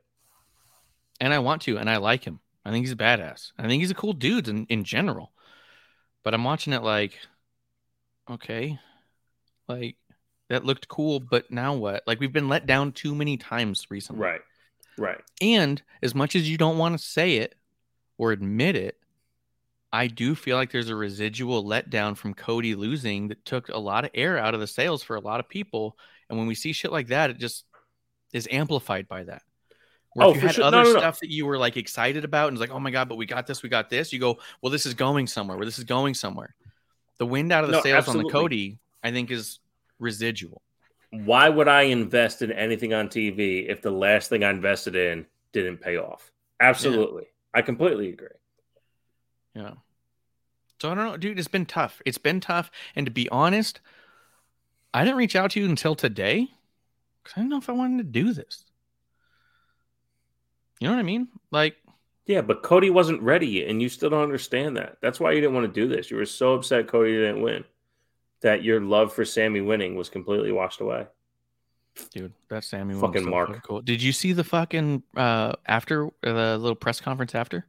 and 1.20 1.34
I 1.34 1.40
want 1.40 1.62
to, 1.62 1.78
and 1.78 1.90
I 1.90 1.96
like 1.96 2.22
him. 2.22 2.38
I 2.64 2.70
think 2.70 2.84
he's 2.84 2.92
a 2.92 2.96
badass. 2.96 3.50
I 3.58 3.66
think 3.66 3.80
he's 3.80 3.90
a 3.90 3.94
cool 3.94 4.12
dude 4.12 4.46
in, 4.46 4.66
in 4.66 4.84
general. 4.84 5.32
But 6.22 6.32
I'm 6.32 6.44
watching 6.44 6.72
it 6.74 6.84
like, 6.84 7.18
okay, 8.30 8.78
like 9.70 9.96
that 10.48 10.64
looked 10.64 10.88
cool, 10.88 11.20
but 11.20 11.50
now 11.50 11.74
what? 11.74 12.02
Like 12.06 12.20
we've 12.20 12.32
been 12.32 12.48
let 12.48 12.66
down 12.66 12.92
too 12.92 13.14
many 13.14 13.36
times 13.36 13.86
recently. 13.90 14.22
Right. 14.22 14.40
Right. 14.98 15.20
And 15.40 15.80
as 16.02 16.14
much 16.14 16.36
as 16.36 16.50
you 16.50 16.58
don't 16.58 16.78
want 16.78 16.98
to 16.98 17.04
say 17.04 17.36
it 17.36 17.54
or 18.18 18.32
admit 18.32 18.76
it, 18.76 18.96
I 19.92 20.06
do 20.06 20.34
feel 20.34 20.56
like 20.56 20.70
there's 20.70 20.90
a 20.90 20.94
residual 20.94 21.64
letdown 21.64 22.16
from 22.16 22.34
Cody 22.34 22.74
losing 22.74 23.28
that 23.28 23.44
took 23.44 23.68
a 23.68 23.78
lot 23.78 24.04
of 24.04 24.10
air 24.14 24.38
out 24.38 24.54
of 24.54 24.60
the 24.60 24.66
sails 24.66 25.02
for 25.02 25.16
a 25.16 25.20
lot 25.20 25.40
of 25.40 25.48
people. 25.48 25.96
And 26.28 26.38
when 26.38 26.46
we 26.46 26.54
see 26.54 26.72
shit 26.72 26.92
like 26.92 27.08
that, 27.08 27.30
it 27.30 27.38
just 27.38 27.64
is 28.32 28.46
amplified 28.50 29.08
by 29.08 29.24
that. 29.24 29.42
Where 30.12 30.26
Oh, 30.26 30.30
if 30.30 30.36
you 30.36 30.42
had 30.42 30.56
sure. 30.56 30.64
other 30.64 30.78
No, 30.78 30.82
no, 30.84 30.92
no. 30.92 30.98
stuff 30.98 31.20
that 31.20 31.30
you 31.30 31.46
were 31.46 31.58
like 31.58 31.76
excited 31.76 32.24
about 32.24 32.48
and 32.48 32.56
it's 32.56 32.60
like, 32.60 32.76
oh 32.76 32.80
my 32.80 32.90
God, 32.90 33.08
but 33.08 33.16
we 33.16 33.26
got 33.26 33.46
this, 33.46 33.62
we 33.62 33.68
got 33.68 33.90
this, 33.90 34.12
you 34.12 34.18
go, 34.18 34.38
well, 34.60 34.70
this 34.70 34.86
is 34.86 34.94
going 34.94 35.26
somewhere, 35.26 35.56
where 35.56 35.66
this 35.66 35.78
is 35.78 35.84
going 35.84 36.14
somewhere. 36.14 36.54
The 37.18 37.26
wind 37.26 37.52
out 37.52 37.64
of 37.64 37.70
the 37.70 37.82
sails 37.82 38.08
on 38.08 38.18
the. 38.18 38.28
Cody, 38.28 38.78
I 39.02 39.10
think, 39.10 39.30
is 39.30 39.60
residual. 39.98 40.62
Why 41.10 41.48
would 41.48 41.68
I 41.68 41.82
invest 41.82 42.42
in 42.42 42.52
anything 42.52 42.94
on 42.94 43.08
TV 43.08 43.68
if 43.68 43.82
the 43.82 43.90
last 43.90 44.28
thing 44.28 44.44
I 44.44 44.50
invested 44.50 44.94
in 44.94 45.26
didn't 45.52 45.78
pay 45.78 45.96
off? 45.96 46.30
Absolutely. 46.60 47.24
I 47.52 47.62
completely 47.62 48.10
agree. 48.10 48.28
Yeah. 49.54 49.72
So 50.80 50.90
I 50.90 50.94
don't 50.94 51.04
know, 51.04 51.16
dude. 51.16 51.38
It's 51.38 51.48
been 51.48 51.66
tough. 51.66 52.00
It's 52.06 52.18
been 52.18 52.40
tough. 52.40 52.70
And 52.94 53.06
to 53.06 53.12
be 53.12 53.28
honest, 53.30 53.80
I 54.94 55.04
didn't 55.04 55.18
reach 55.18 55.36
out 55.36 55.50
to 55.52 55.60
you 55.60 55.68
until 55.68 55.94
today 55.94 56.48
because 57.22 57.36
I 57.36 57.40
didn't 57.40 57.50
know 57.50 57.58
if 57.58 57.68
I 57.68 57.72
wanted 57.72 57.98
to 57.98 58.04
do 58.04 58.32
this. 58.32 58.64
You 60.80 60.88
know 60.88 60.94
what 60.94 61.00
I 61.00 61.04
mean? 61.04 61.28
Like, 61.50 61.76
Yeah, 62.26 62.40
but 62.40 62.62
Cody 62.62 62.88
wasn't 62.88 63.20
ready, 63.20 63.66
and 63.66 63.82
you 63.82 63.88
still 63.88 64.08
don't 64.10 64.22
understand 64.22 64.76
that. 64.78 64.96
That's 65.02 65.20
why 65.20 65.32
you 65.32 65.40
didn't 65.40 65.54
want 65.54 65.72
to 65.72 65.80
do 65.80 65.88
this. 65.88 66.10
You 66.10 66.16
were 66.16 66.24
so 66.24 66.54
upset 66.54 66.86
Cody 66.86 67.12
didn't 67.12 67.42
win 67.42 67.64
that 68.40 68.62
your 68.64 68.80
love 68.80 69.12
for 69.12 69.24
Sami 69.24 69.60
winning 69.60 69.94
was 69.96 70.08
completely 70.08 70.52
washed 70.52 70.80
away. 70.80 71.06
dude, 72.14 72.32
that 72.48 72.64
Sami 72.64 72.94
Fucking 72.94 73.28
Mark. 73.28 73.48
fucking 73.48 73.62
Cool. 73.62 73.80
Did 73.82 74.02
you 74.02 74.12
see 74.12 74.32
the 74.32 74.44
fucking 74.44 75.02
uh 75.16 75.52
after 75.66 76.06
uh, 76.06 76.10
the 76.22 76.58
little 76.58 76.74
press 76.76 77.00
conference 77.00 77.34
after? 77.34 77.66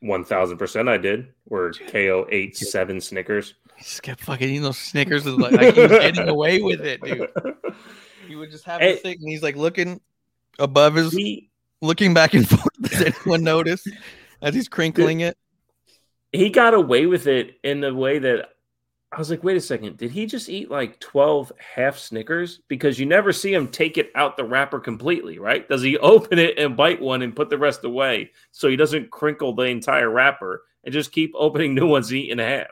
One 0.00 0.24
thousand 0.24 0.58
percent, 0.58 0.88
I 0.88 0.96
did. 0.98 1.28
Where 1.44 1.72
KO 1.72 2.26
ate 2.30 2.56
seven 2.56 3.00
Snickers. 3.00 3.54
He 3.76 3.84
just 3.84 4.02
kept 4.02 4.20
fucking 4.22 4.48
eating 4.48 4.62
those 4.62 4.78
Snickers 4.78 5.24
like, 5.26 5.52
like 5.52 5.74
he 5.74 5.80
was 5.82 5.90
getting 5.90 6.28
away 6.36 6.60
with 6.60 6.80
it, 6.80 7.00
dude. 7.02 7.30
He 8.28 8.36
would 8.36 8.50
just 8.50 8.64
have 8.64 8.80
Hey. 8.80 8.92
this 8.92 9.02
thing 9.02 9.18
and 9.20 9.28
he's 9.28 9.42
like 9.42 9.56
looking 9.56 10.00
above 10.58 10.94
his 10.94 11.12
He 11.12 11.50
looking 11.80 12.12
back 12.14 12.34
and 12.34 12.48
forth. 12.48 12.62
Does 12.82 13.00
anyone 13.02 13.42
notice 13.42 13.86
as 14.42 14.54
he's 14.54 14.68
crinkling 14.68 15.20
it? 15.20 15.36
he 16.32 16.48
got 16.48 16.74
away 16.74 17.06
with 17.06 17.26
it 17.26 17.58
in 17.64 17.80
the 17.80 17.92
way 17.94 18.18
that 18.20 18.50
I 19.12 19.18
was 19.18 19.28
like, 19.28 19.42
wait 19.42 19.56
a 19.56 19.60
second, 19.60 19.96
did 19.96 20.12
he 20.12 20.26
just 20.26 20.48
eat 20.48 20.70
like 20.70 21.00
twelve 21.00 21.50
half 21.58 21.98
Snickers? 21.98 22.60
Because 22.68 22.98
you 23.00 23.06
never 23.06 23.32
see 23.32 23.52
him 23.52 23.66
take 23.68 23.98
it 23.98 24.12
out 24.14 24.36
the 24.36 24.44
wrapper 24.44 24.78
completely, 24.78 25.38
right? 25.38 25.68
Does 25.68 25.82
he 25.82 25.98
open 25.98 26.38
it 26.38 26.58
and 26.58 26.76
bite 26.76 27.00
one 27.00 27.22
and 27.22 27.34
put 27.34 27.50
the 27.50 27.58
rest 27.58 27.84
away 27.84 28.30
so 28.52 28.68
he 28.68 28.76
doesn't 28.76 29.10
crinkle 29.10 29.54
the 29.54 29.64
entire 29.64 30.08
wrapper 30.08 30.62
and 30.84 30.92
just 30.92 31.10
keep 31.12 31.32
opening 31.34 31.74
new 31.74 31.88
ones 31.88 32.10
and 32.10 32.20
eating 32.20 32.38
half? 32.38 32.68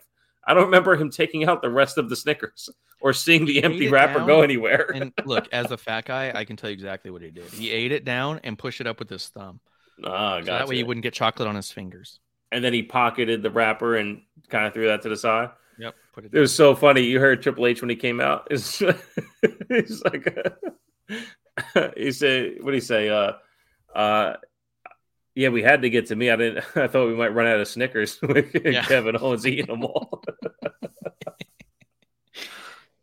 I 0.47 0.55
don't 0.55 0.67
remember 0.67 0.97
him 0.97 1.11
taking 1.11 1.45
out 1.45 1.61
the 1.61 1.71
rest 1.71 1.99
of 1.99 2.09
the 2.09 2.17
Snickers 2.17 2.71
or 3.01 3.13
seeing 3.13 3.45
the 3.45 3.55
He 3.55 3.63
empty 3.63 3.89
wrapper 3.89 4.25
go 4.25 4.43
anywhere. 4.43 4.91
And 4.95 5.13
look, 5.27 5.49
as 5.53 5.73
a 5.73 5.77
fat 5.77 6.05
guy, 6.07 6.33
I 6.35 6.45
can 6.45 6.57
tell 6.57 6.71
you 6.71 6.75
exactly 6.75 7.11
what 7.11 7.21
he 7.21 7.31
did. 7.31 7.51
He 7.51 7.71
ate 7.73 7.91
it 7.93 8.05
down 8.05 8.41
and 8.45 8.57
pushed 8.57 8.81
it 8.81 8.87
up 8.87 8.99
with 9.01 9.11
his 9.11 9.27
thumb. 9.29 9.61
Ah, 10.05 10.39
So 10.39 10.47
that 10.47 10.69
way 10.69 10.77
he 10.77 10.85
wouldn't 10.85 11.03
get 11.03 11.13
chocolate 11.15 11.49
on 11.49 11.57
his 11.57 11.71
fingers. 11.73 12.21
and 12.53 12.63
then 12.65 12.73
he 12.73 12.83
pocketed 12.85 13.43
the 13.43 13.51
wrapper 13.51 13.97
and 13.97 14.23
kind 14.49 14.67
of 14.67 14.73
threw 14.73 14.87
that 14.87 15.03
to 15.03 15.09
the 15.09 15.17
side. 15.17 15.51
Yep. 15.79 15.95
Put 16.13 16.25
it 16.25 16.35
It 16.35 16.41
was 16.41 16.55
so 16.55 16.75
funny. 16.75 17.03
You 17.03 17.21
heard 17.21 17.43
Triple 17.43 17.67
H 17.67 17.81
when 17.81 17.91
he 17.91 17.97
came 17.97 18.21
out. 18.21 18.49
It's, 18.51 18.79
he's 19.69 20.03
like, 20.05 20.47
he 21.97 22.13
said, 22.13 22.57
what 22.61 22.73
did 22.73 22.75
he 22.77 22.81
say? 22.81 23.09
Uh, 23.09 23.33
uh, 23.95 24.35
yeah, 25.35 25.51
we 25.51 25.63
had 25.63 25.83
to 25.83 25.91
get 25.91 26.07
to 26.07 26.17
me. 26.17 26.31
I 26.31 26.37
didn't. 26.37 26.65
I 26.77 26.89
thought 26.89 27.07
we 27.07 27.15
might 27.15 27.35
run 27.35 27.47
out 27.47 27.61
of 27.61 27.69
Snickers 27.69 28.21
with 28.23 28.55
Yeah. 28.65 28.83
Kevin 28.85 29.17
Owens 29.17 29.47
eating 29.47 29.67
them 29.67 29.85
all. 29.85 30.23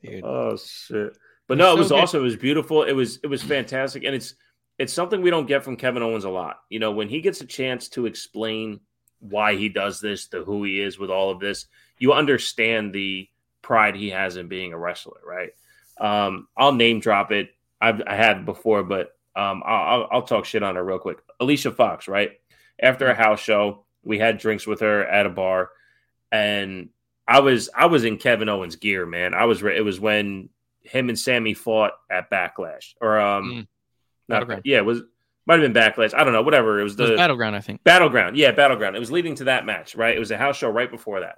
Dude. 0.04 0.24
oh 0.24 0.58
shit! 0.58 1.18
But 1.48 1.58
no, 1.58 1.74
it 1.76 1.80
was 1.80 1.90
good. 1.90 2.00
awesome. 2.00 2.20
It 2.20 2.24
was 2.24 2.36
beautiful. 2.36 2.84
It 2.84 2.94
was 2.94 3.20
it 3.24 3.28
was 3.28 3.42
fantastic, 3.42 4.04
and 4.04 4.14
it's 4.14 4.36
it's 4.78 4.94
something 4.94 5.22
we 5.22 5.30
don't 5.32 5.48
get 5.48 5.64
from 5.64 5.78
Kevin 5.78 6.04
Owens 6.04 6.26
a 6.26 6.30
lot. 6.30 6.58
You 6.70 6.80
know, 6.80 6.92
when 6.92 7.10
he 7.10 7.22
gets 7.22 7.42
a 7.42 7.46
chance 7.46 7.90
to 7.90 8.06
explain 8.06 8.82
why 9.20 9.56
he 9.56 9.70
does 9.70 10.00
this, 10.02 10.28
to 10.28 10.44
who 10.44 10.64
he 10.64 10.80
is 10.82 11.00
with 11.00 11.10
all 11.10 11.32
of 11.32 11.40
this, 11.40 11.66
you 11.98 12.14
understand 12.14 12.94
the 12.94 13.28
pride 13.62 13.96
he 13.96 14.10
has 14.10 14.38
in 14.38 14.48
being 14.48 14.74
a 14.74 14.78
wrestler, 14.78 15.20
right? 15.26 15.50
Um, 16.00 16.48
I'll 16.58 16.74
name 16.74 17.00
drop 17.00 17.32
it. 17.32 17.50
I've 17.82 18.02
I 18.06 18.16
had 18.16 18.46
before, 18.46 18.84
but 18.84 19.16
um, 19.36 19.64
I'll, 19.66 20.08
I'll 20.12 20.22
talk 20.22 20.46
shit 20.46 20.64
on 20.64 20.76
her 20.76 20.84
real 20.84 21.00
quick. 21.00 21.20
Alicia 21.40 21.72
Fox, 21.72 22.08
right? 22.08 22.32
After 22.82 23.08
a 23.08 23.14
house 23.16 23.40
show, 23.40 23.86
we 24.04 24.20
had 24.20 24.38
drinks 24.38 24.66
with 24.68 24.80
her 24.82 25.06
at 25.06 25.26
a 25.26 25.30
bar, 25.30 25.70
and 26.32 26.90
I 27.28 27.40
was 27.40 27.70
I 27.76 27.88
was 27.88 28.04
in 28.06 28.18
Kevin 28.18 28.50
Owens 28.50 28.76
gear, 28.76 29.06
man. 29.06 29.34
I 29.34 29.46
was 29.46 29.64
re- 29.64 29.78
it 29.78 29.82
was 29.82 30.00
when 30.00 30.50
him 30.82 31.10
and 31.10 31.18
Sami 31.18 31.54
fought 31.54 31.94
at 32.10 32.30
Backlash, 32.30 32.94
or 33.02 33.20
um, 33.20 33.52
Mm. 33.52 33.68
not 34.48 34.66
yeah, 34.66 34.78
it 34.78 34.86
was 34.86 35.02
might 35.48 35.60
have 35.60 35.74
been 35.74 35.80
Backlash. 35.82 36.14
I 36.14 36.24
don't 36.24 36.34
know, 36.34 36.42
whatever. 36.44 36.80
It 36.80 36.84
was 36.84 36.94
It 36.94 36.98
the 36.98 37.04
was 37.12 37.20
battleground, 37.20 37.56
I 37.56 37.62
think. 37.62 37.84
Battleground. 37.84 38.36
Yeah, 38.38 38.52
Battleground. 38.52 38.96
It 38.96 39.00
was 39.00 39.12
leading 39.12 39.36
to 39.36 39.46
that 39.46 39.66
match, 39.66 39.96
right? 39.96 40.16
It 40.16 40.20
was 40.20 40.32
a 40.32 40.38
house 40.38 40.58
show 40.58 40.70
right 40.70 40.90
before 40.90 41.22
that. 41.22 41.38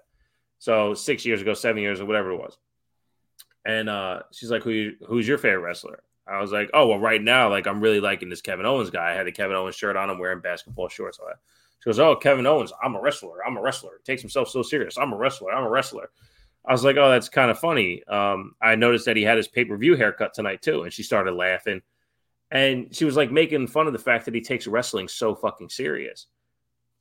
So 0.60 0.94
six 0.94 1.26
years 1.26 1.42
ago, 1.42 1.54
seven 1.54 1.82
years 1.82 2.00
or 2.02 2.06
whatever 2.06 2.32
it 2.32 2.38
was. 2.38 2.58
And 3.66 3.90
uh, 3.90 4.22
she's 4.32 4.50
like, 4.50 4.64
Who 4.64 4.94
who's 5.08 5.28
your 5.28 5.38
favorite 5.38 5.62
wrestler? 5.62 6.04
I 6.28 6.42
was 6.42 6.52
like, 6.52 6.70
Oh, 6.74 6.88
well, 6.88 7.00
right 7.00 7.22
now, 7.22 7.50
like 7.50 7.68
I'm 7.68 7.82
really 7.82 8.00
liking 8.00 8.30
this 8.30 8.42
Kevin 8.42 8.66
Owens 8.66 8.90
guy. 8.90 9.12
I 9.12 9.14
had 9.14 9.28
the 9.28 9.32
Kevin 9.32 9.56
Owens 9.56 9.76
shirt 9.76 9.96
on, 9.96 10.10
I'm 10.10 10.20
wearing 10.20 10.42
basketball 10.42 10.90
shorts. 10.90 11.20
All 11.20 11.28
that. 11.28 11.40
She 11.80 11.90
goes, 11.90 12.00
Oh, 12.00 12.16
Kevin 12.16 12.48
Owens, 12.48 12.72
I'm 12.84 12.96
a 12.96 13.02
wrestler. 13.02 13.46
I'm 13.46 13.58
a 13.58 13.62
wrestler. 13.62 14.00
He 14.00 14.12
takes 14.12 14.22
himself 14.22 14.50
so 14.50 14.62
serious. 14.64 14.98
I'm 14.98 15.14
a 15.14 15.18
wrestler. 15.18 15.52
I'm 15.52 15.66
a 15.66 15.70
wrestler. 15.70 16.10
I 16.66 16.72
was 16.72 16.84
like, 16.84 16.98
Oh, 16.98 17.10
that's 17.10 17.30
kind 17.30 17.52
of 17.52 17.60
funny. 17.60 18.04
Um, 18.08 18.56
I 18.62 18.76
noticed 18.76 19.06
that 19.06 19.18
he 19.18 19.24
had 19.24 19.38
his 19.38 19.48
pay-per-view 19.48 19.96
haircut 19.96 20.34
tonight 20.34 20.62
too. 20.62 20.84
And 20.84 20.94
she 20.94 21.04
started 21.04 21.34
laughing. 21.34 21.82
And 22.50 22.96
she 22.96 23.06
was 23.06 23.18
like 23.18 23.32
making 23.32 23.68
fun 23.68 23.88
of 23.88 23.94
the 23.94 24.00
fact 24.00 24.26
that 24.26 24.34
he 24.34 24.42
takes 24.42 24.68
wrestling 24.68 25.08
so 25.08 25.36
fucking 25.36 25.70
serious. 25.70 26.28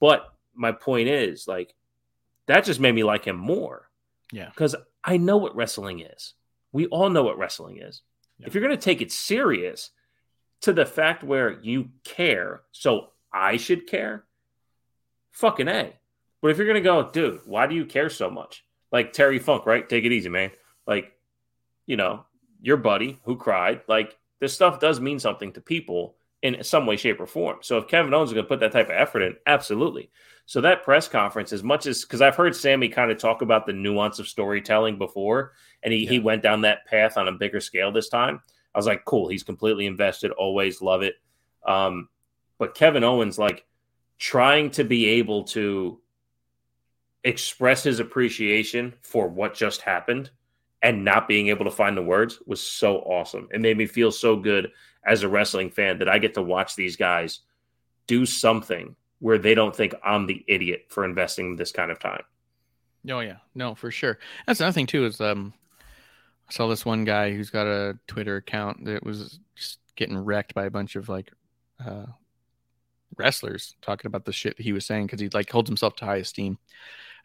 But 0.01 0.27
my 0.55 0.73
point 0.73 1.09
is, 1.09 1.47
like, 1.47 1.75
that 2.47 2.65
just 2.65 2.81
made 2.81 2.95
me 2.95 3.05
like 3.05 3.25
him 3.25 3.37
more. 3.37 3.89
Yeah. 4.33 4.49
Because 4.49 4.75
I 5.05 5.17
know 5.17 5.37
what 5.37 5.57
wrestling 5.57 6.01
is. 6.01 6.35
We 6.73 6.87
all 6.87 7.11
know 7.11 7.23
what 7.23 7.39
wrestling 7.39 7.79
is. 7.79 8.03
Yeah. 8.39 8.47
If 8.49 8.55
you're 8.55 8.63
going 8.63 8.77
to 8.77 8.83
take 8.83 9.01
it 9.01 9.13
serious 9.13 9.91
to 10.63 10.73
the 10.73 10.87
fact 10.87 11.23
where 11.23 11.61
you 11.61 11.91
care, 12.05 12.63
so 12.73 13.09
I 13.33 13.57
should 13.57 13.87
care, 13.87 14.25
fucking 15.33 15.69
A. 15.69 15.93
But 16.43 16.51
if 16.51 16.59
you're 16.59 16.67
going 16.67 16.75
to 16.75 16.81
go, 16.81 17.11
dude, 17.11 17.41
why 17.45 17.67
do 17.67 17.75
you 17.75 17.87
care 17.87 18.11
so 18.11 18.31
much? 18.31 18.65
Like 18.93 19.13
Terry 19.13 19.39
Funk, 19.39 19.67
right? 19.67 19.89
Take 19.89 20.05
it 20.05 20.13
easy, 20.13 20.29
man. 20.29 20.51
Like, 20.87 21.13
you 21.87 21.97
know, 21.97 22.25
your 22.61 22.77
buddy 22.77 23.19
who 23.25 23.37
cried, 23.37 23.83
like, 23.89 24.17
this 24.41 24.55
stuff 24.55 24.81
does 24.81 25.01
mean 25.01 25.19
something 25.19 25.53
to 25.53 25.61
people 25.61 26.17
in 26.55 26.63
some 26.63 26.87
way, 26.87 26.97
shape, 26.97 27.21
or 27.21 27.27
form. 27.27 27.59
So 27.61 27.79
if 27.79 27.89
Kevin 27.89 28.15
Owens 28.15 28.31
is 28.31 28.35
going 28.35 28.45
to 28.45 28.49
put 28.49 28.61
that 28.61 28.73
type 28.73 28.87
of 28.87 28.95
effort 28.97 29.23
in, 29.23 29.37
absolutely. 29.47 30.11
So 30.47 30.61
that 30.61 30.85
press 30.85 31.09
conference, 31.09 31.53
as 31.53 31.65
much 31.65 31.87
as 31.87 32.03
because 32.03 32.23
I've 32.23 32.37
heard 32.37 32.55
Sami 32.55 32.89
kind 32.89 33.11
of 33.11 33.19
talk 33.19 33.43
about 33.43 33.67
the 33.67 33.73
nuance 33.73 34.19
of 34.19 34.29
storytelling 34.29 34.97
before, 34.97 35.53
and 35.83 35.93
he, 35.93 36.07
he 36.07 36.21
went 36.21 36.43
down 36.43 36.61
that 36.61 36.87
path 36.87 37.17
on 37.17 37.27
a 37.27 37.33
bigger 37.33 37.61
scale 37.61 37.91
this 37.91 38.09
time. 38.09 38.41
I 38.75 38.79
was 38.79 38.87
like, 38.87 39.05
cool, 39.05 39.29
he's 39.29 39.43
completely 39.43 39.87
invested, 39.87 40.31
always 40.31 40.81
love 40.81 41.03
it. 41.03 41.15
Um, 41.67 42.09
but 42.59 42.75
Kevin 42.75 43.03
Owens, 43.05 43.39
like 43.39 43.65
trying 44.19 44.71
to 44.73 44.85
be 44.85 45.07
able 45.07 45.45
to 45.45 46.01
express 47.25 47.83
his 47.83 47.99
appreciation 47.99 48.95
for 49.03 49.27
what 49.27 49.55
just 49.55 49.81
happened 49.81 50.31
and 50.83 51.05
not 51.05 51.27
being 51.27 51.49
able 51.49 51.65
to 51.65 51.71
find 51.71 51.97
the 51.97 52.03
words 52.03 52.39
was 52.47 52.63
so 52.63 52.99
awesome. 52.99 53.49
It 53.53 53.61
made 53.61 53.77
me 53.77 53.87
feel 53.87 54.13
so 54.13 54.37
good 54.37 54.71
as 55.07 55.23
a 55.23 55.29
wrestling 55.29 55.71
fan 55.71 55.99
that 55.99 56.09
I 56.09 56.19
get 56.19 56.35
to 56.35 56.43
watch 56.43 56.75
these 56.75 56.97
guys 56.97 57.41
do 58.07 58.27
something 58.27 58.97
where 59.21 59.39
they 59.39 59.55
don't 59.55 59.75
think 59.75 59.95
I'm 60.05 60.27
the 60.27 60.45
idiot 60.47 60.87
for 60.89 61.05
investing 61.05 61.57
this 61.57 61.73
kind 61.73 61.91
of 61.91 61.99
time. 61.99 62.23
Oh 63.09 63.21
yeah, 63.21 63.37
no, 63.55 63.75
for 63.75 63.91
sure. 63.91 64.19
That's 64.47 64.61
another 64.61 64.75
thing 64.75 64.87
too. 64.87 65.07
Is 65.07 65.21
um, 65.21 65.55
I 66.49 66.53
saw 66.53 66.67
this 66.69 66.85
one 66.85 67.05
guy 67.05 67.33
who's 67.33 67.51
got 67.51 67.67
a 67.67 67.99
Twitter 68.07 68.37
account 68.37 68.85
that 68.87 69.05
was 69.05 69.39
just 69.55 69.79
getting 69.95 70.19
wrecked 70.19 70.55
by 70.55 70.67
a 70.67 70.71
bunch 70.71 70.97
of 70.97 71.09
like 71.09 71.31
uh, 71.85 72.07
wrestlers 73.17 73.75
talking 73.81 74.09
about 74.09 74.25
the 74.25 74.33
shit 74.33 74.61
he 74.61 74.73
was 74.73 74.85
saying 74.85 75.07
because 75.07 75.21
he 75.21 75.29
like 75.29 75.51
holds 75.51 75.71
himself 75.71 75.95
to 75.97 76.05
high 76.05 76.17
esteem. 76.17 76.59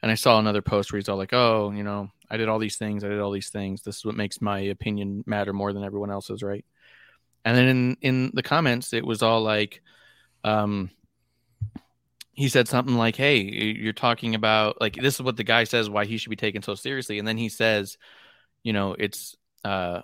And 0.04 0.12
I 0.12 0.16
saw 0.16 0.40
another 0.40 0.64
post 0.64 0.92
where 0.92 0.98
he's 0.98 1.10
all 1.10 1.18
like, 1.18 1.34
"Oh, 1.34 1.72
you 1.72 1.84
know, 1.84 2.10
I 2.30 2.38
did 2.38 2.50
all 2.50 2.60
these 2.60 2.78
things. 2.78 3.04
I 3.04 3.10
did 3.10 3.20
all 3.20 3.32
these 3.32 3.50
things. 3.50 3.82
This 3.82 3.98
is 3.98 4.06
what 4.06 4.16
makes 4.16 4.42
my 4.42 4.60
opinion 4.60 5.24
matter 5.28 5.54
more 5.54 5.74
than 5.74 5.84
everyone 5.84 6.12
else's, 6.12 6.44
right?" 6.44 6.66
And 7.44 7.58
then 7.58 7.68
in 7.68 7.98
in 8.02 8.32
the 8.34 8.44
comments, 8.44 8.94
it 8.94 9.06
was 9.06 9.24
all 9.24 9.42
like, 9.42 9.82
um, 10.44 10.92
he 12.34 12.50
said 12.50 12.68
something 12.68 12.96
like, 12.96 13.16
"Hey, 13.16 13.40
you're 13.42 13.94
talking 13.94 14.36
about 14.36 14.80
like 14.80 14.96
this 14.96 15.16
is 15.16 15.22
what 15.22 15.38
the 15.38 15.44
guy 15.44 15.64
says 15.64 15.90
why 15.90 16.06
he 16.06 16.18
should 16.18 16.30
be 16.30 16.36
taken 16.36 16.62
so 16.62 16.76
seriously," 16.76 17.20
and 17.20 17.28
then 17.28 17.38
he 17.38 17.50
says, 17.50 17.98
"You 18.64 18.74
know, 18.74 18.94
it's 18.98 19.36
uh, 19.66 20.02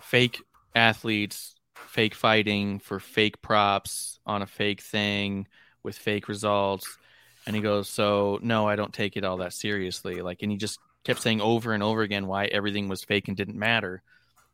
fake 0.00 0.42
athletes, 0.74 1.54
fake 1.74 2.14
fighting 2.14 2.78
for 2.80 3.00
fake 3.00 3.42
props 3.42 4.20
on 4.26 4.42
a 4.42 4.46
fake 4.46 4.82
thing 4.82 5.48
with 5.82 5.96
fake 5.98 6.28
results," 6.28 6.98
and 7.46 7.56
he 7.56 7.62
goes, 7.62 7.88
"So 7.88 8.38
no, 8.42 8.68
I 8.68 8.76
don't 8.76 8.92
take 8.92 9.16
it 9.16 9.24
all 9.24 9.38
that 9.38 9.54
seriously." 9.54 10.20
Like, 10.22 10.42
and 10.42 10.52
he 10.52 10.58
just 10.58 10.78
kept 11.04 11.20
saying 11.20 11.40
over 11.40 11.72
and 11.72 11.82
over 11.82 12.02
again 12.02 12.26
why 12.26 12.44
everything 12.46 12.88
was 12.88 13.04
fake 13.04 13.28
and 13.28 13.36
didn't 13.36 13.58
matter, 13.58 14.02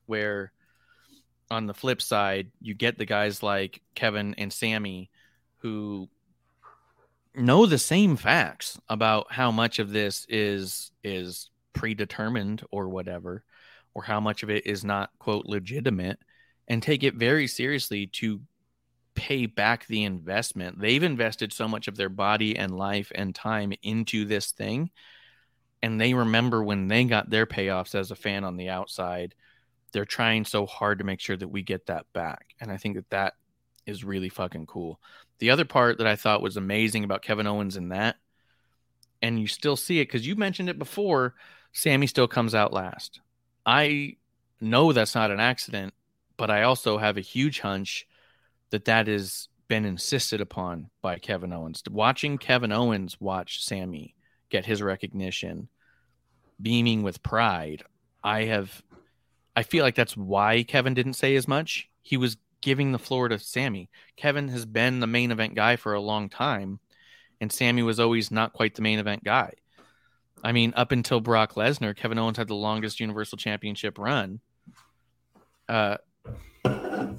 where 0.07 0.53
on 1.51 1.67
the 1.67 1.75
flip 1.75 2.03
side, 2.03 2.51
you 2.61 2.75
get 2.75 2.99
the 2.99 3.07
guys 3.07 3.43
like 3.43 3.81
Kevin 3.95 4.35
and 4.35 4.53
Sami 4.53 5.11
who 5.59 6.09
know 7.35 7.67
the 7.67 7.79
same 7.79 8.17
facts 8.17 8.81
about 8.89 9.33
how 9.33 9.51
much 9.51 9.79
of 9.79 9.91
this 9.91 10.27
is 10.29 10.91
is 11.03 11.51
predetermined 11.73 12.65
or 12.71 12.89
whatever 12.89 13.45
or 13.95 14.03
how 14.03 14.21
much 14.21 14.43
of 14.43 14.51
it 14.51 14.67
is 14.67 14.85
not 14.85 15.11
quote 15.19 15.47
legitimate 15.47 16.19
and 16.67 16.83
take 16.83 17.03
it 17.03 17.15
very 17.15 17.47
seriously 17.47 18.07
to 18.07 18.41
pay 19.15 19.47
back 19.47 19.87
the 19.87 20.05
investment. 20.05 20.81
They've 20.81 21.03
invested 21.03 21.53
so 21.53 21.67
much 21.67 21.89
of 21.89 21.97
their 21.97 22.09
body 22.09 22.57
and 22.57 22.77
life 22.77 23.11
and 23.15 23.35
time 23.35 23.73
into 23.83 24.25
this 24.25 24.53
thing 24.53 24.91
and 25.83 26.01
they 26.01 26.15
remember 26.15 26.63
when 26.63 26.89
they 26.89 27.05
got 27.05 27.31
their 27.31 27.47
payoffs 27.47 27.95
as 27.95 28.11
a 28.11 28.17
fan 28.17 28.45
on 28.45 28.57
the 28.57 28.69
outside 28.69 29.35
they're 29.93 30.05
trying 30.05 30.45
so 30.45 30.67
hard 30.67 30.99
to 30.99 31.05
make 31.05 31.21
sure 31.21 31.37
that 31.37 31.49
we 31.49 31.63
get 31.63 31.87
that 31.87 32.07
back 32.13 32.55
and 32.61 32.71
i 32.71 32.77
think 32.77 32.97
that 32.97 33.11
that 33.11 33.35
is 33.87 34.05
really 34.05 34.29
fucking 34.29 34.67
cool 34.67 35.01
the 35.39 35.51
other 35.51 35.65
part 35.65 35.99
that 35.99 36.07
I 36.07 36.17
thought 36.17 36.43
was 36.43 36.57
amazing 36.57 37.05
about 37.05 37.23
Kevin 37.23 37.47
Owens 37.47 37.77
in 37.77 37.91
that, 37.91 38.17
and 39.23 39.41
you 39.41 39.47
still 39.47 39.77
see 39.77 40.01
it 40.01 40.07
because 40.07 40.27
you 40.27 40.37
mentioned 40.37 40.69
it 40.69 40.79
before, 40.79 41.35
Sami 41.73 42.07
still 42.07 42.29
comes 42.29 42.55
out 42.55 42.73
last. 42.73 43.21
I 43.65 44.17
know 44.61 44.93
that's 44.93 45.15
not 45.15 45.31
an 45.31 45.41
accident, 45.41 45.95
but 46.37 46.51
I 46.51 46.63
also 46.63 46.99
have 46.99 47.17
a 47.17 47.23
huge 47.23 47.61
hunch 47.61 48.07
that 48.71 48.87
that 48.87 49.07
has 49.07 49.49
been 49.69 49.85
insisted 49.85 50.41
upon 50.41 50.91
by 51.03 51.19
Kevin 51.19 51.53
Owens. 51.53 51.83
Watching 51.89 52.39
Kevin 52.39 52.73
Owens 52.73 53.21
watch 53.21 53.63
Sami 53.65 54.15
get 54.51 54.67
his 54.67 54.83
recognition, 54.83 55.69
beaming 56.61 57.03
with 57.03 57.23
pride, 57.23 57.85
I 58.25 58.45
have, 58.45 58.83
I 59.59 59.65
feel 59.65 59.83
like 59.83 59.97
that's 59.97 60.17
why 60.17 60.63
Kevin 60.63 60.95
didn't 60.95 61.15
say 61.15 61.35
as 61.35 61.49
much. 61.49 61.89
He 62.03 62.17
was 62.17 62.37
giving 62.61 62.93
the 62.93 62.99
floor 63.01 63.29
to 63.29 63.41
Sami. 63.41 63.91
Kevin 64.17 64.47
has 64.51 64.65
been 64.65 65.01
the 65.01 65.09
main 65.09 65.33
event 65.33 65.57
guy 65.57 65.75
for 65.75 65.95
a 65.95 66.01
long 66.01 66.29
time, 66.29 66.79
and 67.41 67.51
Sami 67.51 67.83
was 67.83 67.99
always 67.99 68.31
not 68.31 68.53
quite 68.53 68.77
the 68.77 68.83
main 68.83 69.01
event 69.01 69.25
guy. 69.25 69.55
I 70.45 70.53
mean, 70.53 70.75
up 70.77 70.93
until 70.93 71.19
Brock 71.19 71.55
Lesnar, 71.55 71.97
Kevin 71.97 72.21
Owens 72.21 72.37
had 72.37 72.47
the 72.47 72.55
longest 72.55 73.01
Universal 73.01 73.39
Championship 73.39 73.99
run. 73.99 74.39
Uh, 75.69 75.97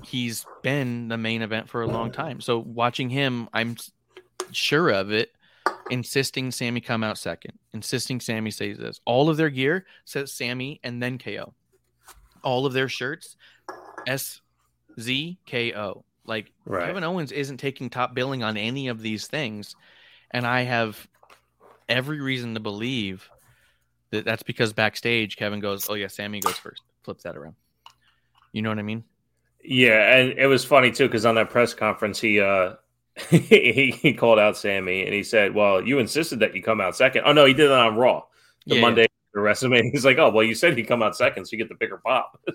he's 0.05 0.45
been 0.63 1.09
the 1.09 1.17
main 1.17 1.41
event 1.41 1.67
for 1.67 1.81
a 1.81 1.87
long 1.87 2.09
time. 2.09 2.39
So 2.39 2.57
watching 2.57 3.09
him, 3.09 3.49
I'm 3.51 3.75
sure 4.53 4.89
of 4.91 5.11
it. 5.11 5.33
insisting 5.89 6.51
Sami 6.51 6.79
come 6.79 7.03
out 7.03 7.17
second, 7.17 7.59
insisting 7.73 8.21
Sami 8.21 8.51
says 8.51 8.77
this. 8.77 9.01
All 9.03 9.29
of 9.29 9.35
their 9.35 9.49
gear 9.49 9.85
says 10.05 10.31
Sami 10.31 10.79
and 10.85 11.03
then 11.03 11.17
KO. 11.17 11.53
All 12.43 12.65
of 12.65 12.73
their 12.73 12.89
shirts, 12.89 13.35
S 14.07 14.41
Z 14.99 15.37
K 15.45 15.73
O. 15.73 16.03
Like 16.25 16.51
Right. 16.65 16.85
Kevin 16.87 17.03
Owens 17.03 17.31
isn't 17.31 17.57
taking 17.57 17.89
top 17.89 18.13
billing 18.13 18.43
on 18.43 18.57
any 18.57 18.87
of 18.87 19.01
these 19.01 19.27
things, 19.27 19.75
and 20.31 20.45
I 20.45 20.61
have 20.61 21.07
every 21.87 22.21
reason 22.21 22.53
to 22.53 22.59
believe 22.59 23.27
that 24.11 24.25
that's 24.25 24.43
because 24.43 24.73
backstage 24.73 25.37
Kevin 25.37 25.59
goes, 25.59 25.89
"Oh 25.89 25.95
yeah, 25.95 26.07
Sami 26.07 26.39
goes 26.39 26.57
first. 26.57 26.83
Flips 27.03 27.23
that 27.23 27.35
around. 27.35 27.55
You 28.51 28.61
know 28.61 28.69
what 28.69 28.79
I 28.79 28.83
mean? 28.83 29.03
Yeah, 29.63 30.15
and 30.15 30.37
it 30.37 30.47
was 30.47 30.63
funny 30.63 30.91
too 30.91 31.07
because 31.07 31.25
on 31.25 31.35
that 31.35 31.49
press 31.49 31.73
conference, 31.73 32.19
he 32.19 32.39
uh 32.39 32.75
he, 33.29 33.91
he 33.99 34.13
called 34.13 34.39
out 34.39 34.55
Sami 34.55 35.03
and 35.03 35.13
he 35.13 35.23
said, 35.23 35.53
"Well, 35.53 35.85
you 35.85 35.99
insisted 35.99 36.39
that 36.39 36.55
you 36.55 36.61
come 36.61 36.79
out 36.79 36.95
second. 36.95 37.23
Oh 37.25 37.33
no, 37.33 37.45
he 37.45 37.53
did 37.53 37.65
it 37.65 37.71
on 37.71 37.95
Raw 37.95 38.23
the 38.65 38.75
Yeah, 38.75 38.81
Monday 38.81 39.07
after 39.47 39.67
WrestleMania. 39.67 39.89
He's 39.91 40.05
like, 40.05 40.17
"Oh 40.17 40.29
well, 40.29 40.43
you 40.43 40.55
said 40.55 40.75
he'd 40.77 40.83
come 40.87 41.01
out 41.03 41.15
second, 41.15 41.45
so 41.45 41.49
you 41.53 41.57
get 41.57 41.69
the 41.69 41.75
bigger 41.75 41.97
pop." 41.97 42.39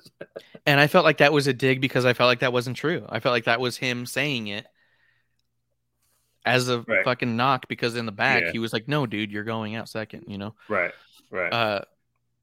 And 0.67 0.81
I 0.81 0.87
felt 0.87 1.05
like 1.05 1.19
that 1.19 1.31
was 1.33 1.47
a 1.47 1.53
dig 1.53 1.83
because 1.83 2.07
I 2.07 2.15
felt 2.15 2.29
like 2.29 2.39
that 2.41 2.53
wasn't 2.55 2.79
true. 2.79 3.05
I 3.11 3.21
felt 3.21 3.35
like 3.35 3.45
that 3.45 3.61
was 3.61 3.77
him 3.77 4.07
saying 4.07 4.47
it 4.47 4.67
as 6.47 6.71
a 6.71 6.81
Right. 6.81 7.05
fucking 7.05 7.37
knock 7.37 7.69
because 7.69 7.97
in 7.97 8.07
the 8.07 8.13
back 8.13 8.45
Yeah. 8.45 8.53
he 8.53 8.59
was 8.59 8.73
like, 8.73 8.89
"No, 8.89 9.07
dude, 9.07 9.31
you're 9.31 9.45
going 9.45 9.75
out 9.75 9.91
second, 9.91 10.25
you 10.27 10.39
know? 10.39 10.55
right, 10.69 10.93
right, 11.31 11.53
Uh, 11.53 11.81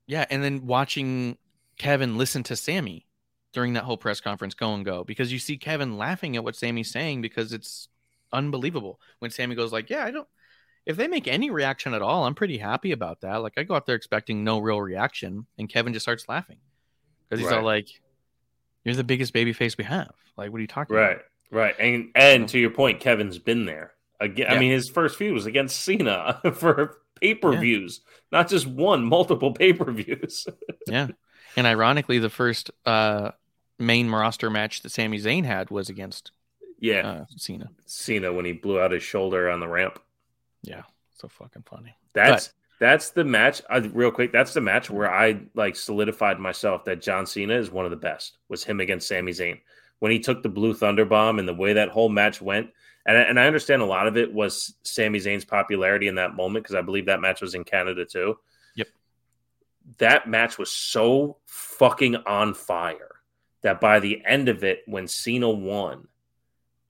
yeah. 0.06 0.26
And 0.30 0.44
then 0.44 0.68
watching 0.68 1.38
Kevin 1.80 2.18
listen 2.18 2.44
to 2.44 2.56
Sami 2.56 3.08
during 3.54 3.74
that 3.74 3.86
whole 3.86 3.98
press 3.98 4.22
conference, 4.22 4.54
go 4.54 4.74
and 4.76 4.86
go, 4.86 5.04
because 5.04 5.32
you 5.34 5.40
see 5.40 5.58
Kevin 5.58 5.98
laughing 5.98 6.36
at 6.36 6.44
what 6.44 6.56
Sami's 6.56 6.92
saying 6.92 7.22
because 7.24 7.54
it's 7.54 7.88
unbelievable 8.32 9.00
when 9.18 9.32
Sami 9.32 9.56
goes 9.56 9.72
like, 9.72 9.90
"Yeah, 9.90 10.06
I 10.06 10.12
don't." 10.12 10.28
If 10.86 10.98
they 10.98 11.08
make 11.08 11.28
any 11.28 11.52
reaction 11.52 11.94
at 11.94 12.02
all, 12.02 12.26
I'm 12.26 12.36
pretty 12.36 12.58
happy 12.58 12.92
about 12.92 13.22
that. 13.22 13.38
Like 13.38 13.54
I 13.58 13.64
go 13.64 13.76
out 13.76 13.86
there 13.86 13.96
expecting 13.96 14.44
no 14.44 14.60
real 14.60 14.82
reaction, 14.82 15.46
and 15.58 15.70
Kevin 15.70 15.94
just 15.94 16.04
starts 16.04 16.28
laughing 16.28 16.58
because 17.30 17.44
he's 17.44 17.52
all 17.52 17.64
like, 17.64 17.88
"You're 18.84 18.96
the 18.96 19.04
biggest 19.04 19.34
baby 19.34 19.54
face 19.54 19.78
we 19.78 19.84
have." 19.84 20.12
Like, 20.38 20.52
what 20.52 20.58
are 20.58 20.62
you 20.62 20.68
talking 20.68 20.96
about? 20.96 21.08
right, 21.08 21.22
right. 21.52 21.76
And 21.80 22.10
and 22.16 22.50
to 22.50 22.60
your 22.60 22.72
point, 22.72 23.00
Kevin's 23.00 23.38
been 23.38 23.66
there 23.66 23.94
again. 24.20 24.52
I 24.52 24.58
mean, 24.60 24.72
his 24.72 24.90
first 24.90 25.18
feud 25.18 25.34
was 25.34 25.46
against 25.46 25.82
Cena 25.82 26.42
for 26.54 26.98
pay 27.20 27.36
per 27.36 27.56
views, 27.58 28.02
not 28.32 28.50
just 28.50 28.66
one, 28.68 29.06
multiple 29.06 29.54
pay 29.54 29.74
per 29.74 29.92
views. 29.92 30.48
Yeah. 30.88 31.08
And 31.56 31.68
ironically, 31.68 32.20
the 32.20 32.30
first 32.30 32.72
uh, 32.86 33.32
main 33.78 34.10
roster 34.10 34.50
match 34.50 34.82
that 34.82 34.92
Sami 34.92 35.20
Zayn 35.20 35.44
had 35.44 35.70
was 35.70 35.90
against 35.90 36.32
yeah, 36.80 37.08
uh, 37.08 37.26
Cena. 37.36 37.70
Cena 37.86 38.32
when 38.34 38.46
he 38.46 38.54
blew 38.54 38.80
out 38.80 38.92
his 38.92 39.04
shoulder 39.04 39.50
on 39.50 39.60
the 39.60 39.68
ramp. 39.68 40.00
Yeah. 40.64 40.84
So 41.14 41.28
fucking 41.28 41.64
funny. 41.64 41.96
That's 42.14 42.54
that's 42.80 43.10
the 43.12 43.24
match. 43.24 43.62
Uh, 43.70 43.82
real 43.94 44.12
quick, 44.12 44.32
that's 44.32 44.54
the 44.54 44.62
match 44.62 44.90
where 44.90 45.12
I 45.12 45.42
like 45.54 45.76
solidified 45.76 46.40
myself 46.40 46.84
that 46.86 47.02
John 47.02 47.26
Cena 47.26 47.54
is 47.56 47.70
one 47.72 47.86
of 47.86 47.92
the 47.92 47.98
best. 47.98 48.38
Was 48.50 48.64
him 48.64 48.80
against 48.80 49.08
Sami 49.08 49.32
Zayn 49.32 49.60
when 50.00 50.12
he 50.12 50.20
took 50.20 50.42
the 50.42 50.50
Blue 50.50 50.74
Thunder 50.74 51.06
Bomb 51.06 51.38
and 51.40 51.48
the 51.48 51.54
way 51.54 51.74
that 51.74 51.90
whole 51.90 52.10
match 52.10 52.42
went. 52.42 52.72
And 53.06 53.18
I- 53.18 53.22
and 53.22 53.40
I 53.40 53.46
understand 53.48 53.82
a 53.82 53.86
lot 53.86 54.08
of 54.08 54.18
it 54.18 54.32
was 54.34 54.76
Sami 54.84 55.20
Zayn's 55.20 55.46
popularity 55.46 56.08
in 56.08 56.16
that 56.16 56.36
moment 56.36 56.64
because 56.66 56.76
I 56.76 56.82
believe 56.82 57.06
that 57.06 57.22
match 57.22 57.42
was 57.42 57.54
in 57.56 57.64
Canada 57.64 58.06
too. 58.06 58.38
Yep. 58.76 58.88
That 59.98 60.28
match 60.28 60.58
was 60.58 60.72
so 60.72 61.38
fucking 61.46 62.16
on 62.16 62.54
fire 62.54 63.10
that 63.62 63.80
by 63.82 64.00
the 64.00 64.24
end 64.26 64.50
of 64.50 64.64
it, 64.64 64.82
when 64.88 65.08
Cena 65.08 65.50
won, 65.50 66.08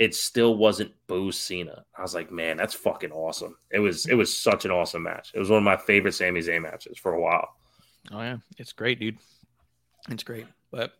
it 0.01 0.15
still 0.15 0.55
wasn't 0.57 0.91
boo 1.05 1.31
Cena. 1.31 1.85
I 1.95 2.01
was 2.01 2.15
like, 2.15 2.31
man, 2.31 2.57
that's 2.57 2.73
fucking 2.73 3.11
awesome. 3.11 3.55
It 3.69 3.77
was 3.77 4.07
it 4.07 4.15
was 4.15 4.35
such 4.35 4.65
an 4.65 4.71
awesome 4.71 5.03
match. 5.03 5.29
It 5.35 5.37
was 5.37 5.51
one 5.51 5.59
of 5.59 5.63
my 5.63 5.77
favorite 5.77 6.13
Sami 6.13 6.41
Zayn 6.41 6.63
matches 6.63 6.97
for 6.97 7.13
a 7.13 7.21
while. 7.21 7.47
Oh 8.11 8.19
yeah, 8.19 8.37
it's 8.57 8.73
great, 8.73 8.99
dude. 8.99 9.19
It's 10.09 10.23
great. 10.23 10.47
But 10.71 10.93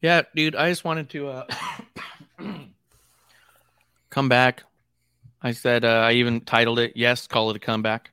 yeah, 0.00 0.22
dude, 0.36 0.54
I 0.54 0.70
just 0.70 0.84
wanted 0.84 1.10
to 1.10 1.26
uh 1.26 1.44
come 4.10 4.28
back. 4.28 4.62
I 5.42 5.50
said 5.50 5.84
uh, 5.84 5.88
I 5.88 6.12
even 6.12 6.42
titled 6.42 6.78
it 6.78 6.92
"Yes, 6.94 7.26
call 7.26 7.50
it 7.50 7.56
a 7.56 7.58
comeback." 7.58 8.12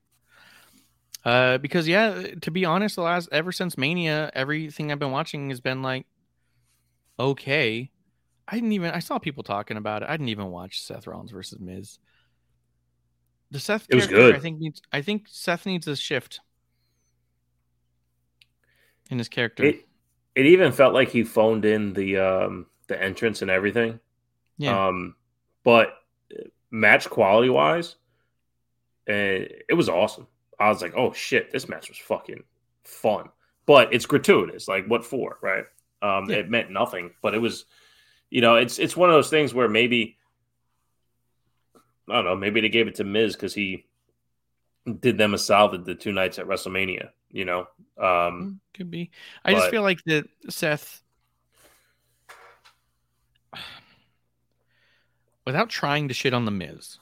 Uh, 1.24 1.60
because 1.60 1.88
yeah, 1.88 2.24
to 2.42 2.50
be 2.50 2.66
honest, 2.66 2.96
the 2.96 3.04
last 3.04 3.30
ever 3.32 3.52
since 3.52 3.78
Mania, 3.78 4.32
everything 4.34 4.92
I've 4.92 4.98
been 4.98 5.12
watching 5.12 5.50
has 5.50 5.62
been 5.62 5.84
like 5.84 6.08
okay. 7.20 7.92
I 8.48 8.56
didn't 8.56 8.72
even 8.74 8.92
I 8.92 9.00
saw 9.00 9.20
people 9.20 9.44
talking 9.44 9.78
about 9.78 10.04
it. 10.04 10.10
I 10.10 10.14
didn't 10.14 10.30
even 10.30 10.48
watch 10.48 10.82
Seth 10.82 11.08
Rollins 11.08 11.32
versus 11.32 11.60
Miz. 11.60 12.00
The 13.52 13.60
Seth 13.60 13.90
It 13.90 13.96
was 13.96 14.08
character, 14.08 14.08
good. 14.08 14.36
I 14.36 14.40
think 14.40 14.58
needs 14.60 14.82
I 14.92 15.02
think 15.02 15.28
Seth 15.28 15.66
needs 15.66 15.86
a 15.86 15.98
shift 15.98 16.40
in 19.10 19.18
his 19.18 19.30
character. 19.30 19.76
It 19.76 19.88
it 20.36 20.46
even 20.46 20.72
felt 20.72 20.94
like 20.94 21.10
he 21.10 21.24
phoned 21.24 21.66
in 21.66 21.94
the 21.94 22.18
um 22.18 22.68
the 22.88 23.02
entrance 23.02 23.42
and 23.42 23.52
everything. 23.52 24.00
yeah. 24.58 24.78
Um, 24.88 25.16
but 25.64 25.96
match 26.72 27.10
quality 27.10 27.50
wise, 27.50 27.96
uh, 29.10 29.48
it 29.70 29.76
was 29.76 29.90
awesome. 29.90 30.28
I 30.60 30.70
was 30.70 30.82
like, 30.82 30.94
oh 30.96 31.14
shit, 31.14 31.52
this 31.52 31.70
match 31.70 31.90
was 31.90 31.98
fucking 31.98 32.44
fun. 32.84 33.30
But 33.66 33.94
it's 33.94 34.06
gratuitous. 34.06 34.68
Like 34.68 34.86
what 34.88 35.06
for, 35.06 35.38
right? 35.42 35.66
Um, 36.02 36.30
Yeah. 36.30 36.38
it 36.38 36.50
meant 36.50 36.72
nothing, 36.72 37.12
but 37.22 37.34
it 37.34 37.40
was, 37.40 37.66
you 38.30 38.42
know, 38.42 38.56
it's 38.56 38.80
it's 38.80 38.98
one 38.98 39.10
of 39.10 39.16
those 39.16 39.30
things 39.30 39.54
where 39.54 39.70
maybe 39.70 40.18
I 42.10 42.16
don't 42.16 42.26
know, 42.26 42.36
maybe 42.36 42.62
they 42.62 42.70
gave 42.70 42.88
it 42.88 42.96
to 42.96 43.04
Miz 43.04 43.36
because 43.36 43.54
he 43.54 43.86
did 45.00 45.18
them 45.18 45.34
a 45.34 45.38
solid 45.38 45.86
the 45.86 45.96
two 45.96 46.14
nights 46.14 46.40
at 46.40 46.48
WrestleMania. 46.48 47.10
You 47.30 47.46
know, 47.46 47.60
um, 47.98 48.06
Mm, 48.08 48.58
Could 48.74 48.90
be. 48.92 49.12
I 49.44 49.54
just 49.54 49.70
feel 49.70 49.82
like 49.82 50.02
that 50.06 50.26
Seth, 50.50 51.02
without 55.46 55.70
trying 55.70 56.08
to 56.08 56.14
shit 56.14 56.34
on 56.34 56.46
the 56.46 56.52
Miz, 56.52 57.00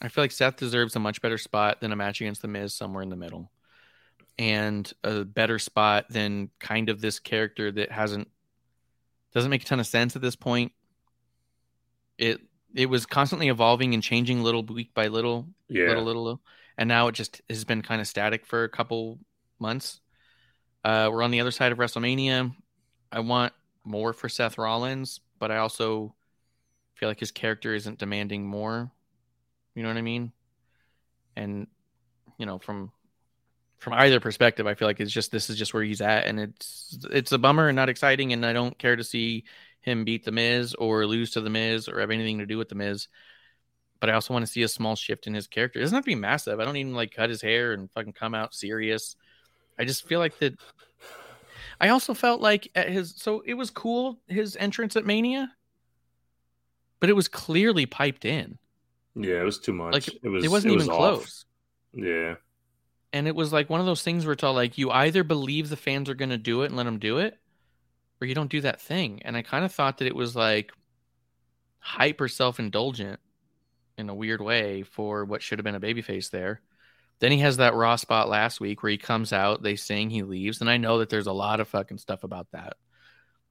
I 0.00 0.08
feel 0.08 0.22
like 0.22 0.32
Seth 0.32 0.56
deserves 0.56 0.94
a 0.94 1.00
much 1.00 1.20
better 1.20 1.38
spot 1.38 1.80
than 1.80 1.90
a 1.90 1.96
match 1.96 2.20
against 2.20 2.42
the 2.42 2.48
Miz 2.48 2.74
somewhere 2.74 3.02
in 3.02 3.08
the 3.10 3.16
middle, 3.16 3.50
and 4.38 4.90
a 5.02 5.24
better 5.24 5.58
spot 5.58 6.06
than 6.10 6.50
kind 6.60 6.88
of 6.88 7.00
this 7.00 7.18
character 7.18 7.72
that 7.72 7.90
hasn't 7.90 8.28
doesn't 9.36 9.50
make 9.50 9.60
a 9.60 9.66
ton 9.66 9.80
of 9.80 9.86
sense 9.86 10.16
at 10.16 10.22
this 10.22 10.34
point. 10.34 10.72
It 12.16 12.40
it 12.74 12.86
was 12.86 13.04
constantly 13.04 13.48
evolving 13.48 13.92
and 13.92 14.02
changing 14.02 14.42
little 14.42 14.62
week 14.64 14.94
by 14.94 15.08
little, 15.08 15.46
yeah, 15.68 15.88
little, 15.88 16.04
little, 16.04 16.22
little, 16.24 16.42
and 16.78 16.88
now 16.88 17.08
it 17.08 17.12
just 17.12 17.42
has 17.50 17.62
been 17.62 17.82
kind 17.82 18.00
of 18.00 18.06
static 18.06 18.46
for 18.46 18.64
a 18.64 18.68
couple 18.70 19.18
months. 19.58 20.00
Uh, 20.82 21.10
we're 21.12 21.22
on 21.22 21.32
the 21.32 21.40
other 21.40 21.50
side 21.50 21.70
of 21.70 21.76
WrestleMania. 21.76 22.54
I 23.12 23.20
want 23.20 23.52
more 23.84 24.14
for 24.14 24.30
Seth 24.30 24.56
Rollins, 24.56 25.20
but 25.38 25.50
I 25.50 25.58
also 25.58 26.14
feel 26.94 27.10
like 27.10 27.20
his 27.20 27.30
character 27.30 27.74
isn't 27.74 27.98
demanding 27.98 28.46
more. 28.46 28.90
You 29.74 29.82
know 29.82 29.90
what 29.90 29.98
I 29.98 30.02
mean? 30.02 30.32
And 31.36 31.66
you 32.38 32.46
know, 32.46 32.58
from 32.58 32.90
from 33.78 33.92
either 33.92 34.20
perspective, 34.20 34.66
I 34.66 34.74
feel 34.74 34.88
like 34.88 35.00
it's 35.00 35.12
just 35.12 35.30
this 35.30 35.50
is 35.50 35.56
just 35.56 35.74
where 35.74 35.82
he's 35.82 36.00
at, 36.00 36.26
and 36.26 36.40
it's 36.40 36.98
it's 37.10 37.32
a 37.32 37.38
bummer 37.38 37.68
and 37.68 37.76
not 37.76 37.88
exciting, 37.88 38.32
and 38.32 38.44
I 38.44 38.52
don't 38.52 38.78
care 38.78 38.96
to 38.96 39.04
see 39.04 39.44
him 39.80 40.04
beat 40.04 40.24
the 40.24 40.32
Miz 40.32 40.74
or 40.74 41.06
lose 41.06 41.30
to 41.32 41.40
the 41.40 41.50
Miz 41.50 41.88
or 41.88 42.00
have 42.00 42.10
anything 42.10 42.38
to 42.38 42.46
do 42.46 42.58
with 42.58 42.68
the 42.68 42.74
Miz. 42.74 43.08
But 44.00 44.10
I 44.10 44.14
also 44.14 44.34
want 44.34 44.44
to 44.44 44.50
see 44.50 44.62
a 44.62 44.68
small 44.68 44.96
shift 44.96 45.26
in 45.26 45.34
his 45.34 45.46
character. 45.46 45.78
It 45.78 45.82
doesn't 45.82 45.94
have 45.94 46.04
to 46.04 46.10
be 46.10 46.14
massive. 46.14 46.60
I 46.60 46.64
don't 46.64 46.76
even 46.76 46.94
like 46.94 47.14
cut 47.14 47.30
his 47.30 47.40
hair 47.40 47.72
and 47.72 47.90
fucking 47.92 48.12
come 48.12 48.34
out 48.34 48.54
serious. 48.54 49.16
I 49.78 49.84
just 49.84 50.06
feel 50.06 50.18
like 50.18 50.38
that. 50.38 50.54
I 51.80 51.90
also 51.90 52.14
felt 52.14 52.40
like 52.40 52.70
at 52.74 52.88
his 52.88 53.14
so 53.16 53.42
it 53.46 53.54
was 53.54 53.70
cool 53.70 54.18
his 54.26 54.56
entrance 54.56 54.96
at 54.96 55.06
Mania, 55.06 55.52
but 57.00 57.10
it 57.10 57.14
was 57.14 57.28
clearly 57.28 57.86
piped 57.86 58.24
in. 58.24 58.58
yeah, 59.14 59.40
it 59.40 59.44
was 59.44 59.58
too 59.58 59.72
much. 59.72 59.92
Like 59.92 60.08
it 60.22 60.28
was. 60.28 60.44
it 60.44 60.50
wasn't 60.50 60.74
was 60.74 60.84
even 60.84 60.94
off. 60.94 61.18
close. 61.18 61.44
Yeah, 61.92 62.34
And 63.16 63.26
it 63.26 63.34
was 63.34 63.50
like 63.50 63.70
one 63.70 63.80
of 63.80 63.86
those 63.86 64.02
things 64.02 64.26
where 64.26 64.34
it's 64.34 64.44
all 64.44 64.52
like 64.52 64.76
you 64.76 64.90
either 64.90 65.24
believe 65.24 65.70
the 65.70 65.76
fans 65.76 66.10
are 66.10 66.14
going 66.14 66.28
to 66.28 66.36
do 66.36 66.60
it 66.62 66.66
and 66.66 66.76
let 66.76 66.84
them 66.84 66.98
do 66.98 67.16
it, 67.16 67.38
or 68.20 68.26
you 68.26 68.34
don't 68.34 68.50
do 68.50 68.60
that 68.60 68.78
thing. 68.78 69.22
And 69.24 69.34
I 69.38 69.40
kind 69.40 69.64
of 69.64 69.72
thought 69.72 69.98
that 69.98 70.06
it 70.06 70.14
was 70.14 70.36
like 70.36 70.70
hyper 71.78 72.28
self 72.28 72.58
indulgent 72.58 73.18
in 73.96 74.10
a 74.10 74.14
weird 74.14 74.42
way 74.42 74.82
for 74.82 75.24
what 75.24 75.40
should 75.40 75.58
have 75.58 75.64
been 75.64 75.74
a 75.74 75.80
babyface 75.80 76.30
there. 76.30 76.60
Then 77.18 77.32
he 77.32 77.38
has 77.38 77.56
that 77.56 77.74
raw 77.74 77.96
spot 77.96 78.28
last 78.28 78.60
week 78.60 78.82
where 78.82 78.92
he 78.92 78.98
comes 78.98 79.32
out, 79.32 79.62
they 79.62 79.76
sing, 79.76 80.10
he 80.10 80.22
leaves. 80.22 80.60
And 80.60 80.68
I 80.68 80.76
know 80.76 80.98
that 80.98 81.08
there's 81.08 81.26
a 81.26 81.32
lot 81.32 81.60
of 81.60 81.68
fucking 81.68 81.96
stuff 81.96 82.22
about 82.22 82.48
that 82.52 82.74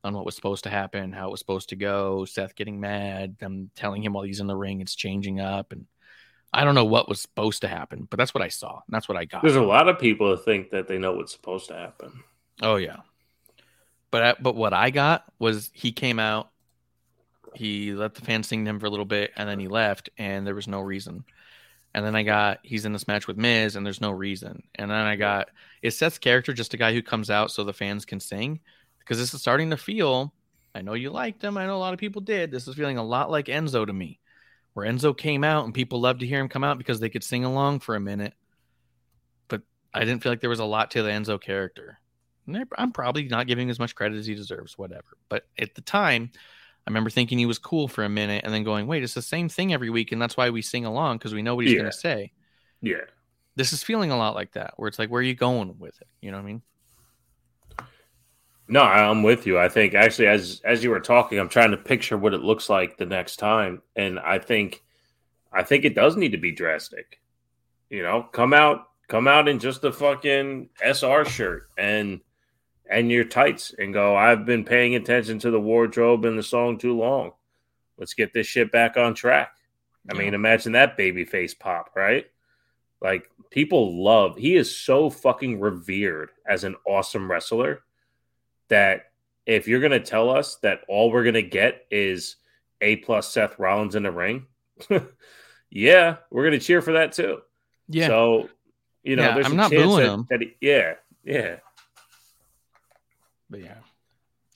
on 0.04 0.14
what 0.14 0.26
was 0.26 0.36
supposed 0.36 0.66
to 0.66 0.70
happen, 0.70 1.12
how 1.12 1.30
it 1.30 1.32
was 1.32 1.40
supposed 1.40 1.70
to 1.70 1.76
go, 1.76 2.24
Seth 2.26 2.54
getting 2.56 2.80
mad, 2.80 3.40
them 3.40 3.72
telling 3.76 4.04
him 4.04 4.14
while 4.14 4.26
he's 4.26 4.42
in 4.42 4.46
the 4.46 4.56
ring 4.56 4.80
it's 4.80 4.94
changing 4.94 5.40
up. 5.40 5.72
And 5.72 5.88
I 6.56 6.64
don't 6.64 6.76
know 6.76 6.86
what 6.86 7.10
was 7.10 7.20
supposed 7.20 7.62
to 7.62 7.68
happen, 7.68 8.08
but 8.10 8.18
that's 8.18 8.34
what 8.34 8.42
I 8.42 8.48
saw. 8.48 8.82
That's 8.88 9.10
what 9.10 9.18
I 9.18 9.26
got. 9.26 9.44
there's 9.44 9.58
a 9.58 9.62
lot 9.62 9.90
of 9.90 10.00
people 10.00 10.32
that 10.32 10.46
think 10.46 10.72
that 10.72 10.88
they 10.88 10.98
know 10.98 11.14
what's 11.14 11.34
supposed 11.34 11.68
to 11.68 11.74
happen. 11.74 12.24
Oh 12.62 12.78
yeah, 12.78 12.98
but 14.10 14.24
I, 14.24 14.36
but 14.40 14.56
what 14.56 14.74
I 14.74 14.90
got 14.90 15.26
was 15.38 15.70
he 15.74 15.92
came 15.92 16.18
out, 16.18 16.50
he 17.54 17.92
let 17.92 18.16
the 18.16 18.22
fans 18.22 18.48
sing 18.48 18.64
to 18.64 18.70
him 18.70 18.80
for 18.80 18.86
a 18.86 18.90
little 18.90 19.06
bit, 19.06 19.32
and 19.36 19.50
then 19.50 19.60
he 19.60 19.68
left, 19.68 20.10
and 20.18 20.48
there 20.48 20.56
was 20.56 20.68
no 20.68 20.80
reason. 20.80 21.26
And 21.94 22.06
then 22.06 22.16
I 22.16 22.24
got 22.24 22.60
he's 22.64 22.86
in 22.86 22.94
this 22.94 23.08
match 23.08 23.28
with 23.28 23.38
Miz, 23.38 23.76
and 23.76 23.86
there's 23.86 24.02
no 24.02 24.12
reason. 24.12 24.64
And 24.76 24.90
then 24.90 24.98
I 24.98 25.18
got 25.18 25.50
is 25.82 25.98
Seth's 25.98 26.18
character 26.18 26.54
just 26.54 26.74
a 26.74 26.78
guy 26.78 26.94
who 26.94 27.02
comes 27.02 27.30
out 27.30 27.52
so 27.52 27.64
the 27.64 27.74
fans 27.74 28.06
can 28.06 28.22
sing? 28.22 28.62
Because 29.00 29.18
this 29.18 29.34
is 29.34 29.42
starting 29.42 29.70
to 29.72 29.78
feel. 29.78 30.34
I 30.74 30.82
know 30.82 30.94
you 30.94 31.10
liked 31.10 31.42
him. 31.44 31.58
I 31.58 31.66
know 31.66 31.76
a 31.76 31.80
lot 31.80 31.94
of 31.94 32.00
people 32.00 32.22
did. 32.22 32.52
This 32.52 32.68
is 32.68 32.76
feeling 32.76 32.98
a 32.98 33.04
lot 33.04 33.32
like 33.32 33.46
Enzo 33.46 33.86
to 33.86 33.94
me, 33.94 34.20
where 34.76 34.86
Enzo 34.86 35.18
came 35.18 35.44
out 35.44 35.64
and 35.64 35.74
people 35.74 36.02
loved 36.02 36.20
to 36.20 36.28
hear 36.28 36.40
him 36.40 36.50
come 36.50 36.64
out 36.64 36.78
because 36.78 37.00
they 37.00 37.10
could 37.10 37.24
sing 37.24 37.46
along 37.46 37.80
for 37.80 37.96
a 37.96 38.00
minute. 38.00 38.34
But 39.48 39.62
I 39.94 40.02
didn't 40.02 40.22
feel 40.22 40.32
like 40.32 40.42
there 40.42 40.50
was 40.50 40.60
a 40.60 40.66
lot 40.66 40.92
to 40.92 41.02
the 41.02 41.10
Enzo 41.10 41.42
character. 41.42 41.98
And 42.46 42.68
I'm 42.78 42.92
probably 42.92 43.24
not 43.24 43.48
giving 43.48 43.70
as 43.70 43.80
much 43.80 43.96
credit 43.96 44.18
as 44.18 44.28
he 44.28 44.36
deserves, 44.36 44.78
whatever. 44.78 45.18
But 45.30 45.48
at 45.58 45.76
the 45.76 45.82
time, 45.82 46.30
I 46.86 46.90
remember 46.90 47.10
thinking 47.10 47.40
he 47.40 47.46
was 47.46 47.58
cool 47.58 47.88
for 47.88 48.04
a 48.04 48.10
minute 48.10 48.44
and 48.44 48.54
then 48.54 48.66
going, 48.66 48.86
wait, 48.86 49.02
it's 49.02 49.14
the 49.14 49.22
same 49.22 49.48
thing 49.48 49.74
every 49.74 49.90
week. 49.90 50.12
And 50.12 50.22
that's 50.22 50.36
why 50.36 50.50
we 50.50 50.62
sing 50.62 50.84
along 50.86 51.20
because 51.20 51.34
we 51.34 51.42
know 51.42 51.56
what 51.56 51.64
he's 51.66 51.74
Yeah. 51.74 51.80
going 51.80 51.92
to 51.92 51.98
say. 51.98 52.34
Yeah. 52.82 53.06
This 53.56 53.72
is 53.72 53.82
feeling 53.82 54.12
a 54.12 54.18
lot 54.18 54.36
like 54.36 54.52
that, 54.52 54.74
where 54.76 54.90
it's 54.90 55.00
like, 55.00 55.10
where 55.10 55.22
are 55.22 55.24
you 55.24 55.36
going 55.36 55.80
with 55.80 56.00
it? 56.02 56.08
You 56.22 56.32
know 56.32 56.38
what 56.38 56.44
I 56.44 56.48
mean? 56.48 56.62
No, 58.68 58.82
I'm 58.82 59.22
with 59.22 59.46
you. 59.46 59.60
I 59.60 59.70
think 59.70 59.94
actually, 59.94 60.28
as 60.28 60.62
as 60.64 60.84
you 60.84 60.90
were 60.90 61.00
talking, 61.00 61.40
I'm 61.40 61.50
trying 61.50 61.72
to 61.72 61.78
picture 61.78 62.18
what 62.18 62.34
it 62.34 62.42
looks 62.42 62.70
like 62.70 62.98
the 62.98 63.06
next 63.06 63.38
time, 63.38 63.82
and 63.96 64.20
I 64.20 64.40
think, 64.40 64.84
I 65.54 65.64
think 65.64 65.86
it 65.86 65.94
does 65.94 66.18
need 66.18 66.32
to 66.32 66.40
be 66.40 66.52
drastic. 66.52 67.20
You 67.90 68.02
know, 68.02 68.24
come 68.24 68.54
out, 68.54 68.90
come 69.08 69.28
out 69.28 69.48
in 69.48 69.60
just 69.60 69.84
a 69.84 69.92
fucking 69.92 70.70
SR 70.84 71.26
shirt 71.26 71.70
and 71.78 72.22
and 72.90 73.12
your 73.12 73.24
tights, 73.24 73.74
and 73.78 73.94
go. 73.94 74.16
I've 74.16 74.46
been 74.46 74.66
paying 74.66 74.96
attention 74.96 75.38
to 75.40 75.52
the 75.52 75.62
wardrobe 75.62 76.26
and 76.26 76.38
the 76.38 76.44
song 76.44 76.80
too 76.80 76.98
long. 76.98 77.34
Let's 78.00 78.16
get 78.16 78.34
this 78.34 78.48
shit 78.48 78.72
back 78.72 78.98
on 78.98 79.14
track. 79.14 79.52
I 80.10 80.14
mean, 80.14 80.34
imagine 80.34 80.74
that 80.74 80.98
baby 80.98 81.24
face 81.24 81.54
pop, 81.54 81.92
right? 81.96 82.26
Like 83.02 83.30
people 83.52 84.04
love. 84.04 84.38
He 84.38 84.56
is 84.56 84.76
so 84.76 85.10
fucking 85.10 85.60
revered 85.60 86.32
as 86.48 86.64
an 86.64 86.76
awesome 86.86 87.30
wrestler 87.30 87.84
that 88.70 89.12
if 89.46 89.68
you're 89.68 89.80
going 89.80 89.92
to 89.92 90.00
tell 90.00 90.30
us 90.30 90.56
that 90.64 90.82
all 90.88 91.12
we're 91.12 91.24
going 91.24 91.36
to 91.36 91.42
get 91.44 91.86
is 91.92 92.38
A 92.82 92.98
plus 92.98 93.32
Seth 93.32 93.60
Rollins 93.60 93.96
in 93.96 94.04
the 94.04 94.12
ring, 94.12 94.46
yeah, 95.70 96.18
we're 96.32 96.44
going 96.48 96.60
to 96.60 96.66
cheer 96.66 96.82
for 96.82 96.94
that 96.94 97.12
too. 97.12 97.40
Yeah. 97.88 98.08
So, 98.08 98.50
you 99.04 99.16
know, 99.16 99.24
Yeah, 99.24 99.34
there's 99.36 99.46
I'm 99.48 99.54
a 99.54 99.56
not 99.56 99.72
chance 99.72 99.84
booing 99.84 100.04
that, 100.06 100.14
him. 100.14 100.28
that 100.30 100.42
he- 100.42 100.56
yeah, 100.62 100.94
yeah. 101.24 101.56
But 103.50 103.62
yeah. 103.62 103.76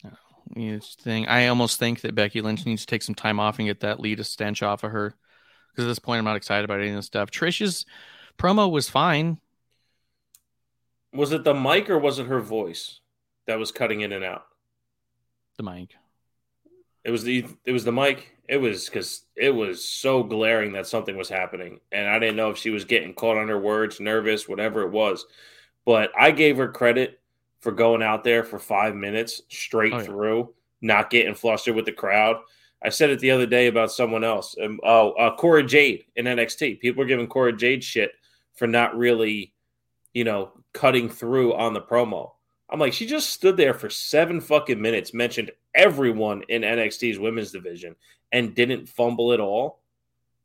I 0.04 0.08
don't. 0.54 0.64
It's 0.74 0.96
thing. 0.96 1.28
I 1.28 1.46
almost 1.46 1.78
think 1.78 2.00
that 2.00 2.14
Becky 2.16 2.40
Lynch 2.40 2.66
needs 2.66 2.80
to 2.82 2.86
take 2.88 3.02
some 3.02 3.14
time 3.14 3.38
off 3.38 3.58
and 3.60 3.68
get 3.68 3.80
that 3.80 4.00
Lita 4.00 4.24
stench 4.24 4.62
off 4.62 4.82
of 4.82 4.90
her. 4.90 5.14
Because 5.70 5.84
at 5.84 5.88
this 5.88 6.00
point, 6.00 6.18
I'm 6.18 6.24
not 6.24 6.34
excited 6.36 6.64
about 6.64 6.80
any 6.80 6.88
of 6.90 6.96
this 6.96 7.06
stuff. 7.06 7.30
Trish's 7.30 7.86
promo 8.36 8.68
was 8.68 8.88
fine. 8.88 9.38
Was 11.12 11.30
it 11.32 11.44
the 11.44 11.54
mic 11.54 11.88
or 11.88 11.98
was 11.98 12.18
it 12.18 12.26
her 12.26 12.40
voice 12.40 12.98
that 13.50 13.58
was 13.58 13.72
cutting 13.72 14.00
in 14.00 14.12
and 14.12 14.24
out? 14.24 14.44
The 15.56 15.62
mic. 15.64 15.94
It 17.04 17.10
was 17.10 17.22
the 17.24 17.44
it 17.64 17.72
was 17.72 17.84
the 17.84 17.92
mic. 17.92 18.36
It 18.48 18.56
was 18.58 18.86
because 18.86 19.22
it 19.36 19.50
was 19.50 19.84
so 19.88 20.22
glaring 20.22 20.72
that 20.72 20.86
something 20.86 21.16
was 21.16 21.28
happening, 21.28 21.80
and 21.92 22.08
I 22.08 22.18
didn't 22.18 22.36
know 22.36 22.50
if 22.50 22.58
she 22.58 22.70
was 22.70 22.84
getting 22.84 23.14
caught 23.14 23.36
on 23.38 23.48
her 23.48 23.58
words, 23.60 24.00
nervous, 24.00 24.48
whatever 24.48 24.82
it 24.82 24.90
was. 24.90 25.26
But 25.86 26.10
I 26.18 26.30
gave 26.30 26.56
her 26.58 26.68
credit 26.68 27.20
for 27.60 27.72
going 27.72 28.02
out 28.02 28.24
there 28.24 28.44
for 28.44 28.58
five 28.58 28.94
minutes 28.94 29.42
straight 29.48 29.92
Oh, 29.92 29.98
yeah. 29.98 30.02
through, 30.04 30.54
not 30.80 31.10
getting 31.10 31.34
flustered 31.34 31.74
with 31.76 31.84
the 31.86 31.92
crowd. 31.92 32.36
I 32.82 32.88
said 32.88 33.10
it 33.10 33.18
the 33.20 33.30
other 33.30 33.46
day 33.46 33.66
about 33.66 33.92
someone 33.92 34.24
else. 34.24 34.56
Um, 34.62 34.80
oh, 34.82 35.12
uh, 35.12 35.36
Cora 35.36 35.62
Jade 35.62 36.04
in 36.16 36.24
NXT. 36.26 36.80
People 36.80 37.02
were 37.02 37.08
giving 37.08 37.26
Cora 37.26 37.54
Jade 37.54 37.84
shit 37.84 38.12
for 38.54 38.66
not 38.66 38.96
really, 38.96 39.52
you 40.14 40.24
know, 40.24 40.52
cutting 40.72 41.08
through 41.10 41.54
on 41.54 41.74
the 41.74 41.80
promo. 41.82 42.32
I'm 42.70 42.78
like, 42.78 42.92
she 42.92 43.06
just 43.06 43.30
stood 43.30 43.56
there 43.56 43.74
for 43.74 43.90
seven 43.90 44.40
fucking 44.40 44.80
minutes, 44.80 45.12
mentioned 45.12 45.50
everyone 45.74 46.44
in 46.48 46.62
NXT's 46.62 47.18
women's 47.18 47.50
division, 47.50 47.96
and 48.32 48.54
didn't 48.54 48.88
fumble 48.88 49.32
at 49.32 49.40
all. 49.40 49.80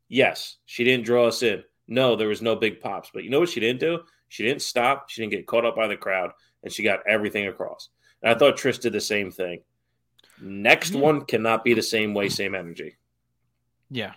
Yes, 0.08 0.58
she 0.66 0.84
didn't 0.84 1.06
draw 1.06 1.28
us 1.28 1.44
in. 1.44 1.64
No, 1.88 2.16
there 2.16 2.28
was 2.28 2.42
no 2.42 2.56
big 2.56 2.80
pops. 2.80 3.12
But 3.14 3.24
you 3.24 3.30
know 3.30 3.40
what 3.40 3.50
she 3.50 3.60
didn't 3.60 3.80
do? 3.80 4.00
She 4.30 4.44
didn't 4.44 4.64
stop. 4.64 5.10
She 5.10 5.22
didn't 5.22 5.34
get 5.34 5.46
caught 5.46 5.66
up 5.66 5.76
by 5.76 5.88
the 5.88 5.96
crowd, 5.96 6.32
and 6.64 6.74
she 6.74 6.84
got 6.84 7.02
everything 7.08 7.48
across. 7.48 7.90
And 8.24 8.34
I 8.34 8.38
thought 8.38 8.58
Trish 8.58 8.80
did 8.82 8.94
the 8.94 9.02
same 9.02 9.30
thing. 9.32 9.62
Next 10.42 10.94
Yeah. 10.94 11.02
one 11.02 11.26
cannot 11.26 11.64
be 11.64 11.74
the 11.74 11.84
same 11.84 12.14
way, 12.14 12.30
same 12.30 12.56
energy. 12.56 12.98
Yeah. 13.92 14.14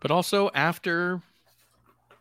But 0.00 0.10
also 0.10 0.50
after 0.52 1.22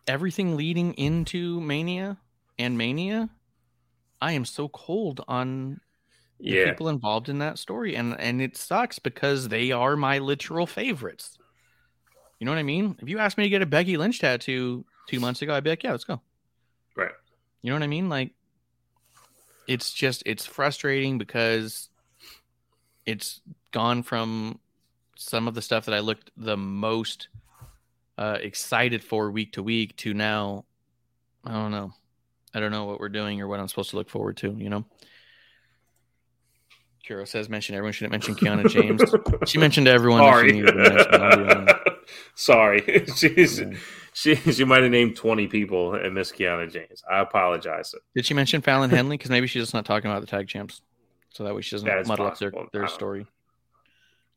everything 0.08 0.56
leading 0.56 0.94
into 0.94 1.60
Mania 1.62 2.18
and 2.60 2.78
Mania, 2.78 3.30
I 4.26 4.32
am 4.32 4.44
so 4.44 4.70
cold 4.70 5.22
on 5.28 5.80
the 6.40 6.50
Yeah. 6.56 6.66
people 6.72 6.90
involved 6.90 7.30
in 7.30 7.38
that 7.40 7.60
story. 7.60 7.96
And 7.96 8.20
and 8.20 8.42
it 8.42 8.58
sucks 8.58 8.98
because 8.98 9.50
they 9.50 9.72
are 9.72 9.96
my 9.96 10.18
literal 10.18 10.66
favorites. 10.66 11.38
You 12.40 12.46
know 12.46 12.52
what 12.52 12.58
I 12.58 12.64
mean? 12.64 12.98
If 13.02 13.08
you 13.08 13.20
asked 13.20 13.38
me 13.38 13.44
to 13.44 13.50
get 13.50 13.62
a 13.62 13.68
Becky 13.68 13.98
Lynch 13.98 14.20
tattoo 14.20 14.84
two 15.08 15.20
months 15.20 15.42
ago, 15.44 15.54
I'd 15.54 15.64
be 15.64 15.70
like, 15.70 15.84
yeah, 15.84 15.92
let's 15.92 16.04
go. 16.04 16.22
Right. 16.96 17.12
You 17.62 17.70
know 17.70 17.76
what 17.76 17.84
I 17.84 17.88
mean? 17.88 18.10
Like 18.10 18.32
it's 19.68 19.94
just 19.94 20.24
it's 20.26 20.46
frustrating 20.46 21.18
because 21.20 21.90
it's 23.06 23.42
gone 23.72 24.02
from 24.02 24.60
some 25.16 25.48
of 25.48 25.54
the 25.54 25.62
stuff 25.62 25.86
that 25.86 25.94
I 25.94 26.00
looked 26.00 26.32
the 26.36 26.58
most 26.58 27.28
uh, 28.18 28.40
excited 28.42 29.04
for 29.04 29.30
week 29.30 29.54
to 29.54 29.62
week 29.64 29.96
to 29.98 30.14
now 30.16 30.66
I 31.46 31.52
don't 31.54 31.72
know. 31.72 31.94
I 32.56 32.60
don't 32.62 32.72
know 32.72 32.86
what 32.86 33.00
we're 33.02 33.10
doing 33.10 33.42
or 33.42 33.48
what 33.48 33.60
I'm 33.60 33.68
supposed 33.68 33.90
to 33.92 33.98
look 33.98 34.10
forward 34.10 34.38
to, 34.38 34.56
you 34.58 34.70
know. 34.70 34.86
Kiro 37.08 37.28
says 37.28 37.50
mention 37.50 37.76
everyone 37.76 37.92
shouldn't 37.94 38.12
mention 38.14 38.34
Kiana 38.34 38.68
James. 38.70 39.02
she 39.50 39.60
mentioned 39.60 39.88
everyone 39.88 40.20
that 40.22 40.42
she 40.46 40.50
Sorry. 40.50 40.62
mention. 40.62 41.08
I'll 41.22 41.38
be 41.38 41.54
honest. 41.54 41.76
Sorry. 42.36 43.06
She's 43.16 43.60
Yeah. 43.60 43.74
she 44.14 44.36
she 44.36 44.64
might 44.64 44.82
have 44.84 44.92
named 44.92 45.16
20 45.16 45.48
people 45.48 45.94
and 45.96 46.14
Miss 46.16 46.32
Kiana 46.32 46.72
James. 46.72 47.04
I 47.10 47.20
apologize. 47.20 47.94
Did 48.16 48.26
she 48.26 48.34
mention 48.34 48.62
Fallon 48.62 48.90
Henley? 48.90 49.18
Because 49.18 49.30
maybe 49.30 49.48
she's 49.48 49.64
just 49.64 49.74
not 49.74 49.86
talking 49.86 50.10
about 50.10 50.22
the 50.22 50.28
tag 50.28 50.48
champs, 50.48 50.82
so 51.32 51.44
that 51.44 51.54
way 51.56 51.62
she 51.62 51.76
doesn't 51.76 52.08
muddle 52.08 52.26
up 52.28 52.40
their, 52.40 52.52
possible. 52.52 52.70
I 52.74 52.78
their 52.78 52.88
story. 52.88 53.28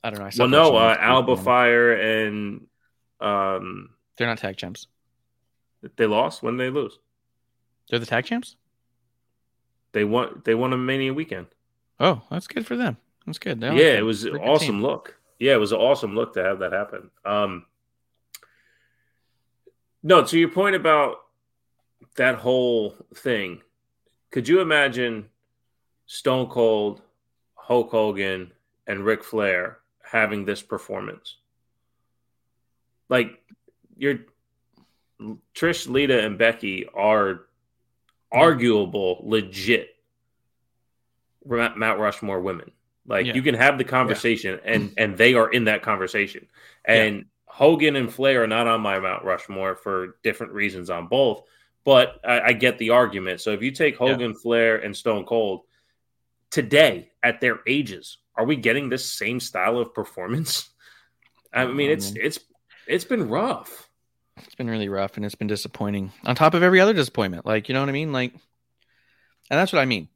I 0.02 0.10
don't 0.10 0.18
know. 0.20 0.26
I 0.26 0.30
Well, 0.38 0.48
no, 0.48 0.76
uh, 0.76 0.96
Alba. 0.98 1.36
Fyre 1.36 1.92
and 1.92 2.66
um 3.20 3.90
They're 4.16 4.26
not 4.28 4.38
tag 4.38 4.56
champs. 4.56 4.86
they 5.96 6.06
lost. 6.06 6.42
When 6.42 6.56
they 6.56 6.70
lose? 6.70 6.98
They're 7.88 7.98
the 7.98 8.06
tag 8.06 8.24
champs. 8.24 8.56
They 9.92 10.04
won. 10.04 10.42
They 10.44 10.54
won 10.54 10.72
a 10.72 10.76
Mania 10.76 11.14
weekend. 11.14 11.46
Oh, 11.98 12.22
that's 12.30 12.46
good 12.46 12.66
for 12.66 12.76
them. 12.76 12.96
That's 13.26 13.38
good. 13.38 13.60
They 13.60 13.68
yeah, 13.68 13.98
it 13.98 14.04
was 14.04 14.24
an 14.24 14.36
awesome 14.36 14.76
team. 14.76 14.82
look. 14.82 15.18
Yeah, 15.38 15.54
it 15.54 15.58
was 15.58 15.72
an 15.72 15.78
awesome 15.78 16.14
look 16.14 16.34
to 16.34 16.42
have 16.42 16.60
that 16.60 16.72
happen. 16.72 17.10
Um, 17.24 17.66
no, 20.02 20.24
to 20.24 20.38
your 20.38 20.50
point 20.50 20.76
about 20.76 21.16
that 22.16 22.36
whole 22.36 22.96
thing, 23.14 23.60
could 24.30 24.48
you 24.48 24.60
imagine 24.60 25.28
Stone 26.06 26.48
Cold, 26.48 27.02
Hulk 27.54 27.90
Hogan, 27.90 28.52
and 28.86 29.04
Ric 29.04 29.24
Flair 29.24 29.78
having 30.02 30.44
this 30.44 30.62
performance? 30.62 31.36
Like, 33.08 33.40
your 33.96 34.20
Trish, 35.54 35.88
Lita, 35.88 36.24
and 36.24 36.38
Becky 36.38 36.86
are 36.94 37.47
arguable, 38.32 39.20
legit 39.24 39.90
Mount 41.44 41.98
Rushmore 41.98 42.40
women. 42.40 42.72
Like 43.06 43.26
Yeah. 43.26 43.34
you 43.34 43.42
can 43.42 43.54
have 43.54 43.78
the 43.78 43.84
conversation, 43.84 44.60
and 44.64 44.92
and 44.96 45.16
they 45.16 45.34
are 45.34 45.50
in 45.50 45.64
that 45.64 45.82
conversation. 45.82 46.46
And 46.84 47.26
Hogan 47.46 47.96
and 47.96 48.12
Flair 48.12 48.44
are 48.44 48.46
not 48.46 48.66
on 48.66 48.82
my 48.82 48.98
Mount 48.98 49.24
Rushmore 49.24 49.74
for 49.76 50.18
different 50.22 50.52
reasons 50.52 50.90
on 50.90 51.06
both. 51.08 51.42
But 51.84 52.20
I, 52.22 52.40
I 52.40 52.52
get 52.52 52.78
the 52.78 52.90
argument. 52.90 53.40
So 53.40 53.52
if 53.52 53.62
you 53.62 53.70
take 53.70 53.96
Hogan, 53.96 54.34
Flair, 54.34 54.76
and 54.76 54.94
Stone 54.94 55.24
Cold 55.24 55.62
today 56.50 57.10
at 57.22 57.40
their 57.40 57.60
ages, 57.66 58.18
are 58.34 58.44
we 58.44 58.56
getting 58.56 58.88
this 58.88 59.10
same 59.10 59.40
style 59.40 59.78
of 59.78 59.94
performance? 59.94 60.68
I 61.52 61.64
mean, 61.64 61.90
it's 61.90 62.10
mm-hmm. 62.10 62.26
it's 62.26 62.40
it's 62.86 63.04
been 63.04 63.28
rough. 63.28 63.87
It's 64.46 64.54
been 64.54 64.68
really 64.70 64.88
rough 64.88 65.16
and 65.16 65.24
it's 65.26 65.34
been 65.34 65.46
disappointing. 65.48 66.12
On 66.24 66.34
top 66.34 66.54
of 66.54 66.62
every 66.62 66.80
other 66.80 66.92
disappointment, 66.94 67.46
like 67.46 67.68
you 67.68 67.74
know 67.74 67.80
what 67.80 67.88
I 67.88 67.92
mean, 67.92 68.12
like, 68.12 68.32
and 68.32 69.58
that's 69.58 69.72
what 69.72 69.80
I 69.80 69.84
mean. 69.84 70.08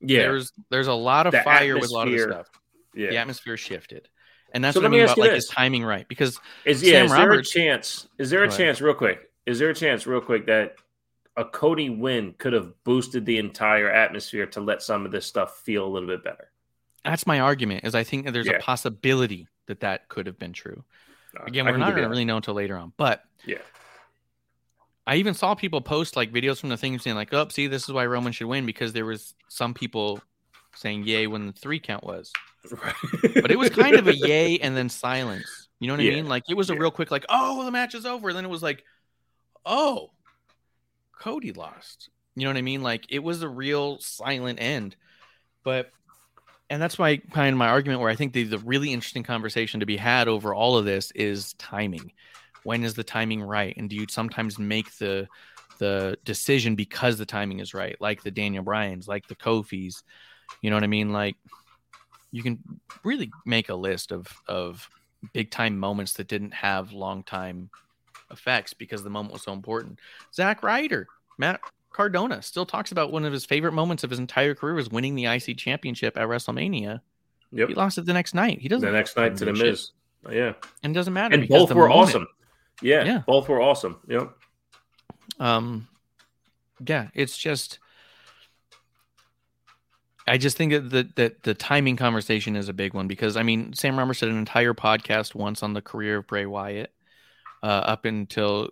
Yeah, 0.00 0.20
There's 0.22 0.52
there's 0.70 0.86
a 0.86 0.92
lot 0.94 1.26
of 1.26 1.32
The 1.32 1.40
fire 1.42 1.74
with 1.78 1.90
a 1.90 1.92
lot 1.94 2.06
of 2.08 2.12
this 2.14 2.22
stuff. 2.22 2.48
yeah. 2.94 3.10
The 3.10 3.16
atmosphere 3.16 3.56
shifted, 3.56 4.08
and 4.52 4.62
that's 4.64 4.74
So 4.74 4.80
what 4.80 4.86
I 4.86 4.90
mean 4.90 5.02
about 5.02 5.18
like 5.18 5.30
this. 5.30 5.46
his 5.46 5.54
timing 5.54 5.84
right 5.84 6.06
because 6.08 6.38
Is 6.64 6.82
yeah, 6.82 6.92
Sam 6.92 7.06
is 7.06 7.12
Roberts- 7.12 7.52
there 7.52 7.62
a 7.62 7.66
chance? 7.66 8.08
Is 8.18 8.30
there 8.30 8.44
a 8.44 8.50
chance, 8.50 8.80
real 8.80 8.94
quick? 8.94 9.30
Is 9.46 9.58
there 9.58 9.70
a 9.70 9.74
chance, 9.74 10.06
real 10.06 10.20
quick, 10.20 10.46
that 10.46 10.76
a 11.36 11.44
Cody 11.44 11.88
win 11.90 12.34
could 12.38 12.52
have 12.52 12.72
boosted 12.84 13.24
the 13.26 13.38
entire 13.38 13.90
atmosphere 13.90 14.46
to 14.46 14.60
let 14.60 14.82
some 14.82 15.06
of 15.06 15.12
this 15.12 15.24
stuff 15.26 15.58
feel 15.60 15.84
a 15.86 15.88
little 15.88 16.08
bit 16.08 16.22
better? 16.24 16.50
that's 17.04 17.26
my 17.26 17.40
argument. 17.40 17.84
Is 17.84 17.94
I 17.94 18.04
think 18.04 18.26
that 18.26 18.32
there's 18.32 18.46
Yeah. 18.46 18.56
a 18.56 18.60
possibility 18.60 19.46
that 19.66 19.80
that 19.80 20.08
could 20.08 20.26
have 20.26 20.38
been 20.38 20.52
true. 20.52 20.84
Again, 21.46 21.66
we're 21.66 21.76
not 21.76 21.90
going 21.90 22.02
to 22.04 22.08
really 22.08 22.24
know 22.24 22.36
until 22.36 22.54
later 22.54 22.76
on, 22.76 22.92
but 22.96 23.24
Yeah. 23.44 23.58
I 25.06 25.16
even 25.16 25.32
saw 25.34 25.54
people 25.54 25.80
post 25.80 26.16
like 26.16 26.32
videos 26.32 26.60
from 26.60 26.68
the 26.68 26.76
thing 26.76 26.98
saying 26.98 27.16
like, 27.16 27.32
"Oh, 27.32 27.48
see, 27.48 27.66
this 27.66 27.84
is 27.84 27.92
why 27.92 28.04
Roman 28.06 28.32
should 28.32 28.46
win," 28.46 28.66
because 28.66 28.92
there 28.92 29.06
was 29.06 29.34
some 29.48 29.72
people 29.72 30.20
saying 30.74 31.04
"yay" 31.04 31.26
when 31.26 31.46
the 31.46 31.52
three 31.52 31.80
count 31.80 32.04
was, 32.04 32.30
but 33.34 33.50
it 33.50 33.58
was 33.58 33.70
kind 33.70 33.96
of 33.96 34.06
a 34.06 34.14
yay 34.16 34.58
and 34.58 34.76
then 34.76 34.88
silence. 34.90 35.68
You 35.80 35.88
know 35.88 35.94
what 35.94 36.02
Yeah. 36.02 36.12
I 36.12 36.14
mean? 36.16 36.26
Like 36.28 36.44
it 36.50 36.54
was 36.54 36.68
a 36.68 36.74
Yeah. 36.74 36.80
real 36.80 36.90
quick 36.90 37.10
like, 37.10 37.24
"Oh, 37.30 37.64
the 37.64 37.70
match 37.70 37.94
is 37.94 38.04
over," 38.04 38.28
and 38.28 38.36
then 38.36 38.44
it 38.44 38.50
was 38.50 38.62
like, 38.62 38.84
"Oh, 39.64 40.10
Cody 41.18 41.52
lost." 41.52 42.10
You 42.34 42.44
know 42.44 42.50
what 42.50 42.58
I 42.58 42.62
mean? 42.62 42.82
Like 42.82 43.06
it 43.08 43.20
was 43.20 43.42
a 43.42 43.48
real 43.48 43.98
silent 44.00 44.60
end, 44.60 44.94
but 45.64 45.90
and 46.70 46.82
that's 46.82 46.98
my 46.98 47.16
kind 47.32 47.52
of 47.52 47.58
my 47.58 47.68
argument 47.68 48.00
where 48.00 48.10
I 48.10 48.14
think 48.14 48.32
the, 48.32 48.44
the 48.44 48.58
really 48.58 48.92
interesting 48.92 49.22
conversation 49.22 49.80
to 49.80 49.86
be 49.86 49.96
had 49.96 50.28
over 50.28 50.54
all 50.54 50.76
of 50.76 50.84
this 50.84 51.10
is 51.12 51.54
timing. 51.54 52.12
When 52.64 52.84
is 52.84 52.94
the 52.94 53.04
timing 53.04 53.42
right? 53.42 53.74
And 53.76 53.88
do 53.88 53.96
you 53.96 54.06
sometimes 54.08 54.58
make 54.58 54.96
the 54.98 55.28
the 55.78 56.18
decision 56.24 56.74
because 56.74 57.16
the 57.16 57.26
timing 57.26 57.60
is 57.60 57.72
right, 57.72 57.96
like 58.00 58.22
the 58.22 58.30
Daniel 58.30 58.64
Bryans, 58.64 59.08
like 59.08 59.26
the 59.28 59.36
Kofis? 59.36 60.02
You 60.60 60.70
know 60.70 60.76
what 60.76 60.84
I 60.84 60.88
mean? 60.88 61.12
Like 61.12 61.36
you 62.32 62.42
can 62.42 62.58
really 63.04 63.30
make 63.46 63.70
a 63.70 63.74
list 63.74 64.12
of 64.12 64.26
of 64.46 64.88
big 65.32 65.50
time 65.50 65.78
moments 65.78 66.14
that 66.14 66.28
didn't 66.28 66.54
have 66.54 66.92
long 66.92 67.22
time 67.22 67.70
effects 68.30 68.74
because 68.74 69.02
the 69.02 69.10
moment 69.10 69.32
was 69.32 69.42
so 69.42 69.52
important. 69.52 69.98
Zack 70.34 70.62
Ryder, 70.62 71.06
Matt 71.38 71.60
Cardona 71.98 72.40
still 72.42 72.64
talks 72.64 72.92
about 72.92 73.10
one 73.10 73.24
of 73.24 73.32
his 73.32 73.44
favorite 73.44 73.72
moments 73.72 74.04
of 74.04 74.10
his 74.10 74.20
entire 74.20 74.54
career 74.54 74.74
was 74.74 74.88
winning 74.88 75.16
the 75.16 75.26
IC 75.26 75.56
championship 75.56 76.16
at 76.16 76.28
WrestleMania. 76.28 77.00
Yep. 77.50 77.68
He 77.70 77.74
lost 77.74 77.98
it 77.98 78.06
the 78.06 78.12
next 78.12 78.34
night. 78.34 78.60
He 78.60 78.68
doesn't 78.68 78.86
The 78.88 78.96
next 78.96 79.16
night 79.16 79.36
to 79.38 79.44
the. 79.46 79.52
Miz. 79.52 79.90
Yeah. 80.30 80.52
and 80.84 80.92
it 80.92 80.94
doesn't 80.94 81.12
matter. 81.12 81.34
And 81.34 81.48
both 81.48 81.72
were 81.74 81.88
moment- 81.88 82.08
awesome. 82.10 82.26
Yeah, 82.80 83.04
Yeah. 83.04 83.22
Both 83.26 83.48
were 83.48 83.60
awesome. 83.60 83.96
Yep. 84.06 84.30
Um, 85.40 85.88
yeah, 86.86 87.08
it's 87.14 87.36
just. 87.36 87.80
I 90.28 90.38
just 90.38 90.56
think 90.56 90.70
that 90.72 90.90
the, 90.90 91.08
that 91.16 91.42
the 91.42 91.54
timing 91.54 91.96
conversation 91.96 92.54
is 92.54 92.68
a 92.68 92.72
big 92.72 92.94
one 92.94 93.08
because 93.08 93.36
I 93.36 93.42
mean 93.42 93.72
Sam 93.72 93.98
Roberts 93.98 94.20
did 94.20 94.28
an 94.28 94.38
entire 94.38 94.72
podcast 94.74 95.34
once 95.34 95.64
on 95.64 95.72
the 95.72 95.82
career 95.82 96.18
of 96.18 96.28
Bray 96.28 96.46
Wyatt, 96.46 96.92
uh, 97.64 97.66
up 97.66 98.04
until 98.04 98.68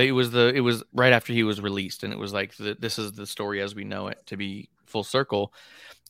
it 0.00 0.12
was 0.12 0.30
the 0.30 0.52
it 0.54 0.60
was 0.60 0.82
right 0.92 1.12
after 1.12 1.32
he 1.32 1.42
was 1.42 1.60
released 1.60 2.02
and 2.02 2.12
it 2.12 2.18
was 2.18 2.32
like 2.32 2.56
the, 2.56 2.76
this 2.78 2.98
is 2.98 3.12
the 3.12 3.26
story 3.26 3.60
as 3.60 3.74
we 3.74 3.84
know 3.84 4.08
it 4.08 4.22
to 4.26 4.36
be 4.36 4.68
full 4.86 5.04
circle, 5.04 5.52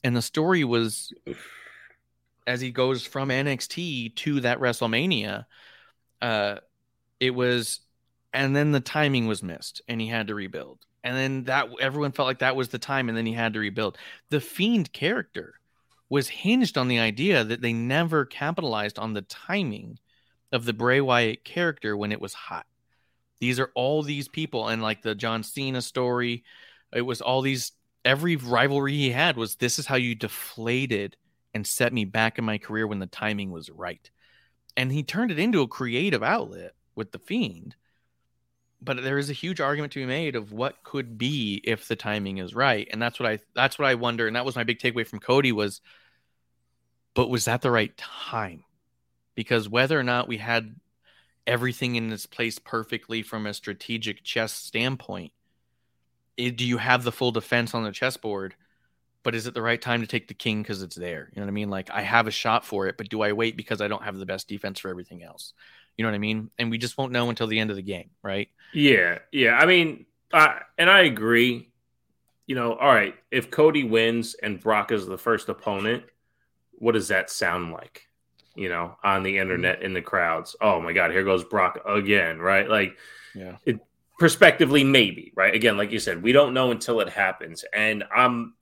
and 0.05 0.17
the 0.17 0.23
story 0.23 0.65
was 0.65 1.13
as 2.47 2.61
he 2.61 2.71
goes 2.71 3.05
from 3.05 3.29
NXT 3.29 4.15
to 4.17 4.41
that 4.41 4.61
WrestleMania, 4.61 5.47
uh, 6.23 6.57
it 7.19 7.31
was, 7.31 7.81
and 8.33 8.55
then 8.55 8.73
the 8.73 8.81
timing 8.81 9.27
was 9.27 9.43
missed, 9.43 9.83
and 9.89 10.01
he 10.01 10.07
had 10.07 10.29
to 10.29 10.35
rebuild, 10.35 10.79
and 11.03 11.17
then 11.17 11.45
that 11.45 11.69
everyone 11.81 12.13
felt 12.13 12.27
like 12.27 12.39
that 12.39 12.57
was 12.57 12.69
the 12.69 12.79
time, 12.79 13.09
and 13.09 13.19
then 13.19 13.27
he 13.27 13.33
had 13.33 13.55
to 13.55 13.61
rebuild. 13.61 13.99
The 14.31 14.41
fiend 14.41 14.93
character 14.93 15.55
was 16.09 16.29
hinged 16.29 16.79
on 16.79 16.89
the 16.89 17.01
idea 17.01 17.43
that 17.43 17.63
they 17.63 17.73
never 17.73 18.25
capitalized 18.25 18.99
on 18.99 19.13
the 19.13 19.23
timing 19.23 19.99
of 20.53 20.65
the 20.65 20.73
Bray 20.73 21.01
Wyatt 21.01 21.45
character 21.45 21.97
when 21.97 22.13
it 22.13 22.21
was 22.21 22.33
hot. 22.33 22.67
These 23.41 23.61
are 23.61 23.71
all 23.75 24.03
these 24.03 24.29
people, 24.29 24.69
and 24.69 24.83
like 24.83 25.03
the 25.03 25.15
John 25.15 25.43
Cena 25.43 25.83
story, 25.83 26.45
it 26.93 27.03
was 27.03 27.21
all 27.21 27.43
these. 27.43 27.73
Every 28.05 28.37
rivalry 28.37 28.93
he 28.93 29.11
had 29.11 29.37
was 29.37 29.57
this 29.57 29.81
is 29.81 29.87
how 29.87 29.97
you 29.97 30.15
deflated 30.15 31.17
and 31.55 31.67
set 31.67 31.93
me 31.93 32.05
back 32.05 32.39
in 32.39 32.45
my 32.45 32.59
career 32.59 32.87
when 32.87 33.01
the 33.01 33.07
timing 33.07 33.51
was 33.51 33.69
right. 33.69 34.11
And 34.77 34.93
he 34.93 35.03
turned 35.03 35.31
it 35.31 35.39
into 35.39 35.63
a 35.63 35.67
creative 35.67 36.23
outlet 36.23 36.75
with 36.95 37.11
the 37.13 37.19
Fiend. 37.19 37.75
But 38.81 39.03
there 39.03 39.19
is 39.19 39.31
a 39.31 39.33
huge 39.33 39.61
argument 39.61 39.95
to 39.95 40.01
be 40.01 40.07
made 40.07 40.37
of 40.37 40.53
what 40.53 40.85
could 40.85 41.17
be 41.17 41.63
if 41.65 41.89
the 41.89 41.97
timing 41.97 42.39
is 42.39 42.55
right. 42.55 42.87
And 42.93 43.01
that's 43.01 43.19
what 43.19 43.29
I 43.29 43.39
that's 43.55 43.79
what 43.79 43.89
I 43.89 43.95
wonder. 43.95 44.27
And 44.27 44.37
that 44.37 44.45
was 44.45 44.55
my 44.55 44.65
big 44.65 44.79
takeaway 44.79 45.07
from 45.07 45.19
Cody 45.19 45.51
was 45.51 45.81
but 47.15 47.31
was 47.31 47.47
that 47.47 47.63
the 47.63 47.71
right 47.71 47.97
time? 47.97 48.63
Because 49.35 49.69
whether 49.69 49.99
or 49.99 50.03
not 50.03 50.29
we 50.29 50.37
had 50.37 50.77
everything 51.47 51.97
in 51.97 52.13
its 52.13 52.27
place 52.27 52.59
perfectly 52.59 53.23
from 53.23 53.47
a 53.47 53.55
strategic 53.55 54.23
chess 54.25 54.53
standpoint, 54.53 55.33
it, 56.37 56.57
do 56.57 56.67
you 56.67 56.79
have 56.79 57.05
the 57.05 57.13
full 57.13 57.33
defense 57.33 57.75
on 57.75 57.85
the 57.85 57.93
chessboard? 57.93 58.55
but 59.27 59.35
is 59.35 59.49
it 59.49 59.55
the 59.55 59.61
right 59.61 59.83
time 59.83 60.03
to 60.03 60.07
take 60.07 60.29
the 60.29 60.35
king 60.35 60.63
because 60.63 60.83
it's 60.83 60.95
there? 60.95 61.29
You 61.33 61.41
know 61.41 61.47
what 61.47 61.51
I 61.51 61.55
mean? 61.55 61.69
Like 61.69 61.91
I 61.91 62.03
have 62.03 62.29
a 62.29 62.31
shot 62.31 62.65
for 62.65 62.87
it, 62.87 62.97
but 62.97 63.09
do 63.09 63.23
I 63.23 63.33
wait 63.33 63.57
because 63.57 63.81
I 63.81 63.89
don't 63.89 64.05
have 64.05 64.17
the 64.17 64.25
best 64.25 64.47
defense 64.47 64.79
for 64.79 64.89
everything 64.89 65.25
else? 65.25 65.53
You 65.97 66.05
know 66.05 66.11
what 66.13 66.15
I 66.15 66.21
mean? 66.21 66.49
And 66.61 66.71
we 66.71 66.79
just 66.79 66.97
won't 66.97 67.11
know 67.11 67.29
until 67.29 67.49
the 67.49 67.59
end 67.59 67.71
of 67.71 67.75
the 67.75 67.83
game, 67.83 68.11
right? 68.23 68.49
Yeah, 68.73 69.19
yeah. 69.33 69.59
I 69.59 69.67
mean, 69.67 70.07
I, 70.33 70.61
and 70.79 70.89
I 70.89 71.01
agree. 71.01 71.73
You 72.47 72.55
know, 72.55 72.75
all 72.75 72.87
right. 72.87 73.17
If 73.33 73.51
Cody 73.51 73.83
wins 73.83 74.35
and 74.35 74.61
Brock 74.61 74.93
is 74.93 75.07
the 75.07 75.19
first 75.19 75.49
opponent, 75.49 76.05
what 76.75 76.93
does 76.93 77.09
that 77.09 77.29
sound 77.29 77.73
like? 77.73 78.06
You 78.57 78.69
know, 78.69 78.97
on 79.05 79.23
the 79.23 79.31
mm-hmm. 79.31 79.43
internet 79.43 79.83
in 79.83 79.95
the 79.95 80.03
crowds. 80.03 80.57
Oh 80.61 80.81
my 80.81 80.93
God, 80.93 81.11
here 81.11 81.25
goes 81.25 81.45
Brock 81.45 81.81
again, 81.87 82.39
right? 82.39 82.69
Like, 82.69 82.97
Yeah. 83.35 83.57
it, 83.65 83.81
prospectively, 84.19 84.83
maybe, 84.85 85.33
right? 85.35 85.55
Again, 85.55 85.77
like 85.77 85.93
you 85.93 85.99
said, 85.99 86.23
we 86.23 86.33
don't 86.33 86.55
know 86.55 86.71
until 86.71 87.01
it 87.01 87.09
happens. 87.09 87.65
And 87.73 88.05
I'm 88.15 88.55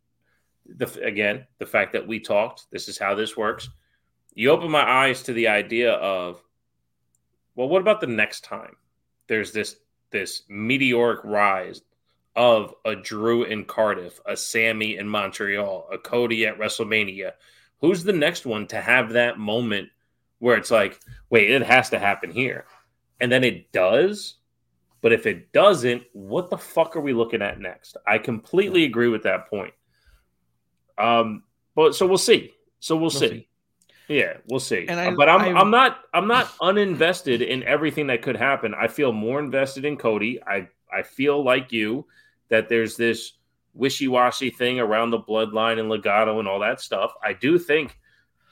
the 0.66 0.90
again 1.02 1.46
the 1.58 1.66
fact 1.66 1.92
that 1.92 2.06
we 2.06 2.20
talked. 2.20 2.66
This 2.70 2.88
is 2.88 2.98
how 2.98 3.14
this 3.14 3.36
works. 3.36 3.68
You 4.34 4.50
open 4.50 4.70
my 4.70 4.82
eyes 4.82 5.22
to 5.24 5.32
the 5.32 5.48
idea 5.48 5.92
of, 5.92 6.42
well, 7.54 7.68
what 7.68 7.82
about 7.82 8.00
the 8.00 8.06
next 8.06 8.44
time? 8.44 8.76
There's 9.28 9.52
this 9.52 9.76
this 10.10 10.42
meteoric 10.48 11.20
rise 11.24 11.82
of 12.36 12.74
a 12.84 12.96
Drew 12.96 13.44
in 13.44 13.64
Cardiff, 13.64 14.20
a 14.26 14.36
Sami 14.36 14.96
in 14.96 15.08
Montreal, 15.08 15.88
a 15.92 15.98
Cody 15.98 16.46
at 16.46 16.58
WrestleMania. 16.58 17.32
Who's 17.84 18.02
the 18.02 18.14
next 18.14 18.46
one 18.46 18.66
to 18.68 18.80
have 18.80 19.12
that 19.12 19.38
moment 19.38 19.90
where 20.38 20.56
it's 20.56 20.70
like, 20.70 20.98
wait, 21.28 21.50
it 21.50 21.62
has 21.62 21.90
to 21.90 21.98
happen 21.98 22.30
here? 22.30 22.64
And 23.20 23.30
then 23.30 23.44
it 23.44 23.72
does. 23.72 24.36
But 25.02 25.12
if 25.12 25.26
it 25.26 25.52
doesn't, 25.52 26.02
what 26.14 26.48
the 26.48 26.56
fuck 26.56 26.96
are 26.96 27.02
we 27.02 27.12
looking 27.12 27.42
at 27.42 27.60
next? 27.60 27.98
I 28.06 28.16
completely 28.16 28.84
agree 28.84 29.08
with 29.08 29.24
that 29.24 29.50
point. 29.50 29.74
Um, 30.96 31.42
but 31.74 31.94
so 31.94 32.06
we'll 32.06 32.16
see. 32.16 32.54
So 32.80 32.96
we'll, 32.96 33.10
see. 33.10 33.28
see. 33.28 33.48
Yeah, 34.08 34.38
we'll 34.48 34.60
see. 34.60 34.88
I- 34.88 35.14
but 35.14 35.28
I'm 35.28 35.42
I- 35.54 35.60
I'm 35.60 35.70
not 35.70 35.98
I'm 36.14 36.26
not 36.26 36.46
uninvested 36.62 37.46
in 37.46 37.64
everything 37.64 38.06
that 38.06 38.22
could 38.22 38.36
happen. 38.36 38.72
I 38.74 38.88
feel 38.88 39.12
more 39.12 39.40
invested 39.40 39.84
in 39.84 39.98
Cody. 39.98 40.42
I 40.42 40.68
I 40.90 41.02
feel 41.02 41.44
like 41.44 41.70
you 41.70 42.06
that 42.48 42.70
there's 42.70 42.96
this 42.96 43.32
wishy-washy 43.74 44.50
thing 44.50 44.78
around 44.80 45.10
the 45.10 45.18
bloodline 45.18 45.78
and 45.78 45.90
Legado 45.90 46.38
and 46.38 46.48
all 46.48 46.60
that 46.60 46.80
stuff. 46.80 47.12
I 47.22 47.32
do 47.32 47.58
think 47.58 47.98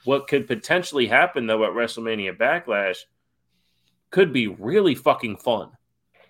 what 0.05 0.27
could 0.27 0.47
potentially 0.47 1.07
happen 1.07 1.47
though 1.47 1.63
at 1.63 1.71
WrestleMania 1.71 2.37
Backlash 2.37 2.97
could 4.09 4.33
be 4.33 4.47
really 4.47 4.95
fucking 4.95 5.37
fun 5.37 5.71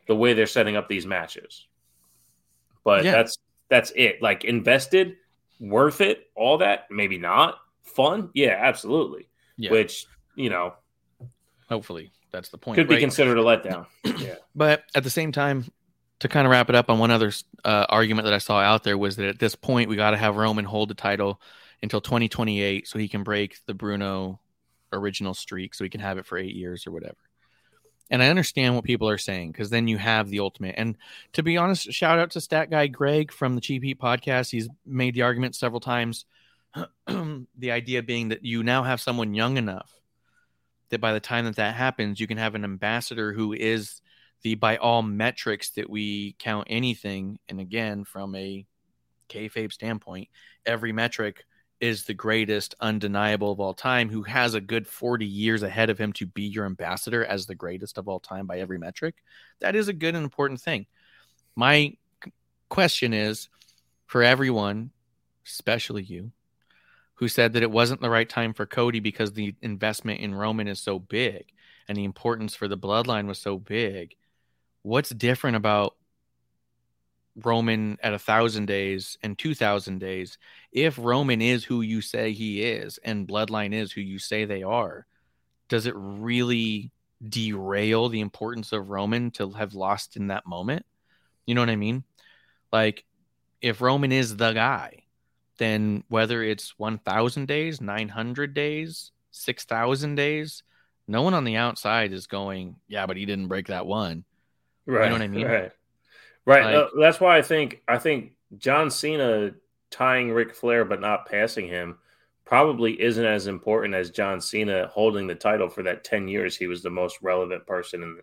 the 0.07 0.15
way 0.15 0.33
they're 0.33 0.45
setting 0.47 0.75
up 0.75 0.87
these 0.87 1.05
matches. 1.05 1.67
But 2.83 3.03
Yeah. 3.03 3.11
that's 3.11 3.37
that's 3.69 3.91
it. 3.95 4.21
Like 4.21 4.43
invested, 4.43 5.15
worth 5.59 6.01
it, 6.01 6.29
all 6.35 6.59
that, 6.59 6.85
maybe 6.91 7.17
not. 7.17 7.57
Fun? 7.83 8.29
Yeah, 8.33 8.57
absolutely. 8.61 9.27
Yeah. 9.57 9.71
Which, 9.71 10.05
you 10.35 10.49
know, 10.49 10.73
Hopefully 11.69 12.11
that's 12.31 12.49
the 12.49 12.57
point. 12.57 12.75
could 12.75 12.87
be 12.87 12.99
considered 12.99 13.37
a 13.37 13.41
letdown. 13.41 13.87
yeah. 14.19 14.35
But 14.55 14.83
at 14.93 15.03
the 15.03 15.09
same 15.09 15.31
time, 15.31 15.65
to 16.19 16.27
kind 16.27 16.45
of 16.45 16.51
wrap 16.51 16.69
it 16.69 16.75
up 16.75 16.89
on 16.89 16.99
one 16.99 17.11
other 17.11 17.31
uh, 17.65 17.85
argument 17.89 18.25
that 18.25 18.33
I 18.33 18.37
saw 18.37 18.59
out 18.59 18.83
there 18.83 18.97
was 18.97 19.17
that 19.17 19.27
at 19.27 19.39
this 19.39 19.55
point 19.55 19.89
we 19.89 19.95
got 19.95 20.11
to 20.11 20.17
have 20.17 20.35
Roman 20.35 20.65
hold 20.65 20.89
the 20.89 20.95
title 20.95 21.41
until 21.81 22.01
2028 22.01 22.87
so 22.87 22.97
he 22.97 23.07
can 23.07 23.23
break 23.23 23.57
the 23.65 23.73
Bruno 23.73 24.39
original 24.91 25.33
streak 25.33 25.73
so 25.73 25.83
he 25.83 25.89
can 25.89 26.01
have 26.01 26.17
it 26.17 26.25
for 26.25 26.37
eight 26.37 26.55
years 26.55 26.87
or 26.87 26.91
whatever. 26.91 27.17
And 28.09 28.21
I 28.21 28.29
understand 28.29 28.75
what 28.75 28.83
people 28.83 29.09
are 29.09 29.17
saying 29.17 29.51
because 29.51 29.69
then 29.69 29.87
you 29.87 29.97
have 29.97 30.29
the 30.29 30.39
ultimate. 30.39 30.75
And 30.77 30.97
to 31.33 31.43
be 31.43 31.57
honest, 31.57 31.91
shout 31.91 32.19
out 32.19 32.31
to 32.31 32.41
stat 32.41 32.69
guy 32.69 32.87
Greg 32.87 33.31
from 33.31 33.55
the 33.55 33.61
Cheap 33.61 33.83
Heat 33.83 33.99
podcast. 33.99 34.51
He's 34.51 34.69
made 34.85 35.15
the 35.15 35.23
argument 35.23 35.55
several 35.55 35.79
times. 35.79 36.25
the 37.07 37.71
idea 37.71 38.01
being 38.01 38.29
that 38.29 38.43
you 38.43 38.63
now 38.63 38.83
have 38.83 39.01
someone 39.01 39.33
young 39.33 39.57
enough 39.57 39.91
that 40.89 41.01
by 41.01 41.13
the 41.13 41.19
time 41.19 41.45
that 41.45 41.55
that 41.55 41.75
happens, 41.75 42.19
you 42.19 42.27
can 42.27 42.37
have 42.37 42.55
an 42.55 42.63
ambassador 42.63 43.33
who 43.33 43.53
is 43.53 44.01
the 44.43 44.55
by 44.55 44.77
all 44.77 45.01
metrics 45.01 45.71
that 45.71 45.89
we 45.89 46.35
count 46.39 46.67
anything, 46.69 47.39
and 47.49 47.59
again 47.59 48.03
from 48.03 48.35
a 48.35 48.65
kayfabe 49.29 49.71
standpoint, 49.71 50.27
every 50.65 50.91
metric 50.91 51.45
is 51.79 52.03
the 52.03 52.13
greatest, 52.13 52.75
undeniable 52.79 53.51
of 53.51 53.59
all 53.59 53.73
time. 53.73 54.09
Who 54.09 54.23
has 54.23 54.53
a 54.53 54.61
good 54.61 54.87
forty 54.87 55.25
years 55.25 55.63
ahead 55.63 55.89
of 55.89 55.97
him 55.97 56.13
to 56.13 56.25
be 56.25 56.43
your 56.43 56.65
ambassador 56.65 57.25
as 57.25 57.45
the 57.45 57.55
greatest 57.55 57.97
of 57.97 58.07
all 58.07 58.19
time 58.19 58.47
by 58.47 58.59
every 58.59 58.77
metric? 58.77 59.15
That 59.59 59.75
is 59.75 59.87
a 59.87 59.93
good 59.93 60.15
and 60.15 60.23
important 60.23 60.61
thing. 60.61 60.85
My 61.55 61.97
question 62.69 63.13
is 63.13 63.49
for 64.05 64.23
everyone, 64.23 64.91
especially 65.45 66.03
you, 66.03 66.31
who 67.15 67.27
said 67.27 67.53
that 67.53 67.63
it 67.63 67.71
wasn't 67.71 68.01
the 68.01 68.09
right 68.09 68.29
time 68.29 68.53
for 68.53 68.65
Cody 68.65 68.99
because 68.99 69.33
the 69.33 69.55
investment 69.61 70.19
in 70.19 70.35
Roman 70.35 70.67
is 70.67 70.79
so 70.79 70.99
big 70.99 71.45
and 71.87 71.97
the 71.97 72.03
importance 72.05 72.55
for 72.55 72.67
the 72.67 72.77
bloodline 72.77 73.27
was 73.27 73.39
so 73.39 73.57
big. 73.57 74.15
What's 74.83 75.09
different 75.09 75.57
about 75.57 75.95
Roman 77.35 77.97
at 78.03 78.13
a 78.13 78.19
thousand 78.19 78.67
days 78.67 79.17
and 79.23 79.37
two 79.37 79.55
thousand 79.55 79.99
days, 79.99 80.37
if 80.71 80.99
Roman 80.99 81.41
is 81.41 81.63
who 81.63 81.81
you 81.81 82.01
say 82.01 82.31
he 82.31 82.61
is 82.61 82.99
and 83.03 83.27
Bloodline 83.27 83.73
is 83.73 83.91
who 83.91 84.01
you 84.01 84.19
say 84.19 84.45
they 84.45 84.63
are, 84.63 85.05
does 85.67 85.85
it 85.85 85.95
really 85.95 86.91
derail 87.27 88.09
the 88.09 88.19
importance 88.19 88.71
of 88.71 88.89
Roman 88.89 89.31
to 89.31 89.49
have 89.51 89.73
lost 89.73 90.15
in 90.15 90.27
that 90.27 90.45
moment? 90.45 90.85
You 91.45 91.55
know 91.55 91.61
what 91.61 91.69
I 91.69 91.75
mean? 91.75 92.03
Like, 92.71 93.05
if 93.61 93.81
Roman 93.81 94.11
is 94.11 94.35
the 94.35 94.53
guy, 94.53 95.03
then 95.57 96.03
whether 96.09 96.43
it's 96.43 96.77
1,000 96.77 97.47
days, 97.47 97.81
900 97.81 98.53
days, 98.53 99.11
6,000 99.31 100.15
days, 100.15 100.63
no 101.07 101.21
one 101.21 101.33
on 101.33 101.43
the 101.43 101.55
outside 101.55 102.13
is 102.13 102.27
going, 102.27 102.75
yeah, 102.87 103.05
but 103.05 103.17
he 103.17 103.25
didn't 103.25 103.47
break 103.47 103.67
that 103.67 103.85
one. 103.85 104.25
Right. 104.85 105.03
You 105.05 105.09
know 105.09 105.15
what 105.15 105.21
I 105.21 105.27
mean? 105.27 105.45
Right. 105.47 105.71
Right. 106.45 106.65
Like- 106.65 106.75
Uh, 106.75 106.87
that's 106.99 107.19
why 107.19 107.37
I 107.37 107.41
think 107.41 107.81
I 107.87 107.97
think 107.97 108.33
John 108.57 108.89
Cena 108.91 109.51
tying 109.91 110.31
Ric 110.31 110.53
Flair 110.55 110.85
but 110.85 110.99
not 111.01 111.25
passing 111.27 111.67
him 111.67 111.97
probably 112.45 112.99
isn't 113.01 113.25
as 113.25 113.47
important 113.47 113.93
as 113.95 114.09
John 114.11 114.41
Cena 114.41 114.87
holding 114.87 115.27
the 115.27 115.35
title 115.35 115.69
for 115.69 115.83
that 115.83 116.03
10 116.03 116.27
years 116.27 116.57
he 116.57 116.67
was 116.67 116.83
the 116.83 116.89
most 116.89 117.17
relevant 117.21 117.65
person 117.65 118.03
in 118.03 118.19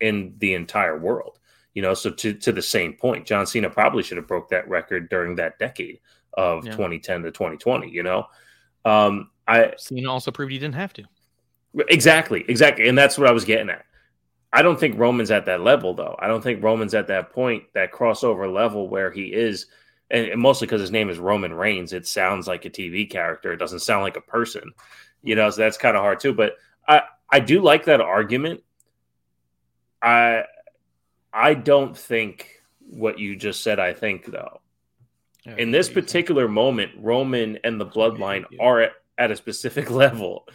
in 0.00 0.34
the 0.38 0.54
entire 0.54 0.98
world. 0.98 1.38
You 1.74 1.82
know, 1.82 1.92
so 1.94 2.10
to 2.10 2.32
to 2.34 2.52
the 2.52 2.62
same 2.62 2.94
point, 2.94 3.26
John 3.26 3.46
Cena 3.46 3.68
probably 3.68 4.02
should 4.02 4.16
have 4.16 4.26
broke 4.26 4.48
that 4.50 4.68
record 4.68 5.08
during 5.10 5.34
that 5.36 5.58
decade 5.58 6.00
of 6.34 6.64
Yeah. 6.64 6.72
2010 6.72 7.22
to 7.24 7.30
2020, 7.30 7.90
you 7.90 8.02
know. 8.02 8.26
Um 8.84 9.30
I 9.46 9.74
Cena 9.76 10.10
also 10.10 10.30
proved 10.30 10.52
he 10.52 10.58
didn't 10.58 10.76
have 10.76 10.92
to. 10.94 11.04
Exactly, 11.88 12.44
exactly. 12.48 12.88
And 12.88 12.96
that's 12.96 13.18
what 13.18 13.28
I 13.28 13.32
was 13.32 13.44
getting 13.44 13.68
at. 13.68 13.84
I 14.52 14.62
don't 14.62 14.78
think 14.80 14.98
Roman's 14.98 15.30
at 15.30 15.46
that 15.46 15.60
level, 15.60 15.94
though. 15.94 16.16
I 16.18 16.26
don't 16.26 16.42
think 16.42 16.62
Roman's 16.62 16.94
at 16.94 17.06
that 17.06 17.32
point, 17.32 17.64
that 17.74 17.92
crossover 17.92 18.52
level 18.52 18.88
where 18.88 19.10
he 19.10 19.32
is, 19.32 19.66
and, 20.10 20.26
and 20.26 20.40
mostly 20.40 20.66
because 20.66 20.80
his 20.80 20.90
name 20.90 21.08
is 21.08 21.18
Roman 21.20 21.52
Reigns. 21.52 21.92
It 21.92 22.06
sounds 22.06 22.48
like 22.48 22.64
a 22.64 22.70
TV 22.70 23.08
character. 23.08 23.52
It 23.52 23.58
doesn't 23.58 23.78
sound 23.80 24.02
like 24.02 24.16
a 24.16 24.20
person, 24.22 24.72
you 25.22 25.36
know. 25.36 25.50
So 25.50 25.60
that's 25.60 25.76
kind 25.78 25.96
of 25.96 26.02
hard 26.02 26.18
too. 26.18 26.32
But 26.32 26.54
I, 26.88 27.02
I 27.30 27.38
do 27.38 27.62
like 27.62 27.84
that 27.84 28.00
argument. 28.00 28.62
I, 30.02 30.44
I 31.32 31.54
don't 31.54 31.96
think 31.96 32.60
what 32.80 33.18
you 33.20 33.36
just 33.36 33.62
said. 33.62 33.78
I 33.78 33.92
think 33.92 34.26
though, 34.26 34.60
in 35.46 35.70
this 35.70 35.88
particular 35.88 36.48
moment, 36.48 36.92
Roman 36.98 37.58
and 37.64 37.80
the 37.80 37.86
bloodline 37.86 38.44
Yeah. 38.50 38.62
are 38.62 38.80
at, 38.80 38.92
at 39.16 39.30
a 39.30 39.36
specific 39.36 39.90
level. 39.92 40.48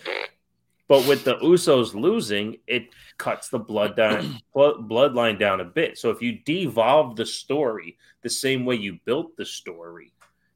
But 0.88 1.08
with 1.08 1.24
the 1.24 1.38
Usos 1.38 1.94
losing, 1.96 2.58
it 2.68 2.90
cuts 3.18 3.50
the 3.50 3.60
blood 3.60 3.96
down, 3.96 4.38
bloodline 4.56 5.40
down 5.40 5.62
a 5.62 5.66
bit. 5.66 5.98
So 5.98 6.12
if 6.12 6.22
you 6.22 6.40
devolve 6.46 7.16
the 7.16 7.26
story 7.26 7.98
the 8.22 8.30
same 8.30 8.66
way 8.66 8.76
you 8.76 9.00
built 9.06 9.36
the 9.36 9.46
story, 9.46 10.14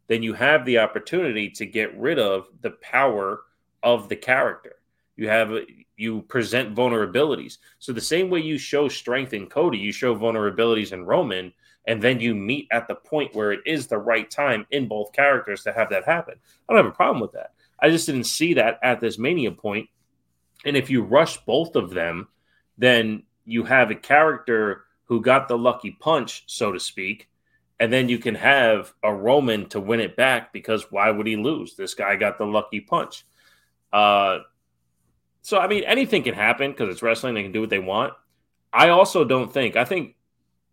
then 0.08 0.24
you 0.24 0.34
have 0.34 0.66
the 0.66 0.80
opportunity 0.80 1.50
to 1.52 1.66
get 1.66 1.98
rid 1.98 2.20
of 2.20 2.48
the 2.62 2.72
power 2.82 3.42
of 3.84 4.10
the 4.10 4.16
character. 4.16 4.76
You 5.16 5.28
have 5.30 5.52
you 5.98 6.22
present 6.24 6.76
vulnerabilities. 6.76 7.58
So 7.80 7.92
the 7.92 8.00
same 8.00 8.30
way 8.30 8.40
you 8.40 8.58
show 8.58 8.88
strength 8.88 9.34
in 9.34 9.48
Cody, 9.48 9.78
you 9.78 9.92
show 9.92 10.16
vulnerabilities 10.16 10.94
in 10.94 11.06
Roman, 11.06 11.52
and 11.88 12.02
then 12.02 12.20
you 12.20 12.34
meet 12.36 12.68
at 12.72 12.88
the 12.88 12.96
point 12.96 13.36
where 13.36 13.52
it 13.52 13.60
is 13.66 13.88
the 13.88 13.98
right 13.98 14.30
time 14.30 14.66
in 14.72 14.88
both 14.88 15.12
characters 15.12 15.64
to 15.64 15.74
have 15.74 15.90
that 15.90 16.06
happen. 16.06 16.36
I 16.68 16.74
don't 16.74 16.86
have 16.86 16.94
a 16.94 16.96
problem 16.96 17.20
with 17.20 17.34
that. 17.34 17.54
I 17.80 17.90
just 17.90 18.06
didn't 18.06 18.26
see 18.26 18.54
that 18.54 18.80
at 18.82 19.00
this 19.00 19.18
mania 19.18 19.52
point. 19.52 19.90
And 20.66 20.76
if 20.76 20.90
you 20.90 21.04
rush 21.04 21.38
both 21.46 21.76
of 21.76 21.92
them, 21.92 22.28
then 22.78 23.24
you 23.46 23.64
have 23.64 23.92
a 23.92 23.96
character 23.96 24.86
who 25.06 25.22
got 25.22 25.48
the 25.48 25.58
lucky 25.58 25.92
punch, 25.92 26.44
so 26.48 26.72
to 26.72 26.80
speak, 26.80 27.30
and 27.80 27.92
then 27.92 28.10
you 28.10 28.20
can 28.20 28.36
have 28.36 28.94
a 29.04 29.14
Roman 29.14 29.68
to 29.70 29.80
win 29.80 30.00
it 30.00 30.16
back 30.16 30.54
because 30.54 30.92
why 30.92 31.10
would 31.10 31.26
he 31.26 31.36
lose? 31.36 31.76
This 31.76 31.94
guy 31.94 32.16
got 32.16 32.38
the 32.38 32.46
lucky 32.46 32.82
punch. 32.82 33.26
Uh, 33.92 34.40
so 35.42 35.58
I 35.58 35.68
mean, 35.68 35.84
anything 35.86 36.24
can 36.24 36.36
happen 36.36 36.72
because 36.72 36.90
it's 36.90 37.02
wrestling; 37.02 37.34
they 37.34 37.44
can 37.44 37.52
do 37.52 37.62
what 37.62 37.70
they 37.70 37.80
want. 37.80 38.14
I 38.72 38.90
also 38.90 39.24
don't 39.26 39.52
think. 39.52 39.76
I 39.76 39.86
think 39.86 40.16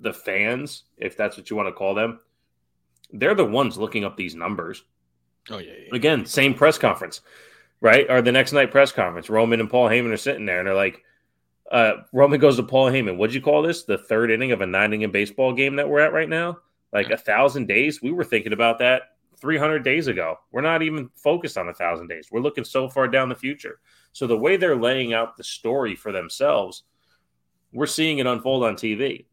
the 0.01 0.13
fans, 0.13 0.85
if 0.99 1.17
that's 1.17 1.37
what 1.37 1.49
you 1.49 1.57
want 1.57 1.69
to 1.69 1.73
call 1.73 1.95
them, 1.95 2.21
they're 3.13 3.35
the 3.35 3.45
ones 3.45 3.79
looking 3.79 4.05
up 4.05 4.17
these 4.17 4.35
numbers. 4.35 4.83
Oh 5.51 5.59
yeah, 5.59 5.73
yeah. 5.73 5.97
Again, 5.97 6.27
same 6.27 6.55
press 6.55 6.77
conference, 6.77 7.21
right? 7.81 8.07
Or 8.09 8.23
the 8.23 8.33
next 8.33 8.53
night 8.53 8.71
press 8.71 8.93
conference. 8.93 9.31
Roman 9.31 9.61
and 9.61 9.71
Paul 9.71 9.89
Heyman 9.89 10.13
are 10.13 10.17
sitting 10.17 10.47
there 10.47 10.59
and 10.59 10.69
they're 10.69 10.75
like, 10.75 11.03
uh, 11.71 11.93
Roman 12.13 12.41
goes 12.41 12.57
to 12.57 12.63
Paul 12.63 12.91
Heyman, 12.91 13.17
what'd 13.17 13.35
you 13.35 13.41
call 13.41 13.63
this? 13.63 13.85
The 13.85 13.99
third 13.99 14.31
inning 14.31 14.53
of 14.53 14.61
a 14.61 14.67
nine 14.67 14.93
inning 14.93 15.11
baseball 15.11 15.53
game 15.53 15.77
that 15.77 15.89
we're 15.89 16.01
at 16.01 16.13
right 16.13 16.29
now? 16.29 16.59
Like 16.93 17.11
a 17.11 17.17
thousand 17.17 17.67
days? 17.67 18.01
We 18.01 18.13
were 18.13 18.25
thinking 18.25 18.53
about 18.53 18.79
that 18.79 19.03
300 19.39 19.83
days 19.85 20.07
ago. 20.07 20.37
We're 20.53 20.61
not 20.63 20.83
even 20.83 21.11
focused 21.17 21.59
on 21.59 21.69
a 21.69 21.75
thousand 21.75 22.09
days. 22.09 22.29
We're 22.31 22.41
looking 22.41 22.65
so 22.65 22.89
far 22.89 23.09
down 23.09 23.29
the 23.29 23.35
future. 23.35 23.81
So 24.13 24.27
the 24.27 24.39
way 24.39 24.57
they're 24.57 24.77
laying 24.77 25.13
out 25.13 25.37
the 25.37 25.45
story 25.45 25.95
for 25.95 26.13
themselves, 26.13 26.85
we're 27.73 27.87
seeing 27.87 28.19
it 28.19 28.27
unfold 28.27 28.65
on 28.65 28.75
TV. 28.75 29.27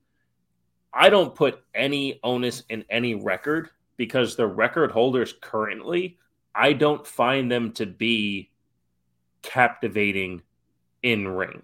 I 0.93 1.09
don't 1.09 1.33
put 1.33 1.63
any 1.73 2.19
onus 2.23 2.63
in 2.69 2.83
any 2.89 3.15
record 3.15 3.69
because 3.97 4.35
the 4.35 4.45
record 4.45 4.91
holders 4.91 5.33
currently, 5.41 6.17
I 6.55 6.73
don't 6.73 7.05
find 7.05 7.51
them 7.51 7.71
to 7.73 7.85
be 7.85 8.51
captivating 9.41 10.41
in 11.01 11.27
ring. 11.27 11.63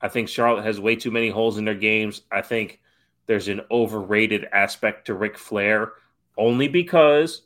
I 0.00 0.08
think 0.08 0.28
Charlotte 0.28 0.64
has 0.64 0.80
way 0.80 0.96
too 0.96 1.10
many 1.10 1.30
holes 1.30 1.58
in 1.58 1.64
their 1.64 1.74
games. 1.74 2.22
I 2.30 2.42
think 2.42 2.80
there's 3.26 3.48
an 3.48 3.62
overrated 3.70 4.46
aspect 4.52 5.06
to 5.06 5.14
Ric 5.14 5.38
Flair 5.38 5.92
only 6.36 6.68
because 6.68 7.42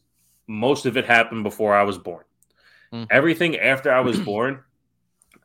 most 0.46 0.86
of 0.86 0.96
it 0.96 1.04
happened 1.04 1.42
before 1.42 1.74
I 1.74 1.82
was 1.82 1.98
born. 1.98 2.24
Mm. 2.92 3.06
Everything 3.10 3.56
after 3.58 3.92
I 3.92 4.00
was 4.00 4.18
born, 4.32 4.62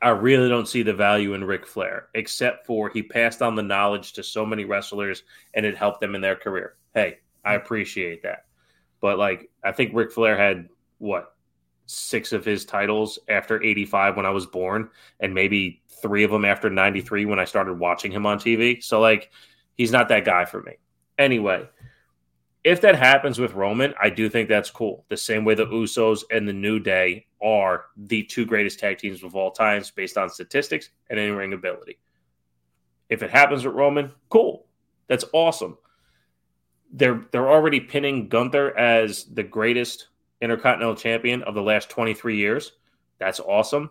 I 0.02 0.10
really 0.10 0.50
don't 0.50 0.68
see 0.68 0.84
the 0.84 0.94
value 0.94 1.34
in 1.34 1.44
Ric 1.44 1.68
Flair, 1.68 2.08
except 2.16 2.66
for 2.66 2.90
he 2.90 3.04
passed 3.04 3.42
on 3.42 3.56
the 3.56 3.62
knowledge 3.62 4.14
to 4.14 4.24
so 4.24 4.46
many 4.46 4.66
wrestlers 4.66 5.24
and 5.54 5.66
it 5.66 5.78
helped 5.78 6.02
them 6.02 6.16
in 6.16 6.22
their 6.22 6.36
career. 6.36 6.76
Hey, 6.94 7.20
I 7.44 7.56
appreciate 7.56 8.24
that. 8.24 8.46
But 9.02 9.18
like, 9.18 9.50
I 9.64 9.72
think 9.72 9.92
Ric 9.94 10.12
Flair 10.12 10.38
had 10.38 10.70
what 11.00 11.34
six 11.88 12.32
of 12.32 12.46
his 12.46 12.64
titles 12.64 13.20
after 13.28 13.62
85 13.62 14.16
when 14.16 14.26
I 14.26 14.30
was 14.30 14.46
born, 14.46 14.90
and 15.20 15.34
maybe 15.34 15.82
three 16.02 16.24
of 16.24 16.32
them 16.32 16.46
after 16.46 16.70
93 16.70 17.26
when 17.26 17.40
I 17.40 17.46
started 17.46 17.78
watching 17.80 18.12
him 18.12 18.26
on 18.26 18.38
TV. 18.38 18.82
So, 18.82 19.02
like, 19.02 19.32
he's 19.76 19.92
not 19.92 20.08
that 20.10 20.24
guy 20.24 20.46
for 20.46 20.62
me. 20.62 20.74
Anyway, 21.18 21.68
if 22.64 22.82
that 22.82 22.96
happens 22.96 23.40
with 23.40 23.54
Roman, 23.54 23.94
I 24.02 24.10
do 24.10 24.30
think 24.30 24.48
that's 24.48 24.70
cool. 24.70 25.06
The 25.10 25.18
same 25.18 25.44
way 25.44 25.56
the 25.56 25.66
Usos 25.66 26.24
and 26.32 26.48
the 26.48 26.54
New 26.54 26.80
Day 26.80 27.26
are 27.42 27.86
the 27.98 28.24
two 28.24 28.46
greatest 28.46 28.80
tag 28.80 29.00
teams 29.00 29.24
of 29.24 29.36
all 29.36 29.52
times 29.52 29.92
based 29.92 30.18
on 30.18 30.30
statistics 30.30 30.90
and 31.10 31.20
in 31.20 31.36
ring 31.36 31.54
ability. 31.54 31.98
If 33.10 33.24
it 33.24 33.32
happens 33.32 33.66
with 33.66 33.76
Roman, 33.76 34.12
cool. 34.30 34.68
That's 35.08 35.26
awesome. 35.34 35.78
They're 36.92 37.26
they're 37.32 37.50
already 37.50 37.80
pinning 37.80 38.28
Gunther 38.28 38.78
as 38.78 39.26
the 39.26 39.44
greatest 39.44 40.08
intercontinental 40.42 40.96
champion 40.96 41.44
of 41.44 41.54
the 41.56 41.62
last 41.62 41.90
23 41.90 42.36
years. 42.36 42.74
That's 43.20 43.40
awesome. 43.40 43.90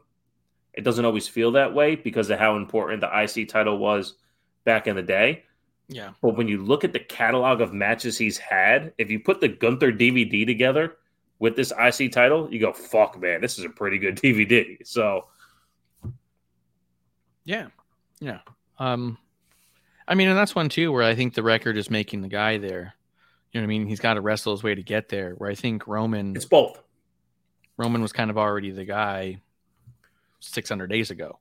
It 0.75 0.83
doesn't 0.83 1.05
always 1.05 1.29
feel 1.29 1.53
that 1.53 1.75
way 1.75 1.97
because 1.97 2.31
of 2.31 2.39
how 2.39 2.57
important 2.57 3.01
the 3.01 3.23
IC 3.23 3.49
title 3.49 3.79
was 3.79 4.15
back 4.65 4.87
in 4.87 4.97
the 4.97 5.03
day. 5.03 5.45
Yeah. 5.89 6.11
But 6.23 6.37
when 6.37 6.47
you 6.47 6.59
look 6.63 6.85
at 6.85 6.93
the 6.93 7.01
catalog 7.01 7.61
of 7.61 7.73
matches 7.73 8.17
he's 8.17 8.39
had, 8.39 8.93
if 8.99 9.11
you 9.11 9.19
put 9.19 9.41
the 9.41 9.49
Gunther 9.49 9.93
DVD 9.93 10.47
together 10.47 10.97
with 11.41 11.57
this 11.57 11.73
IC 11.73 12.13
title, 12.13 12.49
you 12.53 12.61
go, 12.61 12.73
fuck, 12.73 13.21
man, 13.21 13.41
this 13.41 13.59
is 13.59 13.65
a 13.65 13.69
pretty 13.71 13.99
good 13.99 14.17
DVD. 14.17 14.79
So, 14.87 15.27
Yeah. 17.45 17.69
Yeah. 18.21 18.41
Um 18.79 19.19
I 20.11 20.17
mean, 20.17 20.29
and 20.29 20.37
that's 20.37 20.57
one 20.57 20.69
too 20.69 20.91
where 20.91 21.05
I 21.05 21.15
think 21.15 21.35
the 21.35 21.43
record 21.43 21.77
is 21.77 21.89
making 21.89 22.23
the 22.23 22.29
guy 22.29 22.59
there. 22.59 22.95
You 23.53 23.61
know 23.61 23.65
what 23.65 23.73
I 23.73 23.79
mean? 23.79 23.87
He's 23.87 24.01
got 24.01 24.15
to 24.15 24.21
wrestle 24.21 24.53
his 24.53 24.63
way 24.63 24.75
to 24.75 24.83
get 24.83 25.09
there. 25.09 25.35
Where 25.35 25.49
I 25.49 25.55
think 25.55 25.87
Roman 25.87 26.35
it's 26.35 26.45
both. 26.45 26.83
Roman 27.77 28.03
was 28.03 28.13
kind 28.13 28.29
of 28.29 28.37
already 28.37 28.73
the 28.73 28.85
guy 28.85 29.41
600 30.41 30.89
days 30.89 31.13
ago. 31.13 31.39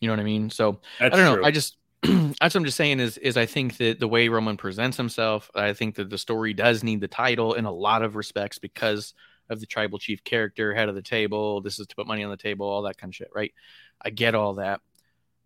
You 0.00 0.08
know 0.08 0.14
what 0.14 0.20
I 0.20 0.24
mean? 0.24 0.50
So 0.50 0.80
That's 1.00 1.14
I 1.14 1.16
don't 1.16 1.26
know. 1.26 1.36
true. 1.36 1.44
I 1.44 1.50
just 1.50 1.76
that's 2.02 2.40
what 2.40 2.56
I'm 2.56 2.64
just 2.64 2.76
saying 2.76 3.00
is 3.00 3.18
is 3.18 3.36
I 3.36 3.46
think 3.46 3.76
that 3.78 3.98
the 3.98 4.08
way 4.08 4.28
Roman 4.28 4.56
presents 4.56 4.96
himself, 4.96 5.50
I 5.54 5.72
think 5.72 5.96
that 5.96 6.10
the 6.10 6.18
story 6.18 6.54
does 6.54 6.84
need 6.84 7.00
the 7.00 7.08
title 7.08 7.54
in 7.54 7.64
a 7.64 7.72
lot 7.72 8.02
of 8.02 8.14
respects 8.14 8.58
because 8.58 9.14
of 9.50 9.58
the 9.58 9.66
tribal 9.66 9.98
chief 9.98 10.22
character, 10.22 10.72
head 10.74 10.88
of 10.88 10.94
the 10.94 11.02
table. 11.02 11.60
This 11.60 11.80
is 11.80 11.88
to 11.88 11.96
put 11.96 12.06
money 12.06 12.22
on 12.22 12.30
the 12.30 12.36
table, 12.36 12.66
all 12.66 12.82
that 12.82 12.98
kind 12.98 13.10
of 13.10 13.16
shit, 13.16 13.30
right? 13.34 13.52
I 14.00 14.10
get 14.10 14.36
all 14.36 14.54
that. 14.54 14.80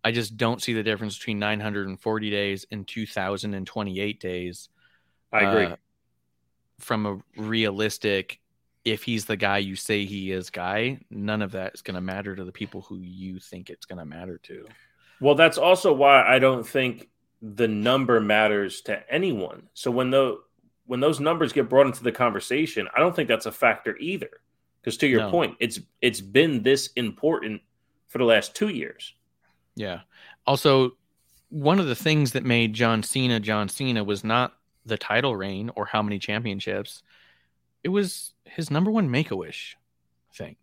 I 0.05 0.11
just 0.11 0.37
don't 0.37 0.61
see 0.61 0.73
the 0.73 0.83
difference 0.83 1.17
between 1.17 1.39
940 1.39 2.29
days 2.29 2.65
and 2.71 2.87
2028 2.87 4.19
days. 4.19 4.69
I 5.33 5.41
agree. 5.41 5.65
uh, 5.65 5.75
from 6.79 7.05
a 7.07 7.41
realistic, 7.41 8.39
if 8.83 9.01
he's 9.01 9.25
the 9.25 9.35
guy 9.35 9.57
you 9.57 9.75
say 9.75 10.05
he 10.05 10.31
is, 10.31 10.51
guy, 10.51 10.99
none 11.09 11.41
of 11.41 11.53
that 11.53 11.73
is 11.73 11.81
going 11.81 11.95
to 11.95 12.01
matter 12.01 12.35
to 12.35 12.43
the 12.43 12.51
people 12.51 12.81
who 12.81 12.99
you 12.99 13.39
think 13.39 13.71
it's 13.71 13.87
going 13.87 13.97
to 13.97 14.05
matter 14.05 14.37
to. 14.43 14.67
Well, 15.19 15.33
that's 15.33 15.57
also 15.57 15.91
why 15.91 16.23
I 16.23 16.37
don't 16.37 16.67
think 16.67 17.09
the 17.41 17.67
number 17.67 18.19
matters 18.21 18.81
to 18.81 19.01
anyone. 19.11 19.69
So 19.73 19.89
when 19.89 20.11
the 20.11 20.39
when 20.85 20.99
those 20.99 21.19
numbers 21.19 21.51
get 21.51 21.67
brought 21.67 21.87
into 21.87 22.03
the 22.03 22.11
conversation, 22.11 22.87
I 22.95 22.99
don't 22.99 23.15
think 23.15 23.27
that's 23.27 23.47
a 23.47 23.51
factor 23.51 23.97
either. 23.97 24.29
Because 24.81 24.97
to 24.97 25.07
your 25.07 25.21
No. 25.21 25.31
point, 25.31 25.57
it's 25.59 25.79
it's 26.01 26.21
been 26.21 26.61
this 26.61 26.91
important 26.95 27.63
for 28.07 28.19
the 28.19 28.23
last 28.23 28.53
two 28.55 28.69
years. 28.69 29.14
Yeah. 29.75 30.01
Also, 30.47 30.91
one 31.49 31.79
of 31.79 31.87
the 31.87 31.95
things 31.95 32.31
that 32.31 32.43
made 32.43 32.73
John 32.73 33.03
Cena 33.03 33.39
John 33.39 33.69
Cena 33.69 34.03
was 34.03 34.23
not 34.23 34.53
the 34.85 34.97
title 34.97 35.35
reign 35.35 35.71
or 35.75 35.85
how 35.85 36.01
many 36.01 36.19
championships. 36.19 37.03
It 37.83 37.89
was 37.89 38.33
his 38.45 38.71
number 38.71 38.91
one 38.91 39.09
make 39.11 39.31
a 39.31 39.35
wish 39.35 39.77
thing. 40.33 40.55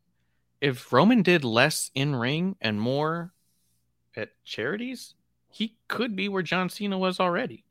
If 0.60 0.93
Roman 0.93 1.22
did 1.22 1.44
less 1.44 1.90
in 1.94 2.14
ring 2.14 2.56
and 2.60 2.80
more 2.80 3.32
at 4.16 4.30
charities, 4.44 5.14
he 5.51 5.76
could 5.89 6.14
be 6.14 6.28
where 6.28 6.43
John 6.43 6.68
Cena 6.68 6.98
was 6.98 7.20
already. 7.20 7.64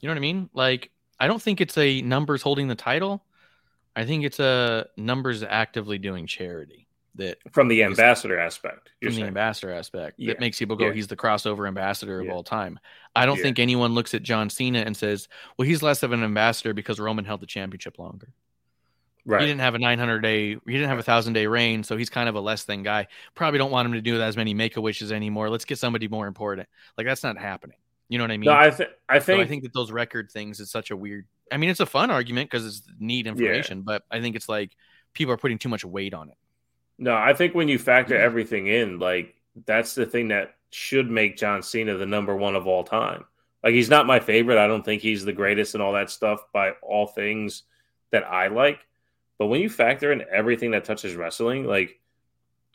You 0.00 0.08
know 0.08 0.12
what 0.12 0.18
I 0.18 0.20
mean? 0.20 0.50
Like, 0.52 0.90
I 1.18 1.26
don't 1.26 1.42
think 1.42 1.60
it's 1.60 1.78
a 1.78 2.00
numbers 2.02 2.42
holding 2.42 2.68
the 2.68 2.74
title. 2.74 3.24
I 3.94 4.04
think 4.04 4.24
it's 4.24 4.40
a 4.40 4.86
numbers 4.96 5.42
actively 5.42 5.98
doing 5.98 6.26
charity 6.26 6.88
that 7.16 7.38
From 7.52 7.68
the 7.68 7.82
ambassador 7.82 8.38
aspect, 8.38 8.90
from 9.02 9.14
the 9.14 9.24
ambassador 9.24 9.72
aspect 9.72 10.14
Yeah. 10.18 10.28
that 10.32 10.40
makes 10.40 10.58
people 10.58 10.76
go, 10.76 10.86
Yeah. 10.86 10.92
he's 10.94 11.06
the 11.08 11.16
crossover 11.16 11.68
ambassador 11.68 12.20
of 12.20 12.26
Yeah. 12.26 12.32
all 12.32 12.42
time. 12.42 12.78
I 13.14 13.26
don't 13.26 13.38
think 13.38 13.58
anyone 13.58 13.94
looks 13.94 14.14
at 14.14 14.22
John 14.22 14.48
Cena 14.48 14.78
and 14.80 14.96
says, 14.96 15.28
well, 15.58 15.68
he's 15.68 15.82
less 15.82 16.02
of 16.02 16.12
an 16.12 16.22
ambassador 16.24 16.72
because 16.72 16.98
Roman 16.98 17.24
held 17.26 17.40
the 17.40 17.46
championship 17.46 17.98
longer. 17.98 18.32
right. 19.26 19.40
He 19.42 19.46
didn't 19.46 19.60
have 19.60 19.74
a 19.74 19.78
900 19.78 20.20
day, 20.20 20.48
he 20.54 20.58
didn't 20.72 20.88
have 20.88 20.98
a 20.98 21.02
thousand 21.02 21.34
day 21.34 21.46
reign, 21.46 21.84
so 21.84 21.96
he's 21.96 22.10
kind 22.10 22.28
of 22.28 22.34
a 22.34 22.40
less 22.40 22.64
than 22.64 22.82
guy. 22.82 23.06
Probably 23.34 23.58
don't 23.58 23.70
want 23.70 23.86
him 23.86 23.92
to 23.92 24.00
do 24.00 24.20
as 24.20 24.36
many 24.36 24.52
make 24.54 24.76
a 24.76 24.80
wishes 24.80 25.12
anymore. 25.12 25.48
Let's 25.50 25.64
get 25.64 25.78
somebody 25.78 26.08
more 26.08 26.26
important. 26.26 26.68
Like 26.98 27.06
that's 27.06 27.22
not 27.22 27.38
happening. 27.38 27.76
You 28.08 28.18
know 28.18 28.24
what 28.24 28.32
I 28.32 28.36
mean? 28.36 28.46
no, 28.46 28.52
I, 28.58 28.70
th- 28.70 28.88
I 29.08 29.20
So 29.20 29.26
think 29.26 29.40
I 29.40 29.46
think 29.46 29.62
that 29.62 29.72
those 29.72 29.92
record 29.92 30.30
things 30.32 30.58
is 30.60 30.70
such 30.70 30.90
a 30.90 30.96
weird. 30.96 31.26
I 31.52 31.56
mean, 31.56 31.70
it's 31.70 31.80
a 31.80 31.86
fun 31.86 32.10
argument 32.10 32.50
because 32.50 32.66
it's 32.66 32.82
neat 32.98 33.26
information, 33.26 33.82
but 33.82 34.02
I 34.10 34.20
think 34.20 34.34
it's 34.34 34.48
like 34.48 34.74
people 35.14 35.32
are 35.32 35.36
putting 35.38 35.58
too 35.58 35.68
much 35.68 35.84
weight 35.84 36.14
on 36.14 36.28
it. 36.30 36.36
No, 36.98 37.14
I 37.14 37.34
think 37.34 37.54
when 37.54 37.68
you 37.68 37.78
factor 37.78 38.16
everything 38.16 38.66
in, 38.66 38.98
like 38.98 39.34
that's 39.66 39.94
the 39.94 40.06
thing 40.06 40.28
that 40.28 40.54
should 40.70 41.10
make 41.10 41.36
John 41.36 41.62
Cena 41.62 41.96
the 41.96 42.06
number 42.06 42.34
one 42.36 42.56
of 42.56 42.66
all 42.66 42.84
time. 42.84 43.24
Like 43.62 43.74
he's 43.74 43.90
not 43.90 44.06
my 44.06 44.20
favorite. 44.20 44.58
I 44.58 44.66
don't 44.66 44.84
think 44.84 45.02
he's 45.02 45.24
the 45.24 45.32
greatest 45.32 45.74
and 45.74 45.82
all 45.82 45.92
that 45.92 46.10
stuff 46.10 46.44
by 46.52 46.72
all 46.82 47.06
things 47.06 47.62
that 48.10 48.24
I 48.24 48.48
like. 48.48 48.86
But 49.38 49.46
when 49.46 49.60
you 49.60 49.68
factor 49.68 50.12
in 50.12 50.24
everything 50.30 50.72
that 50.72 50.84
touches 50.84 51.14
wrestling, 51.14 51.64
like 51.64 52.00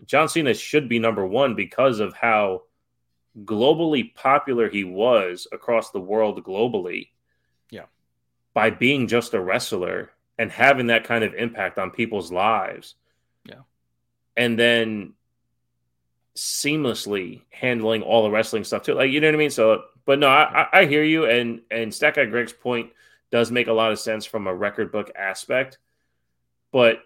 John 0.05 0.29
Cena 0.29 0.53
should 0.53 0.87
be 0.89 0.99
number 0.99 1.25
one 1.25 1.55
because 1.55 1.99
of 1.99 2.13
how 2.13 2.63
globally 3.43 4.13
popular 4.15 4.69
he 4.69 4.83
was 4.83 5.47
across 5.51 5.91
the 5.91 5.99
world 5.99 6.43
globally. 6.43 7.09
Yeah. 7.69 7.85
By 8.53 8.69
being 8.69 9.07
just 9.07 9.33
a 9.33 9.41
wrestler 9.41 10.11
and 10.37 10.51
having 10.51 10.87
that 10.87 11.03
kind 11.03 11.23
of 11.23 11.33
impact 11.33 11.77
on 11.77 11.91
people's 11.91 12.31
lives. 12.31 12.95
And 14.37 14.57
then 14.57 15.13
seamlessly 16.35 17.41
handling 17.49 18.03
all 18.03 18.23
the 18.23 18.29
wrestling 18.29 18.63
stuff 18.63 18.83
too. 18.83 18.93
Like 18.93 19.11
you 19.11 19.19
know 19.19 19.27
what 19.27 19.35
I 19.35 19.37
mean? 19.39 19.49
So 19.49 19.83
but 20.05 20.19
no, 20.19 20.27
I, 20.27 20.67
I- 20.71 20.85
hear 20.85 21.03
you 21.03 21.25
and 21.25 21.61
and 21.71 21.93
Stat 21.93 22.15
Guy 22.15 22.25
Greg's 22.25 22.53
point 22.53 22.91
does 23.31 23.51
make 23.51 23.67
a 23.67 23.73
lot 23.73 23.91
of 23.91 23.99
sense 23.99 24.25
from 24.25 24.47
a 24.47 24.53
record 24.53 24.91
book 24.91 25.11
aspect. 25.15 25.79
But 26.71 26.99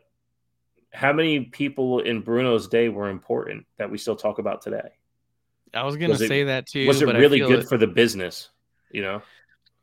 how 0.92 1.14
many 1.14 1.40
people 1.46 2.02
in 2.02 2.22
Bruno's 2.22 2.68
day 2.68 2.90
were 2.90 3.10
important 3.10 3.66
that 3.78 3.90
we 3.90 3.98
still 3.98 4.16
talk 4.18 4.38
about 4.40 4.62
today? 4.62 4.90
I 5.74 5.84
was 5.84 5.96
gonna 5.96 6.10
Was 6.10 6.22
it- 6.22 6.28
say 6.28 6.44
that 6.44 6.68
too. 6.68 6.86
Was 6.88 7.02
it 7.02 7.06
really 7.08 7.40
good 7.40 7.60
it- 7.62 7.70
for 7.70 7.78
the 7.78 7.88
business? 7.88 8.50
You 8.92 9.04
know? 9.04 9.22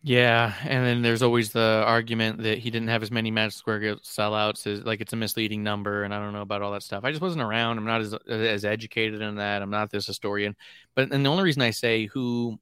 Yeah, 0.09 0.55
and 0.63 0.87
then 0.87 1.03
there's 1.03 1.21
always 1.23 1.53
the 1.53 1.85
argument 1.87 2.43
that 2.43 2.57
he 2.59 2.71
didn't 2.71 2.89
have 2.89 3.03
as 3.03 3.11
many 3.11 3.31
Magic 3.31 3.53
Square 3.59 3.97
sellouts 3.97 4.67
as 4.67 4.83
like 4.85 5.03
it's 5.03 5.13
a 5.13 5.17
misleading 5.17 5.63
number, 5.63 6.03
and 6.05 6.15
I 6.15 6.19
don't 6.19 6.33
know 6.33 6.41
about 6.41 6.63
all 6.63 6.73
that 6.73 6.83
stuff. 6.83 7.05
I 7.05 7.11
just 7.11 7.21
wasn't 7.21 7.43
around. 7.43 7.77
I'm 7.77 7.85
not 7.85 8.01
as 8.01 8.15
as 8.27 8.65
educated 8.65 9.21
in 9.21 9.35
that. 9.37 9.61
I'm 9.61 9.71
not 9.71 9.91
this 9.91 10.07
historian. 10.07 10.57
But 10.95 11.13
and 11.13 11.25
the 11.27 11.31
only 11.31 11.43
reason 11.45 11.61
I 11.63 11.73
say 11.73 12.07
who 12.07 12.59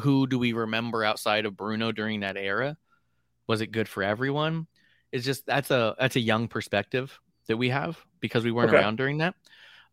who 0.00 0.26
do 0.26 0.38
we 0.38 0.54
remember 0.54 1.04
outside 1.04 1.44
of 1.44 1.54
Bruno 1.56 1.92
during 1.92 2.20
that 2.20 2.38
era? 2.38 2.78
Was 3.46 3.60
it 3.60 3.68
good 3.72 3.88
for 3.88 4.02
everyone? 4.02 4.66
Is 5.12 5.24
just 5.24 5.46
that's 5.46 5.70
a 5.70 5.94
that's 5.98 6.16
a 6.16 6.20
young 6.20 6.48
perspective 6.48 7.18
that 7.48 7.58
we 7.58 7.70
have 7.70 7.98
because 8.20 8.44
we 8.44 8.52
weren't 8.52 8.70
Okay. 8.70 8.76
around 8.76 8.96
during 8.96 9.18
that. 9.18 9.34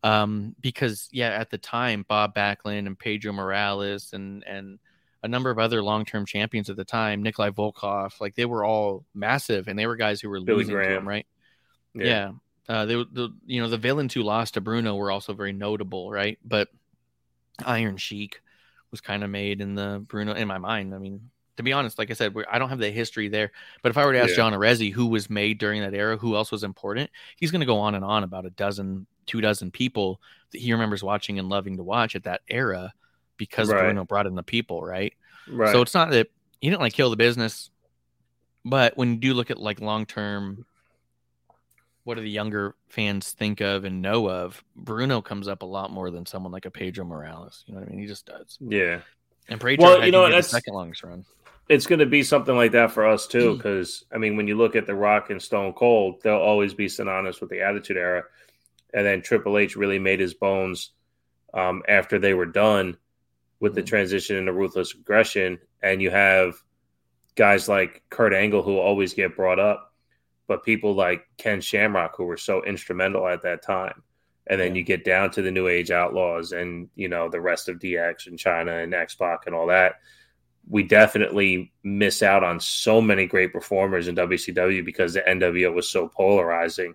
Um, 0.02 0.54
because 0.60 1.08
yeah, 1.12 1.30
at 1.30 1.50
the 1.50 1.58
time, 1.58 2.04
Bob 2.08 2.34
Backlund 2.34 2.86
and 2.86 2.98
Pedro 2.98 3.32
Morales 3.32 4.12
and 4.14 4.44
and 4.44 4.78
a 5.24 5.28
number 5.28 5.50
of 5.50 5.58
other 5.58 5.82
long-term 5.82 6.26
champions 6.26 6.68
at 6.68 6.76
the 6.76 6.84
time, 6.84 7.22
Nikolai 7.22 7.50
Volkov, 7.50 8.20
like 8.20 8.34
they 8.34 8.44
were 8.44 8.64
all 8.64 9.04
massive, 9.14 9.66
and 9.68 9.78
they 9.78 9.86
were 9.86 9.96
guys 9.96 10.20
who 10.20 10.28
were 10.28 10.40
Billy 10.40 10.58
losing 10.58 10.76
to 10.76 10.96
him, 10.96 11.08
right? 11.08 11.26
Yeah. 11.94 12.32
Uh, 12.68 12.84
they, 12.86 12.96
were- 12.96 13.06
the 13.10 13.30
you 13.46 13.60
know 13.60 13.68
the 13.68 13.78
villains 13.78 14.14
who 14.14 14.22
lost 14.22 14.54
to 14.54 14.60
Bruno 14.60 14.94
were 14.96 15.10
also 15.10 15.32
very 15.32 15.52
notable, 15.52 16.10
right? 16.10 16.38
But 16.44 16.68
Iron 17.64 17.96
Sheik 17.96 18.40
was 18.90 19.00
kind 19.00 19.24
of 19.24 19.30
made 19.30 19.60
in 19.60 19.74
the 19.74 20.04
Bruno 20.06 20.34
in 20.34 20.46
my 20.46 20.58
mind. 20.58 20.94
I 20.94 20.98
mean, 20.98 21.30
to 21.56 21.62
be 21.62 21.72
honest, 21.72 21.98
like 21.98 22.10
I 22.10 22.14
said, 22.14 22.34
we're, 22.34 22.46
I 22.50 22.58
don't 22.58 22.68
have 22.68 22.78
the 22.78 22.90
history 22.90 23.28
there. 23.28 23.50
But 23.82 23.90
if 23.90 23.98
I 23.98 24.04
were 24.04 24.12
to 24.12 24.20
ask 24.20 24.30
Yeah. 24.30 24.36
John 24.36 24.52
Arezzi 24.52 24.92
who 24.92 25.06
was 25.06 25.30
made 25.30 25.58
during 25.58 25.82
that 25.82 25.94
era, 25.94 26.16
who 26.16 26.36
else 26.36 26.50
was 26.52 26.64
important, 26.64 27.10
he's 27.36 27.50
going 27.50 27.60
to 27.60 27.66
go 27.66 27.78
on 27.78 27.94
and 27.94 28.04
on 28.04 28.24
about 28.24 28.44
a 28.46 28.50
dozen, 28.50 29.06
two 29.26 29.40
dozen 29.40 29.70
people 29.70 30.20
that 30.52 30.60
he 30.60 30.72
remembers 30.72 31.02
watching 31.02 31.38
and 31.38 31.48
loving 31.48 31.76
to 31.76 31.82
watch 31.82 32.14
at 32.16 32.24
that 32.24 32.42
era 32.48 32.92
because 33.36 33.70
Right. 33.70 33.80
Bruno 33.82 34.04
brought 34.04 34.26
in 34.26 34.34
the 34.34 34.42
people, 34.42 34.82
right? 34.82 35.12
Right. 35.48 35.70
So 35.72 35.82
it's 35.82 35.94
not 35.94 36.10
that 36.10 36.28
he 36.60 36.68
didn't 36.70 36.80
like 36.82 36.92
kill 36.94 37.10
the 37.10 37.16
business, 37.16 37.70
but 38.64 38.96
when 38.96 39.10
you 39.10 39.16
do 39.16 39.34
look 39.34 39.50
at 39.50 39.58
like 39.58 39.80
long 39.80 40.06
term, 40.06 40.64
what 42.04 42.16
do 42.16 42.20
the 42.20 42.30
younger 42.30 42.74
fans 42.88 43.32
think 43.32 43.60
of 43.60 43.84
and 43.84 44.02
know 44.02 44.28
of? 44.28 44.62
Bruno 44.76 45.20
comes 45.22 45.48
up 45.48 45.62
a 45.62 45.66
lot 45.66 45.90
more 45.90 46.10
than 46.10 46.26
someone 46.26 46.52
like 46.52 46.66
a 46.66 46.70
Pedro 46.70 47.04
Morales. 47.04 47.64
You 47.66 47.74
know 47.74 47.80
what 47.80 47.88
I 47.88 47.90
mean? 47.92 48.00
He 48.00 48.06
just 48.06 48.26
does. 48.26 48.58
yeah. 48.60 49.00
And 49.48 49.60
Pedro, 49.60 49.84
Well, 49.84 50.04
you 50.06 50.12
know, 50.12 50.24
that's- 50.24 50.48
second 50.50 50.72
longest 50.74 51.02
run. 51.02 51.24
it's 51.68 51.86
going 51.86 51.98
to 51.98 52.06
be 52.06 52.22
something 52.22 52.54
like 52.56 52.72
that 52.72 52.90
for 52.92 53.06
us 53.06 53.26
Mm. 53.26 53.30
too. 53.30 53.56
Because 53.56 54.04
I 54.12 54.18
mean, 54.18 54.36
when 54.36 54.48
you 54.48 54.56
look 54.56 54.76
at 54.76 54.86
The 54.86 54.94
Rock 54.94 55.28
and 55.30 55.40
Stone 55.40 55.74
Cold, 55.74 56.22
they'll 56.22 56.34
always 56.36 56.72
be 56.74 56.88
synonymous 56.88 57.40
with 57.40 57.50
the 57.50 57.60
Attitude 57.60 57.96
Era, 57.98 58.24
and 58.94 59.04
then 59.06 59.20
Triple 59.22 59.56
H 59.58 59.76
really 59.76 59.98
made 59.98 60.20
his 60.20 60.32
bones 60.34 60.90
um, 61.52 61.82
after 61.88 62.18
they 62.18 62.34
were 62.34 62.46
done 62.46 62.96
with 63.60 63.74
the 63.74 63.82
Mm. 63.82 63.86
transition 63.86 64.36
into 64.36 64.52
Ruthless 64.52 64.94
Aggression, 64.94 65.58
and 65.82 66.02
you 66.02 66.10
have 66.10 66.54
guys 67.34 67.68
like 67.68 68.02
Kurt 68.10 68.32
Angle 68.32 68.62
who 68.62 68.78
always 68.78 69.14
get 69.14 69.36
brought 69.36 69.58
up, 69.58 69.92
but 70.46 70.64
people 70.64 70.94
like 70.94 71.26
Ken 71.36 71.60
Shamrock 71.60 72.16
who 72.16 72.24
were 72.24 72.36
so 72.36 72.62
instrumental 72.64 73.26
at 73.26 73.42
that 73.42 73.62
time. 73.62 74.02
And 74.46 74.60
then 74.60 74.74
you 74.74 74.82
get 74.82 75.04
down 75.04 75.30
to 75.32 75.42
the 75.42 75.50
New 75.50 75.68
Age 75.68 75.90
Outlaws 75.90 76.52
and 76.52 76.88
you 76.94 77.08
know 77.08 77.28
the 77.28 77.40
rest 77.40 77.68
of 77.68 77.78
DX 77.78 78.26
and 78.26 78.38
Chyna 78.38 78.82
and 78.84 78.92
X 78.94 79.14
Pac 79.14 79.46
and 79.46 79.54
all 79.54 79.66
that 79.68 79.96
we 80.68 80.82
definitely 80.82 81.72
miss 81.82 82.22
out 82.22 82.42
on 82.42 82.58
so 82.58 83.00
many 83.00 83.26
great 83.26 83.52
performers 83.52 84.08
in 84.08 84.14
WCW 84.14 84.82
because 84.84 85.12
the 85.12 85.20
NWO 85.20 85.72
was 85.74 85.90
so 85.90 86.08
polarizing. 86.08 86.94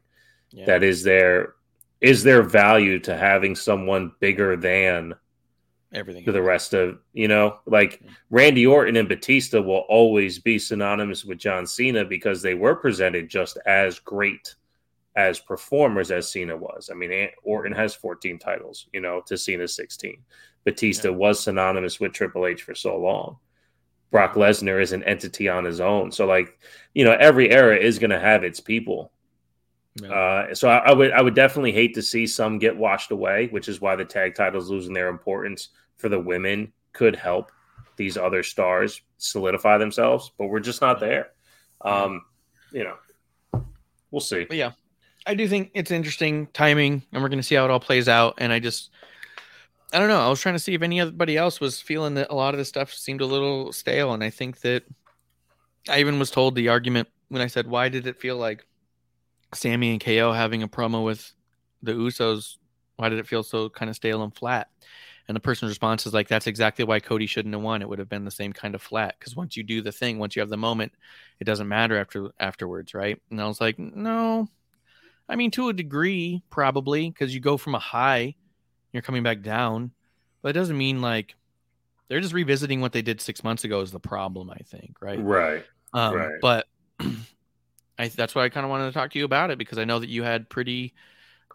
Yeah. 0.51 0.65
That 0.65 0.83
is 0.83 1.03
there 1.03 1.53
is 2.01 2.23
there 2.23 2.41
value 2.41 2.97
to 2.99 3.15
having 3.15 3.55
someone 3.55 4.11
bigger 4.19 4.55
than 4.55 5.13
Everything. 5.93 6.23
to 6.25 6.31
the 6.31 6.41
rest 6.41 6.73
of 6.73 6.99
you 7.13 7.27
know 7.27 7.59
like 7.65 8.01
Randy 8.29 8.67
Orton 8.67 8.95
and 8.95 9.09
Batista 9.09 9.59
will 9.61 9.85
always 9.89 10.37
be 10.37 10.59
synonymous 10.59 11.25
with 11.25 11.39
John 11.39 11.65
Cena 11.65 12.05
because 12.05 12.41
they 12.41 12.53
were 12.53 12.75
presented 12.75 13.27
just 13.29 13.57
as 13.65 13.97
great 13.99 14.55
as 15.15 15.39
performers 15.39 16.11
as 16.11 16.31
Cena 16.31 16.55
was. 16.55 16.89
I 16.91 16.95
mean, 16.95 17.29
Orton 17.43 17.73
has 17.73 17.95
14 17.95 18.37
titles, 18.39 18.87
you 18.93 19.01
know, 19.01 19.21
to 19.25 19.35
Cena's 19.37 19.75
16. 19.75 20.17
Batista 20.63 21.09
Yeah. 21.09 21.15
was 21.15 21.39
synonymous 21.43 21.99
with 21.99 22.13
Triple 22.13 22.45
H 22.45 22.61
for 22.61 22.75
so 22.75 22.95
long. 22.95 23.37
Brock 24.11 24.35
Lesnar 24.35 24.81
is 24.81 24.93
an 24.93 25.03
entity 25.03 25.49
on 25.49 25.65
his 25.65 25.79
own. 25.81 26.11
So, 26.11 26.25
like, 26.25 26.57
you 26.93 27.03
know, 27.03 27.17
every 27.19 27.49
era 27.51 27.75
is 27.75 27.99
going 27.99 28.11
to 28.11 28.19
have 28.19 28.43
its 28.43 28.59
people. 28.59 29.11
Yeah. 30.01 30.11
Uh, 30.11 30.55
so 30.55 30.69
I, 30.69 30.77
I 30.77 30.93
would 30.93 31.11
I 31.11 31.21
would 31.21 31.35
definitely 31.35 31.71
hate 31.71 31.93
to 31.95 32.01
see 32.01 32.27
some 32.27 32.59
get 32.59 32.75
washed 32.75 33.11
away, 33.11 33.47
which 33.47 33.67
is 33.67 33.81
why 33.81 33.95
the 33.95 34.05
tag 34.05 34.35
titles 34.35 34.69
losing 34.69 34.93
their 34.93 35.09
importance 35.09 35.69
for 35.97 36.09
the 36.09 36.19
women 36.19 36.71
could 36.93 37.15
help 37.15 37.51
these 37.99 38.17
other 38.17 38.43
stars 38.43 39.01
solidify 39.17 39.77
themselves, 39.77 40.31
but 40.37 40.47
we're 40.47 40.61
just 40.61 40.81
not 40.81 40.99
there. 40.99 41.31
Um, 41.81 42.23
you 42.71 42.85
know, 42.85 43.63
we'll 44.09 44.21
see. 44.21 44.45
But 44.45 44.57
yeah, 44.57 44.71
I 45.27 45.35
do 45.35 45.47
think 45.47 45.71
it's 45.73 45.91
interesting 45.91 46.47
timing, 46.53 47.03
and 47.11 47.21
we're 47.21 47.29
going 47.29 47.39
to 47.39 47.43
see 47.43 47.55
how 47.55 47.65
it 47.65 47.71
all 47.71 47.79
plays 47.79 48.07
out. 48.07 48.35
And 48.37 48.53
I 48.53 48.59
just, 48.59 48.89
I 49.93 49.99
don't 49.99 50.07
know. 50.07 50.21
I 50.21 50.29
was 50.29 50.39
trying 50.39 50.55
to 50.55 50.59
see 50.59 50.73
if 50.73 50.81
anybody 50.81 51.37
else 51.37 51.59
was 51.59 51.81
feeling 51.81 52.15
that 52.15 52.31
a 52.31 52.35
lot 52.35 52.53
of 52.53 52.57
this 52.57 52.69
stuff 52.69 52.93
seemed 52.93 53.21
a 53.21 53.25
little 53.25 53.73
stale, 53.73 54.13
and 54.13 54.23
I 54.23 54.29
think 54.29 54.61
that 54.61 54.83
I 55.89 55.99
even 55.99 56.19
was 56.19 56.31
told 56.31 56.55
the 56.55 56.69
argument 56.69 57.09
when 57.27 57.41
I 57.41 57.47
said, 57.47 57.67
"Why 57.67 57.89
did 57.89 58.07
it 58.07 58.19
feel 58.19 58.37
like 58.37 58.65
Sami 59.53 59.91
and 59.91 59.99
KO 60.01 60.31
having 60.31 60.63
a 60.63 60.67
promo 60.67 61.03
with 61.03 61.33
the 61.81 61.93
Usos? 61.93 62.57
Why 62.97 63.09
did 63.09 63.19
it 63.19 63.27
feel 63.27 63.43
so 63.43 63.69
kind 63.69 63.89
of 63.89 63.95
stale 63.95 64.23
and 64.23 64.35
flat?" 64.35 64.69
And 65.27 65.35
the 65.35 65.39
person's 65.39 65.69
response 65.69 66.07
is 66.07 66.13
like, 66.13 66.27
"That's 66.27 66.47
exactly 66.47 66.83
why 66.85 66.99
Cody 66.99 67.27
shouldn't 67.27 67.53
have 67.53 67.61
won. 67.61 67.81
It 67.81 67.89
would 67.89 67.99
have 67.99 68.09
been 68.09 68.25
the 68.25 68.31
same 68.31 68.51
kind 68.51 68.73
of 68.75 68.81
flat 68.81 69.15
because 69.19 69.35
once 69.35 69.55
you 69.55 69.63
do 69.63 69.81
the 69.81 69.91
thing, 69.91 70.17
once 70.17 70.35
you 70.35 70.41
have 70.41 70.49
the 70.49 70.57
moment, 70.57 70.91
it 71.39 71.43
doesn't 71.43 71.67
matter 71.67 71.97
after 71.97 72.31
afterwards, 72.39 72.93
right?" 72.93 73.21
And 73.29 73.41
I 73.41 73.47
was 73.47 73.61
like, 73.61 73.77
"No, 73.77 74.49
I 75.29 75.35
mean 75.35 75.51
to 75.51 75.69
a 75.69 75.73
degree, 75.73 76.43
probably 76.49 77.09
because 77.09 77.33
you 77.33 77.39
go 77.39 77.57
from 77.57 77.75
a 77.75 77.79
high, 77.79 78.35
you're 78.91 79.03
coming 79.03 79.23
back 79.23 79.41
down, 79.41 79.91
but 80.41 80.49
it 80.49 80.53
doesn't 80.53 80.77
mean 80.77 81.01
like 81.01 81.35
they're 82.07 82.19
just 82.19 82.33
revisiting 82.33 82.81
what 82.81 82.91
they 82.91 83.03
did 83.03 83.21
six 83.21 83.43
months 83.43 83.63
ago 83.63 83.81
is 83.81 83.91
the 83.91 83.99
problem. 83.99 84.49
I 84.49 84.57
think, 84.63 84.97
right? 85.01 85.23
Right. 85.23 85.63
Um, 85.93 86.15
Right. 86.15 86.41
But 86.41 86.67
I, 87.99 88.07
that's 88.07 88.33
why 88.33 88.45
I 88.45 88.49
kind 88.49 88.63
of 88.65 88.69
wanted 88.69 88.85
to 88.85 88.93
talk 88.93 89.11
to 89.11 89.19
you 89.19 89.25
about 89.25 89.51
it 89.51 89.57
because 89.57 89.77
I 89.77 89.83
know 89.83 89.99
that 89.99 90.09
you 90.09 90.23
had 90.23 90.49
pretty 90.49 90.93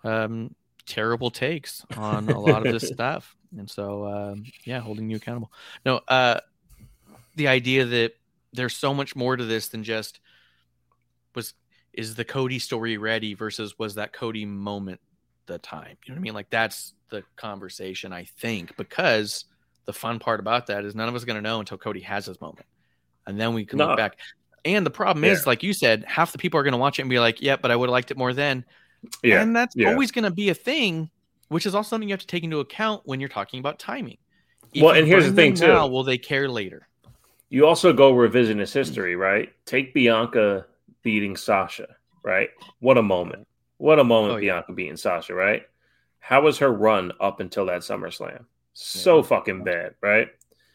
um, 0.04 0.54
terrible 0.86 1.30
takes 1.30 1.84
on 1.96 2.28
a 2.28 2.38
lot 2.38 2.64
of 2.66 2.72
this 2.72 2.88
stuff, 2.92 3.34
and 3.56 3.68
so 3.68 4.06
um, 4.06 4.44
yeah, 4.64 4.80
holding 4.80 5.08
you 5.08 5.16
accountable. 5.16 5.50
No, 5.86 6.00
uh, 6.06 6.40
the 7.36 7.48
idea 7.48 7.86
that 7.86 8.12
there's 8.52 8.76
so 8.76 8.94
much 8.94 9.16
more 9.16 9.36
to 9.36 9.44
this 9.44 9.68
than 9.68 9.82
just 9.82 10.20
was 11.34 11.54
is 11.92 12.14
the 12.14 12.24
Cody 12.24 12.58
story 12.58 12.98
ready 12.98 13.34
versus 13.34 13.78
was 13.78 13.94
that 13.94 14.12
Cody 14.12 14.44
moment 14.44 15.00
the 15.46 15.58
time? 15.58 15.96
You 16.04 16.12
know 16.12 16.16
what 16.16 16.20
I 16.20 16.22
mean? 16.22 16.34
Like 16.34 16.50
that's 16.50 16.92
the 17.10 17.22
conversation 17.36 18.12
I 18.12 18.24
think 18.24 18.76
because 18.76 19.46
the 19.86 19.92
fun 19.92 20.18
part 20.18 20.40
about 20.40 20.66
that 20.66 20.84
is 20.84 20.94
none 20.94 21.08
of 21.08 21.14
us 21.14 21.22
are 21.22 21.26
going 21.26 21.36
to 21.36 21.42
know 21.42 21.60
until 21.60 21.78
Cody 21.78 22.00
has 22.00 22.26
his 22.26 22.40
moment, 22.40 22.66
and 23.26 23.40
then 23.40 23.54
we 23.54 23.64
can 23.64 23.78
No. 23.78 23.88
look 23.88 23.96
back. 23.96 24.18
And 24.64 24.86
the 24.86 24.90
problem 24.90 25.24
is, 25.24 25.46
like 25.46 25.62
you 25.62 25.72
said, 25.72 26.04
half 26.06 26.32
the 26.32 26.38
people 26.38 26.58
are 26.58 26.62
going 26.62 26.72
to 26.72 26.78
watch 26.78 26.98
it 26.98 27.02
and 27.02 27.10
be 27.10 27.18
like, 27.18 27.40
"Yep, 27.42 27.60
but 27.62 27.70
I 27.70 27.76
would 27.76 27.88
have 27.88 27.92
liked 27.92 28.10
it 28.10 28.16
more 28.16 28.32
then." 28.32 28.64
Yeah. 29.22 29.42
and 29.42 29.54
that's 29.54 29.76
yeah. 29.76 29.90
always 29.90 30.10
going 30.10 30.24
to 30.24 30.30
be 30.30 30.48
a 30.48 30.54
thing, 30.54 31.10
which 31.48 31.66
is 31.66 31.74
also 31.74 31.90
something 31.90 32.08
you 32.08 32.14
have 32.14 32.20
to 32.20 32.26
take 32.26 32.42
into 32.42 32.60
account 32.60 33.02
when 33.04 33.20
you're 33.20 33.28
talking 33.28 33.60
about 33.60 33.78
timing. 33.78 34.16
If 34.72 34.82
Well, 34.82 34.94
and 34.94 35.06
here's 35.06 35.26
the 35.26 35.32
thing, 35.32 35.54
too. 35.54 35.66
now, 35.66 35.86
will 35.86 36.04
they 36.04 36.16
care 36.16 36.48
later? 36.48 36.88
You 37.50 37.66
also 37.66 37.92
go 37.92 38.14
revisionist 38.14 38.72
history, 38.72 39.14
right? 39.14 39.52
Take 39.66 39.92
Bianca 39.92 40.64
beating 41.02 41.36
Sasha, 41.36 41.96
right? 42.22 42.48
What 42.80 42.96
a 42.96 43.02
moment. 43.02 43.46
What 43.76 43.98
a 43.98 44.04
moment 44.04 44.32
Oh, 44.34 44.36
yeah. 44.38 44.52
Bianca 44.54 44.72
beating 44.72 44.96
Sasha, 44.96 45.34
right? 45.34 45.62
How 46.18 46.40
was 46.40 46.58
her 46.58 46.72
run 46.72 47.12
up 47.20 47.40
until 47.40 47.66
that 47.66 47.82
SummerSlam? 47.82 48.46
So 48.72 49.18
Yeah. 49.18 49.22
fucking 49.24 49.64
bad, 49.64 49.94
right? 50.00 50.28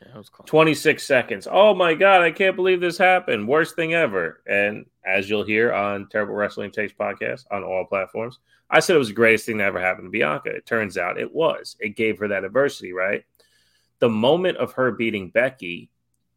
Yeah, 0.06 0.18
was 0.18 0.30
close. 0.30 0.48
26 0.48 1.06
seconds. 1.06 1.48
Oh 1.50 1.74
my 1.74 1.94
God, 1.94 2.22
I 2.22 2.32
can't 2.32 2.56
believe 2.56 2.80
this 2.80 2.98
happened. 2.98 3.48
Worst 3.48 3.76
thing 3.76 3.94
ever. 3.94 4.42
And 4.48 4.86
as 5.06 5.30
you'll 5.30 5.44
hear 5.44 5.74
on 5.74 6.08
Terrible 6.08 6.36
Wrestling 6.36 6.72
Takes 6.72 6.94
podcast 6.94 7.46
on 7.52 7.64
all 7.64 7.86
platforms, 7.86 8.40
I 8.70 8.80
said 8.80 8.96
it 8.96 9.00
was 9.00 9.10
the 9.10 9.16
greatest 9.16 9.46
thing 9.46 9.58
that 9.58 9.66
ever 9.66 9.80
happened 9.80 10.06
to 10.06 10.12
Bianca. 10.12 10.50
It 10.50 10.66
turns 10.66 10.98
out 10.98 11.20
it 11.20 11.34
was. 11.34 11.76
It 11.80 11.96
gave 11.96 12.20
her 12.20 12.28
that 12.30 12.44
adversity, 12.44 12.94
right? 12.94 13.26
The 14.00 14.10
moment 14.10 14.58
of 14.58 14.74
her 14.74 14.92
beating 14.92 15.30
Becky 15.30 15.90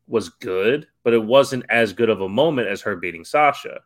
was 0.09 0.29
good, 0.31 0.89
but 1.05 1.13
it 1.13 1.23
wasn't 1.23 1.65
as 1.69 1.93
good 1.93 2.11
of 2.11 2.21
a 2.21 2.29
moment 2.29 2.69
as 2.69 2.81
her 2.83 2.97
beating 2.97 3.25
Sasha. 3.25 3.81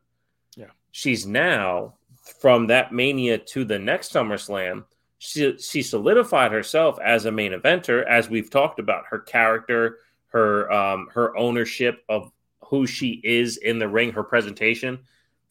Yeah. 0.57 0.71
She's 0.93 1.27
now 1.27 1.97
from 2.41 2.69
that 2.69 2.93
mania 2.93 3.39
to 3.39 3.65
the 3.65 3.79
next 3.79 4.13
SummerSlam, 4.13 4.85
she 5.27 5.83
solidified 5.83 6.53
herself 6.53 6.99
as 7.03 7.25
a 7.25 7.33
main 7.33 7.53
eventer, 7.53 8.05
as 8.05 8.29
we've 8.29 8.51
talked 8.51 8.79
about 8.79 9.05
her 9.11 9.19
character, 9.19 9.99
her 10.29 10.71
um 10.73 11.09
her 11.13 11.37
ownership 11.37 12.05
of 12.09 12.33
who 12.67 12.87
she 12.87 13.21
is 13.23 13.57
in 13.57 13.79
the 13.79 13.89
ring, 13.89 14.13
her 14.13 14.25
presentation 14.25 15.01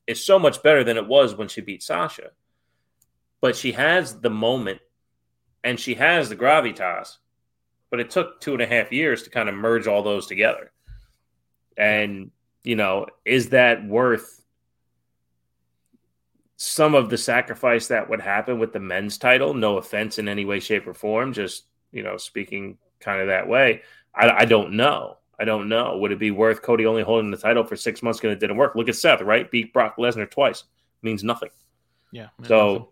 is 0.07 0.23
so 0.23 0.37
much 0.37 0.61
better 0.61 0.83
than 0.83 0.97
it 0.97 1.07
was 1.07 1.35
when 1.35 1.47
she 1.47 1.61
beat 1.61 1.81
Sasha. 1.81 2.31
But 3.41 3.55
she 3.55 3.71
has 3.71 4.19
the 4.19 4.29
moment 4.29 4.79
and 5.63 5.79
she 5.79 5.95
has 5.95 6.29
the 6.29 6.35
gravitas, 6.35 7.17
but 7.89 7.99
it 7.99 8.11
took 8.11 8.39
two 8.39 8.53
and 8.53 8.61
a 8.61 8.67
half 8.67 8.91
years 8.91 9.23
to 9.23 9.29
kind 9.29 9.49
of 9.49 9.55
merge 9.55 9.87
all 9.87 10.03
those 10.03 10.27
together. 10.27 10.71
And 11.77 12.31
you 12.63 12.75
know, 12.75 13.07
is 13.25 13.49
that 13.49 13.85
worth 13.85 14.44
some 16.57 16.95
of 16.95 17.09
the 17.09 17.17
sacrifice 17.17 17.87
that 17.87 18.09
would 18.09 18.21
happen 18.21 18.59
with 18.59 18.73
the 18.73 18.79
men's 18.79 19.17
title. 19.17 19.53
No 19.53 19.77
offense 19.77 20.19
in 20.19 20.27
any 20.27 20.45
way, 20.45 20.59
shape, 20.59 20.87
or 20.87 20.93
form. 20.93 21.33
Just 21.33 21.65
you 21.91 22.03
know, 22.03 22.17
speaking 22.17 22.77
kind 22.99 23.21
of 23.21 23.27
that 23.27 23.47
way. 23.47 23.81
I, 24.13 24.29
I 24.29 24.45
don't 24.45 24.73
know. 24.73 25.17
I 25.39 25.45
don't 25.45 25.67
know. 25.67 25.97
Would 25.97 26.11
it 26.11 26.19
be 26.19 26.31
worth 26.31 26.61
Cody 26.61 26.85
only 26.85 27.03
holding 27.03 27.31
the 27.31 27.37
title 27.37 27.63
for 27.63 27.75
six 27.75 28.01
months? 28.01 28.19
Because 28.19 28.33
it 28.33 28.39
didn't 28.39 28.57
work. 28.57 28.75
Look 28.75 28.89
at 28.89 28.95
Seth, 28.95 29.21
right? 29.21 29.49
Beat 29.51 29.73
Brock 29.73 29.97
Lesnar 29.97 30.29
twice 30.29 30.63
means 31.01 31.23
nothing. 31.23 31.49
Yeah. 32.11 32.29
So, 32.43 32.91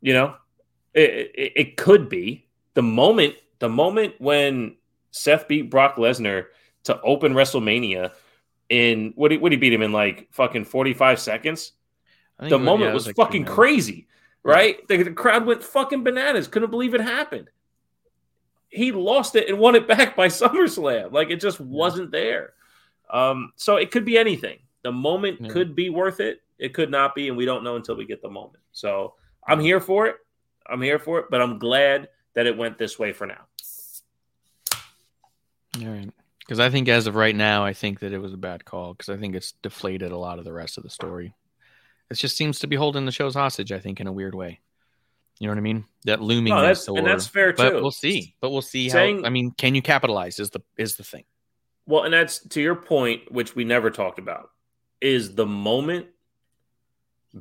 you 0.00 0.14
know, 0.14 0.36
it, 0.94 1.32
it, 1.34 1.52
it 1.56 1.76
could 1.76 2.08
be 2.08 2.46
the 2.74 2.82
moment. 2.82 3.34
The 3.58 3.68
moment 3.68 4.14
when 4.18 4.76
Seth 5.10 5.48
beat 5.48 5.70
Brock 5.70 5.96
Lesnar 5.96 6.46
to 6.84 7.00
open 7.00 7.32
WrestleMania 7.32 8.12
in 8.68 9.12
what 9.16 9.32
what 9.40 9.50
he 9.50 9.58
beat 9.58 9.72
him 9.72 9.82
in 9.82 9.92
like 9.92 10.28
fucking 10.32 10.64
forty 10.64 10.94
five 10.94 11.18
seconds? 11.18 11.72
The 12.38 12.56
was- 12.58 12.64
moment 12.64 12.82
yeah, 12.84 12.90
it 12.90 12.94
was, 12.94 13.06
like 13.06 13.16
fucking 13.16 13.44
crazy, 13.44 14.06
right? 14.42 14.86
The, 14.88 15.02
the 15.02 15.12
crowd 15.12 15.46
went 15.46 15.62
fucking 15.62 16.04
bananas. 16.04 16.48
Couldn't 16.48 16.70
believe 16.70 16.94
it 16.94 17.00
happened. 17.00 17.48
He 18.68 18.92
lost 18.92 19.36
it 19.36 19.48
and 19.48 19.58
won 19.58 19.74
it 19.74 19.86
back 19.88 20.16
by 20.16 20.26
SummerSlam. 20.28 21.12
Like 21.12 21.30
it 21.30 21.40
just 21.40 21.60
wasn't 21.60 22.10
there. 22.10 22.52
Um, 23.08 23.52
so 23.56 23.76
it 23.76 23.90
could 23.90 24.04
be 24.04 24.18
anything. 24.18 24.58
The 24.82 24.92
moment 24.92 25.40
Yeah. 25.40 25.48
could 25.48 25.74
be 25.74 25.88
worth 25.90 26.20
it. 26.20 26.42
It 26.58 26.74
could 26.74 26.90
not 26.90 27.14
be, 27.14 27.28
and 27.28 27.36
we 27.36 27.44
don't 27.44 27.62
know 27.64 27.76
until 27.76 27.96
we 27.96 28.06
get 28.06 28.22
the 28.22 28.30
moment. 28.30 28.62
So 28.72 29.14
I'm 29.46 29.60
here 29.60 29.80
for 29.80 30.06
it. 30.06 30.16
I'm 30.68 30.82
here 30.82 30.98
for 30.98 31.18
it, 31.20 31.26
but 31.30 31.40
I'm 31.40 31.58
glad 31.58 32.08
that 32.34 32.46
it 32.46 32.56
went 32.56 32.76
this 32.78 32.98
way 32.98 33.12
for 33.12 33.26
now. 33.26 33.46
All 35.80 35.86
right. 35.88 36.10
Because 36.40 36.60
I 36.60 36.70
think 36.70 36.88
as 36.88 37.06
of 37.06 37.14
right 37.14 37.34
now, 37.34 37.64
I 37.64 37.72
think 37.72 38.00
that 38.00 38.12
it 38.12 38.18
was 38.18 38.32
a 38.32 38.36
bad 38.38 38.64
call 38.64 38.94
because 38.94 39.08
I 39.08 39.16
think 39.16 39.34
it's 39.34 39.52
deflated 39.62 40.12
a 40.12 40.16
lot 40.16 40.38
of 40.38 40.44
the 40.44 40.52
rest 40.52 40.76
of 40.78 40.84
the 40.84 40.90
story. 40.90 41.34
It 42.10 42.14
just 42.14 42.36
seems 42.36 42.60
to 42.60 42.66
be 42.66 42.76
holding 42.76 43.04
the 43.04 43.12
shows 43.12 43.34
hostage, 43.34 43.72
I 43.72 43.80
think, 43.80 44.00
in 44.00 44.06
a 44.06 44.12
weird 44.12 44.34
way. 44.34 44.60
You 45.38 45.46
know 45.46 45.52
what 45.52 45.58
I 45.58 45.62
mean? 45.62 45.84
That 46.04 46.22
looming. 46.22 46.52
No, 46.54 46.62
that's 46.62 46.88
and 46.88 47.06
that's 47.06 47.26
fair 47.26 47.52
but 47.52 47.70
too. 47.70 47.74
we'll 47.76 47.90
see. 47.90 48.34
But 48.40 48.50
we'll 48.50 48.62
see 48.62 48.88
Saying- 48.88 49.20
how. 49.20 49.26
I 49.26 49.30
mean, 49.30 49.50
can 49.50 49.74
you 49.74 49.82
capitalize? 49.82 50.38
Is 50.38 50.50
the 50.50 50.60
is 50.78 50.96
the 50.96 51.04
thing? 51.04 51.24
Well, 51.86 52.04
and 52.04 52.12
that's 52.14 52.40
to 52.48 52.60
your 52.60 52.74
point, 52.74 53.30
which 53.30 53.54
we 53.54 53.64
never 53.64 53.90
talked 53.90 54.18
about. 54.18 54.50
Is 55.00 55.34
the 55.34 55.46
moment 55.46 56.06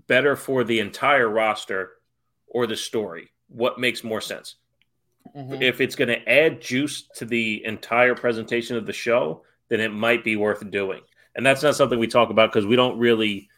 better 0.08 0.36
for 0.36 0.64
the 0.64 0.80
entire 0.80 1.30
roster 1.30 1.92
or 2.48 2.68
the 2.68 2.76
story? 2.76 3.32
What 3.48 3.80
makes 3.80 4.04
more 4.04 4.22
sense? 4.22 4.56
Mm-hmm. 5.36 5.62
If 5.62 5.82
it's 5.82 5.96
going 5.96 6.10
to 6.10 6.30
add 6.30 6.62
juice 6.62 7.08
to 7.16 7.26
the 7.26 7.64
entire 7.66 8.14
presentation 8.14 8.76
of 8.78 8.86
the 8.86 8.94
show, 8.94 9.44
then 9.70 9.80
it 9.80 9.94
might 9.94 10.24
be 10.24 10.36
worth 10.36 10.70
doing. 10.70 11.02
And 11.36 11.46
that's 11.46 11.64
not 11.64 11.76
something 11.76 11.98
we 11.98 12.08
talk 12.08 12.30
about 12.30 12.52
because 12.52 12.66
we 12.66 12.76
don't 12.76 12.98
really, 13.00 13.50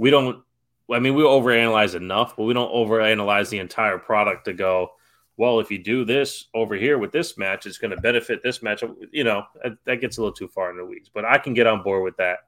we 0.00 0.08
don't, 0.08 0.42
I 0.90 0.98
mean, 0.98 1.14
we 1.14 1.22
overanalyze 1.22 1.94
enough, 1.94 2.34
but 2.34 2.44
we 2.44 2.54
don't 2.54 2.72
overanalyze 2.72 3.50
the 3.50 3.58
entire 3.58 3.98
product 3.98 4.46
to 4.46 4.54
go, 4.54 4.92
well, 5.36 5.60
if 5.60 5.70
you 5.70 5.78
do 5.78 6.06
this 6.06 6.46
over 6.54 6.74
here 6.74 6.96
with 6.96 7.12
this 7.12 7.36
match, 7.36 7.66
it's 7.66 7.76
going 7.76 7.90
to 7.90 8.00
benefit 8.00 8.42
this 8.42 8.62
match. 8.62 8.82
You 9.12 9.24
know, 9.24 9.44
that, 9.84 10.00
gets 10.00 10.16
a 10.16 10.22
little 10.22 10.34
too 10.34 10.48
far 10.48 10.70
in 10.70 10.78
the 10.78 10.86
weeds, 10.86 11.10
but 11.12 11.26
I 11.26 11.36
can 11.36 11.52
get 11.52 11.66
on 11.66 11.82
board 11.82 12.02
with 12.02 12.16
that 12.16 12.38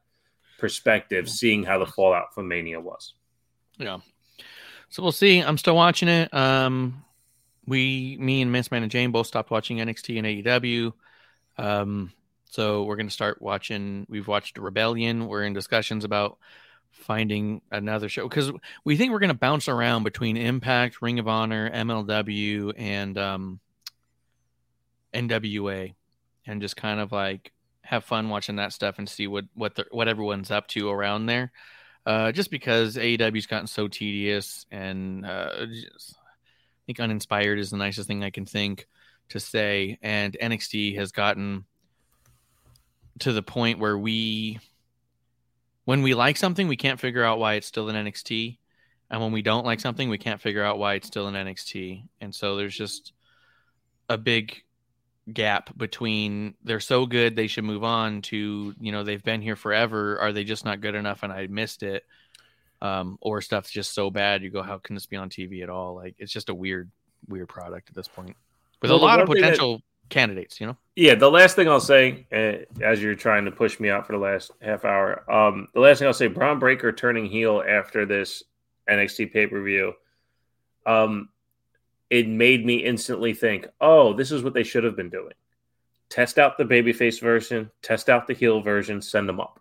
perspective, 0.59 1.29
seeing 1.29 1.63
how 1.63 1.79
the 1.79 1.85
fallout 1.85 2.35
from 2.35 2.49
Mania 2.49 2.81
was. 2.81 3.13
Yeah. 3.77 3.99
So 4.89 5.03
we'll 5.03 5.13
see. 5.13 5.41
I'm 5.41 5.59
still 5.59 5.77
watching 5.77 6.09
it. 6.09 6.33
Um, 6.33 7.05
we, 7.67 8.17
me 8.19 8.41
and 8.41 8.51
Miss 8.51 8.69
Amanda 8.69 8.89
Jayne 8.89 9.11
both 9.11 9.27
stopped 9.27 9.51
watching 9.51 9.77
NXT 9.77 10.17
and 10.17 10.27
AEW. 10.27 10.95
Um, 11.59 12.13
so 12.49 12.85
we're 12.85 12.97
gonna 12.97 13.11
start 13.11 13.43
watching. 13.43 14.07
We've 14.09 14.29
watched 14.29 14.57
Rebellion. 14.57 15.29
We're 15.29 15.45
in 15.45 15.53
discussions 15.53 16.05
about 16.05 16.39
finding 16.93 17.61
another 17.71 18.09
show 18.09 18.29
because 18.29 18.53
we 18.85 18.97
think 18.97 19.13
we're 19.13 19.19
gonna 19.19 19.35
bounce 19.35 19.69
around 19.69 20.05
between 20.05 20.37
Impact, 20.37 21.03
Ring 21.03 21.19
of 21.19 21.29
Honor, 21.29 21.71
MLW, 21.71 22.73
and 22.77 23.19
um, 23.19 23.61
NWA, 25.13 25.95
and 26.47 26.61
just 26.61 26.77
kind 26.77 27.01
of 27.01 27.13
like 27.13 27.53
have 27.83 28.05
fun 28.05 28.29
watching 28.29 28.57
that 28.57 28.73
stuff 28.73 28.99
and 28.99 29.09
see 29.09 29.27
what 29.27 29.45
what 29.55 29.75
the, 29.75 29.87
what 29.91 30.09
everyone's 30.09 30.51
up 30.51 30.69
to 30.69 30.89
around 30.89 31.27
there 31.27 31.53
uh, 32.05 32.33
just 32.33 32.51
because 32.51 32.97
AEW's 32.97 33.47
gotten 33.47 33.67
so 33.67 33.89
tedious 33.89 34.67
and 34.71 35.25
uh, 35.25 35.67
just, 35.67 36.15
I 36.17 36.83
think 36.87 37.01
uninspired 37.01 37.59
is 37.59 37.71
the 37.71 37.77
nicest 37.77 38.09
thing 38.09 38.25
I 38.25 38.31
can 38.31 38.45
think 38.45 38.87
to 39.31 39.41
say. 39.41 39.99
And 40.03 40.37
NXT 40.41 40.97
has 40.97 41.13
gotten 41.13 41.65
to 43.21 43.33
the 43.33 43.43
point 43.43 43.79
where 43.79 43.97
we, 43.97 44.59
when 45.85 46.03
we 46.03 46.15
like 46.15 46.37
something, 46.37 46.69
we 46.69 46.77
can't 46.77 47.01
figure 47.01 47.25
out 47.25 47.39
why 47.39 47.55
it's 47.55 47.67
still 47.67 47.89
in 47.89 47.97
NXT. 47.97 48.59
And 49.11 49.21
when 49.21 49.33
we 49.33 49.43
don't 49.43 49.67
like 49.67 49.81
something, 49.81 50.09
we 50.09 50.19
can't 50.19 50.41
figure 50.41 50.65
out 50.65 50.79
why 50.79 50.95
it's 50.95 51.07
still 51.07 51.29
in 51.29 51.35
NXT. 51.35 52.05
And 52.21 52.35
so 52.35 52.57
there's 52.57 52.77
just 52.77 53.13
a 54.09 54.17
big 54.17 54.63
gap 55.33 55.77
between 55.77 56.55
they're 56.65 56.81
so 56.81 57.07
good 57.07 57.37
they 57.37 57.47
should 57.47 57.63
move 57.63 57.85
on 57.85 58.21
to 58.23 58.75
you 58.81 58.91
know 58.91 59.05
they've 59.05 59.23
been 59.23 59.41
here 59.41 59.55
forever 59.55 60.19
are 60.19 60.33
they 60.33 60.43
just 60.43 60.65
not 60.65 60.81
good 60.81 60.97
enough 60.97 61.23
and 61.23 61.33
i 61.33 61.47
missed 61.47 61.85
it 61.85 62.03
um 62.81 63.17
or 63.21 63.41
stuff's 63.41 63.71
just 63.71 63.95
so 63.95 64.11
bad 64.11 64.43
you 64.43 64.51
go 64.51 64.63
how 64.63 64.79
can 64.79 64.97
this 64.97 65.07
be 65.07 65.15
on 65.15 65.31
tv 65.31 65.63
at 65.63 65.71
all 65.71 65.95
like 65.95 66.17
it's 66.19 66.33
just 66.33 66.49
a 66.49 66.55
weird 66.55 66.91
weird 67.29 67.49
product 67.49 67.89
at 67.89 67.95
this 67.95 68.09
point 68.09 68.35
with 68.81 68.91
Well, 68.91 68.99
a 68.99 69.01
lot 69.01 69.21
of 69.21 69.29
potential 69.29 69.81
candidates. 70.13 70.61
You 70.61 70.69
know, 70.69 70.77
Yeah, 70.95 71.17
the 71.17 71.31
last 71.31 71.57
thing 71.57 71.69
I'll 71.69 71.81
say, 71.81 72.27
uh, 72.33 72.83
as 72.85 73.03
you're 73.03 73.17
trying 73.17 73.47
to 73.47 73.51
push 73.51 73.81
me 73.81 73.91
out 73.91 74.07
for 74.07 74.13
the 74.13 74.19
last 74.19 74.53
half 74.61 74.85
hour, 74.85 75.29
um, 75.33 75.67
the 75.75 75.81
last 75.81 75.99
thing 75.99 76.07
I'll 76.07 76.15
say, 76.15 76.29
Bron 76.29 76.61
Breakker 76.61 76.93
turning 76.93 77.27
heel 77.27 77.65
after 77.67 78.07
this 78.07 78.45
NXT 78.89 79.33
pay 79.33 79.47
per 79.47 79.61
view, 79.63 79.95
um, 80.87 81.31
it 82.11 82.29
made 82.29 82.65
me 82.65 82.77
instantly 82.77 83.33
think, 83.33 83.67
oh, 83.81 84.13
this 84.13 84.31
is 84.31 84.43
what 84.43 84.55
they 84.55 84.63
should 84.63 84.85
have 84.85 84.97
been 84.97 85.11
doing. 85.11 85.33
Test 86.11 86.39
out 86.39 86.59
the 86.59 86.65
babyface 86.65 87.21
version, 87.21 87.71
test 87.81 88.11
out 88.11 88.27
the 88.27 88.35
heel 88.35 88.61
version, 88.61 89.01
send 89.01 89.29
them 89.29 89.41
up. 89.41 89.61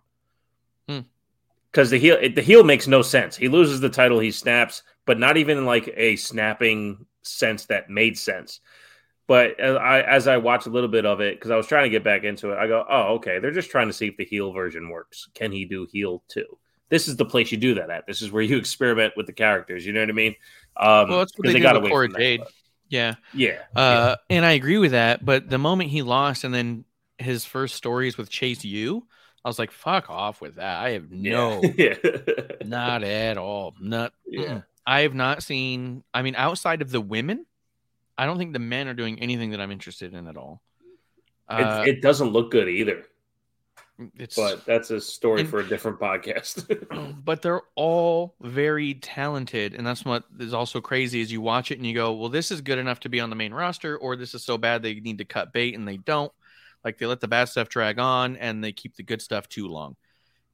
Hmm. 0.86 1.00
Because 1.70 1.88
the 1.88 1.98
heel, 1.98 2.18
the 2.34 2.42
heel 2.42 2.62
makes 2.62 2.86
no 2.86 3.00
sense. 3.00 3.36
He 3.36 3.48
loses 3.48 3.80
the 3.80 3.88
title, 3.88 4.18
he 4.18 4.30
snaps, 4.30 4.82
but 5.06 5.18
not 5.18 5.38
even 5.38 5.64
like 5.64 5.92
a 5.96 6.16
snapping 6.16 7.06
sense 7.22 7.64
that 7.66 7.88
made 7.88 8.18
sense. 8.18 8.60
But 9.32 9.58
as 9.58 9.76
I, 9.76 10.00
as 10.02 10.28
I 10.28 10.36
watched 10.36 10.66
a 10.66 10.70
little 10.70 10.90
bit 10.90 11.06
of 11.06 11.22
it, 11.22 11.36
because 11.36 11.50
I 11.50 11.56
was 11.56 11.66
trying 11.66 11.84
to 11.84 11.88
get 11.90 12.04
back 12.04 12.22
into 12.24 12.50
it, 12.50 12.58
I 12.58 12.66
go, 12.66 12.84
oh, 12.86 13.14
okay. 13.14 13.38
They're 13.38 13.50
just 13.50 13.70
trying 13.70 13.86
to 13.86 13.92
see 13.94 14.08
if 14.08 14.18
the 14.18 14.26
heel 14.26 14.52
version 14.52 14.90
works. 14.90 15.28
Can 15.34 15.52
he 15.52 15.64
do 15.64 15.86
heel 15.90 16.22
too? 16.28 16.58
This 16.90 17.08
is 17.08 17.16
the 17.16 17.24
place 17.24 17.50
you 17.50 17.56
do 17.56 17.74
that 17.76 17.88
at. 17.88 18.06
This 18.06 18.20
is 18.20 18.30
where 18.30 18.42
you 18.42 18.56
experiment 18.64 19.14
with 19.16 19.24
the 19.26 19.32
characters. 19.32 19.86
You 19.86 19.94
know 19.94 20.00
what 20.00 20.10
I 20.10 20.12
mean? 20.12 20.34
Um, 20.76 21.08
well, 21.08 21.18
that's 21.20 21.32
what 21.38 21.44
'cause 21.46 21.54
they, 21.54 21.60
got 21.60 21.76
away 21.76 21.88
Cora 21.88 22.08
from 22.10 22.20
Jade. 22.20 22.40
but- 22.40 22.52
Yeah, 22.90 23.14
Yeah. 23.32 23.62
uh, 23.74 24.16
and 24.28 24.44
I 24.44 24.52
agree 24.52 24.76
with 24.76 24.90
that. 24.90 25.24
But 25.24 25.48
the 25.48 25.56
moment 25.56 25.88
he 25.88 26.02
lost, 26.02 26.44
and 26.44 26.52
then 26.52 26.84
his 27.18 27.46
first 27.46 27.74
stories 27.74 28.18
with 28.18 28.28
Chase 28.28 28.64
U, 28.66 29.06
I 29.44 29.48
was 29.48 29.58
like, 29.58 29.70
"Fuck 29.70 30.10
off 30.10 30.42
with 30.42 30.56
that." 30.56 30.76
I 30.82 30.90
have 30.90 31.10
no, 31.10 31.62
yeah. 31.78 31.94
not 32.66 33.02
at 33.02 33.38
all, 33.38 33.74
not. 33.80 34.12
Yeah. 34.26 34.60
I 34.86 35.00
have 35.02 35.14
not 35.14 35.42
seen. 35.42 36.04
I 36.12 36.20
mean, 36.20 36.34
outside 36.36 36.82
of 36.82 36.90
the 36.90 37.00
women, 37.00 37.46
I 38.22 38.26
don't 38.26 38.38
think 38.38 38.52
the 38.52 38.60
men 38.60 38.86
are 38.86 38.94
doing 38.94 39.18
anything 39.18 39.50
that 39.50 39.60
I'm 39.60 39.72
interested 39.72 40.14
in 40.14 40.28
at 40.28 40.36
all. 40.36 40.62
Uh, 41.48 41.82
it, 41.84 41.96
it 41.96 42.02
doesn't 42.02 42.28
look 42.28 42.52
good 42.52 42.68
either, 42.68 43.02
it's 44.16 44.36
but 44.36 44.64
that's 44.64 44.90
a 44.90 45.00
story 45.00 45.40
and- 45.40 45.50
for 45.50 45.58
a 45.58 45.68
different 45.68 45.98
podcast. 45.98 46.64
but 47.24 47.42
they're 47.42 47.62
all 47.74 48.36
very 48.40 48.94
talented 48.94 49.74
and 49.74 49.84
that's 49.84 50.04
what 50.04 50.22
is 50.38 50.54
also 50.54 50.80
crazy 50.80 51.20
is 51.20 51.32
you 51.32 51.40
watch 51.40 51.72
it 51.72 51.78
and 51.78 51.86
you 51.86 51.94
go 51.94 52.12
well 52.12 52.28
this 52.28 52.52
is 52.52 52.60
good 52.60 52.78
enough 52.78 53.00
to 53.00 53.08
be 53.08 53.18
on 53.18 53.28
the 53.28 53.36
main 53.36 53.52
roster 53.52 53.96
or 53.96 54.14
this 54.14 54.34
is 54.34 54.44
so 54.44 54.56
bad 54.56 54.82
they 54.82 54.94
need 54.94 55.18
to 55.18 55.24
cut 55.24 55.52
bait 55.52 55.74
and 55.74 55.86
they 55.86 55.96
don't 55.96 56.32
like 56.84 56.98
they 56.98 57.06
let 57.06 57.20
the 57.20 57.28
bad 57.28 57.48
stuff 57.48 57.68
drag 57.68 57.98
on 57.98 58.36
and 58.36 58.62
they 58.62 58.70
keep 58.72 58.94
the 58.94 59.02
good 59.02 59.20
stuff 59.20 59.48
too 59.48 59.66
long 59.66 59.96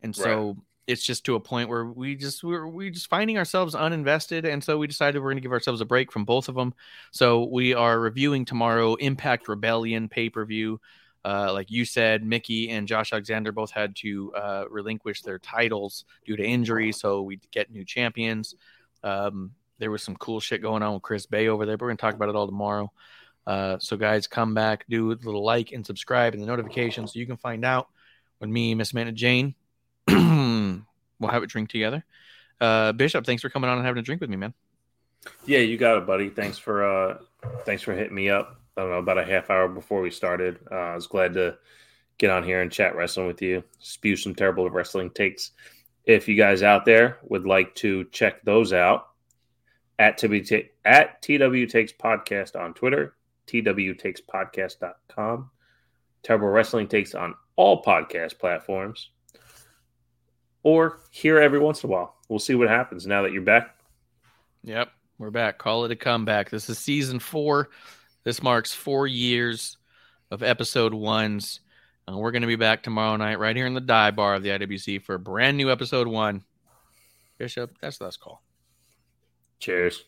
and 0.03 0.16
so 0.16 0.57
it's 0.89 1.05
just 1.05 1.24
to 1.24 1.36
a 1.36 1.40
point 1.40 1.69
where 1.69 1.85
we 1.85 2.16
just 2.16 2.43
we're 2.43 2.66
we 2.66 2.90
just 2.90 3.09
finding 3.09 3.39
ourselves 3.39 3.74
uninvested 3.74 4.44
and 4.51 4.65
so 4.65 4.78
we 4.78 4.86
decided 4.86 5.20
we're 5.20 5.28
going 5.28 5.36
to 5.36 5.43
give 5.43 5.52
ourselves 5.52 5.81
a 5.81 5.85
break 5.85 6.10
from 6.10 6.24
both 6.24 6.48
of 6.48 6.55
them 6.55 6.74
so 7.12 7.44
we 7.44 7.74
are 7.74 8.01
reviewing 8.01 8.44
tomorrow 8.44 8.94
impact 8.94 9.48
rebellion 9.48 10.09
pay-per-view 10.09 10.81
uh, 11.24 11.52
like 11.52 11.70
you 11.70 11.85
said, 11.85 12.24
Mickie 12.24 12.70
and 12.70 12.86
Josh 12.86 13.12
Alexander 13.12 13.52
both 13.52 13.70
had 13.70 13.94
to 13.97 14.32
uh, 14.35 14.65
relinquish 14.70 15.20
their 15.20 15.39
titles 15.39 16.05
due 16.24 16.36
to 16.36 16.44
injury, 16.44 16.93
so 16.93 17.23
we 17.23 17.40
get 17.51 17.70
new 17.70 17.85
champions. 17.85 18.55
Um, 19.02 19.51
there 19.78 19.90
was 19.90 20.02
some 20.02 20.16
cool 20.16 20.40
shit 20.40 20.62
going 20.62 20.82
on 20.82 20.94
with 20.94 21.02
Chris 21.02 21.27
Bey 21.27 21.48
over 21.48 21.66
there, 21.66 21.77
but 21.77 21.85
we're 21.85 21.90
gonna 21.90 21.98
talk 21.98 22.15
about 22.15 22.28
it 22.28 22.36
all 22.36 22.47
tomorrow. 22.47 22.90
Uh, 23.47 23.78
so 23.78 23.97
guys, 23.97 24.27
come 24.27 24.55
back, 24.55 24.85
do 24.89 25.12
a 25.12 25.16
little 25.23 25.44
like 25.44 25.73
and 25.73 25.85
subscribe 25.85 26.35
and 26.35 26.43
the 26.43 26.47
notifications 26.47 27.12
so 27.12 27.19
you 27.19 27.27
can 27.27 27.36
find 27.36 27.65
out 27.65 27.89
when 28.39 28.52
me, 28.52 28.74
Miss 28.74 28.93
Amanda 28.93 29.12
Jayne, 29.12 29.55
we'll 31.19 31.31
have 31.31 31.43
a 31.43 31.47
drink 31.47 31.70
together. 31.70 32.05
Uh, 32.61 32.93
Bishop, 32.93 33.24
thanks 33.24 33.43
for 33.43 33.51
coming 33.51 33.70
on 33.70 33.78
and 33.78 33.86
having 33.86 34.01
a 34.01 34.03
drink 34.03 34.20
with 34.20 34.31
me, 34.31 34.36
man. 34.36 34.55
yeah, 35.47 35.61
you 35.61 35.77
got 35.77 35.99
it, 35.99 36.07
buddy. 36.07 36.28
Thanks 36.28 36.59
for 36.59 36.85
uh, 36.85 37.19
thanks 37.65 37.82
for 37.82 37.95
hitting 37.95 38.15
me 38.15 38.31
up. 38.31 38.61
I 38.77 38.82
don't 38.82 38.90
know 38.90 38.99
about 38.99 39.19
a 39.19 39.24
half 39.24 39.51
hour 39.51 39.69
before 39.69 40.01
we 40.01 40.11
started. 40.11 40.59
Uh, 40.70 40.74
I 40.74 40.95
was 40.95 41.07
glad 41.07 41.35
to 41.35 41.57
get 42.19 42.31
on 42.31 42.45
here 42.45 42.62
and 42.62 42.70
chat 42.70 42.97
wrestling 42.97 43.27
with 43.27 43.43
you, 43.43 43.62
spew 43.78 44.16
some 44.16 44.35
terrible 44.35 44.69
wrestling 44.70 45.11
takes. 45.11 45.53
If 46.05 46.28
you 46.28 46.36
guys 46.36 46.62
out 46.62 46.85
there 46.85 47.19
would 47.23 47.47
like 47.47 47.74
to 47.77 48.05
check 48.07 48.43
those 48.43 48.73
out, 48.73 49.09
at 49.99 50.19
TW, 50.19 50.69
at 50.85 51.20
TW 51.23 51.66
Takes 51.69 51.93
Podcast 51.93 52.59
on 52.59 52.74
Twitter, 52.74 53.15
TWTakesPodcast.com, 53.49 55.51
Terrible 56.23 56.49
Wrestling 56.49 56.89
Takes 56.89 57.15
on 57.15 57.35
all 57.57 57.82
podcast 57.82 58.39
platforms, 58.39 59.11
or 60.63 61.01
here 61.11 61.39
every 61.39 61.59
once 61.59 61.83
in 61.83 61.91
a 61.91 61.93
while. 61.93 62.17
We'll 62.29 62.39
see 62.39 62.55
what 62.55 62.69
happens 62.69 63.07
now 63.07 63.23
that 63.23 63.33
you're 63.33 63.43
back. 63.43 63.77
Yep, 64.65 64.91
we're 65.19 65.31
back. 65.31 65.59
Call 65.59 65.85
it 65.85 65.91
a 65.91 65.97
comeback. 65.97 66.51
This 66.51 66.69
is 66.69 66.79
season 66.79 67.19
four. 67.19 67.71
This 68.25 68.43
marks 68.43 68.73
four 68.73 69.07
years 69.07 69.77
of 70.31 70.43
episode 70.43 70.93
ones. 70.93 71.61
And 72.07 72.17
we're 72.17 72.31
going 72.31 72.43
to 72.43 72.49
be 72.49 72.57
back 72.57 72.83
tomorrow 72.83 73.17
night 73.17 73.39
right 73.39 73.55
here 73.55 73.67
in 73.67 73.75
the 73.75 73.81
die 73.81 74.11
bar 74.11 74.35
of 74.35 74.43
the 74.43 74.51
IWC 74.51 75.03
for 75.03 75.15
a 75.15 75.19
brand 75.19 75.57
new 75.57 75.71
episode 75.71 76.09
one. 76.09 76.43
Bishop, 77.37 77.77
that's 77.81 77.99
the 77.99 78.05
last 78.05 78.21
call. 78.21 78.43
Cheers. 79.61 80.05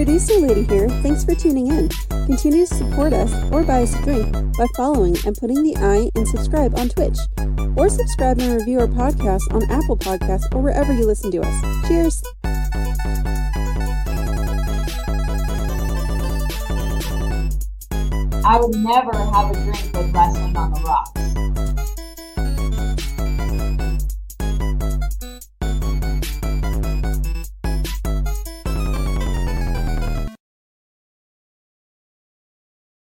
Producer 0.00 0.38
lady 0.40 0.62
here. 0.62 0.88
Thanks 1.02 1.26
for 1.26 1.34
tuning 1.34 1.66
in. 1.66 1.90
Continue 2.24 2.64
to 2.64 2.74
support 2.74 3.12
us 3.12 3.34
or 3.52 3.62
buy 3.62 3.82
us 3.82 3.94
a 3.94 4.02
drink 4.02 4.32
by 4.56 4.64
following 4.74 5.14
and 5.26 5.36
putting 5.36 5.62
the 5.62 5.76
I 5.76 6.10
in 6.18 6.24
subscribe 6.24 6.74
on 6.78 6.88
Twitch. 6.88 7.18
Or 7.76 7.90
subscribe 7.90 8.38
and 8.38 8.54
review 8.54 8.80
our 8.80 8.86
podcast 8.86 9.42
on 9.52 9.70
Apple 9.70 9.98
Podcasts 9.98 10.50
or 10.54 10.62
wherever 10.62 10.94
you 10.94 11.04
listen 11.04 11.30
to 11.32 11.42
us. 11.42 11.86
Cheers. 11.86 12.22
I 18.42 18.58
would 18.58 18.74
never 18.76 19.12
have 19.12 19.50
a 19.50 19.54
drink 19.64 19.92
with 19.92 20.14
wrestling 20.14 20.56
on 20.56 20.72
the 20.72 20.80
rocks. 20.80 21.49